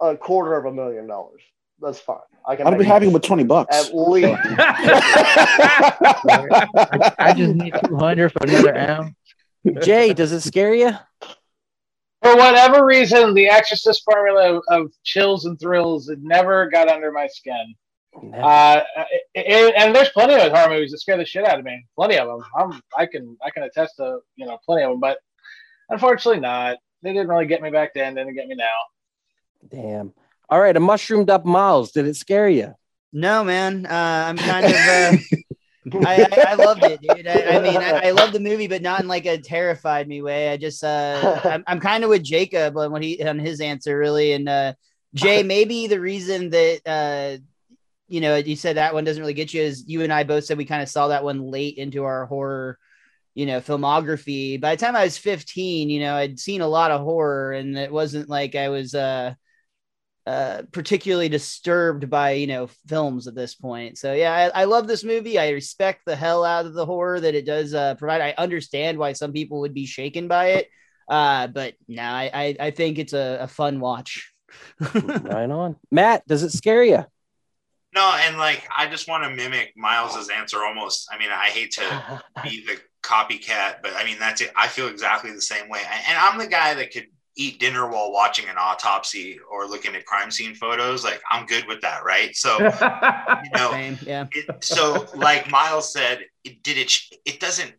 a 0.00 0.16
quarter 0.16 0.56
of 0.56 0.66
a 0.66 0.72
million 0.72 1.08
dollars. 1.08 1.42
That's 1.80 1.98
fine. 1.98 2.18
I 2.46 2.56
can. 2.56 2.66
I'd 2.66 2.72
be 2.72 2.78
make 2.78 2.86
happy 2.86 3.08
with 3.08 3.22
twenty 3.22 3.44
bucks. 3.44 3.76
At 3.76 3.94
least. 3.94 4.28
I, 4.28 4.34
I 7.18 7.32
just 7.32 7.54
need 7.54 7.74
200 7.86 8.32
for 8.32 8.44
another 8.44 8.76
ounce. 8.76 9.14
Jay, 9.82 10.12
does 10.14 10.32
it 10.32 10.40
scare 10.40 10.74
you? 10.74 10.92
For 12.22 12.36
whatever 12.36 12.84
reason, 12.84 13.32
the 13.34 13.46
Exorcist 13.48 14.02
formula 14.04 14.56
of, 14.56 14.62
of 14.68 14.92
chills 15.04 15.46
and 15.46 15.58
thrills 15.58 16.08
it 16.10 16.18
never 16.22 16.68
got 16.68 16.88
under 16.88 17.10
my 17.10 17.26
skin. 17.26 17.74
Uh, 18.34 18.82
it, 19.10 19.22
it- 19.34 19.74
and 19.76 19.94
there's 19.94 20.10
plenty 20.10 20.34
of 20.34 20.52
horror 20.52 20.68
movies 20.68 20.90
that 20.90 20.98
scare 20.98 21.16
the 21.16 21.24
shit 21.24 21.46
out 21.46 21.58
of 21.58 21.64
me. 21.64 21.84
Plenty 21.96 22.18
of 22.18 22.26
them. 22.28 22.44
I'm, 22.56 22.82
I 22.96 23.06
can 23.06 23.36
I 23.44 23.50
can 23.50 23.62
attest 23.62 23.96
to 23.96 24.18
you 24.36 24.46
know 24.46 24.58
plenty 24.66 24.82
of 24.82 24.90
them, 24.90 25.00
but 25.00 25.18
unfortunately 25.88 26.40
not. 26.40 26.76
They 27.02 27.12
didn't 27.12 27.28
really 27.28 27.46
get 27.46 27.62
me 27.62 27.70
back 27.70 27.94
then. 27.94 28.14
They 28.14 28.22
Didn't 28.22 28.34
get 28.34 28.48
me 28.48 28.56
now. 28.56 28.66
Damn. 29.70 30.12
All 30.50 30.60
right, 30.60 30.76
a 30.76 30.80
mushroomed 30.80 31.30
up 31.30 31.44
Miles. 31.46 31.92
Did 31.92 32.06
it 32.06 32.16
scare 32.16 32.48
you? 32.48 32.74
No, 33.12 33.42
man. 33.44 33.86
Uh, 33.86 34.24
I'm 34.28 34.36
kind 34.36 34.66
of. 34.66 34.72
Uh, 34.74 35.16
I, 35.92 36.26
I, 36.30 36.44
I 36.48 36.54
loved 36.54 36.84
it, 36.84 37.00
dude. 37.00 37.26
I, 37.26 37.56
I 37.56 37.60
mean, 37.60 37.76
I, 37.76 38.08
I 38.08 38.10
love 38.10 38.32
the 38.32 38.40
movie, 38.40 38.66
but 38.66 38.82
not 38.82 39.00
in 39.00 39.08
like 39.08 39.24
a 39.24 39.38
terrified 39.38 40.08
me 40.08 40.20
way. 40.20 40.50
I 40.50 40.56
just, 40.56 40.84
uh, 40.84 41.40
I'm, 41.44 41.64
I'm 41.66 41.80
kind 41.80 42.04
of 42.04 42.10
with 42.10 42.22
Jacob 42.22 42.76
on 42.76 42.92
what 42.92 43.02
he 43.02 43.22
on 43.24 43.38
his 43.38 43.60
answer, 43.60 43.96
really. 43.96 44.32
And 44.32 44.48
uh, 44.48 44.74
Jay, 45.14 45.42
maybe 45.44 45.86
the 45.86 46.00
reason 46.00 46.50
that 46.50 46.80
uh, 46.86 47.42
you 48.08 48.20
know 48.20 48.36
you 48.36 48.56
said 48.56 48.76
that 48.76 48.92
one 48.92 49.04
doesn't 49.04 49.20
really 49.20 49.34
get 49.34 49.54
you 49.54 49.62
is 49.62 49.84
you 49.86 50.02
and 50.02 50.12
I 50.12 50.24
both 50.24 50.44
said 50.44 50.58
we 50.58 50.66
kind 50.66 50.82
of 50.82 50.88
saw 50.88 51.08
that 51.08 51.24
one 51.24 51.40
late 51.40 51.78
into 51.78 52.04
our 52.04 52.26
horror, 52.26 52.78
you 53.34 53.46
know, 53.46 53.60
filmography. 53.60 54.60
By 54.60 54.76
the 54.76 54.84
time 54.84 54.96
I 54.96 55.04
was 55.04 55.16
15, 55.16 55.88
you 55.88 56.00
know, 56.00 56.14
I'd 56.14 56.38
seen 56.38 56.60
a 56.60 56.68
lot 56.68 56.90
of 56.90 57.00
horror, 57.00 57.52
and 57.52 57.78
it 57.78 57.92
wasn't 57.92 58.28
like 58.28 58.54
I 58.54 58.68
was. 58.68 58.94
Uh, 58.94 59.34
uh, 60.30 60.62
particularly 60.70 61.28
disturbed 61.28 62.08
by 62.08 62.30
you 62.32 62.46
know 62.46 62.68
films 62.86 63.26
at 63.26 63.34
this 63.34 63.56
point. 63.56 63.98
So 63.98 64.12
yeah, 64.12 64.50
I, 64.54 64.60
I 64.60 64.64
love 64.64 64.86
this 64.86 65.02
movie. 65.02 65.40
I 65.40 65.50
respect 65.50 66.02
the 66.06 66.14
hell 66.14 66.44
out 66.44 66.66
of 66.66 66.74
the 66.74 66.86
horror 66.86 67.18
that 67.18 67.34
it 67.34 67.44
does 67.44 67.74
uh, 67.74 67.96
provide. 67.96 68.20
I 68.20 68.34
understand 68.38 68.96
why 68.96 69.12
some 69.12 69.32
people 69.32 69.60
would 69.60 69.74
be 69.74 69.86
shaken 69.86 70.28
by 70.28 70.50
it, 70.50 70.68
uh, 71.08 71.48
but 71.48 71.74
no, 71.88 72.02
I, 72.02 72.30
I 72.32 72.56
I 72.60 72.70
think 72.70 73.00
it's 73.00 73.12
a, 73.12 73.38
a 73.40 73.48
fun 73.48 73.80
watch. 73.80 74.32
right 74.94 75.50
on. 75.50 75.74
Matt, 75.90 76.24
does 76.28 76.44
it 76.44 76.52
scare 76.52 76.84
you? 76.84 77.04
No, 77.92 78.14
and 78.20 78.38
like 78.38 78.68
I 78.76 78.86
just 78.86 79.08
want 79.08 79.24
to 79.24 79.30
mimic 79.30 79.72
Miles's 79.76 80.28
answer 80.28 80.62
almost. 80.62 81.08
I 81.12 81.18
mean, 81.18 81.30
I 81.32 81.46
hate 81.46 81.72
to 81.72 82.22
be 82.44 82.64
the 82.64 82.78
copycat, 83.02 83.82
but 83.82 83.94
I 83.96 84.04
mean 84.04 84.20
that's 84.20 84.42
it. 84.42 84.52
I 84.56 84.68
feel 84.68 84.86
exactly 84.86 85.32
the 85.32 85.42
same 85.42 85.68
way. 85.68 85.80
And 86.08 86.16
I'm 86.16 86.38
the 86.38 86.46
guy 86.46 86.74
that 86.74 86.92
could 86.92 87.08
eat 87.36 87.60
dinner 87.60 87.88
while 87.88 88.12
watching 88.12 88.48
an 88.48 88.56
autopsy 88.58 89.38
or 89.50 89.66
looking 89.66 89.94
at 89.94 90.04
crime 90.04 90.30
scene 90.30 90.54
photos. 90.54 91.04
Like 91.04 91.22
I'm 91.30 91.46
good 91.46 91.66
with 91.66 91.80
that, 91.82 92.04
right? 92.04 92.34
So 92.34 92.58
you 92.58 93.50
know, 93.56 93.70
Same, 93.70 93.98
yeah. 94.02 94.26
it, 94.32 94.64
so 94.64 95.06
like 95.14 95.50
Miles 95.50 95.92
said, 95.92 96.24
it 96.44 96.62
did 96.62 96.78
it. 96.78 96.92
It 97.24 97.40
doesn't. 97.40 97.72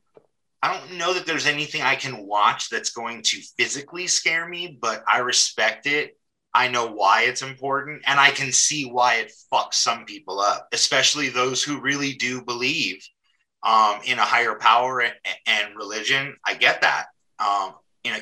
I 0.63 0.73
don't 0.73 0.97
know 0.97 1.13
that 1.13 1.25
there's 1.25 1.47
anything 1.47 1.81
I 1.81 1.95
can 1.95 2.25
watch 2.27 2.69
that's 2.69 2.91
going 2.91 3.23
to 3.23 3.41
physically 3.57 4.05
scare 4.07 4.47
me, 4.47 4.77
but 4.79 5.03
I 5.07 5.19
respect 5.19 5.87
it. 5.87 6.17
I 6.53 6.67
know 6.67 6.91
why 6.91 7.23
it's 7.23 7.41
important, 7.41 8.03
and 8.05 8.19
I 8.19 8.29
can 8.29 8.51
see 8.51 8.85
why 8.85 9.15
it 9.15 9.33
fucks 9.51 9.75
some 9.75 10.05
people 10.05 10.39
up, 10.39 10.67
especially 10.73 11.29
those 11.29 11.63
who 11.63 11.81
really 11.81 12.13
do 12.13 12.43
believe 12.43 13.03
um, 13.63 13.99
in 14.05 14.19
a 14.19 14.23
higher 14.23 14.55
power 14.55 15.01
and, 15.01 15.13
and 15.47 15.75
religion. 15.75 16.35
I 16.45 16.55
get 16.55 16.81
that. 16.81 17.05
Um, 17.39 17.75
you 18.03 18.11
know, 18.11 18.17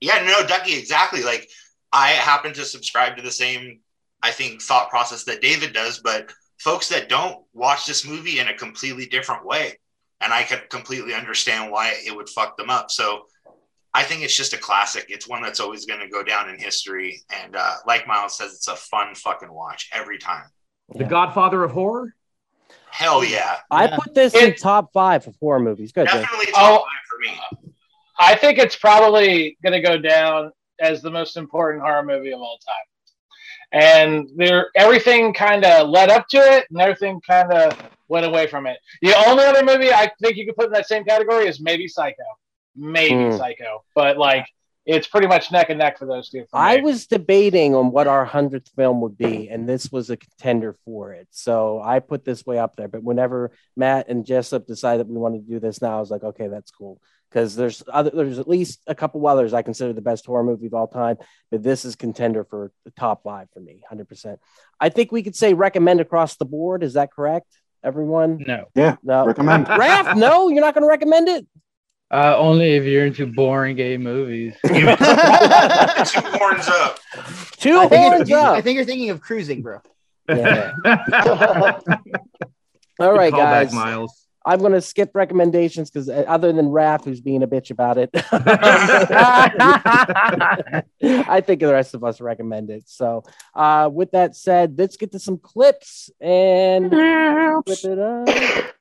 yeah, 0.00 0.22
no, 0.24 0.46
Ducky, 0.46 0.76
exactly. 0.78 1.22
Like 1.22 1.48
I 1.92 2.10
happen 2.10 2.52
to 2.54 2.64
subscribe 2.64 3.16
to 3.16 3.22
the 3.22 3.30
same, 3.30 3.80
I 4.22 4.30
think, 4.30 4.62
thought 4.62 4.90
process 4.90 5.24
that 5.24 5.40
David 5.42 5.72
does, 5.72 6.00
but 6.00 6.32
folks 6.58 6.88
that 6.88 7.08
don't 7.08 7.44
watch 7.52 7.86
this 7.86 8.06
movie 8.06 8.38
in 8.38 8.48
a 8.48 8.54
completely 8.54 9.06
different 9.06 9.46
way. 9.46 9.78
And 10.20 10.32
I 10.32 10.42
could 10.42 10.68
completely 10.68 11.14
understand 11.14 11.70
why 11.70 11.94
it 12.04 12.14
would 12.14 12.28
fuck 12.28 12.56
them 12.56 12.70
up. 12.70 12.90
So 12.90 13.26
I 13.94 14.02
think 14.02 14.22
it's 14.22 14.36
just 14.36 14.52
a 14.52 14.58
classic. 14.58 15.06
It's 15.08 15.28
one 15.28 15.42
that's 15.42 15.60
always 15.60 15.86
going 15.86 16.00
to 16.00 16.08
go 16.08 16.24
down 16.24 16.48
in 16.48 16.58
history. 16.58 17.22
And 17.42 17.54
uh, 17.54 17.74
like 17.86 18.06
Miles 18.06 18.36
says, 18.36 18.54
it's 18.54 18.68
a 18.68 18.74
fun 18.74 19.14
fucking 19.14 19.52
watch 19.52 19.88
every 19.92 20.18
time. 20.18 20.44
The 20.94 21.04
Godfather 21.04 21.62
of 21.62 21.70
horror. 21.70 22.14
Hell 22.90 23.24
yeah. 23.24 23.58
I 23.70 23.86
put 23.86 24.14
this 24.14 24.34
in 24.34 24.54
top 24.54 24.92
five 24.92 25.26
of 25.26 25.36
horror 25.40 25.60
movies. 25.60 25.92
Good. 25.92 26.06
Definitely 26.06 26.46
Oh, 26.48 26.52
top 26.52 26.82
five 26.82 27.50
for 27.52 27.58
me. 27.60 27.67
I 28.18 28.34
think 28.34 28.58
it's 28.58 28.76
probably 28.76 29.56
going 29.62 29.72
to 29.72 29.80
go 29.80 29.98
down 29.98 30.52
as 30.80 31.02
the 31.02 31.10
most 31.10 31.36
important 31.36 31.82
horror 31.82 32.02
movie 32.04 32.32
of 32.32 32.40
all 32.40 32.58
time. 32.66 33.80
And 33.82 34.28
there, 34.36 34.70
everything 34.74 35.34
kind 35.34 35.64
of 35.64 35.88
led 35.88 36.10
up 36.10 36.26
to 36.28 36.38
it, 36.38 36.66
and 36.70 36.80
everything 36.80 37.20
kind 37.20 37.52
of 37.52 37.78
went 38.08 38.24
away 38.24 38.46
from 38.46 38.66
it. 38.66 38.78
The 39.02 39.14
only 39.26 39.44
other 39.44 39.62
movie 39.64 39.92
I 39.92 40.10
think 40.22 40.36
you 40.36 40.46
could 40.46 40.56
put 40.56 40.66
in 40.66 40.72
that 40.72 40.88
same 40.88 41.04
category 41.04 41.46
is 41.46 41.60
maybe 41.60 41.86
Psycho, 41.86 42.22
maybe 42.74 43.30
Hmm. 43.30 43.36
Psycho, 43.36 43.84
but 43.94 44.16
like 44.16 44.46
it's 44.88 45.06
pretty 45.06 45.26
much 45.26 45.52
neck 45.52 45.68
and 45.68 45.78
neck 45.78 45.98
for 45.98 46.06
those 46.06 46.30
two. 46.30 46.46
for 46.50 46.56
I 46.58 46.76
was 46.76 47.06
debating 47.06 47.74
on 47.74 47.92
what 47.92 48.06
our 48.06 48.24
hundredth 48.24 48.70
film 48.74 49.02
would 49.02 49.18
be, 49.18 49.48
and 49.50 49.68
this 49.68 49.92
was 49.92 50.08
a 50.08 50.16
contender 50.16 50.74
for 50.86 51.12
it. 51.12 51.28
So 51.30 51.80
I 51.84 52.00
put 52.00 52.24
this 52.24 52.46
way 52.46 52.58
up 52.58 52.74
there. 52.76 52.88
But 52.88 53.02
whenever 53.02 53.52
Matt 53.76 54.08
and 54.08 54.24
Jessup 54.24 54.66
decided 54.66 55.06
that 55.06 55.12
we 55.12 55.18
wanted 55.18 55.46
to 55.46 55.52
do 55.52 55.60
this 55.60 55.82
now, 55.82 55.98
I 55.98 56.00
was 56.00 56.10
like, 56.10 56.24
okay, 56.24 56.48
that's 56.48 56.70
cool. 56.70 57.00
Because 57.28 57.54
there's 57.54 57.82
other, 57.92 58.08
there's 58.08 58.38
at 58.38 58.48
least 58.48 58.80
a 58.86 58.94
couple 58.94 59.26
others 59.26 59.52
I 59.52 59.60
consider 59.60 59.92
the 59.92 60.00
best 60.00 60.24
horror 60.24 60.42
movie 60.42 60.66
of 60.68 60.72
all 60.72 60.88
time, 60.88 61.18
but 61.50 61.62
this 61.62 61.84
is 61.84 61.94
contender 61.94 62.44
for 62.44 62.72
the 62.86 62.90
top 62.92 63.22
five 63.24 63.48
for 63.52 63.60
me, 63.60 63.82
hundred 63.86 64.08
percent. 64.08 64.40
I 64.80 64.88
think 64.88 65.12
we 65.12 65.22
could 65.22 65.36
say 65.36 65.52
recommend 65.52 66.00
across 66.00 66.36
the 66.36 66.46
board. 66.46 66.82
Is 66.82 66.94
that 66.94 67.12
correct, 67.12 67.48
everyone? 67.84 68.42
No. 68.46 68.64
Yeah, 68.74 68.96
No. 69.02 69.26
recommend. 69.26 69.66
Raph, 69.66 70.16
no, 70.16 70.48
you're 70.48 70.62
not 70.62 70.72
going 70.72 70.84
to 70.84 70.88
recommend 70.88 71.28
it. 71.28 71.46
Uh, 72.10 72.34
only 72.38 72.72
if 72.72 72.84
you're 72.84 73.04
into 73.04 73.26
boring 73.26 73.76
gay 73.76 73.98
movies. 73.98 74.54
Two 74.66 74.74
horns 74.74 74.96
up. 76.68 76.98
Two 77.58 77.78
I 77.78 77.88
think, 77.88 78.14
horns 78.14 78.30
you're, 78.30 78.38
up. 78.38 78.56
I 78.56 78.62
think 78.62 78.76
you're 78.76 78.86
thinking 78.86 79.10
of 79.10 79.20
cruising, 79.20 79.60
bro. 79.60 79.80
Yeah. 80.28 80.72
All 83.00 83.12
right, 83.12 83.30
Call 83.30 83.40
back, 83.40 83.66
guys. 83.66 83.74
Miles. 83.74 84.26
I'm 84.46 84.60
going 84.60 84.72
to 84.72 84.80
skip 84.80 85.10
recommendations 85.14 85.90
because 85.90 86.08
other 86.08 86.54
than 86.54 86.68
Raph, 86.68 87.04
who's 87.04 87.20
being 87.20 87.42
a 87.42 87.46
bitch 87.46 87.70
about 87.70 87.98
it, 87.98 88.08
I 91.28 91.42
think 91.42 91.60
the 91.60 91.70
rest 91.70 91.92
of 91.92 92.02
us 92.02 92.18
recommend 92.22 92.70
it. 92.70 92.84
So, 92.86 93.24
uh, 93.54 93.90
with 93.92 94.12
that 94.12 94.34
said, 94.34 94.78
let's 94.78 94.96
get 94.96 95.12
to 95.12 95.18
some 95.18 95.36
clips 95.36 96.08
and 96.18 96.90
flip 96.90 97.78
it 97.84 97.98
up. 97.98 98.74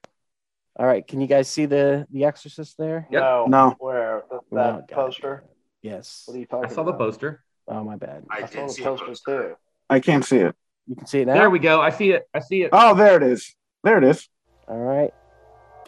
All 0.80 0.86
right, 0.86 1.06
can 1.08 1.20
you 1.22 1.28
guys 1.28 1.48
see 1.50 1.66
the 1.66 2.06
the 2.12 2.26
Exorcist 2.26 2.78
there? 2.78 3.08
No, 3.10 3.46
No. 3.48 3.76
Where 3.80 4.24
Th- 4.30 4.42
Oh, 4.52 4.56
that 4.56 4.88
God. 4.88 4.90
poster? 4.90 5.44
Yes. 5.82 6.24
What 6.26 6.36
are 6.36 6.40
you 6.40 6.46
talking 6.46 6.70
I 6.70 6.74
saw 6.74 6.84
the 6.84 6.94
poster. 6.94 7.44
Oh 7.68 7.84
my 7.84 7.96
bad. 7.96 8.26
I 8.30 8.38
I 8.38 8.46
saw 8.46 8.68
the 8.68 8.82
poster 8.84 9.06
poster. 9.06 9.50
too. 9.50 9.56
I 9.90 10.00
can't 10.00 10.24
see 10.24 10.38
it. 10.38 10.56
You 10.88 10.96
can 10.96 11.08
see 11.08 11.22
it 11.22 11.26
now. 11.28 11.34
There 11.34 11.50
we 11.50 11.60
go. 11.60 11.82
I 11.82 11.90
see 11.90 12.12
it. 12.12 12.28
I 12.34 12.40
see 12.40 12.62
it. 12.64 12.70
Oh, 12.72 12.94
there 12.96 13.18
it 13.18 13.24
is. 13.24 13.56
There 13.84 13.98
it 13.98 14.04
is. 14.04 14.28
All 14.68 14.78
right. 14.78 15.14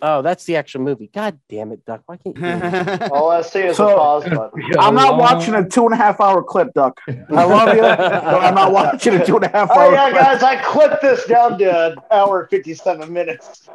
Oh, 0.01 0.21
that's 0.21 0.45
the 0.45 0.55
actual 0.55 0.81
movie. 0.81 1.09
God 1.13 1.39
damn 1.49 1.71
it, 1.73 1.85
Duck. 1.85 2.01
Why 2.05 2.15
can't 2.17 2.37
you? 2.37 3.07
All 3.11 3.29
I 3.29 3.41
see 3.41 3.59
is 3.59 3.77
So- 3.77 3.89
a 3.89 3.95
pause 3.95 4.23
button. 4.23 4.63
I'm 4.79 4.95
not 4.95 5.17
watching 5.17 5.53
a 5.55 5.67
two 5.67 5.85
and 5.85 5.93
a 5.93 5.97
half 5.97 6.19
hour 6.21 6.41
clip, 6.41 6.73
Duck. 6.73 6.99
I 7.07 7.43
love 7.43 7.75
you, 7.75 7.81
but 7.81 7.99
I'm 8.01 8.55
not 8.55 8.71
watching 8.71 9.15
a 9.15 9.25
two 9.25 9.35
and 9.35 9.45
a 9.45 9.49
half 9.49 9.69
Oh 9.71 9.79
hour 9.79 9.87
Oh, 9.87 9.91
yeah, 9.91 10.09
clip. 10.09 10.21
guys, 10.23 10.43
I 10.43 10.55
clipped 10.63 11.01
this 11.01 11.25
down 11.25 11.59
to 11.59 11.87
an 11.91 11.95
hour 12.11 12.41
and 12.41 12.49
fifty-seven 12.49 13.11
minutes. 13.11 13.69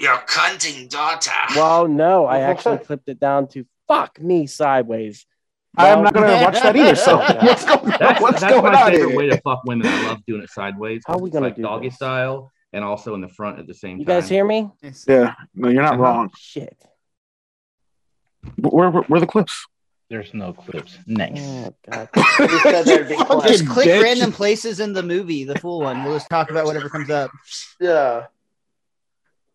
Your 0.00 0.16
cunting 0.26 0.88
daughter. 0.88 1.30
well, 1.54 1.86
no, 1.86 2.24
I 2.24 2.40
actually 2.50 2.78
clipped 2.78 3.08
it 3.10 3.20
down 3.20 3.48
to 3.48 3.66
fuck 3.86 4.18
me 4.20 4.46
sideways. 4.46 5.26
I'm 5.76 6.02
not 6.02 6.14
gonna 6.14 6.42
watch 6.42 6.54
that 6.62 6.74
either. 6.74 6.94
So 6.96 7.20
Yeah. 7.20 7.44
what's 7.44 7.64
going, 7.66 7.94
That's, 7.98 8.20
what's 8.20 8.40
that's 8.40 8.52
going 8.54 8.72
my 8.72 8.82
on 8.82 8.90
favorite 8.90 9.08
here? 9.10 9.16
way 9.18 9.28
to 9.28 9.40
fuck 9.42 9.62
women. 9.64 9.86
I 9.86 10.06
love 10.08 10.18
doing 10.26 10.42
it 10.42 10.50
sideways. 10.50 11.02
How 11.06 11.14
are 11.14 11.18
we 11.18 11.28
It's 11.28 11.34
gonna 11.34 11.54
do 11.54 11.62
doggy 11.62 11.88
this? 11.88 11.96
style 11.96 12.50
and 12.72 12.82
also 12.82 13.14
in 13.14 13.20
the 13.20 13.28
front 13.28 13.58
at 13.58 13.66
the 13.66 13.74
same 13.74 13.98
You 13.98 14.04
time. 14.06 14.14
You 14.16 14.20
guys 14.22 14.28
hear 14.30 14.44
me? 14.44 14.70
Yeah, 15.06 15.34
no, 15.54 15.68
you're 15.68 15.82
not 15.82 15.94
Uh-huh. 15.94 16.02
wrong. 16.02 16.30
Shit. 16.36 16.76
Where, 18.56 18.88
where, 18.90 19.02
where 19.02 19.16
are 19.18 19.20
the 19.20 19.26
clips? 19.26 19.66
There's 20.08 20.32
no 20.34 20.52
clips. 20.54 20.98
Nice. 21.06 21.40
Oh 21.40 21.74
god. 21.88 22.08
You 22.40 22.58
said 22.60 22.82
there'd 22.84 23.08
be 23.08 23.14
Fucking 23.16 23.26
clips. 23.40 23.48
Just 23.58 23.68
click 23.68 23.86
bitch. 23.86 24.02
random 24.02 24.32
places 24.32 24.80
in 24.80 24.92
the 24.92 25.02
movie, 25.04 25.44
the 25.44 25.58
full 25.58 25.80
one. 25.82 26.02
We'll 26.04 26.14
just 26.16 26.28
talk 26.30 26.50
about 26.50 26.64
whatever 26.64 26.88
comes 26.88 27.10
up. 27.10 27.30
Yeah. 27.78 28.26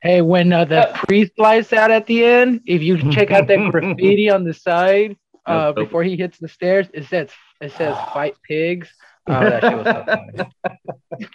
Hey, 0.06 0.22
when 0.22 0.54
uh, 0.54 0.66
the 0.66 0.92
priest 0.94 1.32
lights 1.40 1.74
out 1.74 1.90
at 1.90 2.06
the 2.06 2.24
end, 2.24 2.62
if 2.68 2.84
you 2.84 2.96
check 3.12 3.32
out 3.32 3.48
that 3.48 3.72
graffiti 3.72 4.30
on 4.30 4.44
the 4.44 4.54
side 4.54 5.18
uh, 5.48 5.74
Nope. 5.76 5.78
before 5.78 6.04
he 6.04 6.16
hits 6.16 6.38
the 6.38 6.48
stairs, 6.48 6.88
it 6.94 7.06
says 7.06 7.32
it 7.60 7.72
says 7.72 7.98
"fight 8.14 8.36
pigs." 8.48 8.90
Oh, 9.28 9.40
that 9.40 9.64
shit 9.64 9.76
was 9.76 9.88
so 9.88 10.06
funny. 10.06 11.28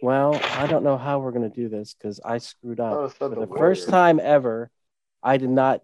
Well, 0.00 0.40
I 0.54 0.68
don't 0.68 0.84
know 0.84 0.96
how 0.96 1.18
we're 1.18 1.32
gonna 1.32 1.48
do 1.48 1.68
this 1.68 1.94
because 1.94 2.20
I 2.24 2.38
screwed 2.38 2.78
up. 2.78 2.92
Oh, 2.96 3.08
so 3.08 3.28
For 3.28 3.34
the 3.34 3.46
the 3.46 3.56
first 3.56 3.88
time 3.88 4.20
ever, 4.20 4.70
I 5.20 5.36
did 5.36 5.50
not 5.50 5.82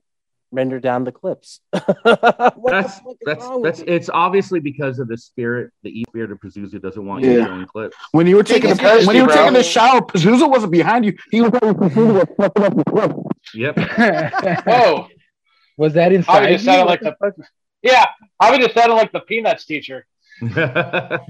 render 0.51 0.80
down 0.80 1.05
the 1.05 1.12
clips. 1.12 1.61
what 1.70 1.84
the 1.84 2.53
That's 2.64 2.96
is 2.96 3.03
that's 3.26 3.44
wrong 3.44 3.62
that's 3.62 3.80
me? 3.80 3.86
it's 3.88 4.09
obviously 4.09 4.61
because 4.61 4.99
of 4.99 5.09
the 5.09 5.16
spirit, 5.16 5.70
the 5.82 5.90
evil 5.90 6.11
spirit 6.11 6.32
of 6.32 6.40
Pazuzu 6.40 6.80
doesn't 6.80 7.05
want 7.05 7.24
you 7.24 7.38
Yeah. 7.38 7.46
showing 7.46 7.66
clips. 7.66 7.96
When 8.12 8.26
you 8.26 8.36
were 8.36 8.42
taking 8.42 8.70
it's 8.70 8.80
the, 8.80 9.05
when 9.07 9.16
you 9.16 9.22
were 9.22 9.28
thirsty, 9.28 9.40
taking 9.40 9.55
the 9.55 9.62
shower, 9.62 10.01
Pazuzu 10.01 10.49
wasn't 10.51 10.72
behind 10.72 11.05
you. 11.05 11.16
He 11.30 11.40
was 11.42 11.51
fucking 11.51 12.64
up 12.64 12.76
the 12.76 12.84
clip. 12.88 13.12
Yep. 13.55 14.64
Whoa. 14.66 15.09
was 15.76 15.92
that 15.94 16.12
I 16.12 16.16
inside? 16.16 16.40
would 16.42 16.49
just 16.51 16.64
sounded 16.64 16.84
like 16.86 17.01
the 17.01 17.14
yeah. 17.82 18.07
I 18.40 18.51
would 18.51 18.61
just 18.61 18.74
sounded 18.74 18.94
like 18.94 19.12
the 19.12 19.20
Peanuts 19.20 19.64
teacher. 19.66 20.07
well, 20.42 21.20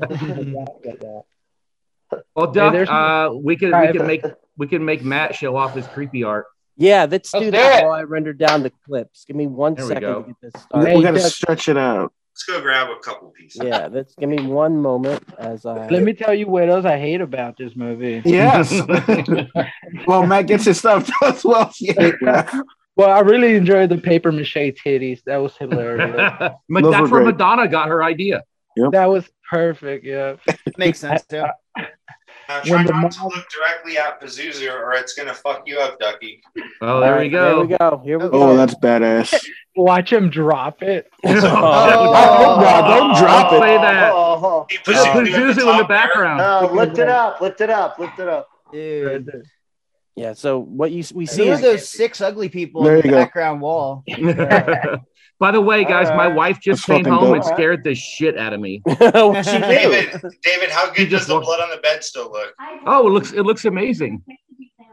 Duck, 2.53 2.73
there's 2.73 2.89
uh, 2.89 3.31
we 3.35 3.57
can 3.57 3.69
we 3.69 3.73
Right. 3.73 3.95
can 3.95 4.07
make 4.07 4.23
we 4.57 4.66
can 4.66 4.85
make 4.85 5.03
Matt 5.03 5.35
show 5.35 5.57
off 5.57 5.75
his 5.75 5.87
creepy 5.89 6.25
art. 6.25 6.47
Yeah, 6.81 7.07
let's, 7.11 7.35
Let's 7.35 7.45
do 7.45 7.51
do 7.51 7.51
that 7.57 7.83
it. 7.83 7.87
while 7.87 7.95
I 7.95 8.03
render 8.05 8.33
down 8.33 8.62
the 8.62 8.70
clips. 8.87 9.24
Give 9.24 9.35
me 9.35 9.49
one 9.49 9.74
There 9.74 9.85
we 9.85 9.89
second 9.89 10.03
go. 10.09 10.22
to 10.22 10.26
get 10.29 10.37
this 10.41 10.53
We, 10.55 10.61
started. 10.61 10.97
we 10.97 11.03
gotta 11.03 11.20
stretch 11.20 11.68
it 11.68 11.76
out. 11.76 12.12
Let's 12.33 12.45
go 12.45 12.61
grab 12.61 12.89
a 12.89 13.01
couple 13.01 13.31
pieces. 13.31 13.62
Yeah, 13.64 13.89
let's 13.91 14.14
give 14.14 14.29
me 14.29 14.41
one 14.47 14.81
moment 14.81 15.24
as 15.41 15.66
I. 15.66 15.89
Let 15.89 16.05
me 16.05 16.12
tell 16.12 16.33
you 16.33 16.47
what 16.47 16.68
else 16.68 16.85
I 16.85 16.97
hate 16.97 17.20
about 17.20 17.57
this 17.57 17.74
movie. 17.74 18.22
Yes. 18.24 18.72
well, 20.07 20.24
Matt 20.24 20.47
gets 20.47 20.66
his 20.66 20.79
stuff 20.79 21.11
as 21.24 21.45
well. 21.45 21.72
Yeah. 21.81 22.49
Well, 22.95 23.11
I 23.11 23.20
really 23.20 23.57
enjoyed 23.57 23.91
the 23.91 23.99
paper 23.99 24.31
mache 24.31 24.55
titties. 24.55 25.20
That 25.26 25.39
was 25.39 25.57
hilarious. 25.57 26.14
but 26.68 26.91
that's 26.91 27.11
where 27.11 27.22
great. 27.22 27.26
Madonna 27.26 27.66
got 27.66 27.89
her 27.89 28.05
idea. 28.05 28.45
that 28.93 29.07
was 29.07 29.29
perfect. 29.51 30.05
Yeah. 30.05 30.37
Makes 30.76 31.01
sense 31.01 31.24
too. 31.26 31.45
Uh, 32.49 32.55
now 32.55 32.61
try 32.62 32.76
When 32.78 32.86
the 32.86 32.92
not 32.92 33.12
to 33.12 33.24
look 33.24 33.46
directly 33.51 33.99
at 33.99 34.20
Pazuzu 34.20 34.72
or 34.72 34.92
it's 34.94 35.12
gonna 35.14 35.34
fuck 35.34 35.62
you 35.66 35.78
up, 35.78 35.99
Ducky. 35.99 36.42
Oh, 36.80 37.01
there 37.01 37.14
All 37.14 37.20
we 37.20 37.28
go. 37.28 37.66
Here 37.66 37.66
we 37.66 37.76
go. 37.76 38.03
Here 38.05 38.18
we 38.18 38.24
Oh, 38.24 38.30
go. 38.30 38.42
Oh, 38.51 38.57
that's 38.57 38.74
badass. 38.76 39.38
Watch 39.76 40.12
him 40.12 40.30
drop 40.30 40.82
it. 40.82 41.11
Oh, 41.24 41.30
oh. 41.34 42.61
no, 42.61 42.96
don't 42.99 43.16
drop 43.18 43.51
Don't 43.51 43.62
it. 43.62 43.66
say 43.66 43.76
that. 43.76 44.12
Oh, 44.12 44.40
oh, 44.42 44.66
Hey, 44.70 44.76
Pazuzu 44.78 45.51
at 45.51 45.59
in 45.59 45.76
the 45.78 45.84
background. 45.88 46.40
oh. 46.40 46.66
No, 46.68 46.72
lift 46.72 46.99
it 46.99 47.09
up, 47.09 47.40
lift 47.40 47.61
it 47.61 47.70
up, 47.70 47.99
lift 47.99 48.18
it 48.18 48.28
up. 48.28 48.49
Dude. 48.72 49.42
Yeah. 50.16 50.32
So 50.32 50.59
what 50.59 50.90
you 50.90 51.05
we 51.14 51.24
Who 51.24 51.26
see 51.26 51.51
are 51.51 51.55
is 51.55 51.61
those 51.61 51.88
six 51.88 52.20
ugly 52.20 52.49
people 52.49 52.82
There 52.82 52.96
in 52.96 53.03
the 53.03 53.09
go. 53.11 53.16
background 53.16 53.61
wall? 53.61 54.05
By 55.39 55.53
the 55.53 55.61
way, 55.61 55.84
guys, 55.84 56.09
my 56.09 56.26
uh, 56.26 56.34
wife 56.34 56.59
just 56.61 56.86
That's 56.86 57.03
came 57.05 57.12
home 57.12 57.26
dope. 57.32 57.34
and 57.36 57.45
scared 57.45 57.84
the 57.84 57.95
shit 57.95 58.36
out 58.36 58.53
of 58.53 58.61
me. 58.61 58.80
what 58.84 59.45
she 59.45 59.53
do? 59.53 59.61
David, 59.61 60.20
David, 60.43 60.70
how 60.70 60.91
good 60.93 61.11
does 61.11 61.26
the 61.26 61.34
looked- 61.34 61.47
blood 61.47 61.61
on 61.61 61.70
the 61.70 61.76
bed 61.76 62.03
still 62.03 62.30
look? 62.32 62.55
Oh, 62.86 63.07
it 63.07 63.11
looks 63.11 63.32
it 63.32 63.43
looks 63.43 63.64
amazing. 63.64 64.22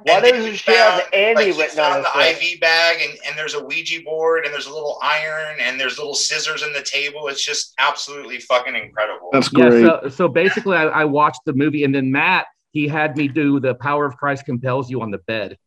Why 0.03 0.19
doesn't 0.19 0.53
she 0.53 0.71
have 0.71 1.01
found- 1.01 1.13
Andy 1.15 1.51
like, 1.51 1.57
written 1.61 1.79
on 1.79 2.03
found 2.03 2.05
his 2.05 2.13
the 2.13 2.39
thing? 2.41 2.53
IV 2.53 2.61
bag, 2.61 2.97
and, 3.01 3.17
and 3.25 3.35
there's 3.35 3.55
a 3.55 3.65
Ouija 3.65 4.01
board, 4.03 4.45
and 4.45 4.53
there's 4.53 4.67
a 4.67 4.71
little 4.73 4.99
iron, 5.01 5.57
and 5.59 5.79
there's 5.79 5.97
little 5.97 6.13
scissors 6.13 6.61
in 6.61 6.71
the 6.73 6.83
table. 6.83 7.27
It's 7.27 7.43
just 7.43 7.73
absolutely 7.79 8.39
fucking 8.39 8.75
incredible. 8.75 9.29
That's 9.33 9.49
Yeah, 9.51 9.69
great. 9.69 9.83
so 9.83 10.09
so 10.09 10.27
basically 10.27 10.77
I, 10.77 10.83
I 10.83 11.05
watched 11.05 11.41
the 11.47 11.53
movie 11.53 11.83
and 11.85 11.95
then 11.95 12.11
Matt 12.11 12.45
he 12.71 12.87
had 12.87 13.17
me 13.17 13.27
do 13.29 13.59
the 13.59 13.73
power 13.73 14.05
of 14.05 14.15
Christ 14.17 14.45
compels 14.45 14.91
you 14.91 15.01
on 15.01 15.09
the 15.09 15.17
bed. 15.19 15.57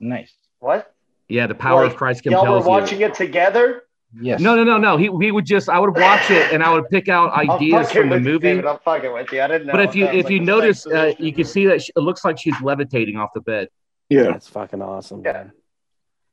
Nice. 0.00 0.34
What? 0.58 0.91
Yeah, 1.32 1.46
the 1.46 1.54
power 1.54 1.82
Like, 1.84 1.92
of 1.92 1.96
Christ 1.96 2.22
compels 2.24 2.44
Y'all 2.44 2.52
were 2.56 2.60
compels 2.60 2.90
you. 2.90 2.98
watching 2.98 3.00
it 3.00 3.14
together? 3.14 3.84
Yes. 4.20 4.40
No, 4.40 4.54
no, 4.54 4.64
no, 4.64 4.76
no. 4.76 4.98
He, 4.98 5.04
he 5.24 5.32
would 5.32 5.46
just 5.46 5.70
I 5.70 5.78
would 5.78 5.96
watch 5.96 6.30
it 6.30 6.52
and 6.52 6.62
I 6.62 6.70
would 6.74 6.90
pick 6.90 7.08
out 7.08 7.32
ideas 7.32 7.90
from 7.90 8.10
the 8.10 8.16
with 8.16 8.24
you, 8.26 8.32
movie. 8.32 8.48
David. 8.48 8.66
I'm 8.66 8.78
fucking 8.80 9.10
with 9.10 9.32
you. 9.32 9.40
I 9.40 9.46
didn't 9.48 9.66
know. 9.68 9.72
But 9.72 9.80
if 9.80 9.96
you 9.96 10.04
if 10.04 10.24
like 10.26 10.32
you 10.32 10.40
notice, 10.40 10.86
uh, 10.86 11.14
you 11.18 11.32
can 11.32 11.46
see 11.46 11.64
that 11.68 11.80
she, 11.80 11.92
it 11.96 12.00
looks 12.00 12.22
like 12.22 12.38
she's 12.38 12.60
levitating 12.60 13.16
off 13.16 13.30
the 13.34 13.40
bed. 13.40 13.68
Yeah. 14.10 14.24
That's 14.24 14.46
fucking 14.48 14.82
awesome. 14.82 15.22
Yeah. 15.24 15.32
man. 15.32 15.52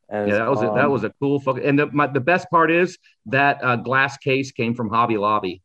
And 0.10 0.28
Yeah, 0.30 0.40
that 0.40 0.50
was 0.50 0.60
a, 0.62 0.66
that 0.66 0.86
um, 0.86 0.92
was 0.92 1.06
a 1.06 1.14
cool 1.22 1.40
fucking. 1.40 1.64
And 1.64 1.80
the 1.80 1.86
my, 1.94 2.08
the 2.08 2.20
best 2.20 2.50
part 2.50 2.70
is 2.70 2.98
that 3.28 3.64
uh, 3.64 3.78
glass 3.78 4.18
case 4.18 4.52
came 4.52 4.74
from 4.76 4.90
Hobby 4.90 5.16
Lobby. 5.16 5.62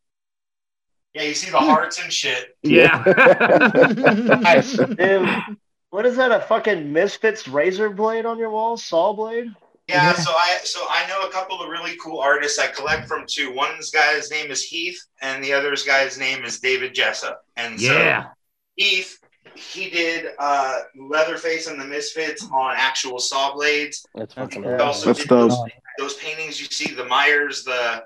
Yeah, 1.14 1.22
you 1.22 1.34
see 1.34 1.50
the 1.50 1.58
hearts 1.58 2.00
and 2.00 2.12
shit. 2.12 2.56
Yeah. 2.62 3.02
Nice. 4.40 4.76
Dude, 4.76 5.28
what 5.94 6.04
is 6.06 6.16
that? 6.16 6.32
A 6.32 6.40
fucking 6.40 6.92
Misfits 6.92 7.46
razor 7.46 7.88
blade 7.88 8.26
on 8.26 8.36
your 8.36 8.50
wall? 8.50 8.76
Saw 8.76 9.12
blade? 9.12 9.54
Yeah, 9.86 10.12
so 10.14 10.32
I 10.32 10.58
so 10.64 10.84
I 10.90 11.06
know 11.06 11.20
a 11.20 11.30
couple 11.30 11.62
of 11.62 11.68
really 11.68 11.96
cool 12.02 12.18
artists 12.18 12.58
I 12.58 12.66
collect 12.66 13.06
from 13.06 13.26
too. 13.28 13.54
One's 13.54 13.92
guy's 13.92 14.28
name 14.28 14.50
is 14.50 14.64
Heath, 14.64 15.00
and 15.22 15.44
the 15.44 15.52
other's 15.52 15.84
guy's 15.84 16.18
name 16.18 16.44
is 16.44 16.58
David 16.58 16.96
Jessup. 16.96 17.44
And 17.56 17.80
so 17.80 17.92
yeah. 17.92 18.30
Heath, 18.74 19.20
he 19.54 19.88
did 19.88 20.32
uh, 20.40 20.80
Leatherface 20.98 21.68
and 21.68 21.80
the 21.80 21.84
Misfits 21.84 22.44
on 22.52 22.74
actual 22.76 23.20
saw 23.20 23.54
blades. 23.54 24.04
That's 24.16 24.34
fucking 24.34 24.64
He 24.64 24.70
also 24.70 25.06
That's 25.06 25.20
did 25.20 25.28
those, 25.28 25.56
those 26.00 26.14
paintings 26.14 26.60
you 26.60 26.66
see, 26.66 26.92
the 26.92 27.04
Myers, 27.04 27.62
the 27.62 28.02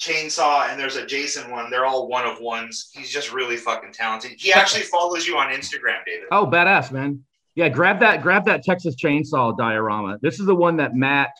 chainsaw, 0.00 0.68
and 0.68 0.78
there's 0.78 0.94
a 0.94 1.04
Jason 1.04 1.50
one. 1.50 1.70
They're 1.70 1.86
all 1.86 2.06
one 2.06 2.24
of 2.24 2.40
ones. 2.40 2.92
He's 2.94 3.10
just 3.10 3.32
really 3.32 3.56
fucking 3.56 3.94
talented. 3.94 4.30
He 4.38 4.52
actually 4.52 4.84
follows 4.84 5.26
you 5.26 5.38
on 5.38 5.52
Instagram, 5.52 6.04
David. 6.06 6.28
Oh, 6.30 6.46
badass, 6.46 6.92
man. 6.92 7.24
Yeah, 7.54 7.68
grab 7.68 8.00
that, 8.00 8.22
grab 8.22 8.46
that 8.46 8.62
Texas 8.64 8.94
chainsaw 8.96 9.56
diorama. 9.56 10.18
This 10.22 10.40
is 10.40 10.46
the 10.46 10.54
one 10.54 10.78
that 10.78 10.94
Matt 10.94 11.30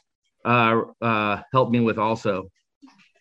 uh, 0.45 0.83
uh, 1.01 1.43
helped 1.53 1.73
me 1.73 1.81
with 1.81 1.99
also, 1.99 2.49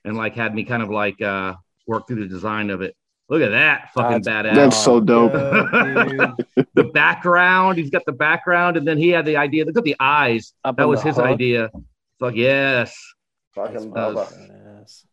and 0.04 0.18
like 0.18 0.36
had 0.36 0.54
me 0.54 0.64
kind 0.66 0.84
of 0.84 0.90
like 0.90 1.22
uh, 1.22 1.54
work 1.88 2.08
through 2.08 2.22
the 2.22 2.28
design 2.28 2.70
of 2.70 2.82
it. 2.82 2.96
Look 3.30 3.42
at 3.42 3.52
that 3.52 3.92
fucking 3.94 4.24
That's- 4.24 4.52
badass. 4.52 4.56
That's 4.56 4.78
so 4.84 5.00
dope. 5.00 5.32
the 6.74 6.84
background, 6.94 7.78
he's 7.78 7.90
got 7.90 8.04
the 8.06 8.12
background, 8.12 8.76
and 8.76 8.86
then 8.86 8.98
he 8.98 9.08
had 9.10 9.26
the 9.26 9.38
idea. 9.38 9.64
Look 9.64 9.78
at 9.78 9.86
the 9.86 9.96
eyes. 10.00 10.54
Up 10.66 10.76
That 10.76 10.88
was 10.90 11.02
his 11.02 11.16
hook. 11.16 11.26
idea. 11.26 11.70
Fuck 12.20 12.36
yes. 12.36 12.94
Fucking 13.56 13.94
That's- 13.94 14.16
Bubba. 14.34 14.80
Yes. 14.80 15.06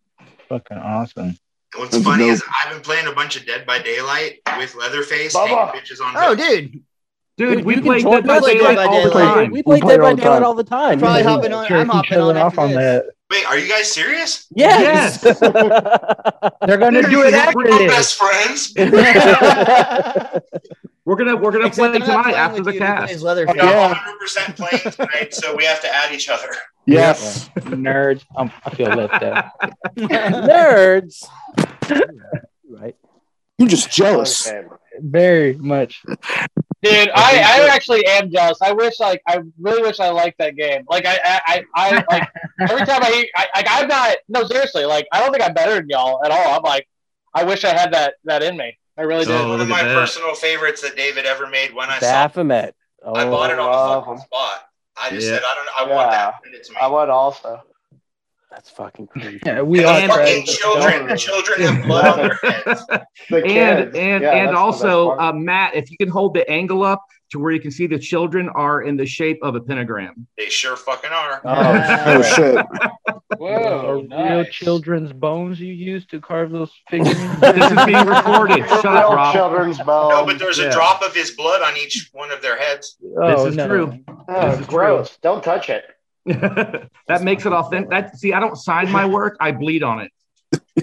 Fucking 0.49 0.79
awesome. 0.79 1.37
What's 1.77 1.93
That's 1.93 2.03
funny 2.05 2.25
dope. 2.25 2.33
is 2.33 2.43
I've 2.65 2.73
been 2.73 2.81
playing 2.83 3.07
a 3.07 3.13
bunch 3.13 3.37
of 3.37 3.47
Dead 3.47 3.67
by 3.67 3.79
Daylight 3.79 4.41
with 4.57 4.75
Leatherface, 4.75 5.37
Bubba. 5.37 5.47
hanging 5.69 5.81
bitches 5.83 6.01
on. 6.01 6.15
Oh, 6.17 6.35
dude. 6.35 6.83
Dude, 7.39 7.59
Dude, 7.59 7.65
we 7.65 7.77
you 7.77 7.83
can 7.83 8.03
played 8.03 8.05
Dead 8.05 8.27
by 8.27 8.37
us. 8.39 8.45
Daylight 8.47 8.79
all 8.79 9.05
the 9.05 9.11
time. 9.11 9.51
We 9.53 9.63
play 9.63 9.81
play 9.81 9.97
Dead 9.97 10.01
by 10.01 10.09
all 10.11 10.17
Daylight 10.17 10.43
all 10.43 10.55
the 10.55 10.65
time. 10.65 10.99
Probably 10.99 11.21
Yeah. 11.23 11.29
hopping 11.29 11.53
on. 11.53 11.67
Sure, 11.69 11.77
I'm 11.79 11.89
hopping 11.89 12.19
on 12.21 12.37
off 12.37 12.59
on 12.59 12.73
that. 12.73 13.05
Wait, 13.31 13.47
are 13.47 13.57
you 13.59 13.69
guys 13.69 13.93
serious? 13.93 14.47
Yes. 14.51 15.21
They're 15.21 16.79
gonna 16.79 17.09
do 17.09 17.23
it 17.23 17.35
after 17.35 17.59
We're 17.59 17.79
this. 17.79 17.93
best 17.93 18.17
friends. 18.17 18.73
We're 21.05 21.17
gonna 21.17 21.37
we're 21.37 21.53
gonna 21.53 21.69
Except 21.69 21.93
play 21.95 22.01
tonight 22.01 22.35
after 22.35 22.63
the 22.63 22.75
you, 22.75 22.81
who 22.81 22.87
plays 22.87 23.11
cast. 23.13 23.23
Leatherface. 23.23 23.57
Yeah, 23.57 23.65
Yeah. 23.65 23.95
100% 23.95 24.57
playing 24.57 24.93
tonight, 24.93 25.33
so 25.35 25.55
we 25.57 25.65
have 25.65 25.81
to 25.81 25.89
add 25.95 26.13
each 26.13 26.29
other. 26.29 26.51
Yes. 26.87 27.49
Nerds. 27.61 28.25
Um, 28.37 28.51
I 28.67 28.71
feel 28.75 28.89
left 28.89 29.23
out. 29.23 29.47
Nerds. 29.97 31.25
right. 32.69 32.95
You're 33.57 33.69
just 33.69 33.91
jealous. 33.91 34.49
Fun 34.51 34.63
game. 34.63 34.71
Very 35.01 35.55
much. 35.55 36.03
Dude, 36.83 37.11
I, 37.15 37.39
I 37.65 37.69
actually 37.75 38.07
am 38.07 38.31
jealous. 38.31 38.59
I 38.63 38.73
wish 38.73 39.01
like 39.01 39.21
I 39.27 39.41
really 39.59 39.83
wish 39.83 39.99
I 39.99 40.11
liked 40.11 40.39
that 40.39 40.57
game. 40.57 40.85
Like 40.89 41.07
I 41.07 41.19
I, 41.25 41.41
I, 41.47 41.65
I 41.75 42.05
like 42.11 42.29
every 42.61 42.87
time 42.87 43.03
I 43.03 43.11
hear 43.11 43.27
I 43.35 43.47
like 43.55 43.67
I'm 43.69 43.89
not 43.89 44.17
no 44.29 44.45
seriously, 44.45 44.85
like 44.85 45.07
I 45.13 45.21
don't 45.21 45.33
think 45.33 45.43
I'm 45.43 45.55
better 45.55 45.75
than 45.75 45.89
y'all 45.89 46.25
at 46.25 46.31
all. 46.31 46.57
I'm 46.57 46.63
like 46.63 46.89
I 47.35 47.43
wish 47.45 47.65
I 47.65 47.71
had 47.77 47.93
that 47.95 48.15
that 48.25 48.43
in 48.43 48.57
me. 48.57 48.79
I 48.97 49.03
really 49.03 49.25
did. 49.25 49.49
One 49.49 49.61
of 49.61 49.69
my 49.69 49.83
that. 49.83 49.95
personal 49.95 50.35
favorites 50.35 50.83
that 50.83 50.97
David 50.97 51.27
ever 51.27 51.47
made 51.49 51.75
when 51.75 51.89
I 51.89 51.99
saw 51.99 52.07
Baphomet. 52.07 52.75
Oh, 53.03 53.15
I 53.15 53.25
bought 53.25 53.51
it 53.51 53.59
on 53.59 53.71
the 53.71 54.01
fucking 54.01 54.21
oh. 54.23 54.25
spot. 54.25 54.65
I 54.97 55.11
just 55.11 55.27
Yeah. 55.27 55.35
said 55.35 55.43
I 55.47 55.55
don't 55.55 55.91
I 55.91 55.95
want 55.95 56.11
that. 56.11 56.35
Send 56.43 56.55
it 56.55 56.65
to 56.65 56.73
me. 56.73 56.79
I 56.81 56.87
would 56.89 57.09
also. 57.09 57.63
That's 58.51 58.71
fucking 58.71 59.09
creepy. 59.09 59.41
Yeah, 59.45 59.61
we 59.61 59.81
And 59.81 59.89
all 59.89 60.01
the 60.01 60.09
fucking 60.09 60.47
children, 60.47 61.07
the 61.07 61.17
children 61.17 61.61
have 61.61 61.85
blood 61.85 62.07
on 62.07 62.19
their 62.19 62.53
heads. 62.53 62.83
The 63.31 63.45
and 63.45 63.95
and 63.95 64.23
Yeah, 64.23 64.33
and 64.33 64.57
also 64.57 65.11
uh, 65.19 65.33
Matt, 65.35 65.75
if 65.75 65.91
you 65.91 65.99
can 65.99 66.09
hold 66.09 66.35
the 66.35 66.49
angle 66.49 66.83
up 66.83 67.05
to 67.31 67.39
where 67.39 67.53
you 67.53 67.61
can 67.61 67.71
see 67.71 67.87
the 67.87 67.99
children 67.99 68.49
are 68.49 68.83
in 68.83 68.97
the 68.97 69.05
shape 69.05 69.39
of 69.43 69.55
a 69.55 69.61
pentagram. 69.61 70.27
They 70.39 70.47
sure 70.47 70.77
fucking 70.77 71.11
are. 71.11 71.43
Oh 71.45 72.23
shit. 72.37 72.67
Whoa, 73.37 74.07
Are 74.11 74.37
real 74.37 74.45
children's 74.47 75.13
bones 75.13 75.61
you 75.61 75.75
use 75.75 76.07
to 76.07 76.21
carve 76.21 76.51
those 76.51 76.73
figures? 76.89 77.19
This 77.41 77.71
is 77.71 77.85
being 77.85 78.07
recorded. 78.07 78.63
For 78.63 78.81
Shut 78.81 78.87
up, 78.87 79.11
real 79.11 79.17
Rob. 79.17 79.35
children's 79.35 79.79
No, 79.79 80.25
but 80.25 80.39
there's 80.39 80.59
yeah. 80.59 80.67
a 80.67 80.73
drop 80.73 81.03
of 81.03 81.15
his 81.15 81.33
blood 81.33 81.61
on 81.61 81.77
each 81.77 82.09
one 82.13 82.31
of 82.31 82.41
their 82.41 82.57
heads. 82.57 82.97
oh, 83.21 83.47
is 83.47 83.57
no. 83.57 83.69
true. 83.69 84.05
oh, 84.29 84.51
this 84.51 84.61
is 84.61 84.67
gross. 84.67 85.19
Don't 85.19 85.45
touch 85.45 85.69
it. 85.69 85.85
that 86.27 87.23
makes 87.23 87.47
it 87.47 87.53
authentic. 87.53 87.91
That 87.91 88.19
see, 88.19 88.33
I 88.33 88.41
don't 88.41 88.57
sign 88.57 88.91
my 88.91 89.07
work; 89.07 89.37
I 89.41 89.53
bleed 89.53 89.83
on 89.83 90.01
it. 90.01 90.13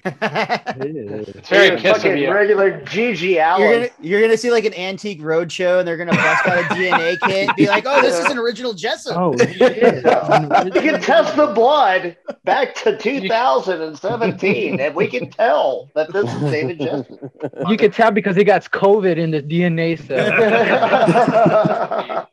It's 0.06 1.50
very 1.50 1.80
kiss 1.80 1.98
of 1.98 2.04
fucking 2.04 2.18
you. 2.18 2.32
regular 2.34 2.82
GG 2.82 3.22
You're 3.36 3.44
Allin. 3.44 3.72
gonna, 3.82 3.90
you're 4.02 4.22
gonna 4.22 4.38
see 4.38 4.52
like 4.52 4.66
an 4.66 4.74
antique 4.74 5.22
roadshow 5.22 5.80
and 5.80 5.88
they're 5.88 5.98
gonna 5.98 6.12
bust 6.12 6.46
out 6.48 6.60
a 6.60 6.64
DNA 6.76 7.18
kit 7.26 7.48
and 7.50 7.56
be 7.56 7.68
like, 7.68 7.86
oh, 7.88 8.02
this 8.02 8.18
is 8.20 8.26
an 8.26 8.38
original 8.38 8.74
Jessup. 8.74 9.18
Oh, 9.18 9.36
shit. 9.38 10.04
We 10.04 10.72
can 10.82 11.02
test 11.02 11.36
the 11.36 11.48
blood 11.48 12.16
back 12.44 12.76
to 12.76 12.98
2017, 13.06 14.80
and 14.80 14.96
we 14.96 15.08
can 15.08 15.30
tell 15.30 15.90
that 15.96 16.12
this 16.14 16.32
is 16.34 16.42
David 16.52 16.80
Jensen. 16.80 17.30
You 17.68 17.78
can 17.78 17.92
tell 17.92 18.12
because 18.12 18.36
he 18.36 18.44
got 18.44 18.64
COVID 18.72 19.18
in 19.18 19.32
the 19.32 19.42
DNA 19.42 19.98
cell. 20.06 20.26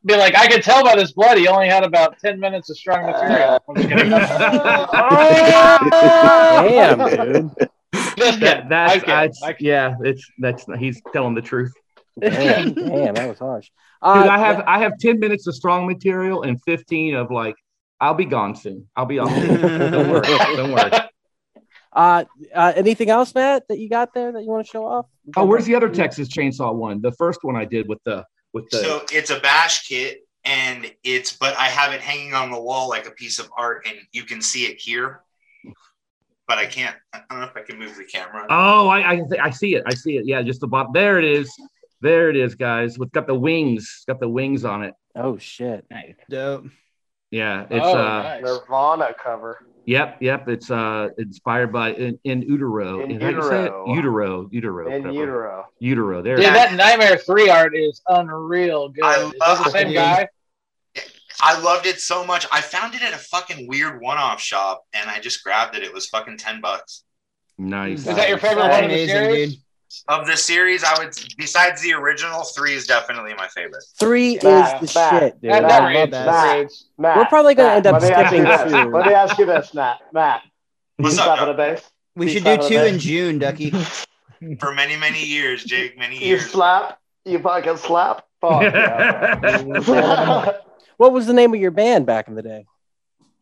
Be 0.04 0.16
like, 0.16 0.34
I 0.36 0.48
could 0.48 0.62
tell 0.62 0.82
by 0.84 0.96
this 0.96 1.12
blood 1.12 1.38
he 1.38 1.46
only 1.48 1.68
had 1.68 1.84
about 1.84 2.18
ten 2.18 2.38
minutes 2.40 2.68
of 2.70 2.76
strong 2.76 3.06
material. 3.06 3.62
I'm 3.68 3.76
just 3.76 3.88
kidding. 3.88 4.10
Damn, 5.90 7.32
dude. 7.32 7.50
Just 8.16 8.40
That, 8.40 8.68
that's 8.68 9.04
I. 9.04 9.24
I, 9.24 9.50
I 9.50 9.56
yeah. 9.60 9.94
It's 10.02 10.30
that's 10.38 10.64
he's 10.78 11.00
telling 11.12 11.34
the 11.34 11.42
truth. 11.42 11.72
Damn, 12.20 12.74
damn, 12.74 13.14
that 13.14 13.28
was 13.28 13.38
harsh. 13.38 13.66
Dude, 13.66 13.72
Uh, 14.02 14.28
I 14.30 14.38
have 14.38 14.64
I 14.66 14.78
have 14.80 14.98
ten 14.98 15.18
minutes 15.18 15.46
of 15.46 15.54
strong 15.54 15.86
material 15.86 16.42
and 16.42 16.60
fifteen 16.62 17.14
of 17.14 17.30
like 17.30 17.54
I'll 18.00 18.14
be 18.14 18.24
gone 18.24 18.56
soon. 18.56 18.88
I'll 18.96 19.06
be 19.06 19.18
off. 19.18 19.30
don't 19.34 20.10
worry. 20.10 20.26
Don't 20.56 20.72
worry. 20.72 20.90
uh, 21.92 22.24
uh, 22.54 22.72
anything 22.74 23.10
else, 23.10 23.34
Matt, 23.34 23.68
that 23.68 23.78
you 23.78 23.88
got 23.88 24.12
there 24.12 24.32
that 24.32 24.42
you 24.42 24.48
want 24.48 24.66
to 24.66 24.70
show 24.70 24.84
off? 24.84 25.06
Oh, 25.36 25.44
where's 25.44 25.66
the 25.66 25.74
other 25.74 25.88
Texas 25.88 26.28
Chainsaw 26.28 26.74
one? 26.74 27.00
The 27.00 27.12
first 27.12 27.44
one 27.44 27.56
I 27.56 27.64
did 27.64 27.88
with 27.88 28.02
the 28.04 28.24
with 28.52 28.68
the. 28.70 28.78
So 28.78 29.04
it's 29.12 29.30
a 29.30 29.40
bash 29.40 29.88
kit, 29.88 30.26
and 30.44 30.92
it's 31.04 31.32
but 31.32 31.56
I 31.56 31.68
have 31.68 31.92
it 31.92 32.00
hanging 32.00 32.34
on 32.34 32.50
the 32.50 32.60
wall 32.60 32.88
like 32.88 33.06
a 33.06 33.12
piece 33.12 33.38
of 33.38 33.48
art, 33.56 33.86
and 33.88 33.96
you 34.12 34.24
can 34.24 34.42
see 34.42 34.64
it 34.64 34.80
here. 34.80 35.22
But 36.48 36.58
I 36.58 36.66
can't. 36.66 36.96
I 37.14 37.20
don't 37.30 37.40
know 37.40 37.46
if 37.46 37.56
I 37.56 37.62
can 37.62 37.78
move 37.78 37.96
the 37.96 38.04
camera. 38.04 38.46
Oh, 38.50 38.88
I, 38.88 39.14
I 39.14 39.22
I 39.42 39.50
see 39.50 39.74
it. 39.74 39.84
I 39.86 39.94
see 39.94 40.16
it. 40.16 40.26
Yeah, 40.26 40.42
just 40.42 40.60
the 40.60 40.66
bottom. 40.66 40.92
There 40.92 41.18
it 41.18 41.24
is. 41.24 41.52
There 42.00 42.30
it 42.30 42.36
is, 42.36 42.54
guys. 42.54 42.96
It's 43.00 43.10
got 43.12 43.26
the 43.26 43.34
wings. 43.34 43.82
It's 43.82 44.04
got 44.06 44.20
the 44.20 44.28
wings 44.28 44.64
on 44.64 44.82
it. 44.82 44.94
Oh 45.14 45.38
shit! 45.38 45.86
Nice. 45.90 46.16
Dope. 46.28 46.66
Yeah, 47.30 47.66
it's 47.70 47.86
oh, 47.86 47.96
uh. 47.96 48.22
nice. 48.22 48.42
Nirvana 48.42 49.14
cover. 49.22 49.66
Yep, 49.84 50.18
yep. 50.20 50.48
It's 50.48 50.70
uh 50.70 51.08
inspired 51.18 51.72
by 51.72 51.92
in, 51.94 52.18
in 52.24 52.42
utero. 52.42 53.02
In 53.02 53.12
Is 53.12 53.20
that 53.20 53.34
how 53.34 53.40
you 53.40 53.48
say 53.48 53.64
it? 53.64 53.72
utero. 53.88 53.94
Utero. 53.94 54.48
Utero. 54.52 54.86
In 54.86 55.02
whatever. 55.02 55.12
utero. 55.12 55.66
Utero. 55.80 56.22
There. 56.22 56.36
Dude, 56.36 56.44
it 56.44 56.48
is. 56.48 56.54
that 56.54 56.74
Nightmare 56.74 57.16
Three 57.18 57.48
art 57.48 57.76
is 57.76 58.00
unreal 58.08 58.90
good. 58.90 59.04
I 59.04 59.24
is 59.24 59.32
that 59.40 59.64
the 59.64 59.70
same 59.70 59.92
guy? 59.92 60.28
I 61.42 61.58
loved 61.60 61.86
it 61.86 62.00
so 62.00 62.24
much. 62.24 62.46
I 62.52 62.60
found 62.60 62.94
it 62.94 63.02
at 63.02 63.12
a 63.12 63.18
fucking 63.18 63.66
weird 63.66 64.00
one-off 64.00 64.40
shop, 64.40 64.84
and 64.94 65.10
I 65.10 65.18
just 65.18 65.42
grabbed 65.42 65.76
it. 65.76 65.82
It 65.82 65.92
was 65.92 66.06
fucking 66.08 66.38
ten 66.38 66.60
bucks. 66.60 67.02
Nice. 67.58 68.06
Is 68.06 68.16
that 68.16 68.28
your 68.28 68.38
favorite 68.38 68.62
That's 68.62 68.74
one 68.82 68.84
of 68.84 68.90
the 68.90 69.06
series? 69.06 69.50
dude. 69.54 69.58
Of 70.08 70.26
the 70.26 70.36
series, 70.38 70.84
I 70.84 70.98
would 71.04 71.14
besides 71.36 71.82
the 71.82 71.92
original, 71.92 72.44
three 72.44 72.72
is 72.72 72.86
definitely 72.86 73.34
my 73.34 73.46
favorite. 73.48 73.84
Three 74.00 74.38
Matt, 74.42 74.82
is 74.82 74.94
the 74.94 74.98
Matt, 74.98 75.22
shit, 75.22 75.40
dude. 75.42 75.50
That 75.52 75.62
Matt, 75.62 75.82
never 75.82 75.94
love 75.94 76.10
that. 76.12 76.70
Matt, 76.96 77.16
We're 77.18 77.24
probably 77.26 77.54
gonna 77.54 77.68
Matt, 77.68 77.76
end 77.76 77.86
up 77.88 78.02
let 78.02 78.08
me 78.08 78.14
ask 78.14 78.32
you 78.32 78.38
skipping 78.38 78.44
this. 78.72 78.84
two. 78.84 78.90
Let 78.90 79.06
me 79.06 79.12
ask 79.12 79.38
you 79.38 79.46
this, 79.46 79.74
Matt. 79.74 80.00
Matt, 80.14 80.42
What's 80.96 81.18
up, 81.18 81.38
out 81.38 81.46
of 81.46 81.54
the 81.54 81.62
base. 81.62 81.82
We 82.16 82.24
Peace 82.26 82.34
should 82.34 82.44
do 82.44 82.50
out 82.50 82.58
of 82.60 82.62
the 82.64 82.68
two 82.70 82.82
in 82.84 82.98
June, 82.98 83.38
Ducky. 83.38 83.70
For 84.60 84.72
many, 84.72 84.96
many 84.96 85.22
years, 85.24 85.62
Jake. 85.64 85.98
Many 85.98 86.18
years. 86.24 86.42
You 86.42 86.48
slap. 86.48 86.98
You 87.26 87.38
fucking 87.38 87.76
slap. 87.76 88.24
Fuck 88.40 88.62
yeah. 88.62 90.52
What 91.02 91.12
was 91.12 91.26
the 91.26 91.32
name 91.32 91.52
of 91.52 91.58
your 91.58 91.72
band 91.72 92.06
back 92.06 92.28
in 92.28 92.36
the 92.36 92.42
day? 92.42 92.64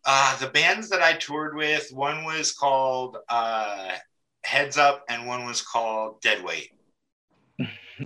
Uh, 0.07 0.39
the 0.39 0.47
bands 0.47 0.89
that 0.89 1.03
I 1.03 1.13
toured 1.13 1.55
with, 1.55 1.91
one 1.91 2.25
was 2.25 2.53
called 2.53 3.19
uh, 3.29 3.91
Heads 4.43 4.79
Up, 4.79 5.05
and 5.11 5.27
one 5.27 5.45
was 5.45 5.61
called 5.61 6.23
Dead 6.23 6.43
Weight. 6.43 6.71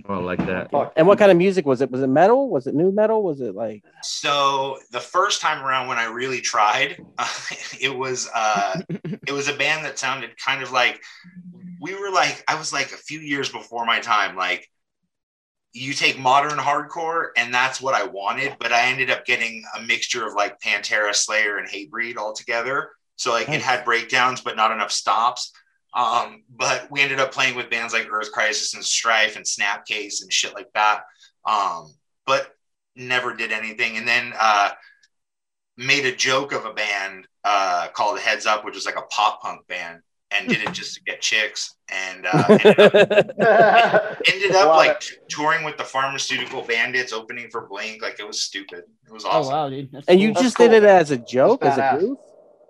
Oh, 0.09 0.19
like 0.19 0.45
that. 0.45 0.71
And 0.97 1.07
what 1.07 1.17
kind 1.17 1.31
of 1.31 1.37
music 1.37 1.65
was 1.65 1.79
it? 1.79 1.89
Was 1.89 2.01
it 2.01 2.07
metal? 2.07 2.49
Was 2.49 2.67
it 2.67 2.75
new 2.75 2.91
metal? 2.91 3.23
Was 3.23 3.39
it 3.39 3.55
like? 3.55 3.81
So 4.03 4.79
the 4.91 4.99
first 4.99 5.39
time 5.39 5.65
around 5.65 5.87
when 5.87 5.99
I 5.99 6.07
really 6.07 6.41
tried, 6.41 6.97
it 7.79 7.95
was 7.95 8.29
uh, 8.35 8.81
it 9.25 9.31
was 9.31 9.47
a 9.47 9.53
band 9.53 9.85
that 9.85 9.97
sounded 9.97 10.37
kind 10.37 10.63
of 10.63 10.73
like 10.73 11.01
we 11.79 11.95
were 11.95 12.11
like 12.11 12.43
I 12.49 12.55
was 12.55 12.73
like 12.73 12.87
a 12.87 12.97
few 12.97 13.21
years 13.21 13.47
before 13.47 13.85
my 13.85 14.01
time. 14.01 14.35
Like 14.35 14.69
you 15.75 15.93
take 15.93 16.17
modern 16.17 16.57
hardcore, 16.57 17.27
and 17.35 17.53
that's 17.53 17.81
what 17.81 17.93
I 17.93 18.05
wanted. 18.05 18.55
But 18.59 18.71
I 18.71 18.87
ended 18.87 19.09
up 19.11 19.25
getting 19.25 19.63
a 19.77 19.81
mixture 19.81 20.25
of 20.25 20.33
like 20.33 20.61
Pantera, 20.61 21.13
Slayer, 21.13 21.57
and 21.57 21.67
Hatebreed 21.67 22.15
all 22.15 22.31
together. 22.31 22.91
So 23.17 23.31
like 23.31 23.49
it 23.49 23.61
had 23.61 23.83
breakdowns, 23.83 24.39
but 24.39 24.55
not 24.55 24.71
enough 24.71 24.91
stops. 24.91 25.51
Um, 25.93 26.43
but 26.49 26.87
we 26.89 27.01
ended 27.01 27.19
up 27.19 27.33
playing 27.33 27.55
with 27.55 27.69
bands 27.69 27.93
like 27.93 28.07
Earth 28.09 28.31
Crisis 28.31 28.73
and 28.73 28.83
Strife 28.83 29.35
and 29.35 29.45
Snapcase 29.45 30.21
and 30.21 30.31
shit 30.31 30.53
like 30.53 30.71
that. 30.73 31.03
Um, 31.45 31.93
but 32.25 32.51
never 32.95 33.35
did 33.35 33.51
anything. 33.51 33.97
And 33.97 34.07
then 34.07 34.33
uh, 34.39 34.71
made 35.75 36.05
a 36.05 36.15
joke 36.15 36.53
of 36.53 36.65
a 36.65 36.73
band 36.73 37.27
uh, 37.43 37.89
called 37.93 38.19
Heads 38.19 38.45
Up, 38.45 38.63
which 38.63 38.75
was 38.75 38.85
like 38.85 38.97
a 38.97 39.07
pop 39.09 39.41
punk 39.41 39.67
band, 39.67 39.99
and 40.35 40.47
did 40.49 40.61
it 40.61 40.71
just 40.73 40.95
to 40.95 41.01
get 41.03 41.21
chicks. 41.21 41.75
And 41.91 42.25
uh, 42.25 42.43
ended 42.49 42.79
up, 43.41 44.17
ended 44.33 44.55
up 44.55 44.75
like 44.75 44.91
it. 44.91 45.01
t- 45.01 45.15
touring 45.29 45.63
with 45.63 45.77
the 45.77 45.83
Pharmaceutical 45.83 46.61
Bandits, 46.63 47.13
opening 47.13 47.49
for 47.49 47.67
Blink. 47.67 48.01
Like 48.01 48.19
it 48.19 48.27
was 48.27 48.41
stupid. 48.41 48.83
It 49.07 49.11
was 49.13 49.23
Oh 49.25 49.29
awesome. 49.29 49.53
wow, 49.53 49.69
dude. 49.69 49.91
That's 49.91 50.07
And 50.07 50.19
you 50.19 50.33
cool. 50.33 50.43
just 50.43 50.57
cool, 50.57 50.67
did 50.67 50.83
it 50.83 50.87
as 50.89 51.11
a 51.11 51.17
joke, 51.17 51.63
as 51.63 51.77
a 51.77 51.81
badass. 51.81 51.99
goof? 51.99 52.19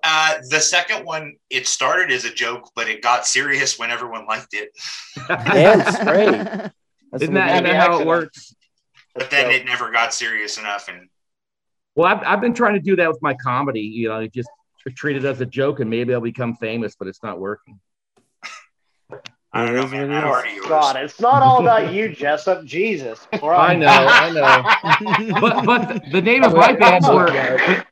Uh, 0.03 0.35
the 0.49 0.59
second 0.59 1.03
one, 1.05 1.35
it 1.49 1.65
started 1.67 2.11
as 2.11 2.25
a 2.25 2.33
joke, 2.33 2.69
but 2.75 2.87
it 2.87 3.01
got 3.01 3.25
serious 3.25 3.79
when 3.79 3.89
everyone 3.89 4.25
liked 4.27 4.53
it. 4.53 4.69
Damn 5.27 5.79
straight. 5.93 6.31
That's 7.11 7.23
Isn't 7.23 7.27
some 7.27 7.33
that, 7.35 7.51
isn't 7.51 7.63
good- 7.63 7.73
that 7.73 7.89
how 7.91 7.99
it 7.99 8.05
works? 8.05 8.53
But 9.15 9.31
then 9.31 9.49
it 9.49 9.65
never 9.65 9.91
got 9.91 10.13
serious 10.13 10.57
enough, 10.59 10.89
and 10.89 11.07
Well, 11.95 12.05
I've, 12.13 12.21
I've 12.23 12.41
been 12.41 12.53
trying 12.53 12.73
to 12.73 12.81
do 12.81 12.97
that 12.97 13.07
with 13.07 13.19
my 13.21 13.33
comedy. 13.33 13.79
You 13.81 14.09
know, 14.09 14.27
just 14.27 14.49
tr- 14.49 14.64
treat 14.93 15.15
it 15.17 15.25
as 15.25 15.41
a 15.41 15.45
joke, 15.45 15.79
and 15.79 15.89
maybe 15.89 16.13
I'll 16.13 16.21
become 16.21 16.55
famous, 16.55 16.95
but 16.95 17.07
it's 17.07 17.23
not 17.23 17.39
working. 17.39 17.79
I 19.53 19.65
don't 19.65 19.75
know, 19.75 19.87
man. 19.87 20.09
what 20.09 20.17
it 20.17 20.21
How 20.21 20.35
is. 20.39 20.43
are 20.43 20.47
yours? 20.49 20.65
God, 20.67 20.95
it's 20.97 21.19
not 21.21 21.41
all 21.41 21.61
about 21.61 21.93
you, 21.93 22.09
Jessup. 22.09 22.65
Jesus. 22.65 23.25
I 23.33 23.73
know, 23.73 23.87
I 23.87 24.29
know. 24.31 25.39
but 25.39 25.65
but 25.65 26.01
the 26.11 26.21
name 26.21 26.43
of 26.43 26.53
my 26.53 26.73
bands 26.73 27.07
were. 27.07 27.31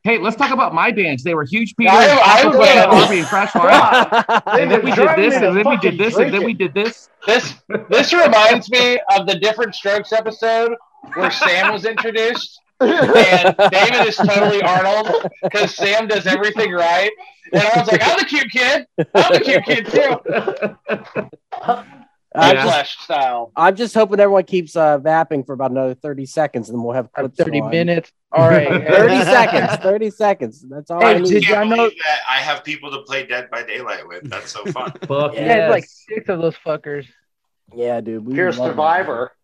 Hey, 0.03 0.17
let's 0.17 0.35
talk 0.35 0.51
about 0.51 0.73
my 0.73 0.91
bands. 0.91 1.23
They 1.23 1.33
were 1.33 1.45
Huge 1.45 1.73
Peter, 1.77 1.89
I- 1.89 2.05
I 2.21 2.39
Aqua 2.47 2.59
was- 2.59 2.67
Band, 2.67 2.91
Harvey, 2.91 3.19
and 3.19 3.27
Crash 3.27 3.51
Fire. 3.53 4.25
And 4.59 4.69
then 4.69 4.83
we 4.83 4.91
did 4.91 5.15
this, 5.15 5.35
and 5.35 5.55
then 5.57 5.69
we 5.69 5.77
did 5.77 5.97
this, 5.97 6.17
and 6.17 6.33
then 6.33 6.43
we 6.43 6.53
did 6.53 6.73
this. 6.73 7.09
This 7.25 7.53
this 7.89 8.11
reminds 8.11 8.69
me 8.69 8.99
of 9.17 9.25
the 9.25 9.39
Diff'rent 9.39 9.73
Strokes 9.73 10.11
episode 10.11 10.73
where 11.13 11.31
Sam 11.31 11.71
was 11.71 11.85
introduced, 11.85 12.59
and 12.79 13.55
David 13.71 14.07
is 14.07 14.15
totally 14.17 14.61
Arnold 14.61 15.29
because 15.43 15.75
Sam 15.75 16.07
does 16.07 16.25
everything 16.27 16.71
right, 16.73 17.11
and 17.53 17.61
I 17.61 17.79
was 17.79 17.91
like, 17.91 18.01
"I'm 18.03 18.17
the 18.19 18.25
cute 18.25 18.51
kid. 18.51 18.85
I'm 19.13 19.33
the 19.33 19.39
cute 19.39 19.63
kid 19.65 19.85
too." 19.87 21.77
I'm, 22.35 22.55
Yeah. 22.55 22.63
just, 22.63 22.65
Flash 22.73 22.97
style. 22.97 23.51
I'm 23.55 23.75
just 23.75 23.93
hoping 23.93 24.19
everyone 24.19 24.45
keeps 24.45 24.75
uh, 24.75 24.97
vapping 24.97 25.45
for 25.45 25.53
about 25.53 25.69
another 25.69 25.93
30 25.93 26.25
seconds 26.25 26.67
and 26.69 26.75
then 26.79 26.83
we'll 26.83 26.95
have 26.95 27.11
clips 27.13 27.37
30 27.37 27.61
on. 27.61 27.69
minutes. 27.69 28.11
All 28.31 28.49
right. 28.49 28.67
30 28.87 29.23
seconds. 29.23 29.83
30 29.83 30.09
seconds. 30.09 30.65
That's 30.67 30.89
all 30.89 30.99
Hey, 30.99 31.05
I 31.09 31.11
I 31.11 31.19
did 31.21 31.43
y'all 31.47 31.63
know- 31.65 31.89
that 31.89 32.19
I 32.27 32.37
have 32.39 32.63
people 32.63 32.89
to 32.89 33.03
play 33.03 33.27
Dead 33.27 33.51
by 33.51 33.61
Daylight 33.61 34.07
with. 34.07 34.27
That's 34.31 34.51
so 34.51 34.65
fun. 34.65 34.91
Fuck 35.07 35.35
Yeah, 35.35 35.41
yes. 35.45 35.59
it's 35.59 35.71
like 35.71 35.85
six 35.85 36.27
of 36.29 36.41
those 36.41 36.55
fuckers. 36.65 37.05
Yeah, 37.71 38.01
dude. 38.01 38.25
We 38.25 38.33
Pure 38.33 38.53
love 38.53 38.57
that. 38.57 38.65
survivor. 38.71 39.31
D- 39.35 39.39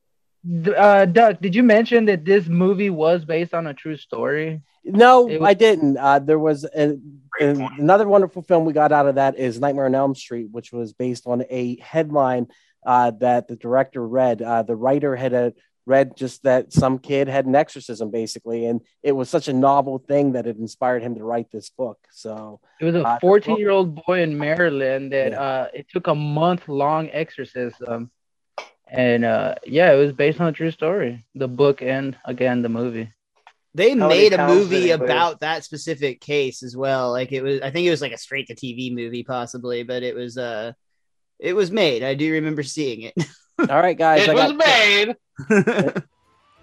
Uh, 0.75 1.05
Doug, 1.05 1.41
did 1.41 1.53
you 1.53 1.63
mention 1.63 2.05
that 2.05 2.23
this 2.25 2.47
movie 2.47 2.89
was 2.89 3.25
based 3.25 3.53
on 3.53 3.67
a 3.67 3.73
true 3.73 3.97
story? 3.97 4.61
No, 4.85 5.23
was- 5.23 5.41
I 5.41 5.53
didn't. 5.53 5.97
Uh, 5.97 6.19
there 6.19 6.39
was 6.39 6.63
a, 6.63 6.97
Great 7.29 7.49
an- 7.49 7.57
point. 7.57 7.79
another 7.79 8.07
wonderful 8.07 8.41
film 8.41 8.65
we 8.65 8.73
got 8.73 8.91
out 8.91 9.07
of 9.07 9.15
that 9.15 9.37
is 9.37 9.59
Nightmare 9.59 9.85
on 9.85 9.95
Elm 9.95 10.15
Street, 10.15 10.47
which 10.51 10.71
was 10.71 10.93
based 10.93 11.27
on 11.27 11.43
a 11.49 11.77
headline 11.81 12.47
uh, 12.85 13.11
that 13.19 13.47
the 13.49 13.55
director 13.57 14.05
read. 14.07 14.41
Uh, 14.41 14.63
the 14.63 14.75
writer 14.75 15.15
had 15.15 15.33
uh 15.33 15.51
read 15.85 16.15
just 16.15 16.43
that 16.43 16.71
some 16.71 16.99
kid 16.99 17.27
had 17.27 17.47
an 17.47 17.55
exorcism, 17.55 18.11
basically, 18.11 18.67
and 18.67 18.79
it 19.01 19.11
was 19.11 19.27
such 19.27 19.47
a 19.47 19.53
novel 19.53 19.97
thing 19.97 20.33
that 20.33 20.45
it 20.45 20.55
inspired 20.57 21.01
him 21.01 21.15
to 21.15 21.23
write 21.23 21.49
this 21.51 21.71
book. 21.71 21.97
So, 22.11 22.59
It 22.79 22.85
was 22.85 22.93
Uh, 22.95 22.99
a 23.03 23.19
14 23.19 23.57
year 23.57 23.71
old 23.71 23.95
boy 24.05 24.21
in 24.21 24.37
Maryland 24.37 25.11
that 25.13 25.31
Yeah. 25.31 25.41
uh, 25.41 25.67
it 25.73 25.87
took 25.89 26.05
a 26.05 26.13
month 26.13 26.67
long 26.69 27.09
exorcism. 27.11 28.11
And 28.91 29.23
uh, 29.23 29.55
yeah, 29.65 29.91
it 29.91 29.97
was 29.97 30.13
based 30.13 30.41
on 30.41 30.47
a 30.47 30.51
true 30.51 30.71
story. 30.71 31.25
The 31.35 31.47
book 31.47 31.81
and 31.81 32.17
again 32.25 32.61
the 32.61 32.69
movie. 32.69 33.11
They 33.75 33.95
How 33.95 34.07
made 34.07 34.33
a 34.33 34.47
movie 34.47 34.81
he 34.81 34.95
lose? 34.95 35.01
about 35.01 35.41
that 35.41 35.63
specific 35.63 36.21
case 36.21 36.63
as 36.63 36.75
well. 36.75 37.11
Like 37.11 37.31
it 37.31 37.43
was, 37.43 37.61
I 37.61 37.69
think 37.69 37.85
it 37.85 37.91
was 37.91 38.01
like 38.01 38.11
a 38.11 38.17
straight 38.17 38.47
to 38.47 38.55
TV 38.55 38.93
movie, 38.93 39.23
possibly, 39.23 39.83
but 39.83 40.01
it 40.01 40.15
was 40.15 40.37
uh, 40.37 40.73
it 41.37 41.53
was 41.53 41.71
made. 41.71 42.03
I 42.03 42.15
do 42.15 42.31
remember 42.33 42.63
seeing 42.63 43.03
it. 43.03 43.13
all 43.59 43.79
right, 43.79 43.97
guys. 43.97 44.23
It 44.23 44.29
I 44.29 44.33
was 44.33 44.53
got, 44.53 45.15
made. 45.47 46.03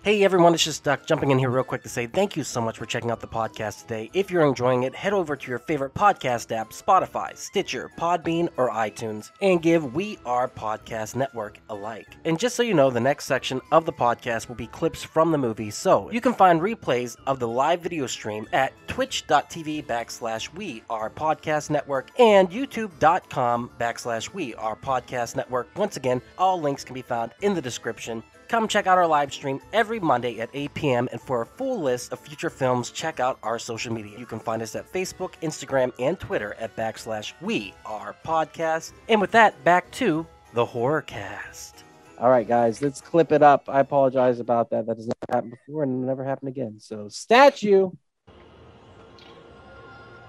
Hey 0.06 0.22
everyone, 0.22 0.54
it's 0.54 0.62
just 0.62 0.84
Duck 0.84 1.04
jumping 1.04 1.32
in 1.32 1.38
here 1.40 1.50
real 1.50 1.64
quick 1.64 1.82
to 1.82 1.88
say 1.88 2.06
thank 2.06 2.36
you 2.36 2.44
so 2.44 2.60
much 2.60 2.78
for 2.78 2.86
checking 2.86 3.10
out 3.10 3.18
the 3.18 3.26
podcast 3.26 3.80
today. 3.80 4.08
If 4.14 4.30
you're 4.30 4.46
enjoying 4.46 4.84
it, 4.84 4.94
head 4.94 5.12
over 5.12 5.34
to 5.34 5.50
your 5.50 5.58
favorite 5.58 5.94
podcast 5.94 6.54
app, 6.54 6.70
Spotify, 6.70 7.36
Stitcher, 7.36 7.90
Podbean, 7.98 8.48
or 8.56 8.70
iTunes, 8.70 9.32
and 9.42 9.60
give 9.60 9.96
We 9.96 10.16
Are 10.24 10.46
Podcast 10.46 11.16
Network 11.16 11.58
a 11.70 11.74
like. 11.74 12.06
And 12.24 12.38
just 12.38 12.54
so 12.54 12.62
you 12.62 12.72
know, 12.72 12.88
the 12.88 13.00
next 13.00 13.24
section 13.24 13.60
of 13.72 13.84
the 13.84 13.92
podcast 13.92 14.46
will 14.46 14.54
be 14.54 14.68
clips 14.68 15.02
from 15.02 15.32
the 15.32 15.38
movie, 15.38 15.70
so 15.70 16.08
you 16.12 16.20
can 16.20 16.34
find 16.34 16.60
replays 16.60 17.16
of 17.26 17.40
the 17.40 17.48
live 17.48 17.80
video 17.80 18.06
stream 18.06 18.46
at 18.52 18.72
twitch.tv 18.86 19.86
backslash 19.86 20.54
We 20.54 20.84
Are 20.88 21.10
Podcast 21.10 21.68
Network 21.70 22.10
and 22.20 22.48
youtube.com 22.48 23.72
backslash 23.80 24.32
We 24.32 24.54
Are 24.54 24.76
Podcast 24.76 25.34
Network. 25.34 25.66
Once 25.74 25.96
again, 25.96 26.22
all 26.38 26.60
links 26.60 26.84
can 26.84 26.94
be 26.94 27.02
found 27.02 27.32
in 27.42 27.54
the 27.54 27.60
description. 27.60 28.22
Come 28.48 28.68
check 28.68 28.86
out 28.86 28.96
our 28.96 29.06
live 29.08 29.32
stream 29.32 29.60
every 29.72 29.98
Monday 29.98 30.38
at 30.38 30.50
8 30.54 30.74
p.m. 30.74 31.08
And 31.10 31.20
for 31.20 31.42
a 31.42 31.46
full 31.46 31.80
list 31.80 32.12
of 32.12 32.20
future 32.20 32.50
films, 32.50 32.90
check 32.90 33.18
out 33.18 33.38
our 33.42 33.58
social 33.58 33.92
media. 33.92 34.16
You 34.18 34.26
can 34.26 34.38
find 34.38 34.62
us 34.62 34.76
at 34.76 34.90
Facebook, 34.92 35.32
Instagram, 35.42 35.92
and 35.98 36.18
Twitter 36.18 36.54
at 36.60 36.76
backslash 36.76 37.32
we 37.40 37.74
are 37.84 38.14
podcast. 38.24 38.92
And 39.08 39.20
with 39.20 39.32
that, 39.32 39.62
back 39.64 39.90
to 39.92 40.26
the 40.54 40.64
horror 40.64 41.02
cast. 41.02 41.82
all 42.18 42.30
right, 42.30 42.46
guys. 42.46 42.80
Let's 42.80 43.00
clip 43.00 43.32
it 43.32 43.42
up. 43.42 43.68
I 43.68 43.80
apologize 43.80 44.38
about 44.38 44.70
that. 44.70 44.86
That 44.86 44.96
has 44.96 45.08
never 45.08 45.18
happened 45.30 45.54
before 45.66 45.82
and 45.82 45.92
it'll 45.92 46.06
never 46.06 46.24
happen 46.24 46.46
again. 46.48 46.78
So, 46.78 47.08
statue. 47.08 47.90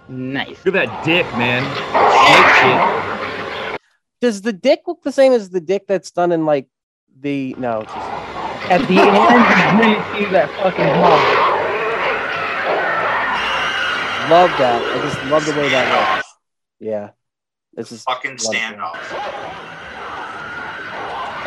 Nice. 0.09 0.65
Look 0.65 0.75
at 0.75 0.87
that 0.87 1.05
dick, 1.05 1.25
man. 1.37 1.63
Snake 2.23 3.71
shit. 3.71 3.79
Does 4.21 4.41
the 4.41 4.53
dick 4.53 4.81
look 4.87 5.03
the 5.03 5.11
same 5.11 5.33
as 5.33 5.49
the 5.49 5.61
dick 5.61 5.85
that's 5.87 6.09
done 6.11 6.31
in 6.31 6.45
like 6.45 6.67
the 7.21 7.55
no? 7.57 7.81
It's 7.81 7.93
just, 7.93 8.07
At 8.71 8.81
the 8.87 8.97
end, 8.99 9.15
you 9.17 9.79
really 9.79 10.25
see 10.25 10.31
that 10.31 10.49
fucking 10.57 10.85
hole. 10.85 11.47
love 14.29 14.49
that. 14.59 14.81
I 14.83 15.01
just 15.01 15.23
love 15.31 15.45
the 15.45 15.53
way 15.59 15.69
that 15.69 16.15
looks. 16.15 16.27
Yeah, 16.79 17.11
this 17.73 17.91
is 17.91 18.03
Fucking 18.03 18.35
standoff. 18.37 18.97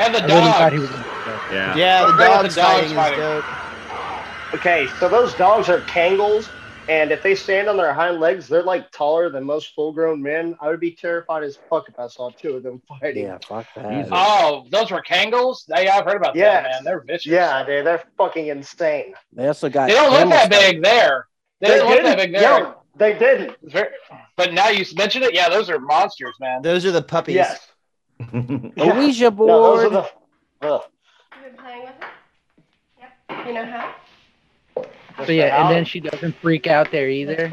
And 0.00 0.14
the 0.14 0.22
I 0.22 0.26
really 0.26 0.40
dog. 0.40 0.72
he 0.72 0.78
was. 0.78 0.90
Yeah. 1.52 1.76
yeah, 1.76 2.06
the 2.06 2.12
Right, 2.14 2.16
the 2.16 2.24
dogs 2.48 2.54
dogs 2.54 2.56
fighting 2.56 2.90
is 2.90 2.92
fighting. 2.96 3.18
dope. 3.20 4.54
Okay, 4.54 4.86
so 4.98 5.08
those 5.08 5.34
dogs 5.34 5.68
are 5.68 5.80
Kangals, 5.82 6.48
and 6.88 7.12
if 7.12 7.22
they 7.22 7.34
stand 7.34 7.68
on 7.68 7.76
their 7.76 7.92
hind 7.92 8.20
legs, 8.20 8.48
they're 8.48 8.62
like 8.62 8.90
taller 8.90 9.28
than 9.30 9.44
most 9.44 9.74
full-grown 9.74 10.20
men. 10.22 10.56
I 10.60 10.68
would 10.68 10.80
be 10.80 10.92
terrified 10.92 11.42
as 11.44 11.58
fuck 11.68 11.88
if 11.88 11.98
I 11.98 12.08
saw 12.08 12.30
two 12.30 12.54
of 12.56 12.62
them 12.62 12.80
fighting. 13.00 13.24
Yeah, 13.24 13.38
fuck 13.46 13.66
that. 13.76 13.90
Jesus. 13.90 14.08
Oh, 14.12 14.66
those 14.70 14.90
were 14.90 15.02
Kangals. 15.02 15.64
Yeah, 15.68 15.96
I've 15.98 16.04
heard 16.04 16.16
about 16.16 16.34
Yeah. 16.36 16.62
that, 16.62 16.70
man. 16.70 16.84
They're 16.84 17.00
vicious. 17.02 17.26
Yeah, 17.26 17.64
dude, 17.64 17.86
they're 17.86 18.02
fucking 18.18 18.48
insane. 18.48 19.14
They 19.32 19.46
also 19.46 19.68
got. 19.68 19.88
They 19.88 19.94
don't 19.94 20.10
look 20.10 20.28
that 20.30 20.52
stuff. 20.52 20.60
big 20.70 20.82
there. 20.82 21.26
They, 21.60 21.68
didn't 21.68 21.88
look 21.88 22.02
that 22.02 22.16
big 22.18 22.32
there. 22.32 22.58
Yo, 22.60 22.74
they 22.96 23.18
didn't. 23.18 23.56
But 24.36 24.52
now 24.54 24.68
you 24.68 24.84
mentioned 24.96 25.24
it. 25.24 25.34
Yeah, 25.34 25.48
those 25.48 25.68
are 25.70 25.78
monsters, 25.78 26.34
man. 26.40 26.62
Those 26.62 26.84
are 26.86 26.90
the 26.92 27.02
puppies. 27.02 27.34
Yes. 27.36 27.68
A 28.20 28.24
Ouija 28.96 29.30
No, 29.30 29.62
those 29.76 29.84
are 29.84 29.90
board. 29.90 30.04
the. 30.60 30.66
Ugh. 30.66 30.82
You've 31.36 31.56
been 31.56 31.62
playing 31.64 31.82
with 31.82 31.94
it? 32.00 33.06
Yep. 33.28 33.46
You 33.46 33.52
know 33.54 33.64
how? 33.66 33.94
So 35.26 35.32
yeah, 35.32 35.62
and 35.62 35.74
then 35.74 35.84
she 35.84 36.00
doesn't 36.00 36.36
freak 36.36 36.66
out 36.66 36.90
there 36.90 37.08
either. 37.08 37.52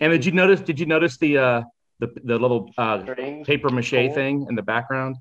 And 0.00 0.12
did 0.12 0.24
you 0.24 0.32
notice? 0.32 0.60
Did 0.60 0.78
you 0.78 0.86
notice 0.86 1.16
the 1.16 1.38
uh 1.38 1.62
the 1.98 2.12
the 2.24 2.38
little 2.38 2.70
uh 2.78 2.98
paper 3.44 3.70
mache 3.70 3.90
thing 3.90 4.46
in 4.48 4.54
the 4.54 4.62
background? 4.62 5.16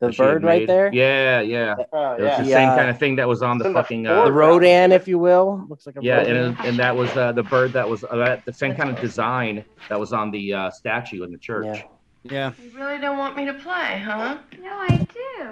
The 0.00 0.08
that 0.08 0.14
she 0.16 0.22
had 0.22 0.28
bird 0.32 0.42
right 0.44 0.66
there. 0.66 0.90
Yeah, 0.92 1.40
yeah. 1.42 1.76
Oh, 1.92 2.14
It 2.14 2.22
was 2.22 2.30
yeah. 2.30 2.42
the 2.42 2.48
Yeah. 2.48 2.56
same 2.56 2.68
kind 2.76 2.90
of 2.90 2.98
thing 2.98 3.16
that 3.16 3.28
was 3.28 3.40
on 3.42 3.58
the 3.58 3.66
in 3.66 3.72
the 3.72 3.78
fucking 3.78 4.02
The 4.02 4.10
uh, 4.10 4.24
foreground. 4.24 4.36
Rodan, 4.36 4.92
if 4.92 5.06
you 5.06 5.18
will, 5.20 5.64
looks 5.68 5.86
like 5.86 5.96
a 5.96 6.02
yeah, 6.02 6.16
Rodan. 6.18 6.36
and 6.36 6.58
and 6.66 6.78
that 6.80 6.96
was 6.96 7.16
uh, 7.16 7.30
the 7.32 7.44
bird 7.44 7.72
that 7.74 7.88
was 7.88 8.02
uh, 8.02 8.16
that, 8.16 8.44
the 8.44 8.52
same 8.52 8.74
kind 8.74 8.90
of 8.90 9.00
design 9.00 9.64
that 9.88 10.00
was 10.00 10.12
on 10.12 10.32
the 10.32 10.52
uh, 10.54 10.70
statue 10.70 11.22
in 11.22 11.30
the 11.30 11.38
church. 11.38 11.66
Yeah. 11.66 11.82
Yeah. 12.24 12.52
You 12.60 12.76
really 12.76 12.98
don't 12.98 13.18
want 13.18 13.36
me 13.36 13.44
to 13.46 13.54
play, 13.54 14.00
huh? 14.04 14.38
No, 14.60 14.72
I 14.72 15.06
do. 15.12 15.50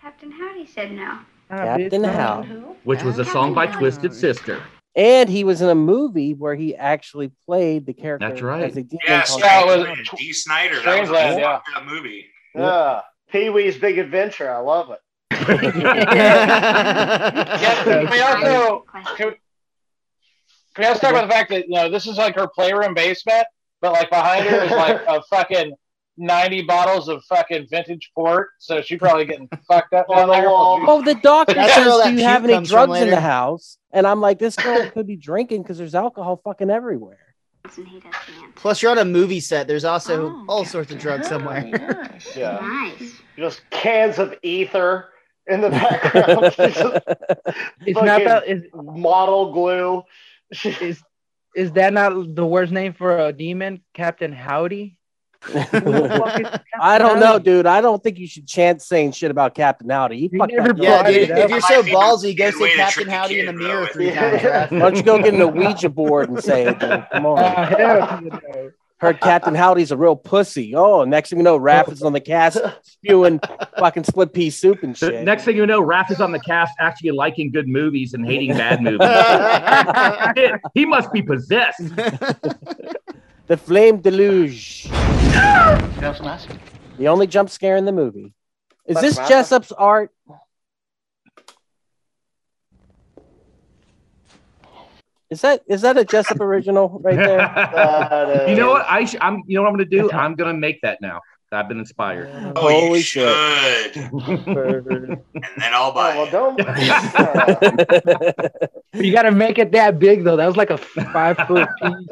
Captain 0.00 0.32
Howdy 0.32 0.66
said 0.66 0.90
no. 0.92 1.18
Captain 1.52 2.04
Hal. 2.04 2.42
Which 2.84 3.02
was 3.02 3.18
a 3.18 3.24
song 3.24 3.54
by 3.54 3.66
Twisted 3.66 4.12
Sister. 4.14 4.62
And 4.94 5.28
he 5.28 5.44
was 5.44 5.62
in 5.62 5.68
a 5.68 5.74
movie 5.74 6.34
where 6.34 6.54
he 6.54 6.74
actually 6.76 7.30
played 7.46 7.86
the 7.86 7.94
character. 7.94 8.28
That's 8.28 8.42
right. 8.42 8.64
As 8.64 8.76
a 8.76 8.82
demon 8.82 8.98
Yeah, 9.06 9.22
called 9.24 9.40
Yeah, 9.40 9.64
was- 9.64 10.08
Dee 10.16 10.32
Snider. 10.32 10.82
That 10.82 11.00
was 11.00 11.08
Strangeland, 11.10 11.36
a 11.36 11.40
yeah. 11.40 11.60
movie. 11.86 12.26
Yeah. 12.54 13.00
Pee 13.30 13.48
Wee's 13.50 13.78
Big 13.78 13.98
Adventure. 13.98 14.50
I 14.52 14.58
love 14.58 14.90
it. 14.90 14.98
Yeah, 16.52 17.84
can 17.84 18.10
we 18.10 18.20
also 18.20 18.84
can, 19.16 19.16
can 19.16 19.34
we 20.78 20.84
also 20.84 21.00
talk 21.00 21.10
about 21.10 21.26
the 21.26 21.32
fact 21.32 21.50
that 21.50 21.64
you 21.68 21.74
know 21.74 21.88
this 21.90 22.06
is 22.06 22.16
like 22.18 22.34
her 22.36 22.46
playroom 22.46 22.94
basement, 22.94 23.46
but 23.80 23.92
like 23.92 24.10
behind 24.10 24.44
her 24.46 24.62
is 24.64 24.70
like 24.70 25.00
a 25.08 25.22
fucking 25.30 25.72
ninety 26.16 26.62
bottles 26.62 27.08
of 27.08 27.24
fucking 27.24 27.66
vintage 27.70 28.10
port, 28.14 28.50
so 28.58 28.80
she 28.82 28.96
probably 28.96 29.24
getting 29.24 29.48
fucked 29.68 29.94
up 29.94 30.08
down 30.08 30.28
there. 30.28 30.46
Oh, 30.48 31.02
the 31.02 31.14
doctor 31.14 31.54
That's 31.54 31.76
where 31.76 31.88
all 31.88 32.02
says, 32.02 32.12
"Do 32.12 32.20
you 32.20 32.24
have 32.24 32.44
any 32.44 32.64
drugs 32.64 32.98
in 32.98 33.10
the 33.10 33.20
house?" 33.20 33.78
And 33.92 34.06
I'm 34.06 34.20
like, 34.20 34.38
"This 34.38 34.56
girl 34.56 34.90
could 34.90 35.06
be 35.06 35.16
drinking 35.16 35.62
because 35.62 35.78
there's 35.78 35.94
alcohol 35.94 36.40
fucking 36.44 36.70
everywhere." 36.70 37.32
Plus, 38.56 38.82
you're 38.82 38.90
on 38.90 38.98
a 38.98 39.04
movie 39.04 39.40
set. 39.40 39.66
There's 39.66 39.84
also 39.84 40.30
oh, 40.30 40.44
all 40.48 40.64
sorts 40.64 40.90
of 40.92 40.98
drugs 40.98 41.28
somewhere. 41.28 42.10
Oh 42.12 42.18
yeah. 42.36 42.58
Nice. 42.60 43.20
Just 43.36 43.62
cans 43.70 44.18
of 44.18 44.34
ether 44.42 45.08
in 45.46 45.60
the 45.60 45.70
background. 45.70 46.54
It's 47.84 47.96
not 47.96 48.22
Fucking 48.22 48.24
that 48.26 48.46
is 48.46 48.62
model 48.74 49.52
glue. 49.52 50.02
is 50.80 51.02
is 51.54 51.72
that 51.72 51.92
not 51.92 52.34
the 52.34 52.46
worst 52.46 52.72
name 52.72 52.94
for 52.94 53.18
a 53.18 53.32
demon, 53.32 53.82
Captain 53.94 54.32
Howdy? 54.32 54.98
I 56.80 56.98
don't 56.98 57.18
know, 57.18 57.38
dude. 57.38 57.66
I 57.66 57.80
don't 57.80 58.02
think 58.02 58.18
you 58.18 58.26
should 58.28 58.46
chance 58.46 58.86
saying 58.86 59.12
shit 59.12 59.30
about 59.30 59.54
Captain 59.54 59.88
Howdy. 59.88 60.18
He 60.18 60.38
fucked 60.38 60.52
never 60.52 60.72
Yeah, 60.76 61.02
guy. 61.02 61.12
dude. 61.12 61.30
If 61.30 61.50
you're 61.50 61.60
so 61.60 61.82
ballsy, 61.82 62.36
go 62.36 62.50
Good 62.50 62.60
way 62.60 62.68
say 62.70 62.76
Captain 62.76 63.04
trick 63.04 63.08
a 63.08 63.10
Howdy 63.10 63.40
in 63.40 63.46
the 63.46 63.52
mirror 63.52 63.84
bro. 63.84 63.86
three 63.92 64.10
times. 64.12 64.42
Why 64.70 64.78
don't 64.78 64.96
you 64.96 65.02
go 65.02 65.18
get 65.18 65.34
in 65.34 65.40
a 65.40 65.46
Ouija 65.48 65.88
board 65.88 66.28
and 66.30 66.42
say 66.42 66.66
it? 66.68 66.78
Dude? 66.78 67.04
Come 67.12 67.26
on. 67.26 67.38
Uh. 67.40 68.70
Heard 68.98 69.20
Captain 69.20 69.56
Howdy's 69.56 69.90
a 69.90 69.96
real 69.96 70.14
pussy. 70.14 70.76
Oh, 70.76 71.02
next 71.02 71.30
thing 71.30 71.40
you 71.40 71.42
know, 71.42 71.58
Raph 71.58 71.90
is 71.90 72.04
on 72.04 72.12
the 72.12 72.20
cast 72.20 72.56
spewing 72.84 73.40
fucking 73.76 74.04
split 74.04 74.32
pea 74.32 74.48
soup 74.48 74.84
and 74.84 74.96
shit. 74.96 75.24
next 75.24 75.42
thing 75.42 75.56
you 75.56 75.66
know, 75.66 75.82
Raph 75.82 76.12
is 76.12 76.20
on 76.20 76.30
the 76.30 76.38
cast 76.38 76.72
actually 76.78 77.10
liking 77.10 77.50
good 77.50 77.66
movies 77.66 78.14
and 78.14 78.24
hating 78.24 78.52
bad 78.52 78.80
movies. 78.80 79.00
He 80.74 80.86
must 80.86 81.12
be 81.12 81.20
possessed. 81.20 81.80
The 83.52 83.58
Flame 83.58 83.98
Deluge. 84.00 84.84
Smell. 84.84 85.76
The 86.96 87.06
only 87.06 87.26
jump 87.26 87.50
scare 87.50 87.76
in 87.76 87.84
the 87.84 87.92
movie. 87.92 88.32
Is 88.86 88.98
this. 88.98 89.16
Jessup's 89.28 89.70
art? 89.72 90.10
Is 95.28 95.42
that 95.42 95.60
is 95.68 95.82
that 95.82 95.98
a 95.98 96.04
Jessup 96.06 96.40
original 96.40 96.98
right 97.04 97.16
there? 97.16 97.40
That 97.76 98.48
you 98.48 98.54
know 98.56 98.70
what? 98.70 98.86
I 98.88 99.04
sh- 99.04 99.16
I'm. 99.20 99.42
You 99.46 99.56
know 99.56 99.64
what 99.64 99.68
I'm 99.68 99.76
going 99.76 99.90
to 99.90 99.98
do? 99.98 100.10
I'm 100.12 100.34
going 100.34 100.54
to 100.54 100.58
make 100.58 100.80
that 100.80 101.02
now. 101.02 101.20
I've 101.52 101.68
been 101.68 101.78
inspired. 101.78 102.30
Oh, 102.56 102.70
you 102.70 102.80
Holy 102.86 103.02
shit. 103.02 103.92
should. 103.92 103.96
and 104.14 105.22
then 105.58 105.74
I'll 105.74 105.92
buy 105.92 106.16
Oh, 106.16 106.24
well, 106.24 106.56
don't. 106.56 106.58
You 108.94 109.12
got 109.12 109.22
to 109.22 109.30
make 109.30 109.58
it 109.58 109.72
that 109.72 109.98
big 109.98 110.24
though. 110.24 110.36
That 110.36 110.46
was 110.46 110.56
like 110.56 110.70
a 110.70 110.78
five 110.78 111.36
foot 111.46 111.68
piece. 111.82 112.06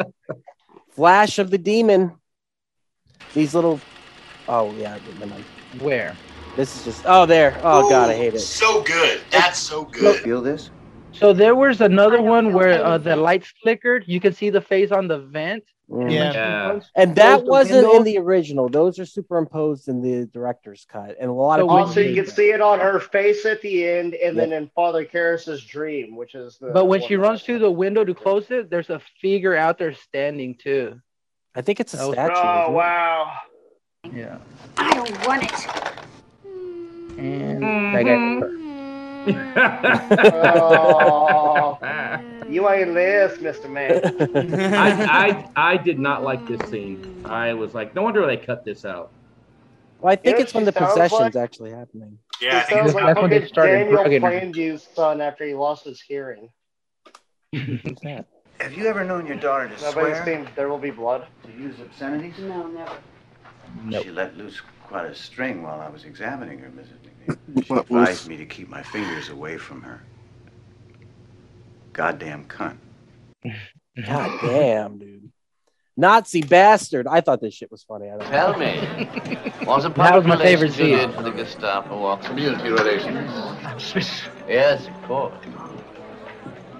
Flash 1.00 1.38
of 1.38 1.50
the 1.50 1.56
Demon. 1.56 2.12
These 3.32 3.54
little. 3.54 3.80
Oh 4.46 4.70
yeah, 4.74 4.98
never 5.18 5.28
mind. 5.28 5.44
Where? 5.78 6.14
This 6.56 6.76
is 6.76 6.84
just. 6.84 7.04
Oh 7.06 7.24
there. 7.24 7.58
Oh 7.62 7.88
god, 7.88 8.10
I 8.10 8.14
hate 8.14 8.34
it. 8.34 8.40
So 8.40 8.82
good. 8.82 9.22
That's 9.30 9.58
so 9.58 9.86
good. 9.86 10.20
Feel 10.20 10.42
this? 10.42 10.68
So 11.12 11.32
there 11.32 11.54
was 11.54 11.80
another 11.80 12.22
one 12.22 12.52
where 12.52 12.82
uh, 12.84 12.96
the 12.98 13.16
lights 13.16 13.52
flickered. 13.62 14.04
You 14.06 14.20
can 14.20 14.32
see 14.32 14.50
the 14.50 14.60
face 14.60 14.90
on 14.90 15.08
the 15.08 15.18
vent. 15.18 15.64
Mhm. 15.90 16.10
Yeah. 16.10 16.32
Yeah. 16.32 16.80
And 16.94 17.16
that 17.16 17.44
wasn't 17.44 17.92
in 17.94 18.04
the 18.04 18.16
original. 18.18 18.68
Those 18.68 18.98
are 19.00 19.04
superimposed 19.04 19.88
in 19.88 20.00
the 20.02 20.26
director's 20.26 20.86
cut, 20.88 21.16
and 21.20 21.28
a 21.28 21.32
lot 21.32 21.58
of 21.58 21.64
So 21.64 21.66
when 21.66 21.76
people 21.78 21.88
Also, 21.88 22.00
you 22.00 22.14
can 22.14 22.24
that. 22.26 22.30
see 22.34 22.50
it 22.50 22.60
on 22.60 22.78
her 22.78 23.00
face 23.00 23.44
at 23.44 23.60
the 23.60 23.88
end, 23.88 24.14
and 24.14 24.38
then 24.38 24.52
in 24.52 24.70
Father 24.76 25.04
Karras's 25.04 25.64
dream, 25.64 26.14
which 26.16 26.36
is 26.36 26.58
the. 26.58 26.70
But 26.70 26.84
when 26.86 27.02
she 27.02 27.16
runs 27.16 27.42
through 27.42 27.58
the 27.58 27.70
window 27.72 28.04
to 28.04 28.14
close 28.14 28.48
it, 28.52 28.70
there's 28.70 28.88
a 28.88 29.00
figure 29.20 29.56
out 29.56 29.78
there 29.78 29.92
standing 29.92 30.54
too. 30.54 31.00
I 31.56 31.62
think 31.62 31.80
it's 31.80 31.92
a 31.92 31.96
That 31.96 32.06
was- 32.06 32.14
statue. 32.14 32.34
Oh 32.36 32.62
isn't 32.62 32.72
it? 32.72 32.76
wow! 32.76 33.32
Yeah. 34.14 34.38
I 34.78 34.94
don't 34.94 35.26
want 35.26 35.42
it. 35.42 35.68
And 37.18 37.60
Mm-hmm. 37.62 37.94
that 37.96 38.04
guy. 38.04 38.69
Oh, 40.52 41.78
you 42.48 42.68
ain't 42.68 42.94
this, 42.94 43.40
Mister 43.40 43.68
Man. 43.68 44.00
I, 44.74 45.48
I 45.56 45.72
I 45.72 45.76
did 45.76 45.98
not 45.98 46.22
like 46.22 46.46
this 46.46 46.60
scene. 46.70 47.22
I 47.24 47.52
was 47.54 47.74
like, 47.74 47.94
no 47.94 48.02
wonder 48.02 48.26
they 48.26 48.36
cut 48.36 48.64
this 48.64 48.84
out. 48.84 49.10
Well, 50.00 50.12
I 50.12 50.16
think 50.16 50.36
know 50.38 50.42
it's 50.42 50.54
when 50.54 50.64
the 50.64 50.72
she 50.72 50.78
sounds 50.78 50.92
possession's 50.92 51.20
like? 51.34 51.36
actually 51.36 51.70
happening. 51.72 52.18
Yeah, 52.40 52.58
I 52.58 52.62
think 52.62 52.86
it's 52.86 52.94
like 52.94 53.06
That's 53.06 53.20
when 53.20 53.30
they 53.30 53.46
started 53.46 53.72
Daniel 53.72 53.96
drugging 53.96 54.22
her. 54.22 54.30
Plainview's 54.30 54.88
son 54.94 55.20
after 55.20 55.44
he 55.44 55.54
lost 55.54 55.84
his 55.84 56.00
hearing. 56.00 56.48
Who's 57.52 57.82
that? 58.02 58.26
Have 58.60 58.72
you 58.74 58.86
ever 58.86 59.04
known 59.04 59.26
your 59.26 59.36
daughter 59.36 59.68
to 59.68 59.74
Nobody's 59.82 60.16
swear? 60.18 60.24
seen 60.24 60.48
There 60.54 60.68
Will 60.68 60.78
Be 60.78 60.90
Blood. 60.90 61.26
To 61.44 61.52
use 61.52 61.78
obscenities? 61.80 62.38
No, 62.38 62.66
never. 62.68 62.92
Nope. 63.84 64.04
She 64.04 64.10
let 64.10 64.36
loose 64.36 64.60
quite 64.86 65.06
a 65.06 65.14
string 65.14 65.62
while 65.62 65.80
I 65.80 65.88
was 65.88 66.04
examining 66.04 66.58
her, 66.60 66.68
Mrs. 66.70 67.02
MacNeil. 67.28 67.64
She 67.66 67.72
What 67.72 67.90
was- 67.90 68.00
advised 68.08 68.28
me 68.28 68.36
to 68.38 68.46
keep 68.46 68.68
my 68.68 68.82
fingers 68.82 69.28
away 69.30 69.56
from 69.58 69.82
her. 69.82 70.02
Goddamn 71.92 72.44
cunt. 72.46 72.76
God 74.06 74.38
damn, 74.42 74.98
dude. 74.98 75.30
Nazi 75.96 76.40
bastard. 76.42 77.06
I 77.06 77.20
thought 77.20 77.40
this 77.40 77.52
shit 77.54 77.70
was 77.70 77.82
funny. 77.82 78.06
I 78.08 78.16
don't 78.16 78.20
know. 78.20 78.30
Tell 78.30 78.56
me, 78.58 79.50
was 79.66 79.84
a 79.84 79.90
That 79.90 80.14
was 80.16 80.24
my 80.24 80.36
favorite 80.38 80.72
scene. 80.72 81.12
for 81.12 81.22
the 81.22 81.30
Gestapo 81.32 82.00
walk? 82.00 82.22
Community 82.22 82.70
relations. 82.70 83.30
yes, 84.48 84.86
of 84.86 85.02
course. 85.02 85.34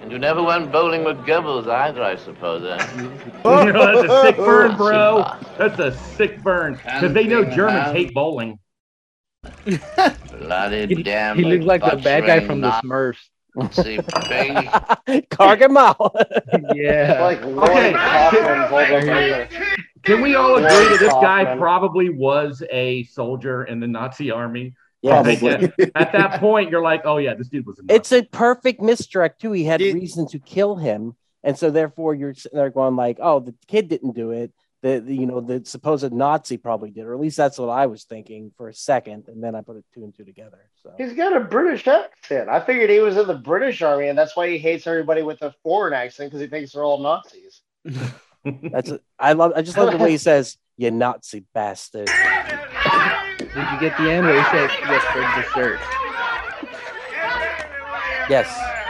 And 0.01 0.11
you 0.11 0.17
never 0.17 0.41
went 0.41 0.71
bowling 0.71 1.03
with 1.03 1.17
Goebbels 1.19 1.67
either, 1.67 2.01
I 2.01 2.15
suppose, 2.15 2.63
eh? 2.63 2.77
That's 3.43 4.09
a 4.09 4.21
sick 4.23 4.37
burn, 4.37 4.75
bro. 4.75 5.25
That's 5.59 5.77
a 5.77 5.95
sick 6.15 6.41
burn 6.41 6.75
because 6.83 7.13
they 7.13 7.25
know 7.25 7.43
Germans 7.45 7.91
hate 7.91 8.13
bowling. 8.15 8.57
Bloody 9.65 10.87
He, 10.95 11.03
damn. 11.03 11.37
he 11.37 11.43
looks 11.43 11.65
like 11.65 11.81
the 11.81 11.97
bad 11.97 12.25
guy 12.25 12.39
from 12.45 12.61
the 12.61 12.69
Nazi 12.69 12.87
Smurfs. 12.87 13.29
pig. 15.07 15.29
Carg 15.29 15.61
him 15.61 15.77
out. 15.77 16.15
Yeah. 16.75 17.19
Like 17.21 17.41
Okay. 17.43 17.93
Kaufman's. 17.93 19.53
Can 20.03 20.21
we 20.21 20.35
all 20.35 20.55
agree 20.55 20.67
that 20.69 20.97
this 20.99 21.13
guy 21.13 21.55
probably 21.57 22.09
was 22.09 22.63
a 22.71 23.03
soldier 23.05 23.63
in 23.65 23.79
the 23.79 23.87
Nazi 23.87 24.31
army? 24.31 24.73
Yes. 25.03 25.41
Like, 25.41 25.43
at, 25.63 25.79
at 25.95 26.11
that 26.13 26.39
point, 26.39 26.69
you're 26.69 26.81
like, 26.81 27.01
oh 27.05 27.17
yeah, 27.17 27.33
this 27.33 27.47
dude 27.49 27.65
was 27.65 27.79
a 27.79 27.83
Nazi. 27.83 27.95
It's 27.95 28.11
a 28.11 28.23
perfect 28.23 28.81
misdirect 28.81 29.41
too. 29.41 29.51
He 29.51 29.63
had 29.63 29.79
Dude. 29.79 29.95
reason 29.95 30.27
to 30.27 30.39
kill 30.39 30.75
him, 30.75 31.15
and 31.43 31.57
so 31.57 31.71
therefore 31.71 32.13
you're 32.15 32.33
sitting 32.35 32.57
there 32.57 32.69
going 32.69 32.95
like, 32.95 33.17
"Oh, 33.19 33.39
the 33.39 33.55
kid 33.67 33.89
didn't 33.89 34.13
do 34.15 34.29
it. 34.31 34.51
The, 34.81 34.99
the 34.99 35.15
you 35.15 35.27
know 35.27 35.41
the 35.41 35.63
supposed 35.63 36.11
Nazi 36.11 36.57
probably 36.57 36.89
did, 36.89 37.05
or 37.05 37.13
at 37.13 37.19
least 37.19 37.37
that's 37.37 37.59
what 37.59 37.69
I 37.69 37.85
was 37.85 38.03
thinking 38.03 38.51
for 38.57 38.67
a 38.67 38.73
second, 38.73 39.25
and 39.27 39.43
then 39.43 39.53
I 39.53 39.61
put 39.61 39.77
it 39.77 39.85
two 39.93 40.03
and 40.03 40.15
two 40.15 40.25
together. 40.25 40.57
So 40.81 40.91
He's 40.97 41.13
got 41.13 41.35
a 41.35 41.39
British 41.39 41.87
accent. 41.87 42.49
I 42.49 42.59
figured 42.59 42.89
he 42.89 42.99
was 42.99 43.15
in 43.15 43.27
the 43.27 43.35
British 43.35 43.83
army, 43.83 44.07
and 44.07 44.17
that's 44.17 44.35
why 44.35 44.49
he 44.49 44.57
hates 44.57 44.87
everybody 44.87 45.21
with 45.21 45.43
a 45.43 45.53
foreign 45.61 45.93
accent 45.93 46.31
because 46.31 46.41
he 46.41 46.47
thinks 46.47 46.71
they're 46.71 46.83
all 46.83 46.97
Nazis. 46.99 47.61
that's 48.71 48.91
I 49.19 49.33
love. 49.33 49.53
I 49.55 49.61
just 49.61 49.77
love 49.77 49.91
the 49.91 49.97
way 49.97 50.11
he 50.11 50.17
says, 50.29 50.57
"You 50.77 50.89
Nazi 50.89 51.45
bastard." 51.53 52.09
Did 53.37 53.49
you 53.49 53.79
get 53.79 53.97
the 53.97 54.09
end 54.09 54.25
where 54.25 54.41
he 54.41 54.49
said 54.49 54.69
yes 54.87 55.03
for 55.11 55.61
dessert? 55.61 55.79
Yes. 58.29 58.80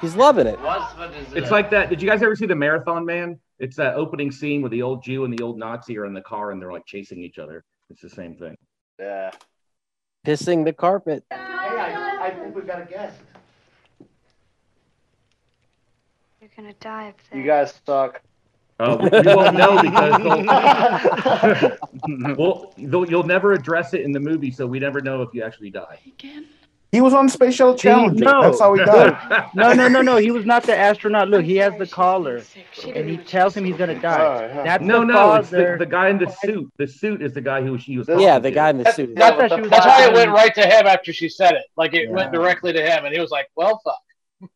He's 0.00 0.14
loving 0.14 0.46
it. 0.46 0.60
What's 0.60 0.92
for 0.94 1.08
dessert? 1.08 1.36
It's 1.36 1.50
like 1.50 1.70
that. 1.70 1.90
Did 1.90 2.00
you 2.00 2.08
guys 2.08 2.22
ever 2.22 2.36
see 2.36 2.46
the 2.46 2.54
Marathon 2.54 3.04
Man? 3.04 3.38
It's 3.58 3.76
that 3.76 3.94
opening 3.94 4.30
scene 4.30 4.62
where 4.62 4.70
the 4.70 4.82
old 4.82 5.02
Jew 5.02 5.24
and 5.24 5.36
the 5.36 5.42
old 5.42 5.58
Nazi 5.58 5.98
are 5.98 6.06
in 6.06 6.14
the 6.14 6.22
car 6.22 6.52
and 6.52 6.62
they're 6.62 6.72
like 6.72 6.86
chasing 6.86 7.22
each 7.22 7.38
other. 7.38 7.64
It's 7.90 8.00
the 8.00 8.10
same 8.10 8.36
thing. 8.36 8.56
Yeah. 8.98 9.30
Pissing 10.26 10.64
the 10.64 10.72
carpet. 10.72 11.24
Hey, 11.30 11.36
I, 11.38 12.26
I 12.26 12.30
think 12.30 12.54
we've 12.54 12.66
got 12.66 12.82
a 12.82 12.84
guest. 12.84 13.18
You're 16.40 16.50
gonna 16.56 16.74
die 16.74 17.08
up 17.08 17.16
there. 17.30 17.40
You 17.40 17.46
guys 17.46 17.74
suck. 17.84 18.22
Oh, 18.80 19.02
you 19.02 19.36
won't 19.36 19.56
know 19.56 19.82
because 19.82 21.78
well, 22.38 22.72
they'll, 22.78 23.08
you'll 23.10 23.24
never 23.24 23.52
address 23.52 23.92
it 23.92 24.02
in 24.02 24.12
the 24.12 24.20
movie, 24.20 24.52
so 24.52 24.66
we 24.66 24.78
never 24.78 25.00
know 25.00 25.22
if 25.22 25.34
you 25.34 25.42
actually 25.42 25.70
die. 25.70 25.98
He 26.90 27.02
was 27.02 27.12
on 27.12 27.28
Space 27.28 27.54
Shuttle 27.54 27.74
Challenger. 27.76 28.24
no. 28.24 28.42
That's 28.42 28.60
how 28.60 28.72
he 28.74 28.82
died. 28.84 29.50
No, 29.54 29.72
no, 29.74 29.88
no, 29.88 30.00
no. 30.00 30.16
He 30.16 30.30
was 30.30 30.46
not 30.46 30.62
the 30.62 30.74
astronaut. 30.76 31.28
Look, 31.28 31.44
he 31.44 31.56
has 31.56 31.76
the 31.78 31.86
collar, 31.86 32.42
and 32.94 33.08
he 33.08 33.18
tells 33.18 33.54
him 33.54 33.64
he's 33.64 33.76
gonna 33.76 34.00
die. 34.00 34.46
Yeah. 34.46 34.62
That's 34.64 34.84
no, 34.84 35.00
the 35.00 35.04
no, 35.06 35.34
it's 35.34 35.50
the, 35.50 35.76
the 35.78 35.84
guy 35.86 36.08
in 36.08 36.18
the 36.18 36.30
suit. 36.42 36.72
The 36.78 36.86
suit 36.86 37.20
is 37.20 37.34
the 37.34 37.42
guy 37.42 37.60
who 37.62 37.76
she 37.78 37.98
was. 37.98 38.08
Yeah, 38.08 38.38
the 38.38 38.48
to. 38.48 38.54
guy 38.54 38.70
in 38.70 38.78
the 38.78 38.84
That's, 38.84 38.96
suit. 38.96 39.14
that's, 39.14 39.36
thought 39.36 39.62
she 39.62 39.68
that's 39.68 39.86
why 39.86 40.06
it 40.06 40.14
went 40.14 40.30
right 40.30 40.54
to 40.54 40.62
him 40.62 40.86
after 40.86 41.12
she 41.12 41.28
said 41.28 41.52
it. 41.54 41.64
Like 41.76 41.92
it 41.92 42.08
Yeah. 42.08 42.14
went 42.14 42.32
directly 42.32 42.72
to 42.72 42.80
him, 42.82 43.04
and 43.04 43.14
he 43.14 43.20
was 43.20 43.30
like, 43.30 43.50
"Well, 43.54 43.80
fuck." 43.84 44.00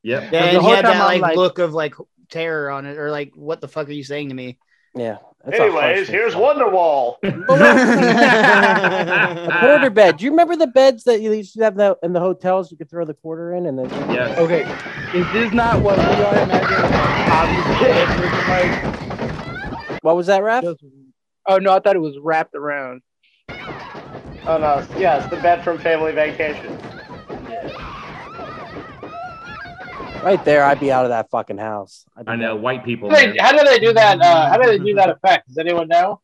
Yep. 0.02 0.30
the 0.30 0.36
And 0.38 0.62
he 0.62 0.70
had 0.70 0.82
time 0.82 0.98
that 0.98 1.04
like, 1.04 1.20
like- 1.22 1.36
look 1.36 1.58
of 1.58 1.74
like 1.74 1.94
terror 2.30 2.70
on 2.70 2.86
it, 2.86 2.96
or 2.96 3.10
like, 3.10 3.32
what 3.34 3.60
the 3.60 3.68
fuck 3.68 3.88
are 3.88 3.92
you 3.92 4.04
saying 4.04 4.30
to 4.30 4.34
me? 4.34 4.58
Yeah, 4.94 5.18
That's 5.44 5.58
Anyways, 5.58 6.08
here's 6.08 6.34
insult. 6.34 6.56
Wonderwall. 6.56 7.16
a 7.24 7.32
quarter 9.60 9.90
bed. 9.90 10.18
Do 10.18 10.24
you 10.24 10.30
remember 10.30 10.54
the 10.54 10.68
beds 10.68 11.02
that 11.04 11.20
you 11.20 11.32
used 11.32 11.54
to 11.54 11.64
have 11.64 11.72
in 11.74 11.78
the, 11.78 11.96
in 12.04 12.12
the 12.12 12.20
hotels? 12.20 12.70
You 12.70 12.76
could 12.76 12.88
throw 12.88 13.04
the 13.04 13.14
quarter 13.14 13.52
in, 13.54 13.66
and 13.66 13.76
then 13.78 13.88
Yes. 14.10 14.38
Okay, 14.38 14.62
is 15.18 15.26
this 15.32 15.52
not 15.52 15.82
what 15.82 15.98
we 15.98 16.04
are 16.04 16.36
imagining 16.42 16.90
Javi's 17.28 17.80
bed 17.80 18.20
looking 18.20 18.48
like? 19.90 20.00
what 20.02 20.14
was 20.14 20.28
that, 20.28 20.42
Raph? 20.42 20.76
Oh 21.48 21.58
no, 21.58 21.72
I 21.72 21.80
thought 21.80 21.96
it 21.96 22.00
was 22.00 22.16
wrapped 22.22 22.54
around. 22.54 23.02
Oh 23.48 24.58
no, 24.58 24.86
yeah, 24.96 25.26
the 25.26 25.38
bed 25.38 25.64
from 25.64 25.78
Family 25.78 26.12
Vacation. 26.12 26.78
Right 30.22 30.44
there, 30.44 30.64
I'd 30.64 30.80
be 30.80 30.92
out 30.92 31.04
of 31.04 31.10
that 31.10 31.30
fucking 31.30 31.58
house. 31.58 32.04
I'd 32.16 32.28
I 32.28 32.36
know 32.36 32.56
white 32.56 32.84
people. 32.84 33.10
How 33.10 33.20
do 33.20 33.32
they- 33.32 33.38
how 33.38 33.52
do 33.52 33.64
they 33.64 33.78
do 33.78 33.92
that? 33.92 34.20
Uh, 34.20 34.48
how 34.48 34.56
do 34.58 34.68
they 34.68 34.78
do 34.84 34.94
that 34.94 35.10
effect? 35.10 35.48
Does 35.48 35.58
anyone 35.58 35.88
know? 35.88 36.20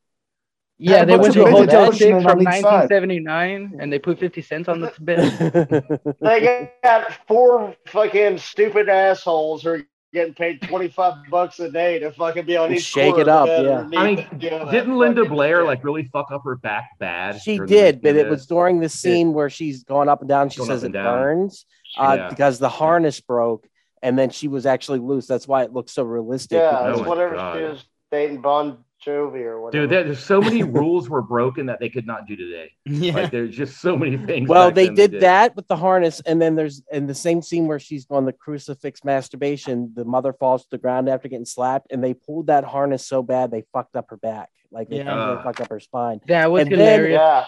Yeah, 0.81 0.99
Yeah, 0.99 1.05
they 1.07 1.13
but 1.15 1.21
went 1.23 1.35
to 1.35 1.41
to 1.41 1.47
a 1.47 1.51
Hotel 1.51 1.91
cushion 1.91 2.07
6 2.09 2.15
on 2.15 2.23
from 2.23 2.41
each 2.43 2.47
side. 2.63 2.89
1979 2.91 3.79
and 3.81 3.93
they 3.93 3.99
put 3.99 4.19
50 4.21 4.43
cents 4.43 4.69
on 4.69 4.81
the 4.81 4.93
bed. 5.01 6.17
They 6.21 6.71
got 6.85 7.13
four 7.27 7.75
fucking 7.89 8.39
stupid 8.39 8.89
assholes 8.89 9.65
who 9.65 9.71
are 9.71 9.83
getting 10.15 10.35
paid 10.35 10.63
25 10.63 11.15
bucks 11.31 11.59
a 11.59 11.71
day 11.71 11.99
to 11.99 12.13
fucking 12.13 12.47
be 12.47 12.57
on 12.57 12.73
each 12.73 12.85
Shake 12.85 13.19
it 13.19 13.27
up, 13.29 13.49
yeah. 13.49 13.81
I 13.99 14.07
mean, 14.07 14.19
it, 14.21 14.39
doing 14.39 14.59
that 14.65 14.71
didn't 14.71 14.97
Linda 14.97 15.25
Blair 15.25 15.59
shit. 15.63 15.67
like 15.67 15.83
really 15.85 16.05
fuck 16.13 16.31
up 16.31 16.43
her 16.45 16.57
back 16.57 16.91
bad? 17.01 17.41
She 17.43 17.59
did, 17.59 18.01
but 18.01 18.15
it 18.15 18.29
was 18.29 18.47
during 18.47 18.79
the 18.79 18.89
scene 18.89 19.33
where 19.33 19.51
she's 19.51 19.83
going 19.83 20.09
up 20.09 20.21
and 20.21 20.29
down. 20.29 20.49
She 20.49 20.63
says 20.65 20.85
it 20.85 20.93
down. 20.93 21.05
burns 21.05 21.67
uh, 21.99 22.15
Yeah. 22.17 22.29
because 22.29 22.59
the 22.61 22.69
harness 22.69 23.21
broke, 23.21 23.67
and 24.03 24.19
then 24.19 24.31
she 24.31 24.49
was 24.49 24.67
actually 24.67 24.99
loose. 25.01 25.27
That's 25.27 25.49
why 25.49 25.63
it 25.65 25.73
looks 25.73 25.93
so 25.93 26.03
realistic. 26.03 26.57
Yeah, 26.59 26.71
because- 26.71 26.87
Oh 26.87 26.91
it's 26.93 27.01
my 27.03 27.09
whatever 27.09 27.35
God. 27.35 27.57
she 27.59 27.63
was 27.65 27.85
dating 28.11 28.41
Bon 28.41 28.79
Jovi 29.07 29.43
or 29.45 29.61
whatever. 29.61 29.87
Dude, 29.87 29.91
there's 30.07 30.19
so 30.19 30.41
many 30.41 30.63
rules 30.81 31.09
were 31.09 31.23
broken 31.23 31.67
that 31.67 31.79
they 31.79 31.89
could 31.89 32.07
not 32.07 32.27
do 32.27 32.35
today. 32.35 32.73
Yeah. 32.85 33.13
Like 33.15 33.31
there's 33.31 33.55
just 33.57 33.81
so 33.81 33.97
many 33.97 34.17
things. 34.17 34.49
well, 34.49 34.69
back 34.69 34.75
they 34.75 34.87
then 34.87 34.95
did 34.95 35.21
that 35.21 35.55
with 35.55 35.69
the 35.69 35.77
harness, 35.77 36.21
and 36.21 36.41
then 36.43 36.57
there's 36.57 36.83
in 36.91 37.07
the 37.07 37.15
same 37.15 37.41
scene 37.43 37.67
where 37.67 37.79
she's 37.79 38.07
on 38.11 38.25
the 38.25 38.33
crucifix 38.33 39.05
masturbation. 39.05 39.93
The 39.95 40.05
mother 40.05 40.33
falls 40.33 40.63
to 40.65 40.71
the 40.73 40.79
ground 40.79 41.09
after 41.09 41.29
getting 41.29 41.45
slapped, 41.45 41.93
and 41.93 42.03
they 42.03 42.13
pulled 42.15 42.49
that 42.49 42.65
harness 42.65 43.07
so 43.07 43.23
bad 43.23 43.51
they 43.53 43.63
fucked 43.73 43.95
up 43.95 44.07
her 44.11 44.17
back, 44.17 44.49
like 44.73 44.89
they 44.89 44.97
Yeah. 44.99 45.43
fucked 45.45 45.61
up 45.61 45.69
her 45.71 45.79
spine. 45.81 46.21
That 46.27 46.51
was 46.51 46.63
And 46.63 46.73
then- 46.73 46.79
hilarious. 46.81 47.19
yeah. 47.21 47.45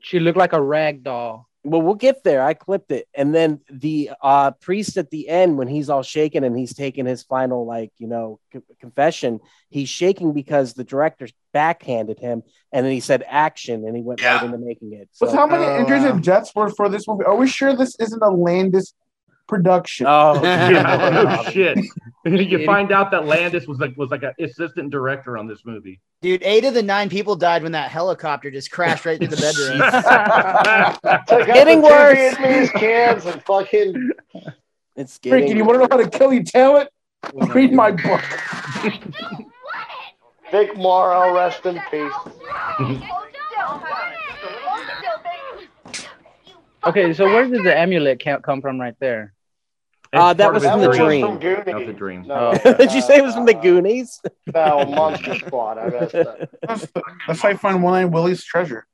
She 0.00 0.18
looked 0.20 0.38
like 0.38 0.52
a 0.52 0.60
rag 0.60 1.02
doll. 1.02 1.46
Well, 1.62 1.82
we'll 1.82 1.94
get 1.94 2.24
there. 2.24 2.42
I 2.42 2.54
clipped 2.54 2.90
it, 2.90 3.06
and 3.14 3.34
then 3.34 3.60
the 3.70 4.12
uh, 4.22 4.52
priest 4.52 4.96
at 4.96 5.10
the 5.10 5.28
end, 5.28 5.58
when 5.58 5.68
he's 5.68 5.90
all 5.90 6.02
shaken 6.02 6.42
and 6.42 6.56
he's 6.58 6.72
taking 6.72 7.04
his 7.04 7.22
final, 7.22 7.66
like 7.66 7.92
you 7.98 8.06
know, 8.06 8.40
co- 8.50 8.62
confession, 8.80 9.40
he's 9.68 9.90
shaking 9.90 10.32
because 10.32 10.72
the 10.72 10.84
director 10.84 11.28
backhanded 11.52 12.18
him, 12.18 12.42
and 12.72 12.86
then 12.86 12.92
he 12.92 13.00
said 13.00 13.22
action, 13.28 13.84
and 13.86 13.94
he 13.94 14.02
went 14.02 14.24
right 14.24 14.42
into 14.42 14.56
making 14.56 14.94
it. 14.94 15.10
With 15.20 15.30
So- 15.30 15.36
how 15.36 15.46
many 15.46 15.64
Oh, 15.66 15.80
injuries 15.80 16.02
wow. 16.04 16.12
and 16.12 16.24
deaths 16.24 16.54
were 16.54 16.70
for 16.70 16.88
this 16.88 17.06
movie? 17.06 17.24
Are 17.24 17.36
we 17.36 17.46
sure 17.46 17.76
this 17.76 17.94
isn't 18.00 18.22
a 18.22 18.30
Landis 18.30 18.94
production? 19.50 20.06
Oh, 20.08 20.40
Yeah, 20.42 21.42
no 21.44 21.50
shit. 21.50 21.76
you 22.24 22.64
find 22.64 22.92
out 22.92 23.10
that 23.10 23.26
Landis 23.26 23.66
was 23.66 23.78
like 23.78 23.94
was 23.98 24.10
like 24.10 24.22
an 24.22 24.32
assistant 24.40 24.90
director 24.90 25.36
on 25.36 25.46
this 25.46 25.66
movie. 25.66 26.00
Dude, 26.22 26.42
eight 26.42 26.64
of 26.64 26.72
the 26.72 26.82
nine 26.82 27.10
people 27.10 27.36
died 27.36 27.62
when 27.62 27.72
that 27.72 27.90
helicopter 27.90 28.50
just 28.50 28.70
crashed 28.70 29.04
right 29.04 29.18
through 29.18 29.28
the 29.28 29.36
bedroom. 29.36 29.78
Took 31.26 31.48
out 31.48 31.54
Getting 31.54 31.82
the 31.82 31.88
two 31.88 31.94
worse. 31.94 32.34
Vietnamese 32.36 32.72
kids 32.78 33.26
and 33.26 33.42
fucking. 33.44 34.10
it's 34.96 35.18
Freaking, 35.18 35.22
getting. 35.30 35.56
you 35.56 35.64
want 35.64 35.82
to 35.82 35.88
know 35.88 35.96
how 35.96 36.02
to 36.02 36.08
kill 36.18 36.32
your 36.32 36.44
talent? 36.44 36.88
Read 37.34 37.72
my 37.72 37.90
book. 37.90 38.22
Vic 40.50 40.76
Morrow, 40.76 41.34
rest 41.34 41.66
in 41.66 41.80
peace. 41.90 42.12
Okay, 46.84 47.12
so 47.12 47.26
where 47.26 47.46
did 47.46 47.62
the 47.64 47.76
amulet 47.76 48.20
count 48.20 48.42
come 48.42 48.62
from 48.62 48.80
right 48.80 48.94
there? 49.00 49.34
Uh, 50.12 50.32
that 50.34 50.52
was 50.52 50.64
from 50.64 50.80
the 50.80 50.88
That 50.88 50.88
was 50.88 50.98
dream. 50.98 51.26
from 51.26 51.38
Goonies. 51.38 51.64
That 51.66 51.74
was 51.76 51.88
a 51.88 51.92
dream. 51.92 52.22
No, 52.26 52.52
Did 52.64 52.92
you 52.92 53.00
say 53.00 53.16
it 53.18 53.22
was 53.22 53.34
from 53.34 53.46
the 53.46 53.54
Goonies? 53.54 54.20
no, 54.54 54.84
Monster 54.86 55.36
Squad. 55.36 55.78
I 55.78 55.88
messed 55.88 56.14
up. 56.16 56.38
That's, 56.66 56.86
that's 57.28 57.40
how 57.40 57.50
you 57.50 57.56
find 57.56 57.82
one 57.82 57.94
eyed 57.94 58.12
Willie's 58.12 58.42
treasure. 58.44 58.86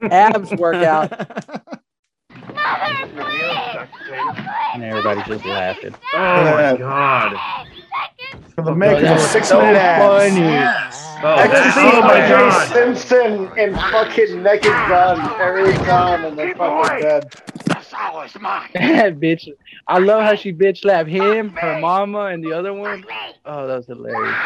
Abs 0.00 0.50
workout. 0.54 1.12
And 4.74 4.82
everybody 4.84 5.22
just 5.26 5.44
laughing. 5.44 5.94
Oh 6.14 6.44
my 6.44 6.76
god. 6.76 7.36
For 8.54 8.62
the 8.62 8.74
makers 8.74 9.02
that 9.02 9.16
of 9.16 9.22
six 9.22 9.48
so 9.48 9.60
minute 9.60 9.76
ads. 9.76 10.34
funny. 10.34 10.46
Oh, 11.20 11.34
I 11.34 11.42
can 11.48 11.50
that, 11.50 11.74
see 11.74 11.80
oh 11.80 12.00
my 12.00 12.20
O.J. 12.22 12.28
god. 12.28 12.72
Simpson 12.72 13.58
in 13.58 13.74
fucking 13.74 14.42
Naked 14.42 14.70
Gun 14.70 15.40
every 15.40 15.72
time 15.84 16.24
in 16.24 16.36
the 16.36 16.54
fucking 16.56 17.77
bed. 17.90 18.70
That 18.74 19.16
bitch. 19.20 19.48
I 19.86 19.98
love 19.98 20.22
how 20.22 20.34
she 20.34 20.52
bitch 20.52 20.78
slapped 20.78 21.08
him, 21.08 21.50
her 21.50 21.80
mama, 21.80 22.26
and 22.26 22.42
the 22.44 22.52
other 22.52 22.72
one. 22.74 23.04
Oh, 23.44 23.66
that 23.66 23.76
was 23.76 23.86
hilarious. 23.86 24.36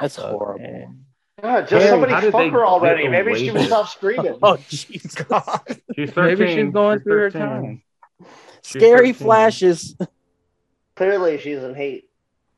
That's 0.00 0.16
horrible. 0.16 0.58
Man. 0.58 1.04
Yeah, 1.42 1.60
just 1.60 1.70
Damn, 1.70 1.88
somebody 1.90 2.12
how 2.14 2.20
did 2.20 2.32
fuck 2.32 2.50
her 2.50 2.66
already. 2.66 3.06
Maybe 3.08 3.30
away 3.30 3.38
she 3.38 3.50
with 3.50 3.56
would 3.56 3.62
it? 3.66 3.66
stop 3.66 3.88
screaming. 3.88 4.38
Oh 4.42 4.56
Jesus! 4.68 5.14
She's 5.94 6.10
13. 6.10 6.24
Maybe 6.24 6.46
she's 6.54 6.72
going 6.72 6.98
She's 6.98 7.04
through 7.04 7.18
her 7.18 7.30
13. 7.30 7.40
time. 7.40 7.82
Scary 8.62 9.12
13. 9.12 9.14
flashes. 9.14 9.96
Clearly, 10.96 11.38
she's 11.38 11.62
in 11.62 11.74
hate. 11.76 12.10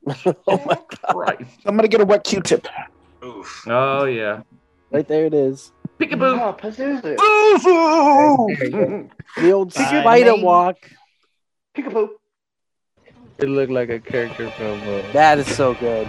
oh 0.06 0.24
my 0.64 0.76
god! 0.76 0.86
Christ. 1.12 1.60
I'm 1.66 1.76
gonna 1.76 1.88
get 1.88 2.00
a 2.00 2.06
wet 2.06 2.24
Q-tip. 2.24 2.66
Oof. 3.22 3.64
Oh 3.66 4.04
yeah. 4.04 4.40
Right 4.90 5.06
there 5.06 5.26
it 5.26 5.34
is. 5.34 5.72
Peekaboo. 6.00 6.40
Oh, 6.40 6.56
Pazuzu. 6.58 7.16
The 9.36 9.52
old 9.52 9.74
Bye. 9.74 9.84
spider 10.00 10.36
walk. 10.36 10.76
Peekaboo. 11.76 12.08
It 13.38 13.48
looked 13.48 13.72
like 13.72 13.90
a 13.90 14.00
character 14.00 14.50
from. 14.52 14.80
Uh, 14.82 15.02
That 15.12 15.38
is 15.38 15.54
so 15.54 15.74
good. 15.74 16.06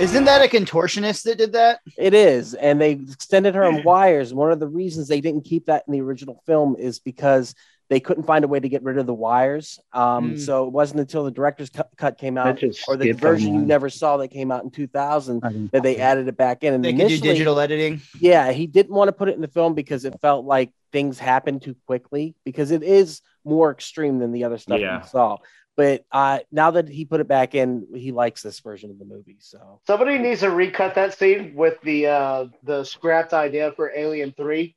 Isn't 0.00 0.24
that 0.26 0.44
a 0.44 0.48
contortionist 0.48 1.24
that 1.24 1.38
did 1.38 1.52
that? 1.54 1.80
It 1.96 2.14
is, 2.14 2.54
and 2.54 2.80
they 2.80 2.92
extended 2.92 3.56
her 3.56 3.64
on 3.64 3.82
wires. 3.82 4.32
One 4.32 4.52
of 4.52 4.60
the 4.60 4.68
reasons 4.68 5.08
they 5.08 5.20
didn't 5.20 5.42
keep 5.42 5.66
that 5.66 5.82
in 5.88 5.92
the 5.92 6.00
original 6.00 6.40
film 6.46 6.76
is 6.78 7.00
because 7.00 7.56
they 7.90 8.00
couldn't 8.00 8.24
find 8.24 8.44
a 8.44 8.48
way 8.48 8.60
to 8.60 8.68
get 8.68 8.82
rid 8.82 8.98
of 8.98 9.06
the 9.06 9.14
wires. 9.14 9.78
Um, 9.92 10.32
Mm. 10.34 10.40
So 10.40 10.66
it 10.66 10.72
wasn't 10.72 11.00
until 11.00 11.24
the 11.24 11.30
director's 11.30 11.70
cut, 11.70 11.88
cut 11.96 12.18
came 12.18 12.36
out, 12.36 12.62
or 12.86 12.96
the 12.96 13.12
version 13.12 13.54
you 13.54 13.60
never 13.60 13.88
saw 13.88 14.18
that 14.18 14.28
came 14.28 14.50
out 14.52 14.62
in 14.64 14.70
2000, 14.70 15.70
that 15.72 15.82
they 15.82 15.96
added 15.98 16.28
it 16.28 16.36
back 16.36 16.64
in. 16.64 16.74
And 16.74 16.84
They 16.84 16.92
could 16.92 16.98
do 16.98 17.04
initially, 17.06 17.28
digital 17.30 17.60
editing. 17.60 18.00
yeah, 18.20 18.52
he 18.52 18.66
didn't 18.66 18.94
want 18.94 19.08
to 19.08 19.12
put 19.12 19.28
it 19.28 19.34
in 19.36 19.40
the 19.40 19.48
film 19.48 19.74
because 19.74 20.04
it 20.04 20.20
felt 20.20 20.44
like 20.44 20.70
things 20.92 21.18
happened 21.18 21.62
too 21.62 21.76
quickly 21.86 22.34
because 22.44 22.70
it 22.70 22.82
is 22.82 23.20
more 23.44 23.70
extreme 23.70 24.18
than 24.18 24.32
the 24.32 24.44
other 24.44 24.58
stuff 24.58 24.80
Yeah. 24.80 25.00
we 25.02 25.08
saw. 25.08 25.38
But 25.76 26.04
uh, 26.10 26.40
now 26.50 26.72
that 26.72 26.88
he 26.88 27.04
put 27.04 27.20
it 27.20 27.28
back 27.28 27.54
in, 27.54 27.86
he 27.94 28.10
likes 28.10 28.42
this 28.42 28.58
version 28.60 28.90
of 28.90 28.98
the 28.98 29.04
movie. 29.04 29.36
So 29.38 29.80
Somebody 29.86 30.18
needs 30.18 30.40
to 30.40 30.50
recut 30.50 30.96
that 30.96 31.16
scene 31.16 31.54
with 31.54 31.80
the 31.82 32.06
uh, 32.08 32.44
the 32.64 32.82
scrapped 32.84 33.32
idea 33.32 33.70
for 33.76 33.92
Alien 33.96 34.32
Three, 34.36 34.74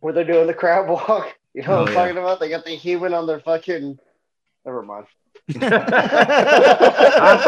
where 0.00 0.14
they're 0.14 0.24
doing 0.24 0.46
the 0.46 0.54
crab 0.54 0.88
walk. 0.88 1.36
You 1.54 1.62
know 1.62 1.68
Oh, 1.72 1.80
what 1.80 1.88
I'm 1.88 1.94
yeah. 1.94 2.00
talking 2.00 2.16
about? 2.18 2.40
They 2.40 2.48
got 2.48 2.64
the 2.64 2.70
human 2.76 3.12
on 3.14 3.26
their 3.26 3.40
fucking. 3.40 3.98
Never 4.64 4.82
mind. 4.82 5.06
I'm, 5.60 5.62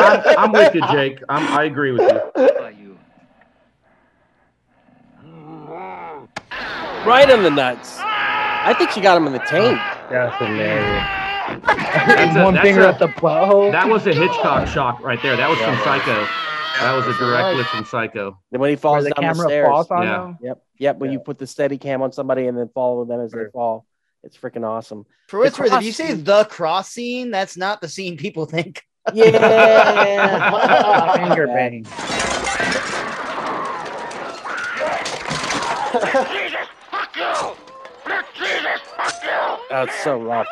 I'm, 0.01 0.39
I'm 0.39 0.53
with 0.53 0.75
you, 0.75 0.81
Jake. 0.91 1.21
I'm, 1.29 1.47
I 1.57 1.65
agree 1.65 1.93
with 1.93 2.01
you. 2.03 2.97
right 7.07 7.31
on 7.31 7.43
the 7.43 7.51
nuts. 7.51 7.99
I 8.01 8.75
think 8.79 8.91
she 8.91 9.01
got 9.01 9.17
him 9.17 9.27
in 9.27 9.33
the 9.33 9.39
tank. 9.41 9.79
That's 10.11 10.37
hilarious. 10.39 11.07
That's 11.67 12.37
a- 12.37 12.45
one 12.45 12.55
that's 12.55 12.65
finger 12.65 12.83
a- 12.83 12.89
at 12.89 12.99
the 12.99 13.09
butthole. 13.09 13.73
That 13.73 13.89
was 13.89 14.07
a 14.07 14.13
Hitchcock 14.15 14.67
shock 14.69 15.01
right 15.03 15.21
there. 15.23 15.37
That 15.37 15.49
was 15.51 15.59
from 15.59 15.77
Psycho. 15.85 16.27
That 16.81 16.95
was 16.97 17.07
a 17.15 17.19
direct 17.19 17.57
lift 17.57 17.69
from 17.71 17.85
Psycho. 17.85 18.39
Then 18.51 18.61
when 18.61 18.71
he 18.71 18.75
Where 18.75 18.79
falls 18.81 19.05
the 19.05 19.11
down 19.11 19.23
the 19.25 19.33
camera 19.35 19.47
stairs. 19.49 19.69
falls 19.69 19.91
on 19.91 20.03
Yeah. 20.05 20.19
them. 20.19 20.39
Yep, 20.41 20.63
yep. 20.79 20.99
When 20.99 21.11
Yeah. 21.11 21.15
you 21.15 21.21
put 21.21 21.39
the 21.39 21.47
steady 21.47 21.77
cam 21.79 22.01
on 22.03 22.13
somebody 22.13 22.47
and 22.47 22.57
then 22.57 22.69
follow 22.75 23.05
them 23.05 23.21
as 23.21 23.33
they 23.33 23.45
fall, 23.53 23.85
it's 24.25 24.37
freaking 24.37 24.67
awesome. 24.67 25.07
For 25.29 25.39
what 25.39 25.49
it's 25.49 25.57
The 25.57 25.65
worth, 25.65 25.73
if 25.75 25.85
you 25.85 25.93
say 25.93 26.15
the 26.15 26.45
cross 26.45 26.91
scene, 26.91 27.31
that's 27.31 27.57
not 27.57 27.81
the 27.81 27.89
scene 27.89 28.17
people 28.17 28.47
think. 28.47 28.85
Yeah. 29.13 31.17
Finger 31.29 31.47
bang. 31.49 31.87
That's 39.73 39.95
oh, 40.01 40.05
so 40.05 40.23
rough. 40.23 40.47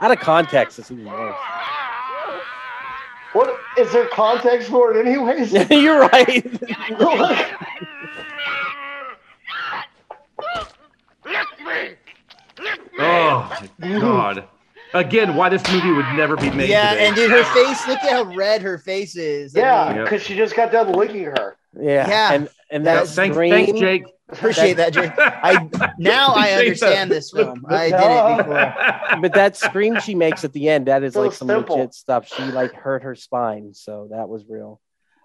Out 0.00 0.10
of 0.10 0.18
context, 0.18 0.78
it's 0.78 0.90
even 0.90 1.06
worse. 1.06 1.34
What 3.32 3.58
is 3.78 3.90
there 3.92 4.06
context 4.08 4.68
for 4.68 4.94
it, 4.94 5.06
anyways? 5.06 5.52
You're 5.70 6.00
right. 6.00 6.46
Oh 12.98 13.58
my 13.78 13.98
god. 14.00 14.44
Again, 14.92 15.34
why 15.34 15.48
this 15.48 15.62
movie 15.72 15.90
would 15.90 16.06
never 16.14 16.36
be 16.36 16.50
made. 16.50 16.68
Yeah, 16.68 16.90
today. 16.92 17.06
and 17.08 17.16
dude, 17.16 17.30
her 17.32 17.42
face. 17.44 17.86
Look 17.88 17.98
at 18.04 18.12
how 18.12 18.22
red 18.34 18.62
her 18.62 18.78
face 18.78 19.16
is. 19.16 19.56
I 19.56 19.60
Yeah, 19.60 19.92
mean, 19.94 20.04
because 20.04 20.22
she 20.22 20.36
just 20.36 20.54
got 20.54 20.70
done 20.70 20.92
licking 20.92 21.24
her. 21.24 21.56
Yeah. 21.76 22.08
Yeah. 22.08 22.32
And 22.32 22.48
and 22.70 22.86
that 22.86 23.08
Thanks, 23.08 23.34
scream, 23.34 23.50
thanks, 23.50 23.72
Jake. 23.80 24.04
appreciate 24.28 24.74
that, 24.74 24.92
Jake. 24.92 25.10
I 25.18 25.68
now 25.98 26.28
I 26.34 26.52
understand 26.52 27.10
this 27.10 27.32
film. 27.32 27.66
I 27.68 27.90
didn't 27.90 28.36
before. 28.46 29.20
but 29.20 29.32
that 29.34 29.56
scream 29.56 29.98
she 29.98 30.14
makes 30.14 30.44
at 30.44 30.52
the 30.52 30.68
end, 30.68 30.86
that 30.86 31.02
is 31.02 31.14
So 31.14 31.22
like 31.22 31.32
some 31.32 31.48
simple. 31.48 31.76
legit 31.78 31.94
stuff. 31.94 32.28
She 32.28 32.44
like 32.44 32.72
hurt 32.74 33.02
her 33.02 33.16
spine, 33.16 33.74
so 33.74 34.06
that 34.12 34.28
was 34.28 34.44
real. 34.48 34.80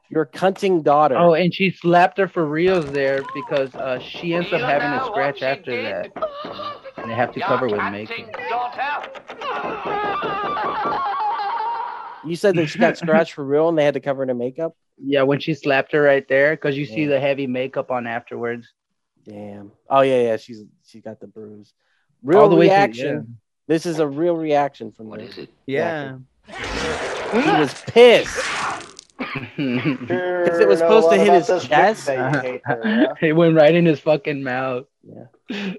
Your 0.10 0.26
cunting 0.26 0.84
daughter. 0.84 1.16
Oh, 1.16 1.36
and 1.36 1.54
she 1.54 1.70
slapped 1.70 2.18
her 2.18 2.28
for 2.28 2.44
reals 2.44 2.92
there 2.92 3.22
because 3.36 3.76
uh, 3.76 4.00
she 4.00 4.34
ends 4.34 4.52
up 4.52 4.62
having 4.62 4.90
a 5.00 5.06
scratch 5.06 5.44
after 5.44 5.80
that, 5.84 6.12
and 7.02 7.10
they 7.10 7.16
have 7.16 7.34
to 7.34 7.40
cover 7.40 7.68
with 7.68 7.82
makeup. 7.92 8.18
you 12.26 12.36
said 12.36 12.56
that 12.56 12.68
she 12.68 12.80
got 12.80 12.98
scratched 13.00 13.34
for 13.34 13.44
real 13.44 13.70
and 13.70 13.78
they 13.78 13.86
had 13.86 13.94
to 13.94 14.00
cover 14.00 14.24
it 14.24 14.30
in 14.30 14.38
makeup? 14.38 14.76
Yeah, 15.02 15.24
when 15.24 15.40
she 15.40 15.54
slapped 15.54 15.92
her 15.94 16.02
right 16.02 16.28
there, 16.28 16.56
because 16.56 16.78
you 16.78 16.86
see 16.86 17.06
the 17.06 17.20
heavy 17.20 17.48
makeup 17.48 17.92
on 17.92 18.06
afterwards. 18.06 18.74
Damn. 19.26 19.72
Oh 19.90 20.02
yeah, 20.02 20.22
yeah. 20.22 20.38
She's 20.38 20.64
she's 20.86 21.02
got 21.02 21.20
the 21.20 21.28
bruise. 21.28 21.74
Real 22.24 22.42
All 22.42 22.50
the 22.50 22.56
way 22.56 22.68
through, 22.68 22.76
reaction. 22.76 23.38
This 23.68 23.86
is 23.86 24.00
a 24.00 24.08
real 24.08 24.36
reaction 24.36 24.92
from 24.92 25.08
what 25.08 25.22
is 25.22 25.38
it? 25.38 25.50
Yeah. 25.66 26.18
He 26.48 27.38
was 27.38 27.74
pissed. 27.88 28.40
Because 29.58 30.60
it 30.60 30.68
was 30.68 30.80
supposed 30.80 31.12
to 31.12 31.18
hit 31.18 31.34
his 31.34 31.68
chest. 31.68 32.10
it 33.22 33.36
went 33.36 33.56
right 33.56 33.76
in 33.76 33.86
his 33.86 34.00
fucking 34.00 34.42
mouth. 34.42 34.86
Yeah. 35.16 35.74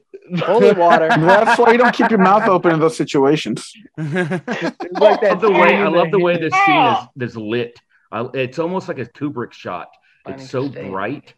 Holy 0.45 0.73
water. 0.79 1.09
That's 1.09 1.59
why 1.59 1.73
you 1.73 1.79
don't 1.79 1.95
keep 1.95 2.11
your 2.11 2.19
mouth 2.19 2.49
open 2.49 2.73
in 2.73 2.81
those 2.81 2.97
situations. 2.97 3.73
like 3.97 4.49
I 4.49 5.31
love 5.31 5.41
the 5.41 5.51
way 5.51 5.77
I 5.77 5.89
love 5.89 6.11
the 6.11 6.19
way 6.19 6.39
this 6.39 6.53
scene 6.67 6.97
is, 7.23 7.31
is 7.31 7.37
lit. 7.37 7.79
I, 8.13 8.29
it's 8.35 8.59
almost 8.59 8.89
like 8.89 8.99
a 8.99 9.07
Kubrick 9.07 9.53
shot. 9.53 9.89
It's 10.27 10.51
so 10.51 10.69
bright. 10.69 11.35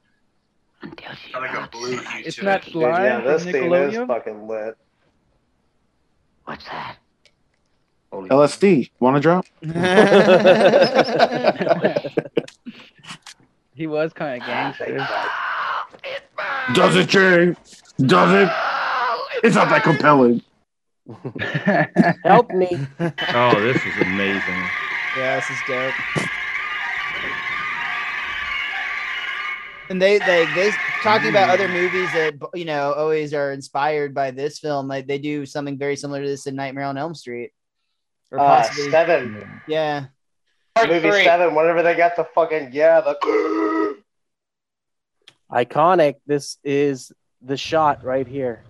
Like 0.83 1.55
a 1.55 1.69
blue 1.71 2.01
It's 2.17 2.43
not 2.43 2.67
it. 2.67 2.73
Dude, 2.73 2.83
yeah, 2.83 3.21
slime 3.21 3.25
this 3.25 3.43
from 3.45 3.53
thing 3.53 3.73
is 3.73 3.97
fucking 4.07 4.49
lit. 4.49 4.75
What's 6.45 6.65
that? 6.65 6.97
LSD. 8.13 8.91
Want 8.99 9.17
to 9.17 9.21
drop? 9.21 9.47
he 13.75 13.87
was 13.87 14.13
kind 14.13 14.43
of 14.43 14.47
gangster. 14.47 15.07
Does 16.75 16.97
it, 16.97 17.09
Jay? 17.09 17.55
Does 17.99 18.33
it? 18.33 18.49
It's 19.45 19.57
not 19.57 19.69
that 19.71 19.83
compelling. 19.83 20.43
Help 22.25 22.51
me. 22.51 22.69
Oh, 23.35 23.61
this 23.61 23.77
is 23.77 24.03
amazing. 24.03 24.63
Yeah, 25.17 25.37
this 25.37 25.51
is 25.51 25.57
dope. 25.67 25.93
And 29.91 30.01
they 30.01 30.19
they 30.21 30.47
they 30.55 30.71
talking 31.03 31.29
about 31.29 31.51
other 31.51 31.69
movies 31.69 32.11
that 32.13 32.35
you 32.55 32.65
know 32.65 32.93
always 32.95 33.35
are 33.35 33.53
inspired 33.53 34.15
by 34.15 34.31
this 34.31 34.59
film. 34.59 34.89
Like 34.89 35.07
they 35.07 35.19
do 35.19 35.45
something 35.45 35.77
very 35.77 35.97
similar 35.97 36.23
to 36.23 36.29
this 36.29 36.47
in 36.47 36.55
Nightmare 36.55 36.85
on 36.85 36.97
Elm 36.97 37.15
Street. 37.15 37.51
Or 38.31 38.39
Uh, 38.39 38.63
possibly, 38.63 38.91
seven. 38.91 39.61
yeah. 39.69 40.07
Part 40.77 40.89
Movie 40.89 41.11
three. 41.11 41.25
seven, 41.25 41.55
whenever 41.55 41.83
they 41.83 41.95
got 41.95 42.17
the 42.17 42.25
fucking 42.35 42.71
yeah, 42.73 43.01
the 43.03 43.92
Iconic. 45.53 46.17
This 46.27 46.59
is 46.65 47.13
the 47.43 47.57
shot 47.57 48.05
right 48.05 48.27
here. 48.27 48.65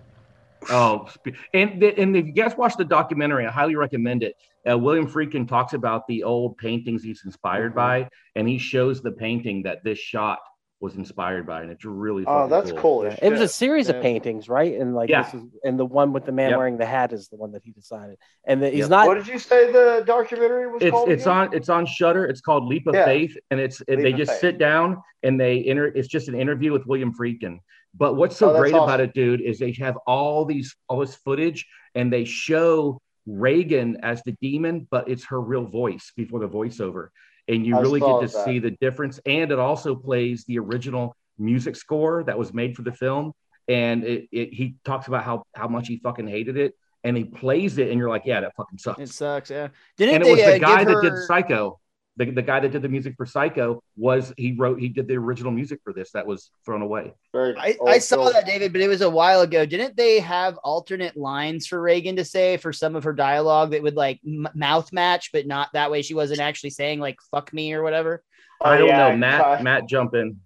Oh, 0.69 1.09
and 1.53 1.83
and 1.83 2.15
if 2.15 2.25
you 2.25 2.31
guys 2.31 2.55
watch 2.57 2.77
the 2.77 2.85
documentary, 2.85 3.45
I 3.45 3.51
highly 3.51 3.75
recommend 3.75 4.23
it. 4.23 4.35
Uh, 4.69 4.77
William 4.77 5.07
Friedkin 5.07 5.47
talks 5.47 5.73
about 5.73 6.07
the 6.07 6.23
old 6.23 6.57
paintings 6.57 7.03
he's 7.03 7.21
inspired 7.25 7.75
by, 7.75 8.09
and 8.35 8.47
he 8.47 8.57
shows 8.57 9.01
the 9.01 9.11
painting 9.11 9.63
that 9.63 9.83
this 9.83 9.99
shot 9.99 10.39
was 10.83 10.97
inspired 10.97 11.47
by, 11.47 11.61
and 11.61 11.71
it's 11.71 11.85
really 11.85 12.25
Oh, 12.27 12.49
that's 12.49 12.73
cool. 12.73 13.05
as 13.05 13.17
It 13.21 13.29
was 13.31 13.39
a 13.39 13.43
shit. 13.45 13.51
series 13.51 13.87
of 13.87 14.01
paintings, 14.01 14.49
right? 14.49 14.77
And 14.77 14.93
like 14.93 15.09
Yeah. 15.09 15.23
this 15.23 15.33
is 15.35 15.43
and 15.63 15.79
the 15.79 15.85
one 15.85 16.11
with 16.11 16.25
the 16.25 16.33
man 16.33 16.49
Yep. 16.49 16.57
wearing 16.57 16.77
the 16.77 16.85
hat 16.85 17.13
is 17.13 17.29
the 17.29 17.37
one 17.37 17.53
that 17.53 17.63
he 17.63 17.71
decided. 17.71 18.17
And 18.43 18.61
the, 18.61 18.69
he's 18.69 18.79
Yep. 18.79 18.89
not 18.89 19.07
What 19.07 19.13
did 19.15 19.27
you 19.29 19.39
say 19.39 19.71
the 19.71 20.03
documentary 20.05 20.67
was 20.69 20.81
It's 20.81 20.91
called? 20.91 21.09
it's 21.09 21.23
again? 21.23 21.37
on 21.37 21.53
it's 21.53 21.69
on 21.69 21.85
Shutter. 21.85 22.25
It's 22.25 22.41
called 22.41 22.65
Leap 22.65 22.85
of 22.87 22.95
Yeah. 22.95 23.05
Faith, 23.05 23.37
and 23.49 23.61
it's 23.61 23.81
Leap 23.87 24.01
they 24.01 24.11
just 24.11 24.31
Faith. 24.33 24.41
sit 24.41 24.57
down 24.57 25.01
and 25.23 25.39
they 25.39 25.63
enter. 25.63 25.85
It's 25.85 26.09
just 26.09 26.27
an 26.27 26.35
interview 26.35 26.73
with 26.73 26.85
William 26.85 27.13
Friedkin. 27.13 27.59
But 27.97 28.15
what's 28.17 28.35
so 28.35 28.49
Oh, 28.49 28.53
that's 28.53 28.59
great 28.63 28.73
about 28.73 28.99
it, 28.99 29.13
dude, 29.13 29.39
is 29.39 29.59
they 29.59 29.71
have 29.79 29.97
all 30.05 30.43
these 30.43 30.75
all 30.89 30.99
this 30.99 31.15
footage, 31.15 31.65
and 31.95 32.11
they 32.11 32.25
show 32.25 32.99
Regan 33.25 33.99
as 34.03 34.21
the 34.23 34.33
demon, 34.41 34.85
but 34.91 35.07
it's 35.07 35.23
her 35.27 35.39
real 35.39 35.63
voice 35.63 36.11
before 36.17 36.39
the 36.41 36.49
voiceover, 36.49 37.07
and 37.47 37.65
you 37.65 37.77
I 37.77 37.81
really 37.81 37.99
get 37.99 38.21
to 38.21 38.27
that. 38.27 38.45
see 38.45 38.59
the 38.59 38.71
difference. 38.71 39.19
And 39.25 39.51
it 39.51 39.59
also 39.59 39.95
plays 39.95 40.45
the 40.45 40.59
original 40.59 41.15
music 41.37 41.75
score 41.75 42.23
that 42.23 42.37
was 42.37 42.53
made 42.53 42.75
for 42.75 42.83
the 42.83 42.91
film, 42.91 43.33
and 43.67 44.03
it, 44.03 44.27
it 44.31 44.53
he 44.53 44.75
talks 44.85 45.07
about 45.07 45.23
how 45.23 45.43
how 45.53 45.67
much 45.67 45.87
he 45.87 45.97
fucking 45.97 46.27
hated 46.27 46.57
it, 46.57 46.73
and 47.03 47.17
he 47.17 47.25
plays 47.25 47.77
it, 47.77 47.89
and 47.89 47.99
you're 47.99 48.09
like, 48.09 48.23
yeah, 48.25 48.41
that 48.41 48.55
fucking 48.55 48.77
sucks. 48.77 48.99
It 48.99 49.09
sucks, 49.09 49.49
yeah. 49.49 49.69
Didn't 49.97 50.15
and 50.15 50.23
it 50.23 50.25
they 50.25 50.31
was 50.31 50.41
the 50.41 50.55
uh, 50.55 50.59
guy 50.59 50.83
give 50.83 50.93
that 50.93 51.01
did 51.01 51.17
Psycho. 51.25 51.79
The, 52.15 52.29
the 52.29 52.43
guy 52.43 52.59
that 52.59 52.71
did 52.71 52.83
the 52.83 52.89
music 52.89 53.15
for 53.17 53.25
Psycho 53.25 53.81
was 53.97 54.31
he 54.37 54.53
wrote 54.53 54.79
he 54.79 54.87
did 54.87 55.07
the 55.07 55.15
original 55.15 55.51
music 55.51 55.79
for 55.83 55.93
this 55.93 56.11
that 56.11 56.27
was 56.27 56.51
thrown 56.63 56.83
away. 56.83 57.13
Very 57.33 57.57
I, 57.57 57.75
I 57.87 57.97
saw 57.97 58.17
film. 58.17 58.33
that, 58.33 58.45
David, 58.45 58.71
but 58.71 58.81
it 58.81 58.87
was 58.87 59.01
a 59.01 59.09
while 59.09 59.41
ago. 59.41 59.65
Didn't 59.65 59.97
they 59.97 60.19
have 60.19 60.57
alternate 60.57 61.17
lines 61.17 61.65
for 61.65 61.81
Regan 61.81 62.17
to 62.17 62.25
say 62.25 62.57
for 62.57 62.71
some 62.71 62.95
of 62.95 63.03
her 63.05 63.13
dialogue 63.13 63.71
that 63.71 63.81
would 63.81 63.95
like 63.95 64.19
m- 64.25 64.47
mouth 64.53 64.93
match, 64.93 65.31
but 65.33 65.47
not 65.47 65.73
that 65.73 65.89
way? 65.89 66.03
She 66.03 66.13
wasn't 66.13 66.39
actually 66.39 66.69
saying 66.69 66.99
like 66.99 67.17
"fuck 67.31 67.51
me" 67.51 67.73
or 67.73 67.81
whatever. 67.81 68.23
Oh, 68.61 68.69
I 68.69 68.77
don't 68.77 68.87
yeah, 68.87 69.09
know, 69.09 69.17
Matt. 69.17 69.41
uh, 69.41 69.63
Matt, 69.63 69.87
jump 69.87 70.13
in. 70.13 70.39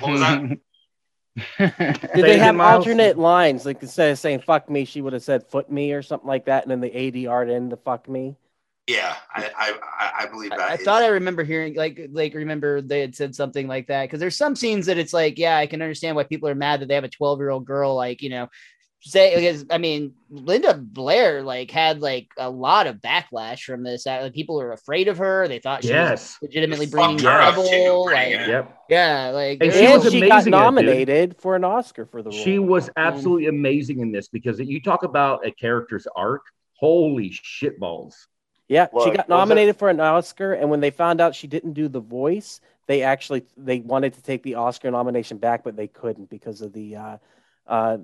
What 0.00 0.10
was 0.10 0.20
that? 0.20 0.58
Did 1.58 1.74
Say 2.14 2.22
they 2.22 2.38
have 2.38 2.60
alternate 2.60 3.18
lines? 3.18 3.64
Like 3.64 3.80
instead 3.80 4.10
of 4.10 4.18
saying 4.18 4.40
"fuck 4.40 4.68
me," 4.68 4.84
she 4.84 5.00
would 5.00 5.12
have 5.12 5.22
said 5.22 5.46
"foot 5.46 5.70
me" 5.70 5.92
or 5.92 6.02
something 6.02 6.28
like 6.28 6.46
that, 6.46 6.64
and 6.64 6.70
then 6.70 6.80
the 6.80 6.90
ADR 6.90 7.48
in 7.48 7.68
the 7.68 7.76
"fuck 7.76 8.08
me." 8.08 8.36
Yeah, 8.92 9.16
I 9.34 9.50
I, 9.56 9.78
I- 9.98 10.12
I 10.22 10.26
believe 10.26 10.50
that. 10.50 10.60
I 10.60 10.74
is- 10.74 10.82
thought 10.82 11.02
I 11.02 11.08
remember 11.08 11.44
hearing 11.44 11.74
like 11.74 12.08
like 12.12 12.34
remember 12.34 12.80
they 12.80 13.00
had 13.00 13.14
said 13.16 13.34
something 13.34 13.66
like 13.68 13.86
that 13.88 14.04
because 14.04 14.20
there's 14.20 14.36
some 14.36 14.54
scenes 14.56 14.86
that 14.86 14.98
it's 14.98 15.12
like 15.12 15.38
yeah 15.38 15.56
I 15.56 15.66
can 15.66 15.82
understand 15.82 16.16
why 16.16 16.24
people 16.24 16.48
are 16.48 16.54
mad 16.54 16.80
that 16.80 16.88
they 16.88 16.94
have 16.94 17.04
a 17.04 17.08
12 17.08 17.38
year 17.40 17.50
old 17.50 17.64
girl 17.64 17.94
like 17.94 18.22
you 18.22 18.30
know 18.30 18.48
say 19.04 19.34
because 19.34 19.64
I 19.68 19.78
mean 19.78 20.14
Linda 20.30 20.74
Blair 20.74 21.42
like 21.42 21.72
had 21.72 22.00
like 22.00 22.28
a 22.38 22.48
lot 22.48 22.86
of 22.86 22.96
backlash 22.98 23.64
from 23.64 23.82
this 23.82 24.06
like, 24.06 24.32
people 24.32 24.60
are 24.60 24.70
afraid 24.72 25.08
of 25.08 25.18
her 25.18 25.48
they 25.48 25.58
thought 25.58 25.82
she 25.82 25.88
Yes. 25.88 26.38
was 26.40 26.48
legitimately 26.50 26.86
Fucked 26.86 26.92
bringing 26.92 27.18
her 27.18 27.50
too, 27.50 27.62
trouble 27.64 28.04
like, 28.06 28.28
it. 28.28 28.48
Yep. 28.48 28.78
yeah 28.90 29.30
like 29.30 29.58
And 29.60 29.72
she 29.72 29.86
and 29.86 30.02
was 30.04 30.12
she 30.12 30.20
got 30.28 30.42
in 30.42 30.48
it, 30.48 30.50
nominated 30.56 31.36
for 31.38 31.56
an 31.56 31.64
Oscar 31.64 32.06
for 32.06 32.22
the 32.22 32.30
role. 32.30 32.38
She 32.38 32.60
was 32.60 32.88
mm. 32.90 32.92
absolutely 32.96 33.46
amazing 33.46 33.98
in 34.00 34.12
this 34.12 34.28
because 34.28 34.60
you 34.60 34.80
talk 34.80 35.02
about 35.02 35.44
a 35.44 35.50
character's 35.50 36.06
arc. 36.14 36.42
Holy 36.74 37.30
shitballs! 37.30 38.14
Yeah, 38.72 38.86
she 39.04 39.10
got 39.10 39.28
nominated 39.28 39.76
for 39.76 39.88
an 39.90 40.00
Oscar, 40.00 40.54
and 40.54 40.70
when 40.70 40.80
they 40.80 40.90
found 40.90 41.20
out 41.20 41.34
she 41.34 41.46
didn't 41.46 41.74
do 41.74 41.88
the 41.88 42.00
voice, 42.00 42.60
they 42.86 43.02
actually 43.02 43.44
they 43.56 43.80
wanted 43.80 44.14
to 44.14 44.22
take 44.22 44.42
the 44.42 44.54
Oscar 44.54 44.90
nomination 44.90 45.36
back, 45.36 45.62
but 45.62 45.76
they 45.76 45.86
couldn't 45.88 46.30
because 46.30 46.62
of 46.62 46.72
the 46.72 46.96
uh, 46.96 47.16
uh, 47.66 47.98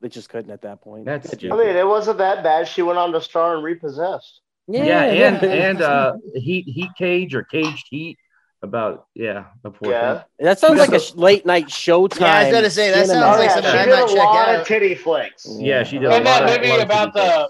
they 0.00 0.08
just 0.08 0.28
couldn't 0.28 0.50
at 0.50 0.62
that 0.62 0.80
point. 0.80 1.04
That's 1.04 1.34
Good 1.34 1.52
I 1.52 1.56
mean, 1.56 1.76
it 1.76 1.86
wasn't 1.86 2.18
that 2.18 2.42
bad. 2.42 2.66
She 2.66 2.82
went 2.82 2.98
on 2.98 3.12
to 3.12 3.20
star 3.20 3.56
in 3.56 3.62
Repossessed. 3.62 4.40
Yeah, 4.68 5.02
and 5.04 5.42
and 5.44 5.82
uh, 5.82 6.14
Heat 6.34 6.64
Heat 6.66 6.90
Cage 6.98 7.34
or 7.34 7.42
Caged 7.44 7.86
Heat 7.90 8.18
about 8.62 9.06
yeah 9.14 9.44
before 9.62 9.90
Yeah. 9.92 10.22
that 10.40 10.58
sounds 10.58 10.78
like 10.78 10.92
a 10.92 10.98
sh- 10.98 11.14
late 11.14 11.44
night 11.46 11.66
Showtime. 11.66 12.20
Yeah, 12.20 12.34
I 12.38 12.42
was 12.44 12.52
gonna 12.52 12.70
say, 12.70 12.90
that 12.90 13.06
sounds 13.06 13.38
like 13.38 13.48
yeah, 13.48 13.54
something 13.54 13.70
she 13.72 13.78
I 13.78 13.84
did 13.84 13.90
might 13.92 14.10
a 14.10 14.14
lot 14.14 14.48
out. 14.48 14.60
of 14.60 14.66
titty 14.66 14.94
flicks. 14.94 15.46
Yeah, 15.50 15.84
she 15.84 15.98
did. 15.98 16.08
a 16.10 16.14
And 16.14 16.24
lot 16.24 16.40
that 16.46 16.56
of- 16.56 16.60
movie 16.62 16.70
lot 16.72 16.80
about 16.80 17.08
TV 17.14 17.14
the 17.14 17.48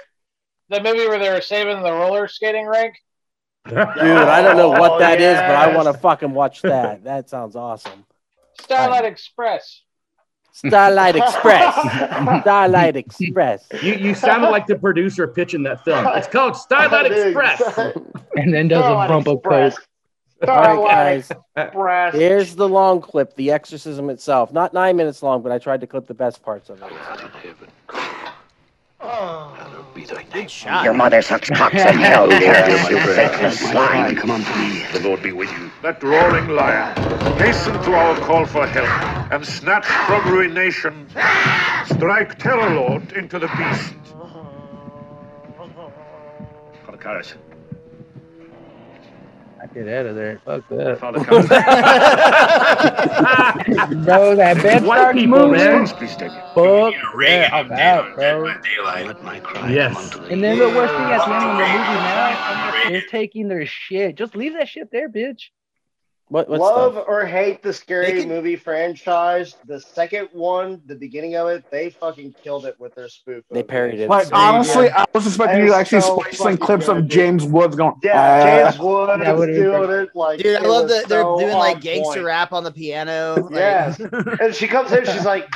the 0.69 0.81
movie 0.83 1.07
where 1.09 1.19
they 1.19 1.31
were 1.31 1.41
saving 1.41 1.83
the 1.83 1.93
roller 1.93 2.29
skating 2.29 2.67
rink. 2.67 2.95
Dude, 3.69 3.77
I 3.79 4.43
don't 4.43 4.57
know 4.57 4.69
what 4.71 4.93
Oh, 4.93 4.99
that 5.01 5.21
is, 5.21 5.37
but 5.37 5.51
I 5.57 5.75
want 5.77 5.89
to 5.89 5.95
fucking 6.01 6.33
watch 6.33 6.63
that. 6.63 7.03
That 7.05 7.29
sounds 7.29 7.57
awesome. 7.57 8.05
Starlight 8.61 9.05
Express. 9.05 9.83
Starlight 10.53 11.17
Express. 11.17 11.75
Starlight 12.43 12.97
Express. 12.97 13.67
You 13.83 13.95
you 13.95 14.15
sounded 14.15 14.49
like 14.51 14.67
the 14.67 14.77
producer 14.77 15.27
pitching 15.29 15.63
that 15.65 15.85
film. 15.85 16.07
It's 16.15 16.29
called 16.29 16.57
Starlight 16.57 17.11
Express. 17.13 17.61
and 18.37 18.55
then 18.55 18.69
does 18.69 18.79
a 18.79 18.83
Starlight 18.83 19.09
bump 19.09 19.27
of 19.29 19.37
Express. 19.39 19.75
coke. 19.77 20.49
All 20.49 20.85
right, 20.85 20.89
guys. 20.91 21.33
Express. 21.57 22.15
Here's 22.15 22.55
the 22.55 22.69
long 22.69 23.01
clip, 23.01 23.35
the 23.37 23.51
exorcism 23.51 24.11
itself. 24.11 24.53
Not 24.53 24.73
nine 24.73 24.97
minutes 24.97 25.23
long, 25.23 25.43
but 25.43 25.51
I 25.51 25.59
tried 25.59 25.81
to 25.81 25.87
clip 25.87 26.07
the 26.07 26.15
best 26.15 26.43
parts 26.43 26.71
of 26.71 26.81
it. 26.83 26.93
Good 30.33 30.51
shot. 30.51 30.85
Your 30.85 30.95
mother 30.95 31.23
sucks 31.23 31.49
cocks 31.49 31.75
in 31.75 31.81
hell, 31.99 32.29
dear. 32.29 32.55
Faithless 32.55 33.59
slime. 33.59 34.17
Come 34.17 34.31
on, 34.31 34.41
me, 34.41 34.85
The 34.93 35.01
Lord 35.01 35.23
be 35.23 35.33
with 35.33 35.51
you. 35.53 35.71
That 35.83 36.03
roaring 36.03 36.49
liar, 36.49 36.93
hasten 37.39 37.75
to 37.85 37.95
our 37.95 38.19
call 38.21 38.45
for 38.47 38.67
help 38.67 39.33
and 39.33 39.47
snatch 39.47 39.87
from 39.87 40.31
ruination. 40.31 41.09
Strike 41.87 42.39
terror, 42.39 42.75
Lord, 42.75 43.13
into 43.13 43.39
the 43.39 43.49
beast. 43.49 43.95
Karras. 47.07 47.37
I 49.71 49.75
get 49.75 49.89
out 49.89 50.07
of 50.07 50.15
there. 50.17 50.41
Fuck 50.45 50.69
that. 50.69 50.99
Father 51.01 51.21
bro, 54.05 54.37
that 54.37 54.63
bed 54.63 54.85
White 54.85 54.99
starts 54.99 55.19
people, 55.19 55.39
moving. 55.39 55.59
man. 55.59 55.87
Fuck 55.87 56.95
Regan 57.15 57.41
that. 57.41 57.53
I'm 57.53 57.73
out, 57.73 58.15
bro. 58.15 58.47
Yes. 59.69 60.15
And 60.31 60.43
then 60.43 60.59
the 60.59 60.69
worst 60.69 60.95
thing 60.95 61.05
at 61.05 61.27
the 61.27 61.35
end 61.35 61.45
of 61.45 61.57
the 61.57 61.65
movie 61.65 61.69
now, 61.69 62.83
they're 62.89 63.03
taking 63.11 63.49
their 63.49 63.67
shit. 63.67 64.17
Just 64.17 64.37
leave 64.37 64.55
that 64.55 64.69
shit 64.69 64.91
there, 64.93 65.09
bitch. 65.09 65.51
What, 66.29 66.49
what's 66.49 66.61
Love 66.61 66.97
or 67.07 67.25
hate 67.25 67.63
the 67.63 67.73
scary 67.73 68.21
can- 68.21 68.29
movie 68.29 68.57
franchise, 68.57 69.55
the 69.67 69.81
second 69.81 70.29
one, 70.33 70.83
the 70.87 70.97
beginning 70.97 71.37
of 71.37 71.47
it, 71.47 71.65
they 71.71 71.89
fucking 71.91 72.35
killed 72.43 72.67
it 72.67 72.75
with 72.81 72.97
their 72.97 73.09
spoof. 73.09 73.45
They 73.49 73.63
parried 73.63 74.01
it. 74.01 74.09
Like 74.11 74.27
honestly, 74.33 74.91
I 74.91 75.05
was 75.15 75.25
expecting 75.25 75.61
you 75.61 75.69
to 75.69 75.77
actually 75.77 76.01
so 76.01 76.21
splice 76.33 76.55
in 76.55 76.59
clips 76.59 76.87
good, 76.87 76.97
of. 76.97 77.09
James 77.09 77.45
Woods 77.45 77.77
going. 77.77 77.95
Yeah, 78.03 78.65
James 78.65 78.77
"Ah." 78.81 78.85
Wood 78.85 79.21
That 79.21 79.35
is 79.35 79.39
would've 79.39 79.55
doing 79.55 79.91
it 80.01 80.09
like. 80.17 80.41
Dude, 80.41 80.57
I 80.57 80.61
love 80.67 80.83
was 80.85 80.93
that 80.93 81.09
they're 81.09 81.23
so 81.23 81.39
doing 81.39 81.55
like 81.55 81.81
gangster 81.81 82.15
point. 82.15 82.25
rap 82.25 82.53
on 82.53 82.65
the 82.65 82.73
piano. 82.73 83.37
like- 83.49 83.53
Yes, 83.53 84.01
and 84.01 84.53
she 84.53 84.67
comes 84.67 84.91
in, 84.91 85.05
she's 85.05 85.25
like, 85.25 85.49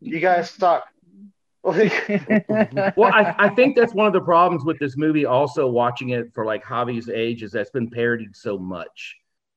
"You 0.00 0.18
guys 0.18 0.50
suck." 0.50 0.88
Well, 1.64 3.12
I, 3.12 3.34
I 3.38 3.48
think 3.50 3.76
that's 3.76 3.92
one 3.94 4.06
of 4.06 4.12
the 4.12 4.20
problems 4.20 4.64
with 4.64 4.78
this 4.78 4.96
movie. 4.96 5.24
Also, 5.24 5.68
watching 5.68 6.10
it 6.10 6.32
for 6.34 6.44
like 6.44 6.64
Javi's 6.64 7.08
age 7.08 7.42
is 7.42 7.52
that's 7.52 7.70
been 7.70 7.88
parodied 7.90 8.34
so 8.36 8.58
much, 8.58 9.16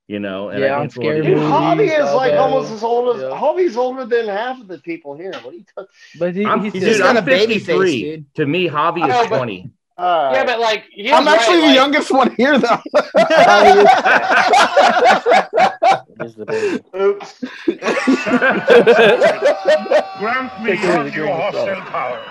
you 0.10 0.20
know. 0.20 0.50
And 0.50 0.60
Yeah, 0.62 0.76
I 0.76 0.80
on 0.80 0.90
think 0.90 0.90
it's 0.90 0.98
one 0.98 1.08
of 1.08 1.14
scary 1.24 1.36
the- 1.36 1.40
Dude, 1.40 1.52
Javi 1.52 2.00
is 2.06 2.14
like 2.14 2.34
uh, 2.34 2.38
almost 2.38 2.72
as 2.74 2.84
old 2.84 3.16
as 3.16 3.22
yeah. 3.22 3.30
Javi's 3.30 3.78
older 3.78 4.06
than 4.06 4.28
half 4.28 4.60
of 4.60 4.68
the 4.68 4.80
people 4.80 5.16
here. 5.16 5.32
What 5.44 5.54
are 5.54 5.58
you 5.58 5.64
talking? 5.74 5.90
But 6.20 6.36
he, 6.36 6.46
I'm, 6.46 6.62
he's 6.64 6.74
dude, 6.74 6.82
just 6.84 7.00
got 7.00 7.12
I'm 7.12 7.18
a 7.18 7.22
baby 7.22 7.60
face, 7.60 7.92
dude. 8.02 8.26
To 8.36 8.46
me, 8.46 8.68
Javi 8.68 9.02
Oh, 9.04 9.08
is 9.24 9.30
but- 9.30 9.38
20. 9.38 9.70
Uh, 9.98 10.32
Yeah, 10.34 10.46
but 10.46 10.60
like 10.62 10.86
he 10.92 11.12
I'm 11.12 11.28
actually 11.28 11.56
right, 11.58 11.62
the 11.62 11.68
like- 11.68 11.76
youngest 11.76 12.12
one 12.12 12.34
here, 12.36 12.58
though. 12.58 12.80
It 16.22 16.26
is 16.26 16.36
the 16.36 16.46
baby. 16.46 16.84
Oops. 17.00 17.44
Grant 20.20 20.64
me 20.64 20.72
Take 20.72 20.80
care 20.82 21.00
of 21.02 21.08
of 21.08 21.12
the 21.14 21.18
your 21.18 21.28
hostile 21.28 21.82
power. 21.82 22.22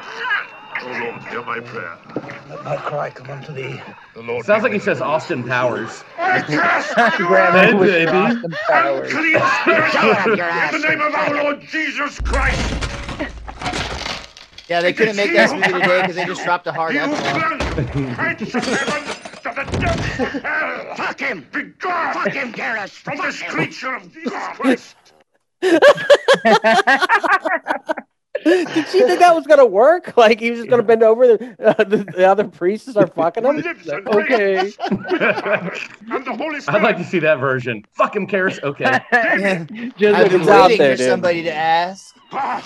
Oh 0.81 0.87
Lord, 0.87 1.23
hear 1.29 1.43
my 1.43 1.61
prayer. 1.61 1.99
Let 2.49 2.65
my 2.65 2.77
cry 2.77 3.11
come 3.11 3.31
unto 3.31 3.53
thee. 3.53 3.81
The 4.15 4.23
Lord 4.23 4.45
Sounds 4.45 4.63
like 4.63 4.73
he 4.73 4.79
says 4.79 5.01
Austin 5.01 5.43
Powers. 5.45 6.05
I 6.19 6.41
cast 6.41 7.19
you 7.19 7.27
Grab 7.27 7.55
Hey, 7.55 7.73
baby. 7.75 8.11
Austin 8.11 8.53
Powers. 8.69 9.13
unclean 9.13 9.41
spirit 9.63 10.75
in 10.75 10.81
the 10.83 10.89
name 10.89 11.01
of 11.01 11.15
our 11.15 11.35
Lord 11.35 11.61
Jesus 11.63 12.21
Christ. 12.21 12.75
Yeah, 14.69 14.83
they 14.83 14.93
couldn't 14.93 15.17
make 15.17 15.33
this 15.33 15.53
movie 15.53 15.73
today 15.73 16.01
because 16.03 16.17
they 16.17 16.27
just 16.27 16.45
dropped 16.45 16.67
a 16.67 16.73
hard 16.73 16.95
You 16.95 17.01
F 17.01 17.11
bomb. 17.11 17.41
blunt 17.41 17.63
prince 18.17 18.55
of 18.55 18.65
heaven, 18.65 19.17
to 19.43 19.53
the 19.55 19.65
depths 19.79 20.17
hell. 20.43 20.95
Fuck 20.97 21.21
him! 21.21 21.47
Be 21.53 21.63
gone! 21.79 22.15
Fuck 22.15 22.33
him, 22.33 22.53
Karras! 22.53 22.91
From 22.91 23.17
this 23.19 23.41
creature 23.43 23.95
of 23.95 24.13
Christ. 24.27 24.97
Did 28.45 28.69
she 28.89 29.01
think 29.01 29.19
that 29.21 29.35
was 29.35 29.47
gonna 29.47 29.67
work? 29.67 30.13
Like 30.17 30.41
he 30.41 30.51
was 30.51 30.61
just 30.61 30.71
gonna 30.71 30.83
bend 30.83 31.03
over 31.03 31.27
the, 31.37 31.57
uh, 31.65 31.85
the, 31.85 31.99
the 31.99 32.29
other 32.29 32.45
priests 32.49 32.87
and 32.89 32.95
start 32.95 33.15
fucking 33.15 33.45
him? 33.45 33.57
Okay. 34.07 34.57
reigns 34.57 34.77
with 34.91 34.99
the 35.09 35.35
Father 35.43 35.73
and 36.11 36.25
the 36.27 36.33
Holy 36.37 36.61
Spirit. 36.61 36.77
I'd 36.79 36.83
like 36.83 36.97
to 36.99 37.05
see 37.05 37.19
that 37.21 37.37
version. 37.39 37.85
Fuck 37.93 38.17
him, 38.17 38.27
Karras. 38.27 38.63
Okay. 38.63 39.01
Just 39.99 40.15
I've 40.17 40.31
been 40.31 40.41
It's 40.43 40.51
out 40.51 40.63
waiting 40.69 40.79
there, 40.79 40.93
for 40.93 40.99
dude. 40.99 41.09
somebody 41.09 41.43
to 41.45 41.55
ask. 41.55 42.17
God, 42.31 42.65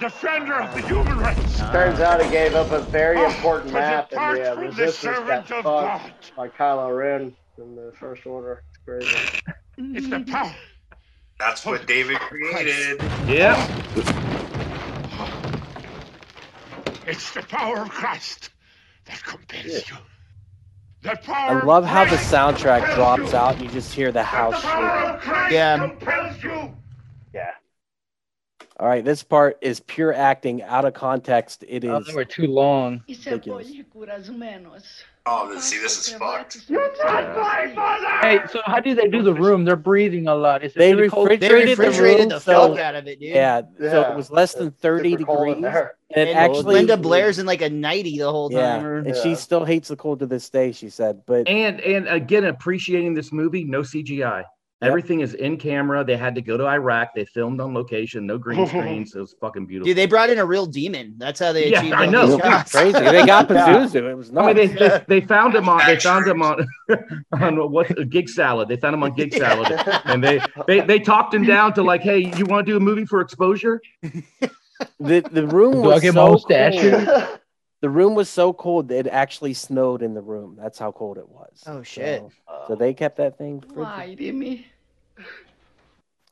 defender 0.00 0.54
of 0.60 0.74
the 0.74 0.80
human 0.88 1.18
race. 1.18 1.58
Turns 1.58 2.00
out 2.00 2.22
he 2.24 2.30
gave 2.30 2.54
up 2.54 2.70
a 2.72 2.80
very 2.80 3.22
important 3.22 3.72
map 3.72 4.10
in 4.12 4.16
depart 4.18 4.36
the 4.38 4.50
uh, 4.50 4.54
from 4.54 4.62
the 4.64 4.68
resistance 4.70 5.04
got 5.04 5.16
servant 5.16 5.50
of 5.52 5.64
fucked 5.64 5.64
God. 5.64 6.12
by 6.36 6.48
Kylo 6.48 6.96
Ren 6.96 7.36
in 7.58 7.74
the 7.76 7.92
First 7.98 8.24
Order. 8.26 8.62
It's 8.70 8.78
crazy. 8.84 9.40
It's 9.78 10.08
the 10.08 10.20
power. 10.30 10.54
That's 11.38 11.64
what 11.64 11.86
David 11.86 12.18
created. 12.18 13.00
Yeah. 13.28 13.54
It's 17.08 17.32
the 17.32 17.42
power 17.42 17.78
of 17.78 17.88
Christ 17.90 18.50
that 19.06 19.22
compels 19.24 19.88
you. 19.90 19.96
The 21.02 21.18
I 21.28 21.62
love 21.64 21.84
of 21.84 21.88
how 21.90 22.04
the 22.04 22.16
soundtrack 22.16 22.94
drops 22.94 23.32
you. 23.32 23.38
out 23.38 23.54
and 23.54 23.62
you 23.62 23.70
just 23.70 23.94
hear 23.94 24.12
the 24.12 24.22
house 24.22 24.60
The 24.60 24.68
power 24.68 25.00
shaking. 25.00 25.14
of 25.14 25.20
Christ 25.22 25.52
Yeah. 25.52 25.78
compels 25.78 26.42
you. 26.42 26.50
Yeah. 26.50 26.70
All 28.80 28.86
right, 28.86 29.04
this 29.04 29.24
part 29.24 29.58
is 29.60 29.80
pure 29.80 30.14
acting 30.14 30.62
out 30.62 30.84
of 30.84 30.94
context. 30.94 31.64
It 31.66 31.82
is. 31.82 31.90
Oh, 31.90 31.96
is 31.98 32.06
they 32.06 32.14
were 32.14 32.24
too 32.24 32.46
long. 32.46 33.02
ridiculous. 33.08 33.66
Oh, 35.30 35.58
see, 35.58 35.78
this 35.80 35.98
is 36.08 36.14
fucked. 36.14 36.58
Hey, 36.68 38.40
so 38.50 38.60
how 38.64 38.78
do 38.80 38.94
they 38.94 39.08
do 39.08 39.22
the 39.22 39.34
room? 39.34 39.64
They're 39.64 39.74
breathing 39.76 40.28
a 40.28 40.34
lot. 40.34 40.62
Is 40.62 40.72
it 40.72 40.78
They 40.78 40.94
really 40.94 41.08
cold? 41.08 41.28
They 41.28 41.34
refrigerated, 41.34 41.78
refrigerated 41.78 42.24
the 42.30 42.38
the 42.38 42.52
room, 42.52 42.68
fuck 42.70 42.76
so 42.76 42.82
out 42.82 42.94
of 42.94 43.06
it, 43.08 43.18
dude. 43.20 43.30
yeah, 43.30 43.62
so 43.80 44.02
it 44.12 44.16
was 44.16 44.30
less 44.30 44.54
than 44.54 44.70
thirty 44.70 45.10
Super 45.10 45.24
cold 45.24 45.48
in 45.48 45.54
degrees, 45.56 45.72
there. 45.72 45.94
and 46.14 46.28
it 46.28 46.30
And 46.30 46.38
actually 46.38 46.74
Linda 46.74 46.96
Blair's 46.96 47.38
in 47.40 47.46
like 47.46 47.62
a 47.62 47.68
nighty 47.68 48.16
the 48.18 48.30
whole 48.30 48.50
Yeah, 48.52 48.76
time. 48.76 48.86
or- 48.86 48.96
and 48.98 49.08
Yeah. 49.08 49.22
she 49.22 49.34
still 49.34 49.64
hates 49.64 49.88
the 49.88 49.96
cold 49.96 50.20
to 50.20 50.26
this 50.26 50.48
day. 50.48 50.70
She 50.72 50.88
said, 50.88 51.22
but 51.26 51.48
And 51.48 51.80
and 51.80 52.06
again, 52.08 52.44
appreciating 52.44 53.12
this 53.14 53.32
movie, 53.32 53.64
no 53.64 53.82
CGI. 53.82 54.44
Yep. 54.80 54.88
Everything 54.88 55.20
is 55.22 55.34
in 55.34 55.56
camera. 55.56 56.04
They 56.04 56.16
had 56.16 56.36
to 56.36 56.40
go 56.40 56.56
to 56.56 56.64
Iraq. 56.64 57.12
They 57.12 57.24
filmed 57.24 57.60
on 57.60 57.74
location. 57.74 58.26
No 58.26 58.38
green 58.38 58.64
screens. 58.68 59.12
It 59.12 59.18
was 59.18 59.34
fucking 59.40 59.66
beautiful. 59.66 59.86
Dude, 59.86 59.96
they 59.96 60.06
brought 60.06 60.30
in 60.30 60.38
a 60.38 60.44
real 60.46 60.66
demon. 60.66 61.14
That's 61.18 61.40
how 61.40 61.52
they 61.52 61.68
Yeah, 61.70 61.80
achieved 61.80 61.94
I 61.94 62.06
know. 62.06 62.34
It's 62.36 62.44
shots. 62.46 62.70
crazy. 62.72 62.92
They 63.00 63.26
got 63.26 63.50
Yeah. 63.50 63.66
Pazuzu. 63.86 64.08
It 64.08 64.14
was 64.14 64.30
I 64.36 64.46
mean, 64.46 64.56
they, 64.56 64.66
they, 64.68 65.04
they 65.08 65.20
found 65.20 65.56
him 65.56 65.68
on 65.68 65.84
they 65.84 65.98
found 65.98 66.28
him 66.28 66.42
on 66.42 66.64
on 67.32 67.72
what 67.72 68.08
gig 68.08 68.28
salad. 68.28 68.68
They 68.68 68.76
found 68.76 68.94
him 68.94 69.02
on 69.02 69.14
gig 69.14 69.34
salad, 69.34 69.72
and 70.04 70.22
they 70.22 70.40
they 70.68 70.80
they 70.82 71.00
talked 71.00 71.34
him 71.34 71.44
down 71.44 71.74
to 71.74 71.82
like, 71.82 72.02
hey, 72.02 72.32
you 72.36 72.46
want 72.46 72.64
to 72.64 72.72
do 72.72 72.76
a 72.76 72.80
movie 72.80 73.04
for 73.04 73.20
exposure? 73.20 73.80
the 75.00 75.20
the 75.32 75.44
room 75.48 75.82
was 75.82 76.02
so 76.04 76.12
mustache? 76.12 76.76
Cold. 77.80 77.92
The 77.92 77.96
room 77.96 78.14
was 78.14 78.28
so 78.28 78.52
cold 78.52 78.88
that 78.88 79.06
it 79.06 79.10
actually 79.10 79.54
snowed 79.54 80.02
in 80.02 80.14
the 80.14 80.20
room. 80.20 80.56
That's 80.60 80.78
how 80.78 80.92
cold 80.92 81.18
it 81.18 81.28
was. 81.28 81.62
Oh, 81.66 81.82
shit. 81.82 82.20
So, 82.20 82.32
so 82.68 82.74
they 82.74 82.92
kept 82.94 83.16
that 83.18 83.38
thing. 83.38 83.60
frigid. 83.60 84.64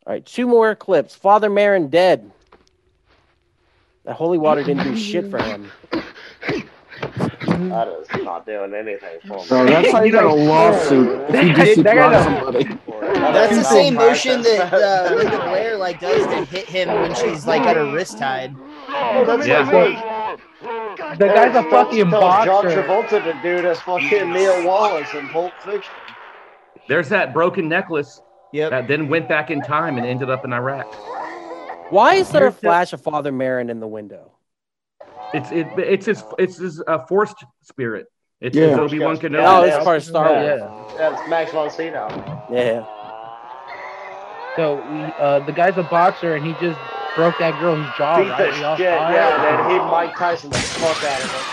All 0.06 0.12
right, 0.12 0.24
two 0.24 0.46
more 0.46 0.74
clips. 0.74 1.14
Father 1.14 1.50
Merrin 1.50 1.90
dead. 1.90 2.30
That 4.04 4.14
holy 4.14 4.38
water 4.38 4.62
didn't 4.62 4.84
do 4.84 4.96
shit 4.96 5.30
for 5.30 5.42
him. 5.42 5.70
That 7.46 7.88
is 7.88 8.24
not 8.24 8.44
doing 8.44 8.74
anything 8.74 9.18
for 9.26 9.36
me. 9.38 9.42
So 9.44 9.64
that's 9.64 9.90
how 9.92 10.02
you 10.02 10.12
got 10.12 10.24
a 10.24 10.32
lawsuit 10.34 11.20
if 11.30 11.46
you 11.46 11.54
That- 11.54 11.84
that 11.84 11.94
guy 11.94 12.24
somebody. 12.24 12.64
That's 13.16 13.56
the 13.56 13.62
same 13.64 13.94
motion 13.94 14.42
that 14.42 14.72
uh, 14.72 15.14
Linda 15.14 15.38
Blair 15.38 15.76
like 15.76 16.00
does 16.00 16.26
to 16.26 16.44
hit 16.54 16.66
him 16.66 16.88
when 16.88 17.14
she's 17.14 17.46
like 17.46 17.62
got 17.62 17.76
her 17.76 17.90
wrist 17.92 18.18
tied. 18.18 18.54
Oh, 18.88 19.24
that's 19.26 19.46
Yeah. 19.46 19.64
Like 20.98 21.18
me. 21.20 21.26
The 21.26 21.34
guy's 21.34 21.54
a 21.54 21.58
Eric 21.58 21.70
fucking 21.70 22.10
Phelps 22.10 22.44
tells 22.44 22.62
John. 22.64 22.72
Travolta 22.84 23.22
to 23.24 23.38
do 23.42 23.62
this 23.62 23.80
fucking 23.80 24.32
Neil 24.32 24.66
Wallace 24.66 25.12
in 25.14 25.28
Pulp 25.28 25.52
Fiction. 25.64 25.92
There's 26.88 27.08
that 27.08 27.32
broken 27.32 27.68
necklace 27.68 28.20
Yep. 28.52 28.70
that 28.70 28.88
then 28.88 29.08
went 29.08 29.28
back 29.28 29.50
in 29.50 29.60
time 29.60 29.98
and 29.98 30.06
ended 30.06 30.30
up 30.30 30.44
in 30.44 30.52
Iraq. 30.52 30.86
Why 31.90 32.14
is 32.14 32.30
there 32.30 32.42
a 32.42 32.44
Here's 32.46 32.54
the- 32.54 32.60
flash 32.60 32.92
of 32.92 33.00
Father 33.02 33.32
Merrin 33.32 33.70
in 33.70 33.80
the 33.80 33.88
window? 33.88 34.32
It's 35.34 35.50
it, 35.50 35.66
it's 35.76 36.06
his 36.06 36.22
it's 36.38 36.56
his 36.56 36.82
uh, 36.86 37.00
forced 37.06 37.44
spirit. 37.62 38.06
It's 38.40 38.56
Yeah. 38.56 38.68
his 38.68 38.78
Obi 38.78 38.98
Wan 39.00 39.16
Kenobi. 39.18 39.44
Oh, 39.44 39.64
Yeah, 39.64 39.76
it's 39.76 39.84
part 39.84 39.96
of 39.98 40.04
Star 40.04 40.32
Wars. 40.32 40.60
Yeah. 40.60 40.84
That's 40.96 41.28
Max 41.28 41.50
von 41.52 41.68
Sydow. 41.70 42.08
Yeah. 42.50 42.84
So 44.56 44.78
uh, 45.18 45.44
the 45.44 45.52
guy's 45.52 45.76
a 45.76 45.82
boxer 45.82 46.34
and 46.36 46.46
he 46.46 46.52
just 46.54 46.78
broke 47.16 47.36
that 47.38 47.58
girl's 47.58 47.84
jaw. 47.98 48.18
Beat 48.22 48.28
Right? 48.30 48.38
the 48.50 48.52
shit, 48.54 48.64
all 48.64 48.78
yeah, 48.78 49.34
and 49.34 49.42
then 49.44 49.70
he 49.70 49.78
Mike 49.90 50.14
Tyson 50.16 50.50
the 50.50 50.58
fuck 50.58 51.02
out 51.02 51.20
of 51.22 51.52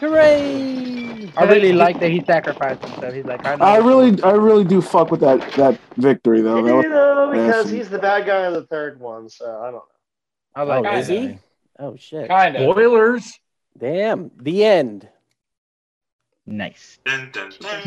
Hooray! 0.00 1.30
I 1.36 1.44
really 1.44 1.72
like 1.72 2.00
that 2.00 2.10
he 2.10 2.22
sacrificed 2.24 2.82
himself. 2.84 3.14
He's 3.14 3.24
like, 3.24 3.46
I 3.46 3.54
know. 3.56 3.64
I 3.64 3.76
really, 3.78 4.20
I 4.22 4.32
really 4.32 4.64
do 4.64 4.82
fuck 4.82 5.10
with 5.10 5.20
that 5.20 5.40
that 5.52 5.78
victory 5.96 6.40
though. 6.40 6.58
him. 6.58 6.66
That 6.66 6.74
was 6.76 6.84
You 6.84 6.90
know, 6.90 7.30
because 7.32 7.66
awesome. 7.66 7.76
he's 7.76 7.88
the 7.88 7.98
bad 7.98 8.26
guy 8.26 8.40
of 8.46 8.54
the 8.54 8.64
third 8.64 9.00
one, 9.00 9.28
so 9.28 9.60
I 9.60 9.64
don't 9.66 9.74
know. 9.74 9.84
I 10.56 10.62
like 10.62 10.78
Oh, 10.80 10.82
that 10.82 10.94
is 10.98 11.08
he? 11.08 11.38
Oh 11.78 11.96
shit! 11.96 12.28
Kind 12.28 12.56
of. 12.56 12.62
Spoilers. 12.62 13.38
Damn. 13.78 14.30
The 14.40 14.64
end. 14.64 15.08
Nice. 16.46 16.98
Dun, 17.06 17.30
dun, 17.32 17.52
dun. 17.58 17.80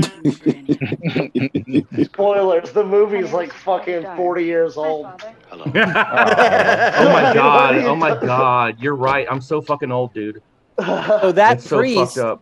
Spoilers: 2.06 2.72
the 2.72 2.84
movie's 2.84 3.32
like 3.32 3.54
fucking 3.54 4.04
forty 4.16 4.46
years 4.46 4.78
old. 4.78 5.06
Hello. 5.50 5.64
oh 5.68 5.72
my 5.74 7.34
god! 7.34 7.76
Oh 7.76 7.96
my 7.96 8.20
god! 8.20 8.78
You're 8.80 8.96
right. 8.96 9.28
I'm 9.30 9.42
so 9.42 9.62
fucking 9.62 9.92
old, 9.92 10.14
dude. 10.14 10.42
So 10.80 11.32
that 11.32 11.58
It's 11.58 11.68
priest 11.68 12.16
fucked 12.16 12.18
up. 12.18 12.42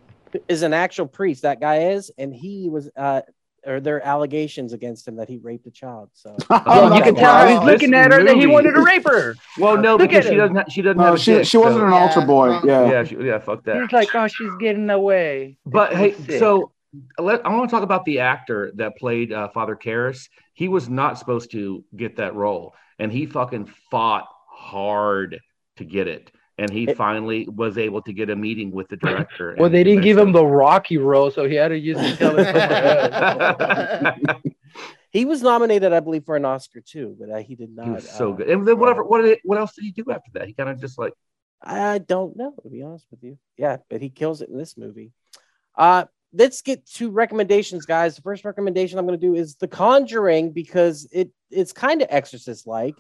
is 0.50 0.62
an 0.64 0.74
actual 0.74 1.06
priest. 1.08 1.44
That 1.44 1.62
guy 1.62 1.92
is, 1.92 2.12
and 2.18 2.34
he 2.34 2.70
was 2.70 2.90
uh, 2.98 3.22
or 3.66 3.80
there 3.80 3.98
are 3.98 4.02
allegations 4.06 4.74
against 4.74 5.08
him 5.08 5.16
that 5.18 5.28
he 5.30 5.38
raped 5.38 5.66
a 5.68 5.72
child. 5.72 6.10
So 6.14 6.36
Oh, 6.50 6.96
you 6.96 7.02
can 7.04 7.16
tell 7.16 7.34
how 7.34 7.48
he's 7.48 7.66
looking 7.72 7.94
at 7.94 8.12
her 8.12 8.24
that 8.24 8.36
he 8.38 8.48
wanted 8.48 8.74
to 8.74 8.82
rape 8.82 9.06
her. 9.08 9.36
Well, 9.58 9.78
no, 9.78 9.96
Look 9.96 10.10
because 10.10 10.26
she 10.26 10.32
him. 10.32 10.38
doesn't. 10.38 10.56
Ha- 10.56 10.64
she 10.70 10.82
doesn't 10.82 10.98
No, 10.98 11.04
have. 11.06 11.16
a 11.16 11.18
she- 11.18 11.34
dick, 11.34 11.46
she 11.46 11.58
wasn't 11.58 11.82
so- 11.82 11.88
an 11.88 11.94
altar 11.94 12.22
boy, 12.22 12.60
yeah. 12.64 12.90
yeah, 12.90 13.04
she, 13.04 13.16
yeah. 13.18 13.40
Fuck 13.40 13.64
that. 13.66 13.82
He's 13.82 13.92
like, 13.92 14.14
oh, 14.16 14.28
she's 14.28 14.52
getting 14.60 14.90
away. 14.90 15.58
But 15.66 15.94
It's 15.94 16.00
hey, 16.18 16.26
sick. 16.26 16.40
so 16.40 16.72
let, 17.20 17.46
I 17.46 17.50
want 17.50 17.70
to 17.70 17.74
talk 17.76 17.84
about 17.84 18.06
the 18.06 18.20
actor 18.20 18.72
that 18.76 18.96
played 18.98 19.34
uh, 19.34 19.50
Father 19.50 19.76
Karras. 19.76 20.30
He 20.54 20.68
was 20.68 20.88
not 20.90 21.18
supposed 21.20 21.52
to 21.52 21.84
get 21.96 22.18
that 22.18 22.36
role, 22.36 22.74
and 23.00 23.12
he 23.12 23.26
fucking 23.26 23.66
fought 23.92 24.28
hard 24.50 25.40
to 25.78 25.84
get 25.86 26.08
it. 26.08 26.32
And 26.58 26.72
he 26.72 26.94
finally 26.94 27.48
was 27.50 27.78
able 27.78 28.02
to 28.04 28.14
get 28.14 28.30
a 28.30 28.36
meeting 28.36 28.72
with 28.72 28.88
the 28.88 28.96
director. 28.96 29.56
well, 29.60 29.70
they 29.70 29.84
didn't 29.84 30.04
give 30.04 30.18
him 30.18 30.32
the 30.32 30.46
Rocky 30.46 30.98
role, 30.98 31.30
so 31.30 31.50
he 31.50 31.56
had 31.56 31.68
to 31.68 31.78
use 31.78 31.98
the 31.98 32.16
telephone. 34.16 34.54
he 35.10 35.26
was 35.26 35.42
nominated, 35.42 35.92
I 35.92 36.00
believe, 36.00 36.24
for 36.26 36.38
an 36.38 36.46
Oscar 36.46 36.80
too, 36.80 37.16
but 37.20 37.30
uh, 37.30 37.38
he 37.40 37.56
did 37.56 37.76
not. 37.76 37.86
He 37.86 37.92
was 37.92 38.10
so 38.10 38.32
uh, 38.32 38.36
good. 38.38 38.50
And 38.50 38.66
then 38.66 38.80
whatever, 38.80 39.04
what 39.04 39.22
did 39.22 39.32
it, 39.32 39.40
what 39.44 39.58
else 39.58 39.74
did 39.74 39.84
he 39.84 39.92
do 39.92 40.06
after 40.10 40.32
that? 40.36 40.48
He 40.48 40.54
kind 40.54 40.70
of 40.70 40.80
just 40.80 40.98
like 40.98 41.12
I 41.62 41.98
don't 41.98 42.38
know, 42.38 42.54
to 42.62 42.70
be 42.70 42.84
honest 42.84 43.08
with 43.10 43.24
you. 43.24 43.38
Yeah, 43.58 43.78
but 43.90 44.02
he 44.02 44.10
kills 44.10 44.42
it 44.42 44.50
in 44.50 44.58
this 44.58 44.78
movie. 44.78 45.12
Uh, 45.76 46.06
let's 46.32 46.62
get 46.62 46.86
to 46.94 47.10
recommendations, 47.10 47.86
guys. 47.86 48.16
The 48.16 48.22
first 48.22 48.46
recommendation 48.46 49.00
I'm 49.00 49.08
going 49.08 49.20
to 49.20 49.26
do 49.26 49.36
is 49.36 49.56
The 49.56 49.68
Conjuring 49.68 50.52
because 50.52 51.08
it 51.12 51.32
it's 51.50 51.74
kind 51.74 52.02
of 52.02 52.08
Exorcist 52.12 52.68
like. 52.68 52.96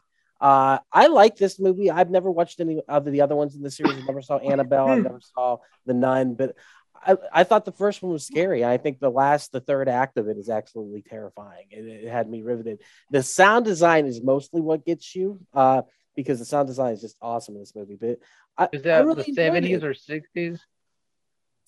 Uh, 0.45 0.77
I 0.93 1.07
like 1.07 1.38
this 1.38 1.59
movie. 1.59 1.89
I've 1.89 2.11
never 2.11 2.30
watched 2.30 2.59
any 2.59 2.80
of 2.88 3.03
the 3.05 3.22
other 3.22 3.35
ones 3.35 3.55
in 3.55 3.63
the 3.63 3.72
series. 3.72 3.97
I 3.97 4.05
never 4.05 4.22
saw 4.22 4.38
Annabelle. 4.51 4.89
I 4.89 4.95
never 4.97 5.19
saw 5.19 5.57
The 5.88 5.95
Nun, 5.95 6.35
but 6.35 6.55
I, 7.03 7.17
I 7.34 7.43
thought 7.43 7.65
the 7.65 7.72
first 7.72 8.03
one 8.03 8.11
was 8.11 8.27
scary. 8.27 8.63
I 8.63 8.77
think 8.77 8.99
the 8.99 9.09
last, 9.09 9.51
the 9.51 9.59
third 9.59 9.89
act 9.89 10.17
of 10.17 10.27
it 10.27 10.38
is 10.38 10.47
absolutely 10.49 11.01
terrifying. 11.01 11.65
It, 11.72 11.85
it 12.05 12.09
had 12.11 12.30
me 12.30 12.43
riveted. 12.43 12.81
The 13.09 13.23
sound 13.23 13.65
design 13.65 14.05
is 14.05 14.22
mostly 14.22 14.61
what 14.61 14.85
gets 14.85 15.15
you, 15.15 15.39
uh, 15.55 15.81
because 16.15 16.38
the 16.38 16.45
sound 16.45 16.67
design 16.67 16.93
is 16.93 17.01
just 17.01 17.17
awesome 17.23 17.55
in 17.55 17.61
this 17.61 17.73
movie. 17.76 17.97
But 17.99 18.19
I, 18.55 18.69
Is 18.72 18.81
I 18.81 18.84
that 18.89 19.05
really 19.05 19.23
the 19.23 19.34
seventies 19.34 19.77
it. 19.77 19.84
or 19.84 19.93
sixties? 19.95 20.59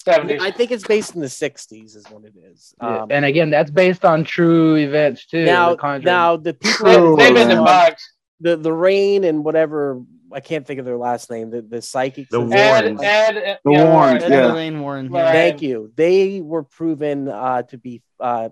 70s. 0.05 0.39
I 0.39 0.51
think 0.51 0.71
it's 0.71 0.87
based 0.87 1.15
in 1.15 1.21
the 1.21 1.27
'60s, 1.27 1.95
is 1.95 2.05
what 2.11 2.23
it 2.25 2.33
is. 2.51 2.73
Um, 2.79 3.07
and 3.09 3.25
again, 3.25 3.49
that's 3.49 3.71
based 3.71 4.05
on 4.05 4.23
true 4.23 4.75
events 4.75 5.25
too. 5.25 5.43
now, 5.45 5.71
The 5.71 5.77
Conjuring. 5.77 6.05
now 6.05 6.37
the 6.37 6.53
people 6.53 6.77
True. 6.85 7.15
that 7.17 7.23
They've 7.33 7.47
been 7.47 7.57
um, 7.57 7.65
bugs. 7.65 8.13
The 8.39 8.55
the 8.57 8.73
rain 8.73 9.23
and 9.23 9.43
whatever 9.43 10.01
I 10.33 10.39
can't 10.41 10.65
think 10.67 10.79
of 10.79 10.85
their 10.85 10.97
last 10.97 11.29
name. 11.31 11.49
The 11.49 11.61
the 11.61 11.81
psychics. 11.81 12.29
The 12.29 12.41
and 12.41 12.53
Ed, 12.53 12.97
stuff. 12.97 13.05
Ed, 13.05 13.59
The 13.63 13.71
yeah, 13.71 13.83
Warrens, 13.93 14.21
Warren. 14.23 14.31
yeah. 14.33 14.45
Lorraine 14.47 14.79
Warren. 14.81 15.09
Right. 15.11 15.31
Thank 15.31 15.61
you. 15.61 15.91
They 15.95 16.41
were 16.41 16.63
proven 16.63 17.27
uh, 17.29 17.63
to 17.63 17.77
be 17.77 18.01
uh, 18.19 18.49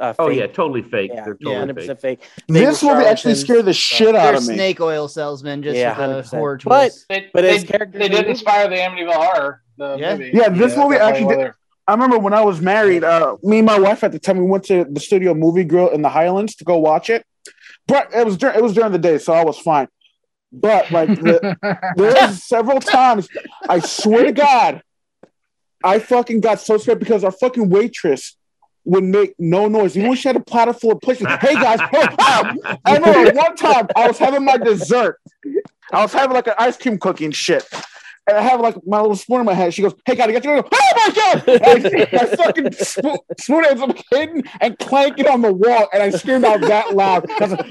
uh, 0.00 0.14
oh 0.18 0.30
yeah, 0.30 0.46
totally 0.46 0.80
fake. 0.82 1.10
Yeah, 1.12 1.24
They're 1.24 1.34
totally 1.34 1.74
100% 1.74 1.86
fake. 1.86 2.00
fake. 2.00 2.20
They 2.48 2.60
This 2.64 2.82
were 2.82 2.94
movie 2.94 3.04
actually 3.06 3.34
charlatans, 3.34 3.40
scared 3.40 3.64
the 3.66 3.72
shit 3.74 4.14
out 4.16 4.22
They're 4.28 4.36
of 4.36 4.48
me. 4.48 4.54
snake 4.54 4.80
oil 4.80 5.08
salesman, 5.08 5.62
just 5.62 5.76
Yeah, 5.76 5.90
with 5.90 6.16
a 6.18 6.22
100%. 6.22 6.38
horror 6.38 6.58
But 6.64 6.80
twist. 6.88 7.06
They, 7.10 7.28
But 7.34 7.42
they, 7.42 7.58
they 7.58 8.08
did 8.08 8.26
inspire 8.26 8.66
the 8.68 8.76
Amityville 8.76 9.12
Horror. 9.12 9.60
The 9.76 9.96
Yeah. 9.98 10.12
movie. 10.16 10.30
Yeah, 10.32 10.48
this 10.48 10.74
movie 10.76 10.96
actually 10.96 11.36
did- 11.36 11.52
I 11.86 11.92
remember 11.92 12.18
when 12.18 12.32
I 12.32 12.42
was 12.42 12.60
married, 12.62 13.04
uh, 13.04 13.36
me 13.42 13.58
and 13.58 13.66
my 13.66 13.78
wife 13.78 14.02
at 14.04 14.12
the 14.12 14.18
time 14.18 14.38
we 14.38 14.44
went 14.44 14.64
to 14.66 14.84
the 14.84 15.00
studio 15.00 15.34
movie 15.34 15.64
grill 15.64 15.88
in 15.90 16.00
the 16.02 16.08
Highlands 16.08 16.54
to 16.56 16.64
go 16.64 16.78
watch 16.78 17.10
it. 17.10 17.24
It 17.90 18.24
was 18.24 18.36
dur- 18.36 18.52
it 18.54 18.62
was 18.62 18.74
during 18.74 18.92
the 18.92 18.98
day, 18.98 19.18
so 19.18 19.32
I 19.32 19.44
was 19.44 19.58
fine. 19.58 19.88
But 20.52 20.90
like 20.90 21.08
the, 21.08 21.56
there 21.96 22.12
was 22.12 22.42
several 22.42 22.80
times, 22.80 23.28
I 23.68 23.78
swear 23.80 24.24
to 24.24 24.32
God, 24.32 24.82
I 25.82 25.98
fucking 25.98 26.40
got 26.40 26.60
so 26.60 26.76
scared 26.76 26.98
because 26.98 27.24
our 27.24 27.30
fucking 27.32 27.68
waitress 27.70 28.36
would 28.84 29.04
make 29.04 29.34
no 29.38 29.68
noise. 29.68 29.96
Even 29.96 30.08
when 30.08 30.16
she 30.16 30.28
had 30.28 30.36
a 30.36 30.40
platter 30.40 30.72
full 30.72 30.92
of 30.92 31.00
pussy. 31.00 31.24
Hey 31.24 31.54
guys, 31.54 31.80
hey, 31.90 32.06
ah! 32.18 32.54
I 32.84 32.96
remember 32.96 33.32
one 33.32 33.56
time 33.56 33.86
I 33.94 34.08
was 34.08 34.18
having 34.18 34.44
my 34.44 34.56
dessert. 34.56 35.20
I 35.92 36.02
was 36.02 36.12
having 36.12 36.34
like 36.34 36.46
an 36.46 36.54
ice 36.58 36.76
cream 36.76 36.98
cookie 36.98 37.24
and 37.24 37.34
shit. 37.34 37.66
And 38.26 38.36
I 38.36 38.42
have 38.42 38.60
like 38.60 38.76
my 38.86 39.00
little 39.00 39.16
spoon 39.16 39.40
in 39.40 39.46
my 39.46 39.54
hand. 39.54 39.74
She 39.74 39.82
goes, 39.82 39.94
"Hey, 40.04 40.14
God, 40.14 40.28
I 40.28 40.32
got 40.32 40.44
you." 40.44 40.50
Oh 40.50 40.62
my 40.96 41.14
God! 41.14 41.42
I, 41.48 42.08
I 42.12 42.36
fucking 42.36 42.72
spoon, 42.72 43.16
spoon 43.38 43.64
ends 43.64 43.82
up 43.82 43.96
hitting 44.10 44.44
and 44.60 44.78
clanking 44.78 45.26
on 45.26 45.42
the 45.42 45.52
wall, 45.52 45.88
and 45.92 46.02
I 46.02 46.10
screamed 46.10 46.44
out 46.44 46.60
that 46.60 46.94
loud. 46.94 47.26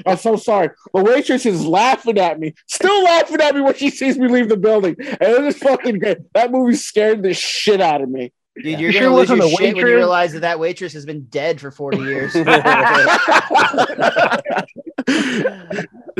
I'm 0.05 0.17
so 0.17 0.35
sorry. 0.35 0.69
The 0.93 1.03
waitress 1.03 1.45
is 1.45 1.65
laughing 1.65 2.17
at 2.17 2.39
me, 2.39 2.55
still 2.67 3.03
laughing 3.03 3.39
at 3.41 3.55
me 3.55 3.61
when 3.61 3.76
she 3.76 3.89
sees 3.89 4.17
me 4.17 4.27
leave 4.27 4.49
the 4.49 4.57
building, 4.57 4.95
and 4.99 5.21
it 5.21 5.41
was 5.41 5.57
fucking 5.57 5.99
great. 5.99 6.17
That 6.34 6.51
movie 6.51 6.76
scared 6.76 7.23
the 7.23 7.34
shit 7.34 7.80
out 7.81 8.01
of 8.01 8.09
me. 8.09 8.34
Dude, 8.64 8.80
you're 8.80 8.91
You 8.91 8.99
gonna 8.99 9.06
sure 9.06 9.10
lose 9.10 9.30
wasn't 9.30 9.40
your 9.40 9.48
a 9.48 9.52
shit 9.52 9.76
when 9.76 9.88
you 9.88 9.95
realize 9.95 10.34
that 10.34 10.41
that 10.41 10.60
waitress 10.60 10.94
has 10.94 11.06
been 11.06 11.23
dead 11.26 11.61
for 11.61 11.72
40 11.72 11.98
years. 11.99 12.36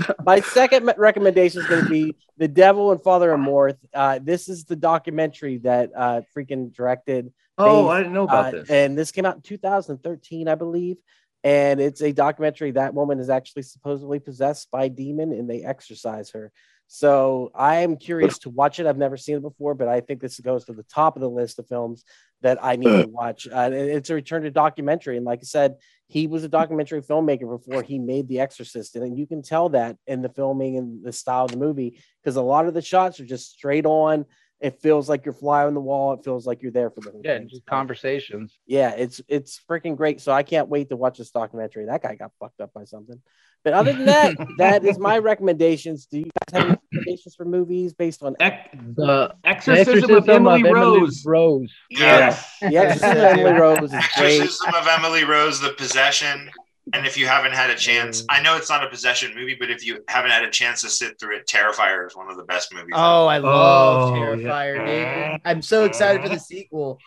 My 0.26 0.40
second 0.42 0.92
recommendation 0.98 1.62
is 1.62 1.68
going 1.68 1.84
to 1.84 1.90
be 1.90 2.16
The 2.38 2.48
Devil 2.48 2.92
and 2.92 3.02
Father 3.02 3.32
Amorth. 3.32 3.78
Uh, 3.94 4.20
this 4.22 4.50
is 4.50 4.66
the 4.66 4.76
documentary 4.76 5.58
that 5.60 5.92
uh, 5.96 6.22
freaking 6.36 6.74
directed. 6.74 7.32
Oh, 7.58 7.84
based- 7.84 7.92
I 7.92 7.98
didn't 8.00 8.14
know 8.14 8.24
about 8.24 8.46
uh, 8.46 8.52
this. 8.52 8.70
And 8.70 8.98
this 8.98 9.12
came 9.12 9.26
out 9.26 9.36
in 9.36 9.42
2013, 9.42 10.48
I 10.48 10.56
believe. 10.56 10.98
And 11.44 11.80
it's 11.80 12.02
a 12.02 12.12
documentary. 12.12 12.72
That 12.72 12.94
woman 12.94 13.20
is 13.20 13.30
actually 13.30 13.64
supposedly 13.64 14.20
possessed 14.20 14.70
by 14.72 14.86
a 14.86 14.90
demon 14.90 15.32
and 15.32 15.50
they 15.50 15.64
exorcise 15.64 16.32
her. 16.32 16.52
So 16.92 17.52
I 17.54 17.82
am 17.82 17.98
curious 17.98 18.40
to 18.40 18.50
watch 18.50 18.80
it. 18.80 18.88
I've 18.88 18.98
never 18.98 19.16
seen 19.16 19.36
it 19.38 19.44
before, 19.44 19.76
but 19.76 19.88
I 19.88 20.02
think 20.02 20.22
this 20.22 20.40
goes 20.40 20.66
to 20.66 20.74
the 20.74 20.82
top 20.84 21.16
of 21.16 21.22
the 21.22 21.30
list 21.30 21.60
of 21.60 21.68
films 21.68 22.04
that 22.42 22.58
I 22.64 22.78
need 22.78 23.04
to 23.04 23.08
watch. 23.08 23.48
Uh, 23.48 23.70
it's 23.72 24.10
a 24.10 24.16
return 24.16 24.42
to 24.42 24.50
documentary. 24.50 25.16
And 25.16 25.24
like 25.24 25.42
I 25.42 25.46
said, 25.46 25.76
he 26.08 26.26
was 26.26 26.44
a 26.44 26.50
documentary 26.50 27.04
filmmaker 27.04 27.48
before 27.48 27.84
he 27.84 28.00
made 28.00 28.28
The 28.28 28.40
Exorcist. 28.40 28.96
And 28.96 29.16
you 29.16 29.28
can 29.28 29.44
tell 29.44 29.70
that 29.70 29.98
in 30.08 30.24
the 30.24 30.30
filming 30.30 30.78
and 30.78 31.06
the 31.06 31.14
style 31.14 31.46
of 31.46 31.52
the 31.52 31.58
movie 31.58 32.02
because 32.24 32.38
a 32.38 32.42
lot 32.42 32.66
of 32.66 32.74
the 32.74 32.82
shots 32.82 33.20
are 33.20 33.26
just 33.26 33.52
straight 33.52 33.86
on. 33.86 34.26
It 34.60 34.82
feels 34.82 35.08
like 35.08 35.26
you're 35.26 35.34
fly 35.34 35.66
on 35.66 35.76
the 35.76 35.80
wall. 35.80 36.14
It 36.14 36.24
feels 36.24 36.48
like 36.48 36.64
you're 36.64 36.72
there 36.72 36.90
for 36.90 37.02
the 37.02 37.22
yeah, 37.24 37.38
thing. 37.38 37.50
just 37.50 37.68
conversations. 37.68 38.58
Yeah, 38.66 38.94
it's 38.98 39.22
it's 39.28 39.62
freaking 39.70 39.96
great. 39.96 40.22
So 40.22 40.32
I 40.32 40.42
can't 40.42 40.68
wait 40.68 40.90
to 40.90 40.98
watch 40.98 41.20
this 41.20 41.30
documentary. 41.30 41.86
That 41.86 42.02
guy 42.02 42.16
got 42.16 42.32
fucked 42.40 42.60
up 42.62 42.74
by 42.74 42.86
something. 42.86 43.22
But 43.64 43.74
other 43.74 43.92
than 43.94 44.06
that, 44.06 44.36
that 44.58 44.86
is 44.86 44.98
my 44.98 45.18
recommendations. 45.18 46.06
Do 46.06 46.20
you 46.20 46.24
guys 46.26 46.54
have 46.54 46.64
any 46.70 46.78
recommendations 46.94 47.36
for 47.36 47.46
movies 47.46 47.94
based 47.94 48.24
on 48.24 48.36
Ec- 48.40 48.72
The 48.96 49.36
Exorcism 49.44 50.12
of 50.12 50.30
Emily 50.30 50.64
Rose. 50.64 51.24
Rose. 51.26 51.72
Yes. 51.90 52.50
The 52.62 52.78
Exorcism 52.78 53.18
of 53.18 53.24
Emily 53.24 53.52
Rose 53.60 53.84
is 53.84 53.90
great. 54.18 54.42
Exorcism 54.42 54.74
of 54.76 54.88
Emily 54.88 55.24
Rose, 55.26 55.60
The 55.60 55.72
Possession. 55.74 56.50
And 56.94 57.06
if 57.06 57.18
you 57.18 57.28
haven't 57.28 57.52
had 57.52 57.70
a 57.70 57.76
chance, 57.76 58.24
I 58.30 58.42
know 58.42 58.56
it's 58.58 58.70
not 58.70 58.84
a 58.84 58.90
possession 58.90 59.36
movie, 59.36 59.56
but 59.60 59.70
if 59.70 59.86
you 59.86 60.00
haven't 60.08 60.32
had 60.32 60.44
a 60.44 60.50
chance 60.50 60.82
to 60.82 60.90
sit 60.90 61.20
through 61.20 61.36
it, 61.36 61.46
Terrifier 61.46 62.08
is 62.08 62.16
one 62.16 62.32
of 62.32 62.38
the 62.38 62.46
best 62.46 62.74
movies. 62.74 62.94
oh, 62.96 63.28
I 63.28 63.38
love 63.38 64.10
Oh, 64.12 64.16
Terrifier, 64.16 65.32
dude. 65.34 65.42
I'm 65.46 65.62
so 65.62 65.84
excited 65.86 66.24
for 66.24 66.30
the 66.30 66.40
sequel. 66.40 66.98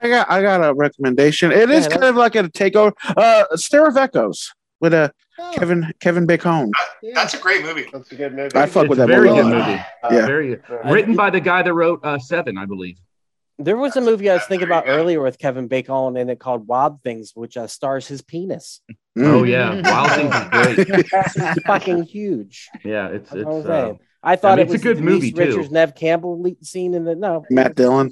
I 0.00 0.08
got 0.08 0.28
I 0.30 0.42
got 0.42 0.64
a 0.68 0.74
recommendation. 0.74 1.52
It 1.52 1.70
is 1.70 1.84
Yeah, 1.84 1.90
kind 1.92 2.04
of 2.04 2.16
like 2.16 2.34
a 2.34 2.44
takeover. 2.44 2.92
Uh, 3.16 3.44
Stir 3.56 3.86
of 3.86 3.96
Echoes 3.96 4.52
with 4.80 4.92
a 4.94 5.12
Oh, 5.38 5.52
Kevin 5.56 5.92
Kevin 6.00 6.26
Bacon. 6.26 6.70
That's 7.14 7.34
a 7.34 7.38
great 7.38 7.62
movie. 7.64 7.86
That's 7.92 8.10
a 8.12 8.16
good 8.16 8.34
movie. 8.34 8.56
I 8.56 8.66
fuck 8.66 8.84
It's 8.84 8.90
with 8.90 8.98
a 8.98 9.02
that 9.02 9.08
very 9.08 9.28
movie. 9.30 9.42
good 9.42 9.50
movie. 9.54 9.80
Uh, 10.02 10.08
Yeah. 10.10 10.26
Very 10.26 10.48
good. 10.48 10.62
Written 10.86 11.14
by 11.16 11.30
the 11.30 11.40
guy 11.40 11.62
that 11.62 11.72
wrote 11.72 12.00
uh, 12.04 12.18
Seven, 12.18 12.58
I 12.58 12.66
believe. 12.66 12.98
There 13.60 13.76
was 13.76 13.96
a 13.96 14.00
movie 14.00 14.30
I 14.30 14.34
was 14.34 14.44
thinking 14.44 14.68
about 14.68 14.84
earlier 14.86 15.20
with 15.20 15.38
Kevin 15.38 15.66
Bacon 15.66 16.16
in 16.16 16.28
it 16.30 16.38
called 16.38 16.68
Wild 16.68 17.02
Things, 17.02 17.32
which 17.34 17.56
uh, 17.56 17.66
stars 17.66 18.06
his 18.06 18.22
penis. 18.22 18.80
Oh 19.16 19.42
Mm. 19.42 19.48
yeah, 19.48 19.80
Wild 19.90 20.10
Things 20.12 20.78
is 20.78 20.84
great. 20.86 21.06
It's 21.12 21.62
fucking 21.66 22.02
huge. 22.04 22.68
Yeah, 22.84 23.08
it's 23.08 23.32
it's. 23.32 23.44
what 23.44 23.66
I'm 23.70 23.90
Uh. 23.90 23.94
I 24.22 24.36
thought 24.36 24.58
mean, 24.58 24.66
it 24.66 24.70
was 24.72 24.80
a 24.80 24.84
good 24.84 24.98
the 24.98 25.02
movie, 25.02 25.30
Denise 25.32 25.52
too. 25.54 25.56
Richards, 25.58 25.72
Nev 25.72 25.94
Campbell 25.94 26.44
scene 26.62 26.94
in 26.94 27.04
the 27.04 27.14
no, 27.16 27.44
Matt 27.50 27.74
Dillon. 27.74 28.10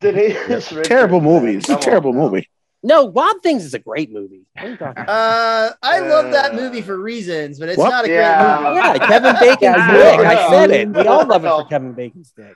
Denise 0.00 0.34
Terrible 0.84 1.20
Richards, 1.20 1.24
movie. 1.42 1.56
It's 1.56 1.68
a 1.68 1.72
come 1.74 1.80
terrible 1.80 2.12
now. 2.12 2.20
movie. 2.28 2.48
No. 2.86 3.04
Wild 3.04 3.42
Things 3.42 3.64
is 3.64 3.74
a 3.74 3.78
great 3.78 4.10
movie. 4.12 4.46
What 4.54 4.64
are 4.64 4.70
you 4.70 4.76
talking 4.76 5.02
about? 5.02 5.08
Uh, 5.08 5.72
I 5.82 5.98
love 6.00 6.32
that 6.32 6.54
movie 6.54 6.80
for 6.82 6.96
reasons, 6.98 7.58
but 7.58 7.68
it's 7.68 7.78
What? 7.78 7.90
not 7.90 8.04
a 8.04 8.08
great 8.08 8.16
Yeah. 8.18 8.60
movie. 8.62 8.76
yeah, 8.76 8.98
Kevin 9.06 9.34
Bacon's 9.34 9.60
Yeah. 9.62 9.92
dick. 10.16 10.20
I 10.26 10.50
said 10.50 10.70
it. 10.70 10.88
We 10.90 11.06
all 11.06 11.26
love 11.26 11.44
it 11.44 11.48
for 11.48 11.64
Kevin 11.68 11.92
Bacon's 11.92 12.32
dick. 12.36 12.54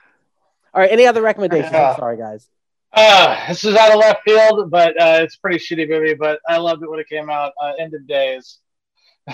All 0.73 0.81
right. 0.81 0.91
Any 0.91 1.05
other 1.05 1.21
recommendations? 1.21 1.71
Yeah. 1.73 1.91
I'm 1.91 1.95
sorry, 1.97 2.17
guys. 2.17 2.47
Uh, 2.93 3.47
this 3.47 3.63
is 3.63 3.75
out 3.75 3.91
of 3.91 3.99
left 3.99 4.21
field, 4.23 4.69
but 4.71 4.89
uh, 5.01 5.19
it's 5.21 5.35
a 5.35 5.39
pretty 5.39 5.57
shitty 5.57 5.87
movie. 5.87 6.13
But 6.13 6.39
I 6.47 6.57
loved 6.57 6.83
it 6.83 6.89
when 6.89 6.99
it 6.99 7.07
came 7.07 7.29
out. 7.29 7.53
Uh, 7.61 7.73
End 7.79 7.93
of 7.93 8.05
Days. 8.07 8.57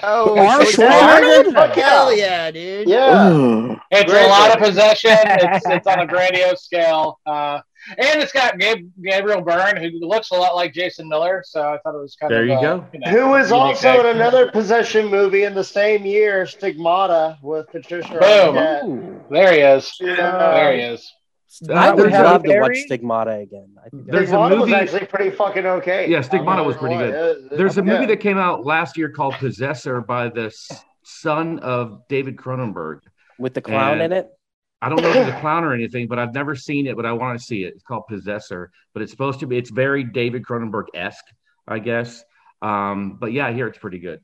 Oh, 0.03 0.37
Arnold. 0.37 0.67
Schwarzenegger? 0.67 1.53
Fuck 1.53 1.73
hell 1.75 2.13
yeah, 2.15 2.51
dude. 2.51 2.87
Yeah. 2.89 3.29
Ugh. 3.31 3.79
It's 3.89 4.11
Great 4.11 4.25
a 4.25 4.27
lot 4.27 4.51
of 4.51 4.61
possession. 4.63 5.11
It's, 5.23 5.65
it's 5.65 5.87
on 5.87 5.99
a 6.01 6.05
grandiose 6.13 6.61
scale, 6.63 7.19
uh, 7.25 7.61
and 7.97 8.21
it's 8.21 8.31
got 8.31 8.57
Gabe, 8.59 8.89
Gabriel 9.01 9.41
Byrne, 9.41 9.77
who 9.77 9.89
looks 10.05 10.31
a 10.31 10.35
lot 10.35 10.55
like 10.55 10.73
Jason 10.73 11.07
Miller. 11.07 11.43
So 11.45 11.61
I 11.61 11.77
thought 11.79 11.95
it 11.95 12.01
was 12.01 12.15
kind 12.15 12.31
There 12.31 12.41
of 12.43 12.47
there. 12.47 12.59
you 12.61 12.67
uh, 12.67 12.77
go. 12.77 12.85
know, 12.93 13.09
Who 13.11 13.29
was 13.29 13.51
also 13.51 13.91
pick. 13.93 13.99
in 14.01 14.05
another 14.15 14.51
possession 14.51 15.07
movie 15.07 15.43
in 15.43 15.53
the 15.53 15.63
same 15.63 16.05
year, 16.05 16.45
Stigmata, 16.45 17.37
with 17.41 17.67
Patricia 17.67 18.17
Boom. 18.19 19.21
There 19.29 19.51
he 19.53 19.59
is. 19.59 19.95
Yeah. 19.99 20.15
There 20.53 20.73
he 20.73 20.81
is. 20.81 21.13
I 21.73 21.91
would 21.93 22.11
love 22.11 22.43
to 22.43 22.59
watch 22.59 22.77
Stigmata 22.77 23.31
again. 23.31 23.69
I 23.83 23.89
think 23.89 24.05
There's 24.05 24.23
a 24.23 24.27
Stigmata 24.27 24.55
was 24.55 24.69
movie- 24.69 24.73
actually 24.75 25.05
pretty 25.05 25.31
fucking 25.31 25.65
okay. 25.65 26.09
Yeah, 26.09 26.21
Stigmata 26.21 26.61
was 26.63 26.75
pretty 26.75 26.97
good. 26.97 27.49
There's 27.51 27.77
a 27.77 27.81
movie 27.83 28.05
that 28.07 28.17
came 28.17 28.37
out 28.37 28.65
last 28.65 28.97
year 28.97 29.09
called 29.09 29.33
Possessor 29.35 30.01
by 30.01 30.27
the 30.29 30.53
son 31.03 31.59
of 31.59 32.01
David 32.09 32.35
Cronenberg. 32.35 32.99
with 33.39 33.53
the 33.53 33.61
clown 33.61 34.01
in 34.01 34.11
it. 34.11 34.29
I 34.81 34.89
don't 34.89 35.01
know 35.01 35.09
if 35.09 35.15
it's 35.27 35.35
a 35.35 35.39
clown 35.41 35.63
or 35.63 35.73
anything, 35.73 36.07
but 36.07 36.19
I've 36.19 36.33
never 36.33 36.55
seen 36.55 36.87
it, 36.87 36.95
but 36.95 37.05
I 37.05 37.11
want 37.13 37.39
to 37.39 37.43
see 37.43 37.63
it. 37.63 37.73
It's 37.75 37.83
called 37.83 38.05
Possessor, 38.07 38.71
but 38.93 39.01
it's 39.01 39.11
supposed 39.11 39.39
to 39.39 39.47
be, 39.47 39.57
it's 39.57 39.71
very 39.71 40.03
David 40.03 40.43
Cronenberg 40.43 40.85
esque, 40.93 41.25
I 41.67 41.79
guess. 41.79 42.23
Um, 42.61 43.17
but 43.19 43.31
yeah, 43.33 43.51
here 43.51 43.67
it's 43.67 43.77
pretty 43.77 43.99
good. 43.99 44.19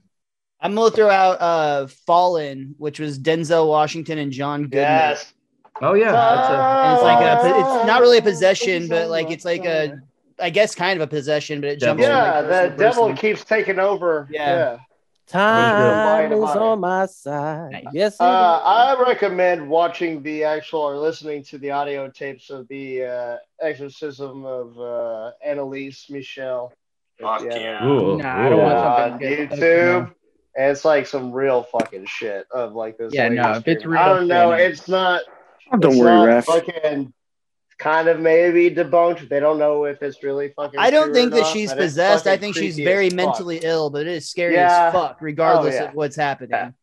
I'm 0.60 0.76
gonna 0.76 0.92
throw 0.92 1.10
out 1.10 1.42
uh 1.42 1.88
Fallen, 1.88 2.74
which 2.78 2.98
was 2.98 3.20
Denzel 3.20 3.68
Washington 3.68 4.18
and 4.18 4.32
John 4.32 4.64
Goodman. 4.64 4.80
Yes. 4.80 5.34
Oh 5.82 5.94
yeah, 5.94 6.12
that's 6.12 6.50
a, 6.50 6.94
it's 6.94 7.04
like 7.04 7.24
a 7.26 7.60
it's 7.80 7.88
not 7.88 8.00
really 8.02 8.20
a 8.20 8.22
possession, 8.22 8.88
but 8.88 9.10
like 9.10 9.30
it's 9.30 9.44
like 9.44 9.66
a 9.66 10.00
I 10.40 10.50
guess 10.50 10.74
kind 10.74 11.00
of 11.00 11.04
a 11.04 11.08
possession, 11.10 11.60
but 11.62 11.72
it 11.72 11.80
jumps. 11.80 12.02
Devil. 12.02 12.16
from, 12.16 12.50
Yeah, 12.50 12.62
like, 12.62 12.72
the 12.72 12.78
devil 12.78 13.10
person. 13.10 13.18
keeps 13.18 13.44
taking 13.44 13.78
over. 13.78 14.28
Yeah. 14.32 14.56
yeah. 14.56 14.78
Time 15.28 16.32
is 16.34 16.40
on 16.44 16.80
my 16.82 17.06
side. 17.06 17.84
Yes, 17.94 18.18
Uh. 18.20 18.24
I 18.64 19.02
recommend 19.08 19.68
watching 19.70 20.22
the 20.22 20.44
actual 20.44 20.82
or 20.82 20.98
listening 20.98 21.44
to 21.46 21.58
the 21.58 21.72
audio 21.72 22.10
tapes 22.10 22.50
of 22.50 22.68
the 22.68 23.04
uh, 23.06 23.38
exorcism 23.62 24.46
of 24.46 24.78
uh, 24.80 25.32
Anneliese 25.48 26.10
Michel. 26.10 26.74
Fuck 27.20 27.44
Yeah. 27.44 27.58
yeah. 27.58 27.86
Ooh, 27.86 28.18
Nah, 28.18 28.46
I 28.46 28.50
don't 28.50 28.60
want 28.62 28.74
on 28.76 29.10
something 29.12 29.28
good. 29.30 29.50
YouTube. 29.52 30.14
And 30.56 30.72
it's 30.72 30.86
like 30.86 31.08
some 31.08 31.32
real 31.32 31.64
fucking 31.64 32.06
shit 32.06 32.46
of 32.52 32.74
like 32.74 32.98
this. 32.98 33.14
Yeah, 33.14 33.30
no, 33.30 33.54
if 33.54 33.68
it's 33.68 33.82
screaming. 33.82 33.90
real 33.90 34.00
I 34.02 34.08
don't 34.10 34.28
know. 34.28 34.56
shit. 34.58 34.72
It's 34.72 34.88
not. 34.88 35.22
Oh, 35.72 35.78
don't 35.78 35.92
it's 35.94 36.00
worry, 36.02 36.12
not 36.16 36.26
Ref. 36.28 36.46
Fucking 36.46 37.14
kind 37.84 38.08
of 38.08 38.20
maybe 38.20 38.74
debunked. 38.74 39.28
They 39.28 39.40
don't 39.42 39.60
know 39.60 39.84
if 39.84 40.02
it's 40.02 40.24
really 40.24 40.50
fucking. 40.56 40.80
I 40.80 40.90
don't 40.90 41.14
think 41.14 41.32
that 41.34 41.42
not, 41.42 41.54
she's 41.54 41.74
possessed. 41.74 42.26
I 42.26 42.38
think 42.38 42.56
she's 42.56 42.78
very 42.78 43.08
as 43.08 43.12
fuck. 43.14 43.18
mentally 43.18 43.60
ill, 43.62 43.90
but 43.90 44.02
it 44.02 44.08
is 44.08 44.30
scary 44.30 44.54
Yeah. 44.56 44.88
as 44.88 44.94
fuck, 44.94 45.12
oh, 45.16 45.18
regardless 45.20 45.76
Oh, 45.76 45.78
yeah. 45.84 45.90
of 45.90 45.94
what's 45.94 46.16
happening. 46.16 46.74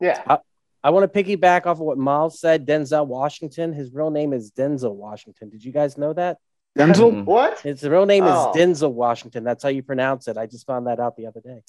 Yeah. 0.00 0.36
I 0.84 0.90
want 0.90 1.12
to 1.12 1.24
piggyback 1.24 1.62
off 1.66 1.78
of 1.78 1.80
what 1.80 1.98
Miles 1.98 2.38
said. 2.38 2.64
Denzel 2.64 3.06
Washington. 3.08 3.72
His 3.72 3.92
real 3.92 4.10
name 4.10 4.32
is 4.32 4.52
Denzel 4.52 4.94
Washington. 4.94 5.48
Did 5.50 5.64
you 5.64 5.72
guys 5.72 5.98
know 5.98 6.12
that? 6.12 6.38
Denzel? 6.78 7.24
What? 7.24 7.58
His 7.60 7.82
real 7.82 8.06
name 8.06 8.22
Oh. 8.24 8.50
is 8.50 8.56
Denzel 8.56 8.92
Washington. 8.92 9.42
That's 9.42 9.64
how 9.64 9.68
you 9.70 9.82
pronounce 9.82 10.28
it. 10.28 10.36
I 10.36 10.46
just 10.46 10.64
found 10.66 10.86
that 10.86 11.00
out 11.00 11.16
the 11.16 11.26
other 11.26 11.40
day. 11.40 11.62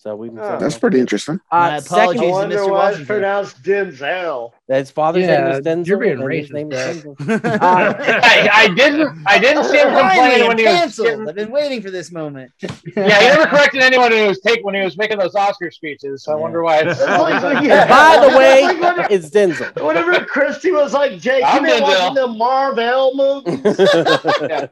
So 0.00 0.14
we. 0.14 0.30
Oh. 0.30 0.58
That's 0.60 0.78
pretty 0.78 1.00
interesting. 1.00 1.40
My 1.50 1.74
Uh, 1.74 1.78
apologies 1.80 1.90
I 1.90 2.06
second, 2.06 2.20
to 2.22 2.30
wonder 2.30 2.56
Mr. 2.58 2.70
why 2.70 2.90
it's 2.92 3.04
pronounced 3.04 3.62
Denzel. 3.64 4.52
his 4.68 4.90
father's 4.92 5.22
name 5.26 5.30
Yeah, 5.30 5.56
is 5.56 5.66
Denzel. 5.66 5.86
you're 5.88 5.98
being 5.98 6.18
racist, 6.18 6.52
name 6.52 6.70
is 6.70 6.78
Dad. 6.78 7.16
Denzel. 7.16 7.60
I, 7.60 8.48
I 8.52 8.68
didn't. 8.74 9.18
I 9.26 9.38
didn't 9.40 9.64
see 9.64 9.76
him 9.78 9.88
Finally, 9.88 10.08
complaining 10.08 10.42
I'm 10.42 10.48
when 10.48 10.58
he 10.58 10.64
was. 10.66 10.72
canceled. 10.74 11.06
Getting, 11.08 11.28
I've 11.28 11.34
been 11.34 11.50
waiting 11.50 11.82
for 11.82 11.90
this 11.90 12.12
moment. 12.12 12.52
yeah, 12.62 12.70
he 12.94 13.00
never 13.28 13.46
corrected 13.50 13.82
anyone 13.82 14.10
when 14.12 14.22
he 14.22 14.28
was 14.28 14.38
taking 14.38 14.62
when 14.64 14.76
he 14.76 14.82
was 14.82 14.96
making 14.96 15.18
those 15.18 15.34
Oscar 15.34 15.72
speeches. 15.72 16.22
So 16.22 16.30
I 16.30 16.36
wonder 16.36 16.62
why 16.62 16.78
it's. 16.78 17.00
It's 17.00 17.42
like, 17.42 17.64
yeah. 17.66 17.88
By 17.88 18.24
the 18.30 18.38
way, 18.38 18.60
It's 18.60 18.80
like 18.80 18.98
when- 18.98 19.06
it's 19.10 19.30
Denzel. 19.30 19.84
Whenever 19.84 20.24
Christy 20.26 20.70
was 20.70 20.92
like, 20.94 21.18
Jake, 21.18 21.42
I'm 21.44 21.64
you 21.66 21.72
been 21.72 21.82
Denzel. 21.82 21.88
watching 21.88 22.14
the 22.14 22.26
Marvel 22.28 23.14
movies? 23.16 24.68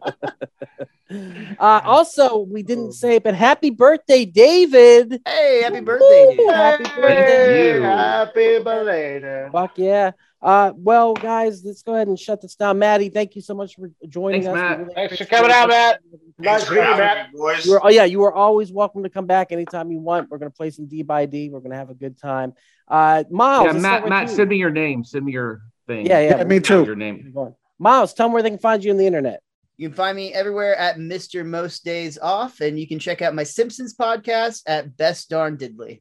Uh, 1.59 1.81
also, 1.85 2.39
we 2.39 2.62
didn't 2.65 2.93
say, 2.93 3.15
it, 3.16 3.23
but 3.23 3.32
happy 3.35 3.70
birthday, 3.70 4.24
David! 4.24 5.15
Hey, 5.24 5.62
happy 5.62 5.80
birthday, 5.80 6.36
dude. 6.36 6.55
Happy 6.55 6.84
birthday! 6.84 7.74
you. 7.76 7.82
Happy 7.82 8.59
belated. 8.62 9.52
Fuck 9.52 9.78
yeah! 9.78 10.10
Uh, 10.43 10.72
well, 10.76 11.14
guys, 11.14 11.64
let's 11.64 11.82
go 11.82 11.94
ahead 11.94 12.09
and 12.09 12.18
shut 12.18 12.40
this 12.43 12.55
down. 12.56 12.78
Maddie, 12.78 13.09
thank 13.09 13.34
you 13.36 13.43
so 13.43 13.55
much 13.55 13.74
for 13.76 13.90
joining 14.09 14.43
Thanks, 14.43 14.48
us. 14.48 14.55
We 14.55 14.60
Matt. 14.60 14.78
really 14.80 14.94
Thanks 14.94 15.16
for 15.18 15.24
coming 15.24 15.51
out, 15.51 15.68
Matt. 15.68 16.01
Nice 16.38 16.44
Thanks 16.47 16.62
to 16.64 16.68
for 16.68 16.74
meet 16.74 16.80
you, 16.80 16.86
having 16.86 17.05
Matt. 17.05 17.32
me, 17.32 17.38
boys. 17.38 17.66
You 17.66 17.72
were, 17.72 17.86
oh 17.86 17.88
yeah, 17.88 18.05
you 18.05 18.22
are 18.24 18.32
always 18.32 18.70
welcome 18.72 19.02
to 19.02 19.09
come 19.09 19.26
back 19.26 19.52
anytime 19.52 19.90
you 19.90 19.98
want. 19.98 20.30
We're 20.30 20.38
gonna 20.38 20.51
play 20.51 20.70
some 20.70 20.86
D 20.86 21.02
by 21.02 21.26
D. 21.26 21.48
We're 21.51 21.60
gonna 21.60 21.76
have 21.76 21.90
a 21.90 21.94
good 21.94 22.18
time. 22.18 22.52
Uh, 22.88 23.24
Miles, 23.30 23.66
Yeah, 23.66 23.72
Matt. 23.80 24.09
Matt, 24.09 24.28
you. 24.28 24.36
send 24.36 24.51
me 24.51 24.56
your 24.56 24.70
name. 24.70 25.02
Send 25.05 25.24
me 25.24 25.32
your 25.32 25.62
thing. 25.86 26.06
Yeah, 26.06 26.20
yeah. 26.20 26.36
Yeah, 26.38 26.44
me 26.44 26.60
too. 26.60 26.84
Your 26.84 26.97
name. 26.97 27.34
Miles, 27.78 28.14
tell 28.14 28.26
them 28.26 28.32
where 28.32 28.43
they 28.43 28.51
can 28.51 28.59
find 28.59 28.82
you 28.84 28.90
on 28.90 28.97
the 28.98 29.06
internet. 29.06 29.40
You 29.78 29.89
can 29.89 29.97
find 29.97 30.16
me 30.16 30.32
everywhere 30.32 30.74
at 30.77 30.97
Mr. 30.97 31.44
Most 31.44 31.85
Days 31.85 32.19
Off, 32.19 32.61
and 32.61 32.81
you 32.81 32.89
can 32.89 32.98
check 32.98 33.20
out 33.20 33.35
my 33.35 33.43
Simpsons 33.43 33.94
podcast 33.94 34.62
at 34.66 34.97
Best 34.97 35.28
Darn 35.28 35.59
Diddley. 35.59 36.01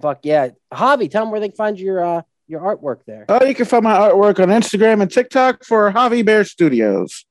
Fuck 0.00 0.20
yeah, 0.22 0.50
Javi, 0.72 1.10
tell 1.10 1.24
them 1.24 1.30
where 1.30 1.40
they 1.40 1.48
can 1.48 1.56
find 1.56 1.78
your 1.78 2.04
uh 2.04 2.22
your 2.46 2.60
artwork 2.60 3.04
there. 3.06 3.24
Oh, 3.28 3.44
you 3.44 3.54
can 3.54 3.64
find 3.64 3.84
my 3.84 3.96
artwork 3.96 4.40
on 4.40 4.48
Instagram 4.48 5.02
and 5.02 5.10
TikTok 5.10 5.64
for 5.64 5.90
Javi 5.92 6.24
Bear 6.24 6.44
Studios. 6.44 7.24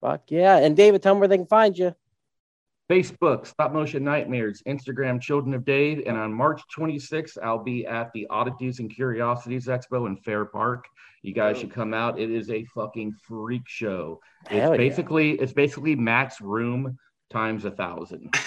Fuck 0.00 0.22
yeah, 0.28 0.56
and 0.56 0.76
David, 0.76 1.02
tell 1.02 1.14
them 1.14 1.20
where 1.20 1.28
they 1.28 1.38
can 1.38 1.46
find 1.46 1.76
you. 1.76 1.94
Facebook, 2.92 3.46
Stop 3.46 3.72
Motion 3.72 4.04
Nightmares, 4.04 4.62
Instagram, 4.68 5.18
Children 5.18 5.54
of 5.54 5.64
Dave, 5.64 6.02
and 6.06 6.14
on 6.14 6.30
March 6.30 6.60
26th, 6.76 7.38
I'll 7.42 7.62
be 7.62 7.86
at 7.86 8.12
the 8.12 8.26
Oddities 8.28 8.80
and 8.80 8.94
Curiosities 8.94 9.66
Expo 9.66 10.06
in 10.06 10.14
Fair 10.18 10.44
Park. 10.44 10.84
You 11.22 11.32
guys 11.32 11.56
should 11.56 11.72
come 11.72 11.94
out. 11.94 12.20
It 12.20 12.30
is 12.30 12.50
a 12.50 12.66
fucking 12.66 13.14
freak 13.26 13.62
show. 13.66 14.20
It's 14.42 14.50
Hell 14.50 14.72
yeah. 14.72 14.76
basically 14.76 15.30
it's 15.32 15.54
basically 15.54 15.96
Matt's 15.96 16.42
room 16.42 16.98
times 17.30 17.64
a 17.64 17.70
thousand. 17.70 18.28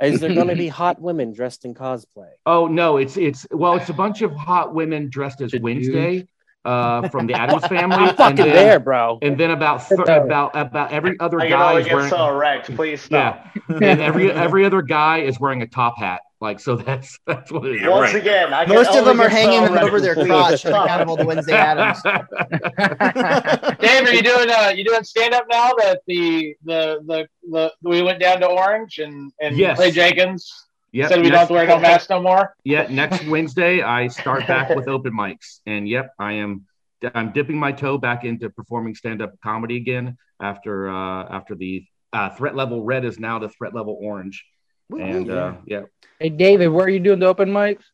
Is 0.00 0.20
there 0.20 0.34
going 0.34 0.48
to 0.48 0.56
be 0.56 0.68
hot 0.68 0.98
women 0.98 1.34
dressed 1.34 1.66
in 1.66 1.74
cosplay? 1.74 2.30
Oh 2.46 2.66
no, 2.66 2.96
it's 2.96 3.18
it's 3.18 3.46
well, 3.50 3.74
it's 3.74 3.90
a 3.90 3.94
bunch 3.94 4.22
of 4.22 4.32
hot 4.32 4.72
women 4.74 5.10
dressed 5.10 5.42
as 5.42 5.52
Wednesday 5.60 6.26
uh, 6.64 7.08
from 7.08 7.26
the 7.26 7.34
Addams 7.34 7.66
family. 7.68 7.96
I'm 7.96 8.08
and 8.08 8.16
fucking 8.16 8.36
then- 8.36 8.54
there, 8.54 8.80
bro. 8.80 9.18
And 9.22 9.38
then 9.38 9.50
about 9.50 9.86
th- 9.88 10.00
about 10.00 10.50
about 10.54 10.92
every 10.92 11.16
other 11.20 11.40
I 11.40 11.48
guy 11.48 11.80
is 11.80 11.86
wearing 11.86 12.10
so 12.10 12.28
erect. 12.28 12.74
Please 12.76 13.00
stop. 13.02 13.46
yeah, 13.54 13.62
and 13.76 14.00
every 14.00 14.30
every 14.30 14.64
other 14.64 14.82
guy 14.82 15.18
is 15.18 15.38
wearing 15.40 15.62
a 15.62 15.66
top 15.66 15.98
hat. 15.98 16.20
Like 16.42 16.58
so, 16.58 16.76
that's 16.76 17.18
that's 17.26 17.52
what 17.52 17.66
it 17.66 17.82
is. 17.82 17.86
Once 17.86 18.14
again, 18.14 18.54
I 18.54 18.64
Most 18.64 18.94
of 18.96 19.04
them 19.04 19.20
are 19.20 19.28
get 19.28 19.36
so 19.42 19.50
hanging 19.50 19.76
over 19.78 20.00
their 20.00 20.14
Please 20.14 20.26
crotch 20.26 20.52
on 20.52 20.58
stop. 20.58 20.84
account 20.86 21.02
of 21.02 21.08
all 21.10 21.16
the 21.16 21.26
Wednesday 21.26 21.52
Addams. 21.52 22.00
Dave, 23.78 24.06
are 24.08 24.12
you 24.14 24.22
doing 24.22 24.48
uh 24.50 24.72
you 24.74 24.84
doing 24.84 25.04
stand 25.04 25.34
up 25.34 25.44
now 25.50 25.72
that 25.78 26.00
the, 26.06 26.54
the 26.64 27.00
the 27.06 27.26
the 27.50 27.72
we 27.82 28.00
went 28.02 28.20
down 28.20 28.40
to 28.40 28.46
Orange 28.46 28.98
and 29.00 29.30
and 29.40 29.56
Yes. 29.58 29.76
Clay 29.76 29.90
Jenkins 29.90 30.68
Yep, 30.92 31.08
said 31.08 31.22
we 31.22 31.28
don't 31.30 31.38
have 31.38 31.48
to 31.48 31.54
wear 31.54 31.66
no 31.66 31.78
mask 31.78 32.10
no 32.10 32.20
more. 32.20 32.54
Yeah, 32.64 32.88
next 32.90 33.24
Wednesday 33.28 33.82
I 33.82 34.08
start 34.08 34.46
back 34.46 34.74
with 34.74 34.88
open 34.96 35.12
mics, 35.12 35.60
and 35.66 35.88
yep, 35.88 36.12
I 36.18 36.34
am. 36.34 36.66
I'm 37.14 37.32
dipping 37.32 37.56
my 37.56 37.72
toe 37.72 37.96
back 37.96 38.24
into 38.24 38.50
performing 38.50 38.94
stand-up 38.94 39.32
comedy 39.42 39.76
again 39.76 40.18
after 40.40 40.90
uh, 40.90 41.24
after 41.30 41.54
the 41.54 41.86
uh, 42.12 42.30
threat 42.30 42.54
level 42.54 42.82
red 42.82 43.04
is 43.04 43.18
now 43.18 43.38
the 43.38 43.48
threat 43.48 43.74
level 43.74 43.96
orange, 44.00 44.44
and 44.90 45.30
uh, 45.30 45.54
yeah, 45.64 45.82
Hey, 46.18 46.28
David, 46.28 46.68
where 46.68 46.84
are 46.84 46.90
you 46.90 47.00
doing 47.00 47.20
the 47.20 47.26
open 47.26 47.50
mics? 47.50 47.84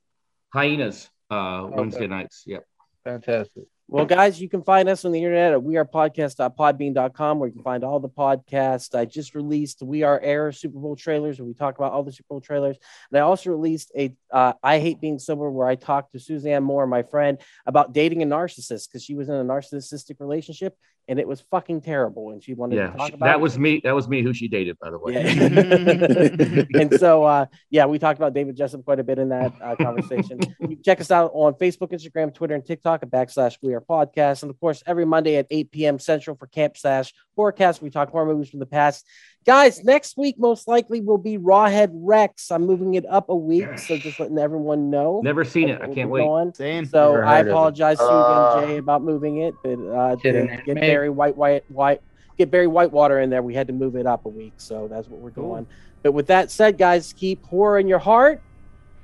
hyenas 0.52 1.10
uh, 1.30 1.68
Wednesday 1.70 2.06
nights. 2.06 2.42
Yep. 2.46 2.64
Fantastic. 3.04 3.64
Well, 3.88 4.04
guys, 4.04 4.40
you 4.40 4.48
can 4.48 4.64
find 4.64 4.88
us 4.88 5.04
on 5.04 5.12
the 5.12 5.18
internet 5.18 5.52
at 5.52 5.60
wearepodcast.podbean.com 5.60 7.38
where 7.38 7.46
you 7.48 7.52
can 7.52 7.62
find 7.62 7.84
all 7.84 8.00
the 8.00 8.08
podcasts. 8.08 8.98
I 8.98 9.04
just 9.04 9.36
released 9.36 9.80
We 9.80 10.02
Are 10.02 10.18
Air 10.20 10.50
Super 10.50 10.80
Bowl 10.80 10.96
trailers 10.96 11.38
where 11.38 11.46
we 11.46 11.54
talk 11.54 11.78
about 11.78 11.92
all 11.92 12.02
the 12.02 12.10
Super 12.10 12.26
Bowl 12.30 12.40
trailers. 12.40 12.78
And 13.10 13.18
I 13.18 13.20
also 13.22 13.50
released 13.50 13.92
a 13.96 14.12
uh, 14.32 14.54
I 14.60 14.80
Hate 14.80 15.00
Being 15.00 15.20
Sober 15.20 15.48
where 15.50 15.68
I 15.68 15.76
talked 15.76 16.12
to 16.12 16.18
Suzanne 16.18 16.64
Moore, 16.64 16.88
my 16.88 17.04
friend, 17.04 17.38
about 17.64 17.92
dating 17.92 18.24
a 18.24 18.26
narcissist 18.26 18.88
because 18.88 19.04
she 19.04 19.14
was 19.14 19.28
in 19.28 19.36
a 19.36 19.44
narcissistic 19.44 20.18
relationship 20.18 20.76
and 21.08 21.18
it 21.18 21.28
was 21.28 21.40
fucking 21.50 21.80
terrible. 21.82 22.30
And 22.32 22.42
she 22.42 22.54
wanted 22.54 22.76
Yeah, 22.76 22.90
to 22.90 22.96
talk 22.96 23.08
she- 23.08 23.14
about 23.14 23.26
that 23.26 23.36
it. 23.36 23.40
was 23.40 23.58
me. 23.58 23.80
That 23.84 23.94
was 23.94 24.08
me 24.08 24.22
who 24.22 24.32
she 24.34 24.48
dated, 24.48 24.78
by 24.80 24.90
the 24.90 24.98
way. 24.98 25.12
Yeah. 25.14 26.64
and 26.80 26.92
so, 26.98 27.24
uh, 27.24 27.46
yeah, 27.70 27.86
we 27.86 27.98
talked 27.98 28.18
about 28.18 28.34
David 28.34 28.56
Jessup 28.56 28.84
quite 28.84 28.98
a 29.00 29.04
bit 29.04 29.18
in 29.18 29.28
that 29.30 29.52
uh, 29.62 29.76
conversation. 29.76 30.38
you 30.60 30.68
can 30.68 30.82
check 30.82 31.00
us 31.00 31.10
out 31.10 31.30
on 31.34 31.54
Facebook, 31.54 31.92
Instagram, 31.92 32.34
Twitter, 32.34 32.54
and 32.54 32.64
TikTok 32.64 33.02
at 33.02 33.10
backslash 33.10 33.56
We 33.62 33.74
Are 33.74 33.80
Podcast. 33.80 34.42
And 34.42 34.50
of 34.50 34.58
course, 34.60 34.82
every 34.86 35.04
Monday 35.04 35.36
at 35.36 35.46
8 35.50 35.70
p.m. 35.70 35.98
Central 35.98 36.36
for 36.36 36.46
Camp 36.46 36.76
Slash 36.76 37.12
Forecast. 37.36 37.82
We 37.82 37.90
talk 37.90 38.10
horror 38.10 38.26
movies 38.26 38.50
from 38.50 38.60
the 38.60 38.66
past. 38.66 39.06
Guys, 39.46 39.84
next 39.84 40.16
week 40.16 40.40
most 40.40 40.66
likely 40.66 41.00
will 41.00 41.18
be 41.18 41.38
Rawhead 41.38 41.90
Rex. 41.92 42.50
I'm 42.50 42.66
moving 42.66 42.94
it 42.94 43.06
up 43.08 43.28
a 43.28 43.34
week, 43.36 43.78
so 43.78 43.96
just 43.96 44.18
letting 44.18 44.38
everyone 44.38 44.90
know. 44.90 45.20
Never 45.22 45.44
seen 45.44 45.68
it. 45.68 45.80
I 45.80 45.86
can't 45.86 46.10
wait. 46.10 46.22
going. 46.22 46.52
Same. 46.52 46.84
So 46.84 47.12
Never 47.12 47.24
I 47.24 47.36
heard 47.36 47.40
of 47.42 47.46
it. 47.46 47.50
apologize 47.50 47.98
to 47.98 48.02
you 48.04 48.10
Uh, 48.10 48.56
and 48.58 48.66
Jay 48.70 48.76
about 48.78 49.02
moving 49.04 49.38
it, 49.42 49.54
but 49.62 49.78
uh, 49.78 50.16
Shit, 50.18 50.34
to 50.34 50.56
get 50.64 50.68
anime. 50.70 50.80
Barry 50.80 51.10
White 51.10 51.36
White 51.36 51.64
White 51.68 52.00
get 52.36 52.50
Barry 52.50 52.66
Whitewater 52.66 53.20
in 53.20 53.30
there, 53.30 53.40
we 53.40 53.54
had 53.54 53.68
to 53.68 53.72
move 53.72 53.94
it 53.94 54.04
up 54.04 54.26
a 54.26 54.28
week. 54.28 54.52
So 54.56 54.88
that's 54.88 55.08
what 55.08 55.20
we're 55.20 55.30
doing. 55.30 55.64
But 56.02 56.10
with 56.12 56.26
that 56.26 56.50
said, 56.50 56.76
guys, 56.76 57.12
keep 57.12 57.44
horror 57.46 57.78
in 57.78 57.86
your 57.86 58.00
heart. 58.00 58.42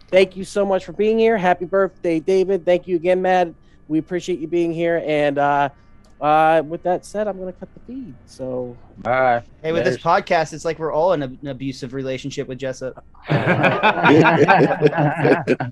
Thank 0.09 0.37
you 0.37 0.45
so 0.45 0.67
much 0.67 0.85
for 0.85 0.93
being 0.93 1.19
here. 1.21 1.39
Happy 1.39 1.65
birthday, 1.67 2.19
David. 2.21 2.65
Thank 2.67 2.89
you 2.89 2.97
again, 2.97 3.23
Matt. 3.23 3.55
We 3.89 3.99
appreciate 3.99 4.41
you 4.41 4.49
being 4.49 4.73
here. 4.73 5.03
And 5.07 5.39
uh, 5.39 5.69
uh, 6.23 6.63
with 6.67 6.83
that 6.85 7.05
said, 7.05 7.29
I'm 7.29 7.37
going 7.37 7.53
to 7.53 7.59
cut 7.59 7.69
the 7.75 7.81
feed. 7.81 8.15
So 8.27 8.77
Bye. 8.99 9.43
Hey, 9.63 9.73
with 9.73 9.85
this 9.85 9.99
podcast, 9.99 10.53
it's 10.53 10.65
like 10.65 10.79
we're 10.79 10.93
all 10.93 11.13
in 11.13 11.23
a- 11.23 11.27
an 11.27 11.49
abusive 11.49 11.93
relationship 11.93 12.49
with 12.49 12.59
Jessup. 12.59 13.05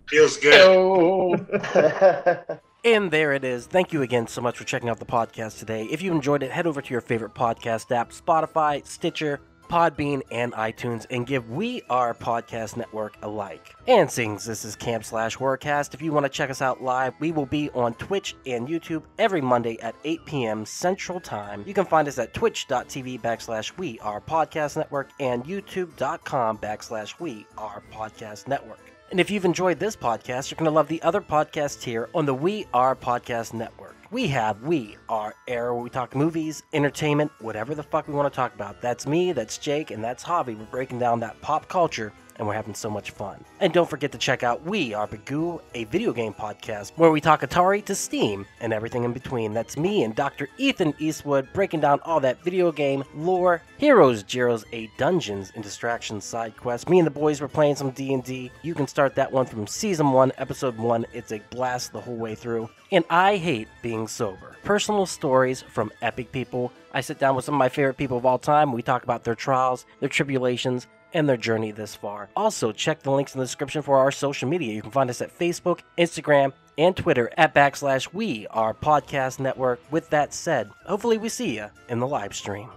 Feels 0.08 0.36
good. 0.36 0.54
So 0.54 1.36
And 2.84 3.10
there 3.10 3.34
it 3.34 3.44
is. 3.44 3.66
Thank 3.66 3.92
you 3.92 4.00
again 4.02 4.26
so 4.26 4.40
much 4.40 4.56
for 4.56 4.64
checking 4.64 4.88
out 4.88 4.98
the 4.98 5.04
podcast 5.04 5.58
today. 5.58 5.84
If 5.90 6.00
you 6.00 6.12
enjoyed 6.12 6.42
it, 6.42 6.50
head 6.50 6.66
over 6.66 6.80
to 6.80 6.90
your 6.90 7.02
favorite 7.02 7.34
podcast 7.34 7.94
app 7.94 8.10
Spotify, 8.10 8.84
Stitcher, 8.86 9.40
Podbean, 9.70 10.22
and 10.32 10.52
iTunes 10.54 11.06
and 11.10 11.26
give 11.26 11.48
We 11.48 11.82
Are 11.88 12.12
Podcast 12.12 12.76
Network 12.76 13.16
a 13.22 13.28
like. 13.28 13.76
And 13.86 14.10
since 14.10 14.44
this 14.44 14.64
is 14.64 14.74
Camp 14.74 15.04
Slash 15.04 15.36
Horrorcast, 15.36 15.94
if 15.94 16.02
you 16.02 16.12
want 16.12 16.26
to 16.26 16.30
check 16.30 16.50
us 16.50 16.60
out 16.60 16.82
live, 16.82 17.14
we 17.20 17.30
will 17.30 17.46
be 17.46 17.70
on 17.70 17.94
Twitch 17.94 18.34
and 18.46 18.66
YouTube 18.66 19.04
every 19.18 19.40
Monday 19.40 19.78
at 19.80 19.94
8 20.04 20.26
p.m. 20.26 20.66
Central 20.66 21.20
Time. 21.20 21.62
You 21.66 21.72
can 21.72 21.84
find 21.84 22.08
us 22.08 22.18
at 22.18 22.34
twitch.tv 22.34 23.20
backslash 23.20 23.76
We 23.78 24.00
Are 24.00 24.20
Podcast 24.20 24.76
Network 24.76 25.10
and 25.20 25.44
youtube.com 25.44 26.58
backslash 26.58 27.20
We 27.20 27.46
Are 27.56 27.82
Podcast 27.92 28.48
Network. 28.48 28.80
And 29.12 29.20
if 29.20 29.30
you've 29.30 29.44
enjoyed 29.44 29.78
this 29.78 29.94
podcast, 29.94 30.50
you're 30.50 30.56
going 30.56 30.70
to 30.70 30.74
love 30.74 30.88
the 30.88 31.02
other 31.02 31.20
podcasts 31.20 31.82
here 31.82 32.08
on 32.12 32.26
the 32.26 32.34
We 32.34 32.66
Are 32.74 32.96
Podcast 32.96 33.54
Network. 33.54 33.99
We 34.12 34.26
have 34.26 34.64
We 34.64 34.96
Are 35.08 35.36
Air, 35.46 35.72
where 35.72 35.84
we 35.84 35.88
talk 35.88 36.16
movies, 36.16 36.64
entertainment, 36.72 37.30
whatever 37.38 37.76
the 37.76 37.84
fuck 37.84 38.08
we 38.08 38.14
want 38.14 38.32
to 38.32 38.34
talk 38.34 38.52
about. 38.52 38.80
That's 38.80 39.06
me, 39.06 39.30
that's 39.30 39.56
Jake, 39.56 39.92
and 39.92 40.02
that's 40.02 40.24
Javi. 40.24 40.58
We're 40.58 40.64
breaking 40.64 40.98
down 40.98 41.20
that 41.20 41.40
pop 41.42 41.68
culture 41.68 42.12
and 42.40 42.48
we're 42.48 42.54
having 42.54 42.74
so 42.74 42.88
much 42.88 43.10
fun. 43.10 43.44
And 43.60 43.70
don't 43.70 43.88
forget 43.88 44.10
to 44.12 44.18
check 44.18 44.42
out 44.42 44.64
We 44.64 44.94
Are 44.94 45.06
Bagoo, 45.06 45.60
a 45.74 45.84
video 45.84 46.10
game 46.10 46.32
podcast 46.32 46.92
where 46.96 47.10
we 47.10 47.20
talk 47.20 47.42
Atari 47.42 47.84
to 47.84 47.94
Steam 47.94 48.46
and 48.60 48.72
everything 48.72 49.04
in 49.04 49.12
between. 49.12 49.52
That's 49.52 49.76
me 49.76 50.04
and 50.04 50.16
Dr. 50.16 50.48
Ethan 50.56 50.94
Eastwood 50.98 51.46
breaking 51.52 51.80
down 51.80 52.00
all 52.02 52.18
that 52.20 52.42
video 52.42 52.72
game 52.72 53.04
lore, 53.14 53.60
heroes, 53.76 54.24
Jeros, 54.24 54.64
a 54.72 54.90
dungeons 54.96 55.52
and 55.54 55.62
distractions 55.62 56.24
side 56.24 56.56
quest. 56.56 56.88
Me 56.88 56.98
and 56.98 57.06
the 57.06 57.10
boys 57.10 57.42
were 57.42 57.48
playing 57.48 57.76
some 57.76 57.90
D&D. 57.90 58.50
You 58.62 58.74
can 58.74 58.88
start 58.88 59.14
that 59.16 59.30
one 59.30 59.44
from 59.44 59.66
season 59.66 60.12
1, 60.12 60.32
episode 60.38 60.78
1. 60.78 61.06
It's 61.12 61.32
a 61.32 61.42
blast 61.50 61.92
the 61.92 62.00
whole 62.00 62.16
way 62.16 62.34
through. 62.34 62.70
And 62.90 63.04
I 63.10 63.36
hate 63.36 63.68
being 63.82 64.08
sober. 64.08 64.56
Personal 64.64 65.04
stories 65.04 65.60
from 65.60 65.92
epic 66.00 66.32
people. 66.32 66.72
I 66.92 67.02
sit 67.02 67.18
down 67.18 67.36
with 67.36 67.44
some 67.44 67.54
of 67.54 67.58
my 67.58 67.68
favorite 67.68 67.98
people 67.98 68.16
of 68.16 68.24
all 68.24 68.38
time. 68.38 68.72
We 68.72 68.82
talk 68.82 69.04
about 69.04 69.24
their 69.24 69.34
trials, 69.34 69.84
their 70.00 70.08
tribulations, 70.08 70.86
and 71.12 71.28
their 71.28 71.36
journey 71.36 71.70
this 71.72 71.94
far. 71.94 72.28
Also, 72.36 72.72
check 72.72 73.02
the 73.02 73.10
links 73.10 73.34
in 73.34 73.38
the 73.38 73.44
description 73.44 73.82
for 73.82 73.98
our 73.98 74.10
social 74.10 74.48
media. 74.48 74.72
You 74.72 74.82
can 74.82 74.90
find 74.90 75.10
us 75.10 75.20
at 75.20 75.38
Facebook, 75.38 75.80
Instagram, 75.98 76.52
and 76.78 76.96
Twitter 76.96 77.30
at 77.36 77.54
backslash 77.54 78.12
we, 78.12 78.46
our 78.48 78.74
podcast 78.74 79.38
network. 79.38 79.80
With 79.90 80.08
that 80.10 80.32
said, 80.32 80.70
hopefully 80.86 81.18
we 81.18 81.28
see 81.28 81.56
you 81.56 81.66
in 81.88 81.98
the 81.98 82.06
live 82.06 82.34
stream. 82.34 82.70